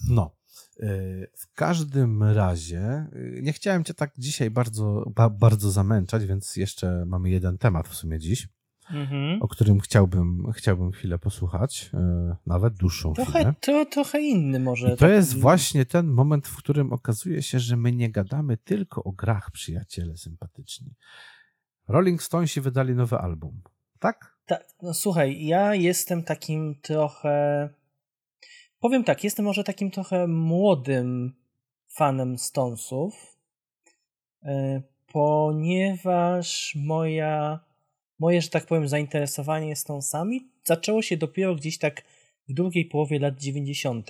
No. 0.10 0.36
Yy, 0.80 1.28
W 1.38 1.54
każdym 1.54 2.24
razie 2.24 3.08
yy, 3.14 3.42
nie 3.44 3.54
chciałem 3.54 3.84
cię 3.84 3.94
tak 3.94 4.12
dzisiaj 4.18 4.52
bardzo, 4.52 5.06
ba, 5.16 5.30
bardzo 5.30 5.72
zamęczać, 5.72 6.26
więc 6.26 6.56
jeszcze 6.56 7.06
mamy 7.06 7.30
jeden 7.30 7.58
temat 7.58 7.88
w 7.88 7.96
sumie 7.96 8.20
dziś, 8.20 8.48
Mhm. 8.92 9.42
o 9.42 9.48
którym 9.48 9.80
chciałbym, 9.80 10.52
chciałbym 10.52 10.92
chwilę 10.92 11.20
posłuchać, 11.20 11.90
yy, 11.94 12.36
nawet 12.46 12.74
dłuższą 12.74 13.14
chwilę. 13.14 13.26
Trochę, 13.26 13.54
to, 13.62 13.86
trochę 13.86 14.22
inny 14.22 14.60
może. 14.60 14.94
I 14.94 14.98
to 14.98 15.08
jest 15.08 15.38
właśnie 15.38 15.86
ten 15.86 16.08
moment, 16.08 16.48
w 16.48 16.56
którym 16.58 16.94
okazuje 16.94 17.42
się, 17.42 17.60
że 17.60 17.78
my 17.78 17.92
nie 17.92 18.12
gadamy 18.12 18.58
tylko 18.58 19.04
o 19.04 19.12
grach, 19.12 19.52
przyjaciele 19.52 20.18
sympatyczni. 20.18 20.96
Rolling 21.88 22.24
Stonesi 22.24 22.62
wydali 22.62 22.96
nowy 22.96 23.18
album, 23.18 23.62
tak? 24.00 24.31
Tak, 24.52 24.68
no 24.82 24.94
słuchaj, 24.94 25.46
ja 25.46 25.76
jestem 25.76 26.24
takim 26.24 26.76
trochę. 26.82 27.70
Powiem 28.80 29.04
tak, 29.04 29.24
jestem 29.24 29.46
może 29.46 29.64
takim 29.64 29.92
trochę 29.92 30.28
młodym 30.28 31.36
fanem 31.88 32.38
Stonesów, 32.38 33.38
e, 34.44 34.82
ponieważ 35.14 36.76
moja, 36.76 37.60
moje, 38.20 38.42
że 38.42 38.50
tak 38.50 38.66
powiem, 38.66 38.88
zainteresowanie 38.88 39.76
Stonesami 39.76 40.52
zaczęło 40.64 41.02
się 41.02 41.18
dopiero 41.18 41.56
gdzieś 41.56 41.78
tak 41.78 42.04
w 42.50 42.54
drugiej 42.54 42.86
połowie 42.86 43.20
lat 43.20 43.40
90., 43.40 44.10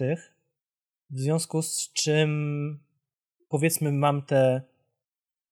w 1.09 1.19
związku 1.19 1.61
z 1.61 1.93
czym 1.93 2.79
powiedzmy 3.49 3.91
mam 3.91 4.21
te 4.21 4.61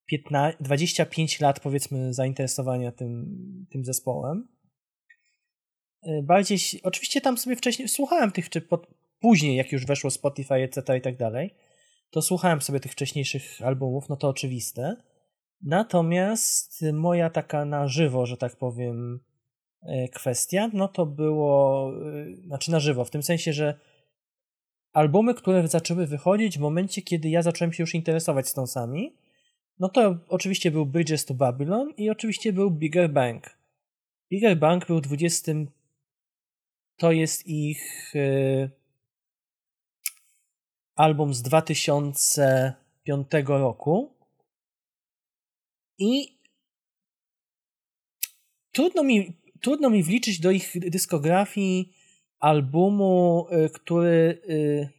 15, 0.05 0.57
25 0.63 1.39
lat 1.39 1.59
powiedzmy 1.59 2.13
zainteresowania 2.13 2.91
tym, 2.91 3.65
tym 3.69 3.85
zespołem. 3.85 4.58
Y, 6.07 6.23
Bardziej, 6.23 6.57
oczywiście 6.83 7.21
tam 7.21 7.37
sobie 7.37 7.55
wcześniej 7.55 7.87
słuchałem 7.87 8.31
tych, 8.31 8.49
czy 8.49 8.61
pod, 8.61 8.87
później 9.19 9.55
jak 9.55 9.71
już 9.71 9.85
weszło 9.85 10.09
Spotify, 10.09 10.53
etc. 10.55 10.97
i 10.97 11.01
tak 11.01 11.17
dalej, 11.17 11.55
to 12.09 12.21
słuchałem 12.21 12.61
sobie 12.61 12.79
tych 12.79 12.91
wcześniejszych 12.91 13.61
albumów, 13.61 14.09
no 14.09 14.15
to 14.15 14.27
oczywiste. 14.29 14.95
Natomiast 15.61 16.85
moja 16.93 17.29
taka 17.29 17.65
na 17.65 17.87
żywo, 17.87 18.25
że 18.25 18.37
tak 18.37 18.55
powiem, 18.55 19.19
y, 19.83 20.09
kwestia, 20.13 20.69
no 20.73 20.87
to 20.87 21.05
było, 21.05 21.91
y, 22.15 22.41
znaczy 22.45 22.71
na 22.71 22.79
żywo, 22.79 23.05
w 23.05 23.09
tym 23.09 23.23
sensie, 23.23 23.53
że 23.53 23.79
albumy, 24.93 25.33
które 25.33 25.67
zaczęły 25.67 26.07
wychodzić 26.07 26.57
w 26.57 26.61
momencie, 26.61 27.01
kiedy 27.01 27.29
ja 27.29 27.41
zacząłem 27.41 27.73
się 27.73 27.83
już 27.83 27.95
interesować 27.95 28.47
Stonesami, 28.47 29.15
no 29.79 29.89
to 29.89 30.17
oczywiście 30.27 30.71
był 30.71 30.85
Bridges 30.85 31.25
to 31.25 31.33
Babylon 31.33 31.93
i 31.97 32.09
oczywiście 32.09 32.53
był 32.53 32.71
Bigger 32.71 33.09
Bang. 33.09 33.57
Bigger 34.31 34.57
Bang 34.57 34.87
był 34.87 35.01
20. 35.01 35.51
To 36.99 37.11
jest 37.11 37.47
ich 37.47 38.15
y, 38.15 38.69
album 40.95 41.33
z 41.33 41.41
2005 41.41 43.27
roku. 43.47 44.13
I 45.97 46.37
trudno 48.71 49.03
mi, 49.03 49.33
trudno 49.61 49.89
mi 49.89 50.03
wliczyć 50.03 50.39
do 50.39 50.51
ich 50.51 50.73
dyskografii 50.75 51.93
albumu, 52.39 53.47
y, 53.51 53.69
który. 53.69 54.41
y, 54.49 54.89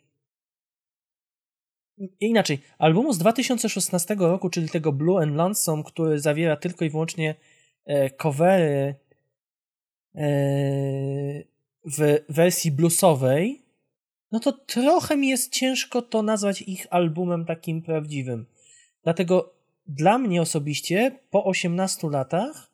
Inaczej, 2.20 2.58
albumu 2.78 3.12
z 3.12 3.18
2016 3.18 4.14
roku, 4.18 4.50
czyli 4.50 4.68
tego 4.68 4.92
Blue 4.92 5.22
and 5.22 5.36
Lonesome, 5.36 5.84
który 5.84 6.18
zawiera 6.20 6.56
tylko 6.56 6.84
i 6.84 6.90
wyłącznie 6.90 7.34
e, 7.86 8.10
covery 8.10 8.94
e, 10.14 11.49
w 11.84 12.18
wersji 12.28 12.70
bluesowej, 12.70 13.62
no 14.32 14.40
to 14.40 14.52
trochę 14.52 15.16
mi 15.16 15.28
jest 15.28 15.52
ciężko 15.52 16.02
to 16.02 16.22
nazwać 16.22 16.62
ich 16.62 16.86
albumem 16.90 17.44
takim 17.44 17.82
prawdziwym. 17.82 18.46
Dlatego 19.02 19.54
dla 19.86 20.18
mnie 20.18 20.42
osobiście 20.42 21.18
po 21.30 21.44
18 21.44 22.10
latach 22.10 22.70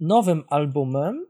nowym 0.00 0.44
albumem 0.48 1.26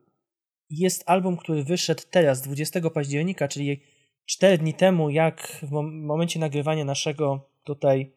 jest 0.71 1.03
album, 1.07 1.37
który 1.37 1.65
wyszedł 1.65 2.03
teraz, 2.11 2.43
20 2.43 2.91
października, 2.91 3.49
czyli 3.49 3.81
4 4.27 4.59
dni 4.59 4.75
temu, 4.75 5.11
jak 5.11 5.59
w 5.63 5.71
mom- 5.71 6.07
momencie 6.07 6.41
nagrywania 6.41 6.85
naszego 6.85 7.51
tutaj 7.65 8.13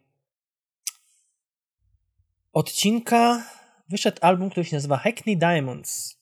odcinka, 2.54 3.44
wyszedł 3.90 4.18
album, 4.22 4.50
który 4.50 4.66
się 4.66 4.76
nazywa 4.76 4.98
Hackney 4.98 5.38
Diamonds. 5.38 6.17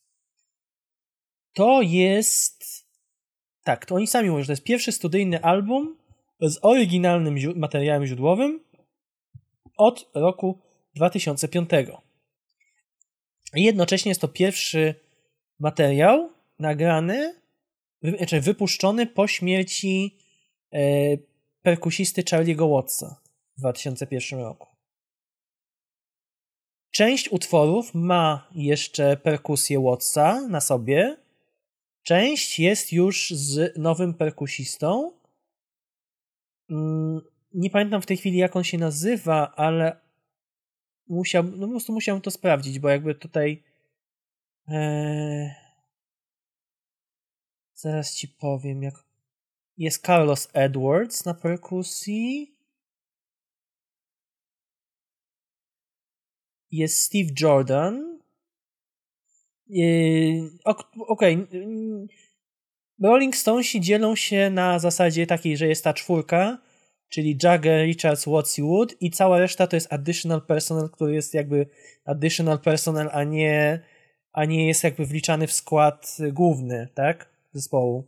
To 1.56 1.82
jest. 1.82 2.86
Tak, 3.64 3.86
to 3.86 3.96
oni 3.96 4.08
sami 4.08 4.30
mówią, 4.30 4.44
że 4.44 4.48
to 4.48 4.52
jest 4.52 4.64
pierwszy 4.64 4.92
studyjny 4.92 5.44
album 5.44 5.98
z 6.42 6.60
oryginalnym 6.62 7.36
materiałem 7.56 8.06
źródłowym 8.06 8.64
od 9.78 10.10
roku 10.14 10.60
2005. 10.96 11.70
Jednocześnie 13.54 14.10
jest 14.10 14.22
to 14.22 14.28
pierwszy 14.28 14.96
materiał 15.60 16.30
nagrany, 16.60 17.42
znaczy 18.02 18.42
wypuszczony 18.42 19.08
po 19.08 19.28
śmierci 19.28 20.18
e, 20.74 20.80
perkusisty 21.62 22.24
Charlie'ego 22.24 22.76
Wattsa 22.76 23.22
w 23.58 23.60
2001 23.60 24.40
roku. 24.40 24.68
Część 26.92 27.32
utworów 27.32 27.94
ma 27.94 28.48
jeszcze 28.56 29.18
perkusję 29.18 29.80
Wattsa 29.84 30.48
na 30.50 30.62
sobie, 30.62 31.25
część 32.06 32.60
jest 32.60 32.94
już 32.94 33.30
z 33.30 33.78
nowym 33.78 34.14
perkusistą. 34.14 35.12
Mm, 36.70 37.22
nie 37.54 37.70
pamiętam 37.70 38.02
w 38.02 38.06
tej 38.06 38.18
chwili, 38.18 38.38
jak 38.38 38.56
on 38.56 38.64
się 38.64 38.78
nazywa, 38.78 39.56
ale 39.56 40.00
musiał, 41.08 41.44
no 41.44 41.66
po 41.66 41.72
prostu 41.72 41.94
musiałem 41.94 42.22
to 42.22 42.32
sprawdzić, 42.32 42.80
bo 42.80 42.90
jakby 42.90 43.16
tutaj. 43.16 43.64
Ee, 44.68 45.56
zaraz 47.74 48.16
ci 48.16 48.28
powiem, 48.28 48.84
jak. 48.84 49.06
Jest 49.78 50.06
Carlos 50.06 50.50
Edwards 50.54 51.26
na 51.26 51.34
perkusji. 51.34 52.56
Jest 56.72 57.02
Steve 57.02 57.30
Jordan. 57.42 58.15
Yy, 59.68 60.50
Okej. 61.08 61.36
Okay. 61.36 62.08
Rolling 63.04 63.36
Stonesi 63.36 63.82
dzielą 63.82 64.16
się 64.16 64.50
na 64.50 64.80
zasadzie 64.80 65.28
takiej, 65.28 65.58
że 65.58 65.68
jest 65.68 65.84
ta 65.84 65.94
czwórka, 65.94 66.58
czyli 67.10 67.38
Jagger, 67.44 67.86
Richards, 67.86 68.26
Watts 68.28 68.60
i 68.60 68.62
Wood 68.62 68.96
i 69.02 69.12
cała 69.12 69.40
reszta 69.40 69.68
to 69.68 69.76
jest 69.76 69.94
additional 69.94 70.42
personnel, 70.42 70.90
który 70.90 71.14
jest 71.14 71.34
jakby 71.34 71.68
additional 72.06 72.60
personnel, 72.60 73.10
a 73.12 73.24
nie, 73.24 73.80
a 74.34 74.46
nie 74.46 74.68
jest 74.68 74.84
jakby 74.84 75.06
wliczany 75.06 75.48
w 75.48 75.54
skład 75.54 76.18
główny, 76.32 76.88
tak, 76.94 77.30
zespołu. 77.54 78.08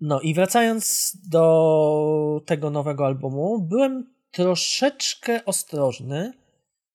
No 0.00 0.20
i 0.20 0.34
wracając 0.34 1.12
do 1.30 2.42
tego 2.46 2.70
nowego 2.70 3.06
albumu, 3.06 3.58
byłem 3.58 4.14
troszeczkę 4.30 5.44
ostrożny, 5.44 6.32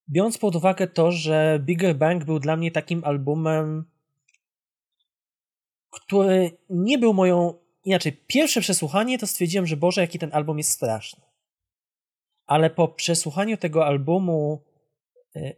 biorąc 0.10 0.38
pod 0.38 0.56
uwagę 0.56 0.88
to, 0.88 1.12
że 1.12 1.60
Bigger 1.64 1.96
Bang 1.96 2.26
był 2.26 2.40
dla 2.40 2.56
mnie 2.56 2.72
takim 2.72 3.04
albumem, 3.04 3.86
który 5.90 6.58
nie 6.70 6.98
był 6.98 7.14
moją 7.14 7.54
inaczej, 7.86 8.14
pierwsze 8.28 8.62
przesłuchanie 8.62 9.20
to 9.20 9.28
stwierdziłem, 9.28 9.68
że 9.68 9.78
Boże, 9.78 10.02
jaki 10.02 10.20
ten 10.20 10.30
album 10.34 10.58
jest 10.58 10.72
straszny. 10.72 11.22
Ale 12.46 12.70
po 12.70 12.88
przesłuchaniu 12.88 13.58
tego 13.58 13.86
albumu 13.86 14.62
y, 15.36 15.56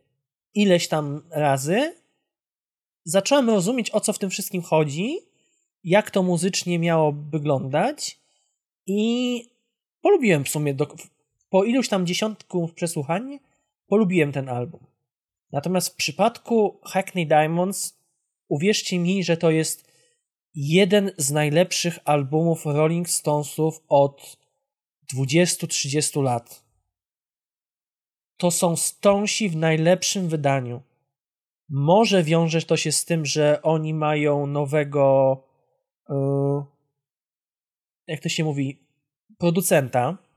ileś 0.53 0.87
tam 0.87 1.21
razy 1.31 1.95
zacząłem 3.03 3.49
rozumieć, 3.49 3.91
o 3.91 3.99
co 3.99 4.13
w 4.13 4.19
tym 4.19 4.29
wszystkim 4.29 4.61
chodzi, 4.61 5.17
jak 5.83 6.11
to 6.11 6.23
muzycznie 6.23 6.79
miało 6.79 7.11
wyglądać 7.11 8.19
i 8.85 9.43
polubiłem 10.01 10.43
w 10.43 10.49
sumie, 10.49 10.73
do, 10.73 10.87
po 11.49 11.63
iluś 11.63 11.89
tam 11.89 12.05
dziesiątku 12.05 12.69
przesłuchań, 12.75 13.39
polubiłem 13.91 14.31
ten 14.31 14.49
album. 14.49 14.85
Natomiast 15.51 15.93
w 15.93 15.95
przypadku 15.95 16.79
Hackney 16.83 17.27
Diamonds, 17.27 17.99
uwierzcie 18.47 18.99
mi, 18.99 19.23
że 19.23 19.37
to 19.37 19.51
jest 19.51 19.91
jeden 20.55 21.11
z 21.17 21.31
najlepszych 21.31 21.99
albumów 22.05 22.65
Rolling 22.65 23.09
Stonesów 23.09 23.83
od 23.87 24.37
20-30 25.15 26.23
lat. 26.23 26.65
To 28.37 28.51
są 28.51 28.75
Stonesi 28.75 29.49
w 29.49 29.55
najlepszym 29.55 30.29
wydaniu. 30.29 30.81
Może 31.69 32.23
wiąże 32.23 32.61
to 32.61 32.77
się 32.77 32.91
z 32.91 33.05
tym, 33.05 33.25
że 33.25 33.61
oni 33.61 33.93
mają 33.93 34.47
nowego, 34.47 35.37
yy, 36.09 36.63
jak 38.07 38.19
to 38.19 38.29
się 38.29 38.43
mówi, 38.43 38.87
producenta. 39.37 40.30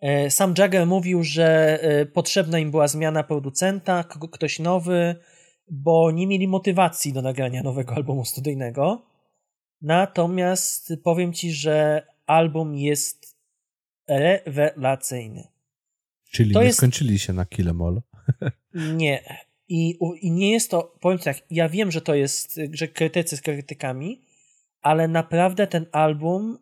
E, 0.00 0.30
sam 0.30 0.54
Jagger 0.58 0.86
mówił, 0.86 1.24
że 1.24 1.78
e, 1.82 2.06
potrzebna 2.06 2.58
im 2.58 2.70
była 2.70 2.88
zmiana 2.88 3.22
producenta, 3.22 4.04
ktoś 4.32 4.58
nowy, 4.58 5.16
bo 5.70 6.10
nie 6.10 6.26
mieli 6.26 6.48
motywacji 6.48 7.12
do 7.12 7.22
nagrania 7.22 7.62
nowego 7.62 7.94
albumu 7.94 8.24
studyjnego. 8.24 9.02
Natomiast 9.82 10.92
powiem 11.04 11.32
ci, 11.32 11.52
że 11.52 12.06
album 12.26 12.74
jest 12.74 13.36
rewelacyjny. 14.08 15.48
Czyli 16.30 16.54
to 16.54 16.60
nie 16.60 16.66
jest... 16.66 16.78
skończyli 16.78 17.18
się 17.18 17.32
na 17.32 17.46
Killemall. 17.46 18.02
nie. 18.74 19.22
I, 19.68 19.98
I 20.20 20.30
nie 20.30 20.52
jest 20.52 20.70
to, 20.70 20.94
powiem 21.00 21.18
tak, 21.18 21.36
ja 21.50 21.68
wiem, 21.68 21.90
że 21.90 22.00
to 22.00 22.14
jest, 22.14 22.60
że 22.72 22.88
krytycy 22.88 23.36
z 23.36 23.40
krytykami, 23.40 24.20
ale 24.82 25.08
naprawdę 25.08 25.66
ten 25.66 25.86
album 25.92 26.58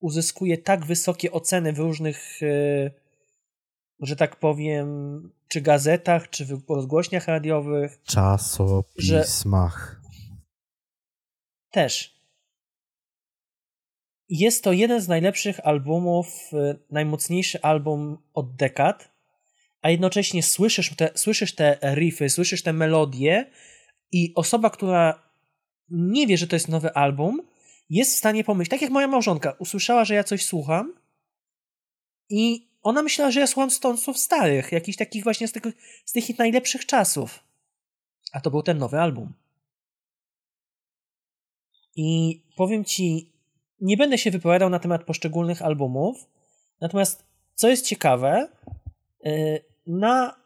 uzyskuje 0.00 0.58
tak 0.58 0.86
wysokie 0.86 1.32
oceny 1.32 1.72
w 1.72 1.78
różnych 1.78 2.40
yy, 2.40 2.90
że 4.00 4.16
tak 4.16 4.36
powiem, 4.36 5.30
czy 5.48 5.60
gazetach, 5.60 6.30
czy 6.30 6.44
w 6.44 6.62
rozgłośniach 6.68 7.26
radiowych. 7.26 8.02
Czasopismach. 8.02 10.00
Też. 11.70 12.18
Jest 14.28 14.64
to 14.64 14.72
jeden 14.72 15.00
z 15.00 15.08
najlepszych 15.08 15.66
albumów, 15.66 16.26
y, 16.52 16.78
najmocniejszy 16.90 17.62
album 17.62 18.18
od 18.34 18.56
dekad, 18.56 19.12
a 19.82 19.90
jednocześnie 19.90 20.42
słyszysz 20.42 20.96
te, 20.96 21.10
słyszysz 21.14 21.54
te 21.54 21.78
riffy, 21.94 22.30
słyszysz 22.30 22.62
te 22.62 22.72
melodie 22.72 23.50
i 24.12 24.32
osoba, 24.34 24.70
która 24.70 25.22
nie 25.90 26.26
wie, 26.26 26.36
że 26.36 26.46
to 26.46 26.56
jest 26.56 26.68
nowy 26.68 26.92
album, 26.92 27.42
jest 27.90 28.14
w 28.14 28.18
stanie 28.18 28.44
pomyśleć, 28.44 28.70
tak 28.70 28.82
jak 28.82 28.90
moja 28.90 29.08
małżonka, 29.08 29.56
usłyszała, 29.58 30.04
że 30.04 30.14
ja 30.14 30.24
coś 30.24 30.44
słucham 30.46 30.94
i 32.28 32.68
ona 32.82 33.02
myślała, 33.02 33.30
że 33.30 33.40
ja 33.40 33.46
słucham 33.46 33.70
Stonesów 33.70 34.18
starych, 34.18 34.72
jakichś 34.72 34.98
takich 34.98 35.24
właśnie 35.24 35.48
z 35.48 35.52
tych, 35.52 35.62
z 36.04 36.12
tych 36.12 36.38
najlepszych 36.38 36.86
czasów. 36.86 37.44
A 38.32 38.40
to 38.40 38.50
był 38.50 38.62
ten 38.62 38.78
nowy 38.78 39.00
album. 39.00 39.32
I 41.96 42.40
powiem 42.56 42.84
ci, 42.84 43.32
nie 43.80 43.96
będę 43.96 44.18
się 44.18 44.30
wypowiadał 44.30 44.70
na 44.70 44.78
temat 44.78 45.04
poszczególnych 45.04 45.62
albumów, 45.62 46.26
natomiast 46.80 47.24
co 47.54 47.68
jest 47.68 47.86
ciekawe, 47.86 48.48
y, 49.26 49.64
na 49.86 50.36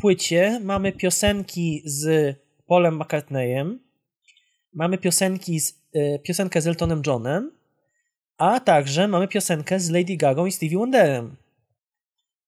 płycie 0.00 0.60
mamy 0.62 0.92
piosenki 0.92 1.82
z 1.84 2.36
Polem 2.66 3.00
McCartneyem, 3.00 3.80
mamy 4.74 4.98
piosenki 4.98 5.60
z, 5.60 5.82
y, 5.96 6.20
piosenkę 6.22 6.60
z 6.60 6.66
Eltonem 6.66 7.02
Johnem, 7.06 7.52
a 8.38 8.60
także 8.60 9.08
mamy 9.08 9.28
piosenkę 9.28 9.80
z 9.80 9.90
Lady 9.90 10.16
Gaga 10.16 10.46
i 10.46 10.52
Stevie 10.52 10.78
Wonderem. 10.78 11.36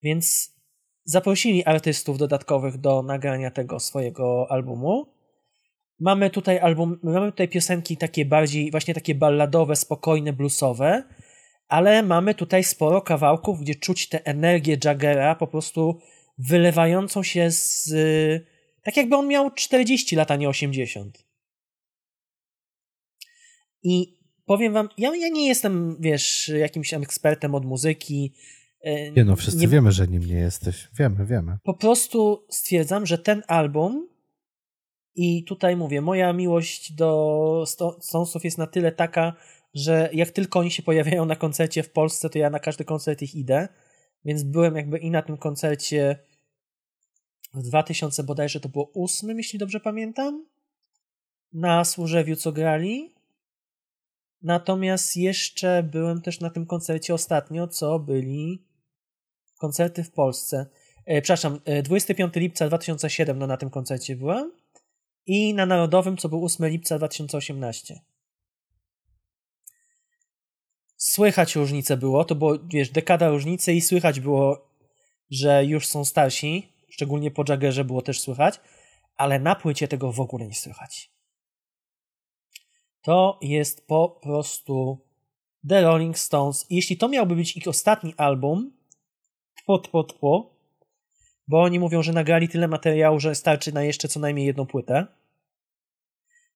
Więc 0.03 0.53
zaprosili 1.05 1.65
artystów 1.65 2.19
dodatkowych 2.19 2.79
do 2.79 3.03
nagrania 3.03 3.51
tego 3.51 3.81
swojego 3.81 4.47
albumu. 4.51 5.07
Mamy 6.01 6.31
tutaj 6.31 6.59
album, 6.59 6.99
mamy 7.03 7.33
tutaj 7.33 7.49
piosenki 7.49 7.97
takie 7.97 8.25
bardziej, 8.25 8.71
właśnie 8.71 8.95
takie 8.95 9.15
balladowe, 9.15 9.77
spokojne, 9.77 10.33
bluesowe, 10.33 11.03
ale 11.69 12.03
mamy 12.03 12.35
tutaj 12.35 12.65
sporo 12.65 13.03
kawałków, 13.03 13.61
gdzie 13.61 13.75
czuć 13.75 14.09
tę 14.09 14.25
energię 14.25 14.77
Jaggera 14.85 15.35
po 15.35 15.47
prostu 15.47 16.01
wylewającą 16.39 17.23
się 17.23 17.51
z. 17.51 17.91
Tak 18.83 18.97
jakby 18.97 19.17
on 19.17 19.29
miał 19.29 19.51
40 19.51 20.17
lat, 20.17 20.31
a 20.31 20.37
nie 20.37 20.49
80. 20.49 21.26
I 23.89 24.19
powiem 24.47 24.73
wam, 24.73 24.89
ja, 24.99 25.17
ja 25.17 25.29
nie 25.29 25.49
jestem, 25.49 25.97
wiesz, 26.01 26.49
jakimś 26.49 26.95
ekspertem 26.95 27.55
od 27.55 27.65
muzyki. 27.65 28.33
E, 28.81 29.11
nie 29.11 29.25
no, 29.25 29.37
wszyscy 29.37 29.61
nie... 29.61 29.69
wiemy, 29.69 29.93
że 29.93 30.09
nim 30.09 30.23
nie 30.23 30.35
jesteś. 30.35 30.89
Wiemy, 30.99 31.27
wiemy. 31.27 31.59
Po 31.63 31.75
prostu 31.75 32.47
stwierdzam, 32.51 33.07
że 33.07 33.19
ten 33.19 33.43
album 33.49 34.09
i 35.15 35.45
tutaj 35.45 35.77
mówię, 35.77 36.01
moja 36.01 36.33
miłość 36.33 36.93
do 36.93 37.65
Stonesów 38.01 38.45
jest 38.45 38.59
na 38.59 38.67
tyle 38.67 38.93
taka, 38.93 39.33
że 39.75 40.11
jak 40.13 40.31
tylko 40.31 40.59
oni 40.59 40.71
się 40.71 40.83
pojawiają 40.83 41.25
na 41.25 41.37
koncercie 41.37 41.83
w 41.83 41.91
Polsce, 41.91 42.31
to 42.31 42.39
ja 42.39 42.51
na 42.51 42.59
każdy 42.59 42.85
koncert 42.85 43.23
ich 43.23 43.35
idę. 43.35 43.69
Więc 44.25 44.43
byłem 44.43 44.77
jakby 44.77 44.99
i 44.99 45.11
na 45.11 45.23
tym 45.23 45.37
koncercie 45.37 46.19
w 47.55 47.63
2000 47.63 48.23
bodajże 48.23 48.61
to 48.61 48.69
było 48.69 48.91
ósmym, 48.95 49.39
jeśli 49.39 49.59
dobrze 49.59 49.81
pamiętam. 49.81 50.47
Na 51.53 51.85
Służewiu, 51.85 52.37
co 52.37 52.53
grali. 52.53 53.16
Natomiast 54.47 55.17
jeszcze 55.17 55.83
byłem 55.83 56.23
też 56.23 56.41
na 56.41 56.51
tym 56.51 56.67
koncercie 56.67 57.15
ostatnio, 57.15 57.69
co 57.69 57.99
byli 57.99 58.67
koncerty 59.59 60.05
w 60.05 60.11
Polsce. 60.11 60.67
E, 61.07 61.23
przepraszam, 61.23 61.61
25 61.85 62.37
e, 62.37 62.41
lipca 62.41 62.67
2007 62.67 63.39
no, 63.39 63.47
na 63.47 63.57
tym 63.57 63.71
koncercie 63.71 64.17
byłem 64.17 64.53
i 65.27 65.55
na 65.55 65.67
Narodowym, 65.67 66.17
co 66.17 66.29
był 66.29 66.45
8 66.45 66.67
lipca 66.67 66.99
2018. 66.99 68.01
słychać 70.97 71.57
różnicę 71.57 71.97
było, 71.97 72.25
to 72.25 72.35
było, 72.35 72.59
wiesz, 72.59 72.91
dekada 72.91 73.29
różnicy 73.29 73.73
i 73.73 73.81
słychać 73.81 74.21
było, 74.21 74.69
że 75.31 75.65
już 75.65 75.87
są 75.87 76.05
starsi, 76.05 76.73
szczególnie 76.89 77.31
po 77.31 77.45
Jaggerze 77.49 77.85
było 77.85 78.03
też 78.03 78.21
słychać, 78.21 78.61
ale 79.17 79.39
na 79.39 79.55
płycie 79.55 79.89
tego 79.89 80.13
w 80.13 80.21
ogóle 80.21 80.47
nie 80.47 80.55
słychać. 80.55 81.16
To 83.07 83.39
jest 83.43 83.87
po 83.87 84.09
prostu 84.09 84.99
The 85.69 85.83
Rolling 85.83 86.19
Stones. 86.19 86.67
Jeśli 86.71 86.97
to 86.97 87.09
miałby 87.09 87.37
być 87.37 87.57
ich 87.57 87.69
ostatni 87.69 88.15
album, 88.17 88.73
tło, 89.65 89.79
tło, 89.79 90.05
tło, 90.05 90.55
bo 91.49 91.63
oni 91.63 91.79
mówią, 91.79 92.03
że 92.03 92.13
nagrali 92.13 92.49
tyle 92.49 92.69
materiału, 92.69 93.21
że 93.21 93.35
starczy 93.35 93.73
na 93.73 93.83
jeszcze 93.83 94.09
co 94.09 94.21
najmniej 94.21 94.47
jedną 94.47 94.67
płytę, 94.67 95.07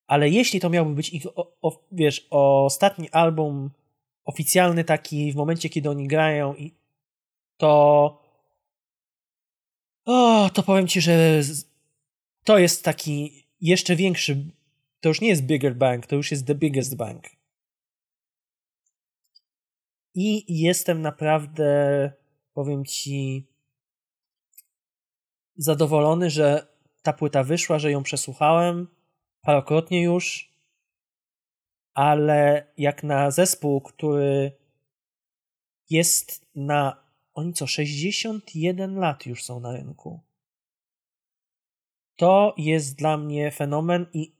ale 0.06 0.28
jeśli 0.28 0.60
to 0.60 0.70
miałby 0.70 0.94
być 0.94 1.08
ich, 1.08 1.26
o, 1.38 1.52
o, 1.62 1.82
wiesz, 1.92 2.26
ostatni 2.30 3.10
album 3.10 3.70
oficjalny 4.24 4.84
taki 4.84 5.32
w 5.32 5.36
momencie, 5.36 5.68
kiedy 5.68 5.90
oni 5.90 6.08
grają 6.08 6.54
i 6.54 6.74
to 7.56 8.22
o, 10.04 10.50
to 10.54 10.62
powiem 10.62 10.86
ci, 10.86 11.00
że 11.00 11.40
to 12.44 12.58
jest 12.58 12.84
taki 12.84 13.44
jeszcze 13.60 13.96
większy 13.96 14.59
to 15.00 15.08
już 15.08 15.20
nie 15.20 15.28
jest 15.28 15.42
bigger 15.42 15.76
bank, 15.76 16.06
to 16.06 16.16
już 16.16 16.30
jest 16.30 16.46
the 16.46 16.54
biggest 16.54 16.96
bank. 16.96 17.24
I 20.14 20.58
jestem 20.60 21.02
naprawdę, 21.02 22.12
powiem 22.52 22.84
ci, 22.84 23.46
zadowolony, 25.56 26.30
że 26.30 26.66
ta 27.02 27.12
płyta 27.12 27.44
wyszła, 27.44 27.78
że 27.78 27.90
ją 27.90 28.02
przesłuchałem 28.02 28.88
parokrotnie 29.40 30.02
już, 30.02 30.52
ale 31.94 32.66
jak 32.76 33.02
na 33.02 33.30
zespół, 33.30 33.80
który 33.80 34.52
jest 35.90 36.46
na. 36.54 37.10
Oni 37.34 37.52
co, 37.52 37.66
61 37.66 38.96
lat 38.98 39.26
już 39.26 39.44
są 39.44 39.60
na 39.60 39.72
rynku. 39.72 40.20
To 42.16 42.54
jest 42.56 42.98
dla 42.98 43.16
mnie 43.16 43.50
fenomen 43.50 44.06
i 44.12 44.39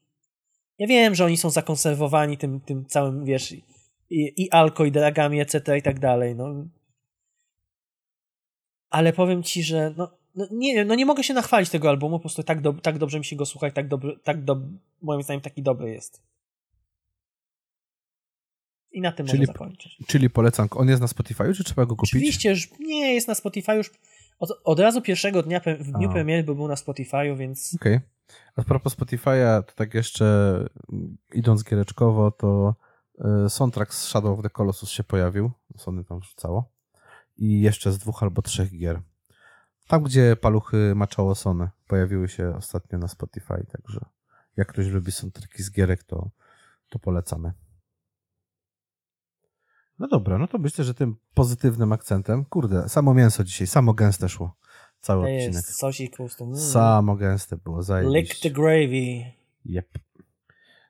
ja 0.81 0.87
wiem, 0.87 1.15
że 1.15 1.25
oni 1.25 1.37
są 1.37 1.51
zakonserwowani 1.51 2.39
tym, 2.39 2.61
tym 2.61 2.87
całym, 2.87 3.25
wiesz, 3.25 3.53
i, 3.53 3.63
i 4.11 4.51
alko, 4.51 4.85
i 4.85 4.93
dragami, 4.93 5.41
etc. 5.41 5.79
i 5.79 5.83
tak 5.83 5.99
dalej, 5.99 6.37
no. 6.37 6.55
Ale 8.91 9.13
powiem 9.13 9.43
ci, 9.43 9.63
że 9.63 9.95
no, 9.97 10.19
no, 10.35 10.47
nie, 10.51 10.85
no 10.85 10.95
nie 10.95 11.07
mogę 11.07 11.25
się 11.25 11.35
nachwalić 11.35 11.71
tego 11.71 11.89
albumu, 11.89 12.19
po 12.19 12.21
prostu 12.21 12.43
tak, 12.43 12.61
do, 12.61 12.73
tak 12.73 12.99
dobrze 12.99 13.19
mi 13.19 13.25
się 13.25 13.37
go 13.37 13.47
słucha 13.47 13.71
tak, 13.71 13.89
dobry, 13.89 14.19
tak 14.25 14.45
do, 14.45 14.61
moim 15.03 15.23
zdaniem 15.23 15.41
taki 15.41 15.63
dobry 15.63 15.91
jest. 15.91 16.23
I 18.93 19.01
na 19.01 19.13
tym 19.13 19.27
czyli, 19.27 19.41
mogę 19.41 19.53
zakończyć. 19.53 19.99
Czyli 20.07 20.31
polecam. 20.31 20.69
On 20.71 20.89
jest 20.89 21.01
na 21.01 21.09
Spotify, 21.09 21.55
czy 21.55 21.65
trzeba 21.65 21.87
go 21.87 21.97
kupić? 21.97 22.15
Oczywiście, 22.15 22.51
już 22.51 22.79
nie 22.79 23.15
jest 23.15 23.29
na 23.29 23.35
Spotify 23.35 23.73
już 23.73 23.91
od, 24.41 24.51
od 24.65 24.81
razu 24.81 25.03
pierwszego 25.03 25.43
dnia 25.43 25.61
w 25.61 25.93
dniu 25.93 26.11
A. 26.11 26.13
premiery 26.13 26.43
był 26.45 26.69
na 26.69 26.77
Spotify, 26.77 27.37
więc. 27.37 27.77
Okej. 27.81 27.97
Okay. 27.97 28.09
A 28.57 28.63
propos 28.63 28.97
Spotify'a, 28.97 29.63
to 29.63 29.73
tak 29.75 29.95
jeszcze 29.95 30.67
idąc 31.33 31.65
giereczkowo, 31.65 32.31
to 32.31 32.75
e, 33.19 33.49
soundtrack 33.49 33.95
z 33.95 34.05
Shadow 34.05 34.39
of 34.39 34.43
the 34.43 34.51
Colossus 34.51 34.91
się 34.91 35.05
pojawił. 35.05 35.51
Sony 35.77 36.05
tam 36.05 36.21
wrzucało. 36.21 36.73
I 37.37 37.61
jeszcze 37.61 37.93
z 37.93 37.99
dwóch 37.99 38.23
albo 38.23 38.43
trzech 38.43 38.79
gier. 38.79 39.01
Tam, 39.89 40.03
gdzie 40.03 40.37
paluchy 40.37 40.93
maczało 40.95 41.35
Sony, 41.35 41.69
pojawiły 41.87 42.29
się 42.29 42.57
ostatnio 42.57 42.99
na 42.99 43.09
Spotify, 43.09 43.67
także 43.73 44.01
jak 44.57 44.69
ktoś 44.69 44.87
lubi 44.87 45.13
soundtracki 45.13 45.63
z 45.63 45.71
gierek, 45.71 46.03
to, 46.05 46.31
to 46.89 46.99
polecamy. 46.99 47.53
No 50.01 50.09
dobra, 50.09 50.39
no 50.39 50.47
to 50.47 50.59
myślę, 50.59 50.85
że 50.85 50.95
tym 50.95 51.17
pozytywnym 51.35 51.93
akcentem, 51.93 52.45
kurde, 52.45 52.89
samo 52.89 53.15
mięso 53.15 53.45
dzisiaj, 53.45 53.67
samo 53.67 53.95
gęste 53.95 54.29
szło. 54.29 54.57
Cały 55.01 55.23
to 55.23 55.33
odcinek. 55.33 55.55
Jest 55.55 55.79
sosik. 55.79 56.17
Mm. 56.41 56.57
Samo 56.57 57.17
gęste 57.17 57.57
było, 57.57 57.83
zajebiście. 57.83 58.21
Lick 58.21 58.43
the 58.43 58.51
gravy. 58.51 59.33
Yep. 59.67 59.89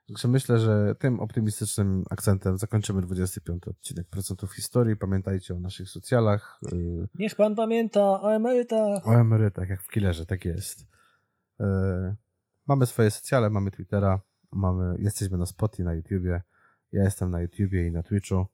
Także 0.09 0.29
myślę, 0.29 0.59
że 0.59 0.95
tym 0.99 1.21
optymistycznym 1.21 2.05
akcentem 2.11 2.59
zakończymy 2.59 3.03
25 3.03 3.69
odcinek 3.69 4.09
Procentów 4.09 4.55
Historii. 4.55 4.97
Pamiętajcie 4.97 5.55
o 5.55 5.61
naszych 5.61 5.89
socjalach. 5.89 6.61
Y, 6.73 7.09
Niech 7.15 7.35
pan 7.35 7.55
pamięta 7.55 8.01
o 8.01 8.35
emerytach. 8.35 9.09
O 9.09 9.15
emerytach, 9.15 9.69
jak 9.69 9.83
w 9.83 9.89
killerze, 9.89 10.27
tak 10.27 10.45
jest. 10.45 10.81
Y, 11.61 11.65
mamy 12.67 12.87
swoje 12.87 13.11
socjale, 13.11 13.51
mamy 13.51 13.71
Twittera, 13.71 14.21
mamy, 14.53 14.95
jesteśmy 14.99 15.39
na 15.39 15.47
Spotify, 15.47 15.85
na 15.85 15.95
YouTubie. 15.95 16.43
Ja 16.93 17.05
jestem 17.05 17.31
na 17.31 17.41
YouTubie 17.41 17.87
i 17.87 17.93
na 17.93 18.03
Twitchu. 18.03 18.47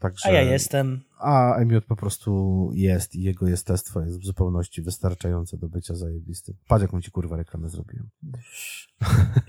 Także, 0.00 0.28
a 0.28 0.32
ja 0.32 0.42
jestem. 0.42 1.00
A 1.18 1.54
Emiot 1.54 1.84
po 1.84 1.96
prostu 1.96 2.70
jest 2.74 3.14
i 3.14 3.22
jego 3.22 3.48
jestestwo 3.48 4.00
jest 4.00 4.20
w 4.20 4.24
zupełności 4.24 4.82
wystarczające 4.82 5.56
do 5.56 5.68
bycia 5.68 5.94
zajebistym. 5.94 6.54
Patrz, 6.68 6.82
jaką 6.82 7.00
ci 7.00 7.10
kurwa 7.10 7.36
reklamę 7.36 7.68
zrobiłem. 7.68 8.08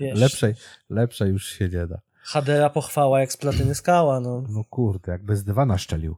lepszej, 0.14 0.54
lepszej 0.90 1.30
już 1.30 1.46
się 1.46 1.68
nie 1.68 1.86
da. 1.86 2.00
Hadera 2.22 2.70
pochwała 2.70 3.20
jak 3.20 3.32
z 3.32 3.36
platyny 3.36 3.74
skała, 3.74 4.20
no. 4.20 4.44
No 4.48 4.64
kurde, 4.64 5.12
jakby 5.12 5.36
z 5.36 5.44
dywana 5.44 5.78
szczelił. 5.78 6.16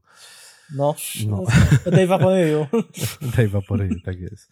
No, 0.75 0.95
no. 1.27 1.43
Dave'a 1.87 2.19
Poryju. 2.19 2.67
Dave'a 3.37 3.63
Poryju, 3.69 4.01
tak 4.01 4.21
jest. 4.21 4.51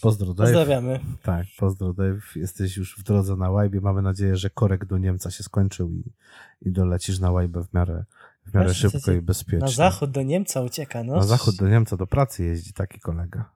Pozdro 0.00 0.34
Dave. 0.34 0.46
Pozdrawiamy. 0.46 1.00
Tak, 1.22 1.46
pozdro 1.58 1.92
Dave. 1.92 2.20
Jesteś 2.36 2.76
już 2.76 2.98
w 2.98 3.02
drodze 3.02 3.36
na 3.36 3.50
łajbie. 3.50 3.80
Mamy 3.80 4.02
nadzieję, 4.02 4.36
że 4.36 4.50
korek 4.50 4.84
do 4.84 4.98
Niemca 4.98 5.30
się 5.30 5.42
skończył 5.42 5.90
i, 5.90 6.04
i 6.62 6.70
dolecisz 6.72 7.18
na 7.18 7.30
łajbę 7.30 7.64
w 7.64 7.74
miarę 7.74 8.04
w 8.50 8.54
miarę 8.54 8.66
Właśnie, 8.66 8.90
szybko 8.90 9.12
i 9.12 9.22
bezpiecznie. 9.22 9.58
Na 9.58 9.68
zachód 9.68 10.10
do 10.10 10.22
Niemca 10.22 10.60
ucieka, 10.60 11.04
no. 11.04 11.16
Na 11.16 11.22
zachód 11.22 11.56
do 11.56 11.68
Niemca 11.68 11.96
do 11.96 12.06
pracy 12.06 12.44
jeździ 12.44 12.72
taki 12.72 13.00
kolega. 13.00 13.50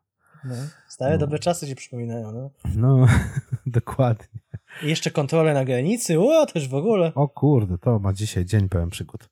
No, 0.44 0.54
stare 0.88 1.12
no. 1.12 1.18
dobre 1.18 1.38
czasy 1.38 1.66
się 1.66 1.74
przypominają, 1.74 2.32
no. 2.32 2.50
No, 2.76 3.06
dokładnie. 3.66 4.40
I 4.82 4.88
jeszcze 4.88 5.10
kontrolę 5.10 5.54
na 5.54 5.64
granicy, 5.64 6.20
o, 6.20 6.46
też 6.46 6.68
w 6.68 6.74
ogóle. 6.74 7.12
O 7.14 7.28
kurde, 7.28 7.78
to 7.78 7.98
ma 7.98 8.12
dzisiaj 8.12 8.44
dzień 8.44 8.68
pełen 8.68 8.90
przygód. 8.90 9.28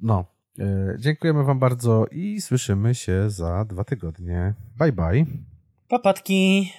No, 0.00 0.24
e, 0.58 0.96
dziękujemy 0.98 1.44
wam 1.44 1.58
bardzo 1.58 2.06
i 2.10 2.40
słyszymy 2.40 2.94
się 2.94 3.30
za 3.30 3.64
dwa 3.64 3.84
tygodnie. 3.84 4.54
Bye, 4.78 4.92
bye. 4.92 5.26
Papatki. 5.88 6.72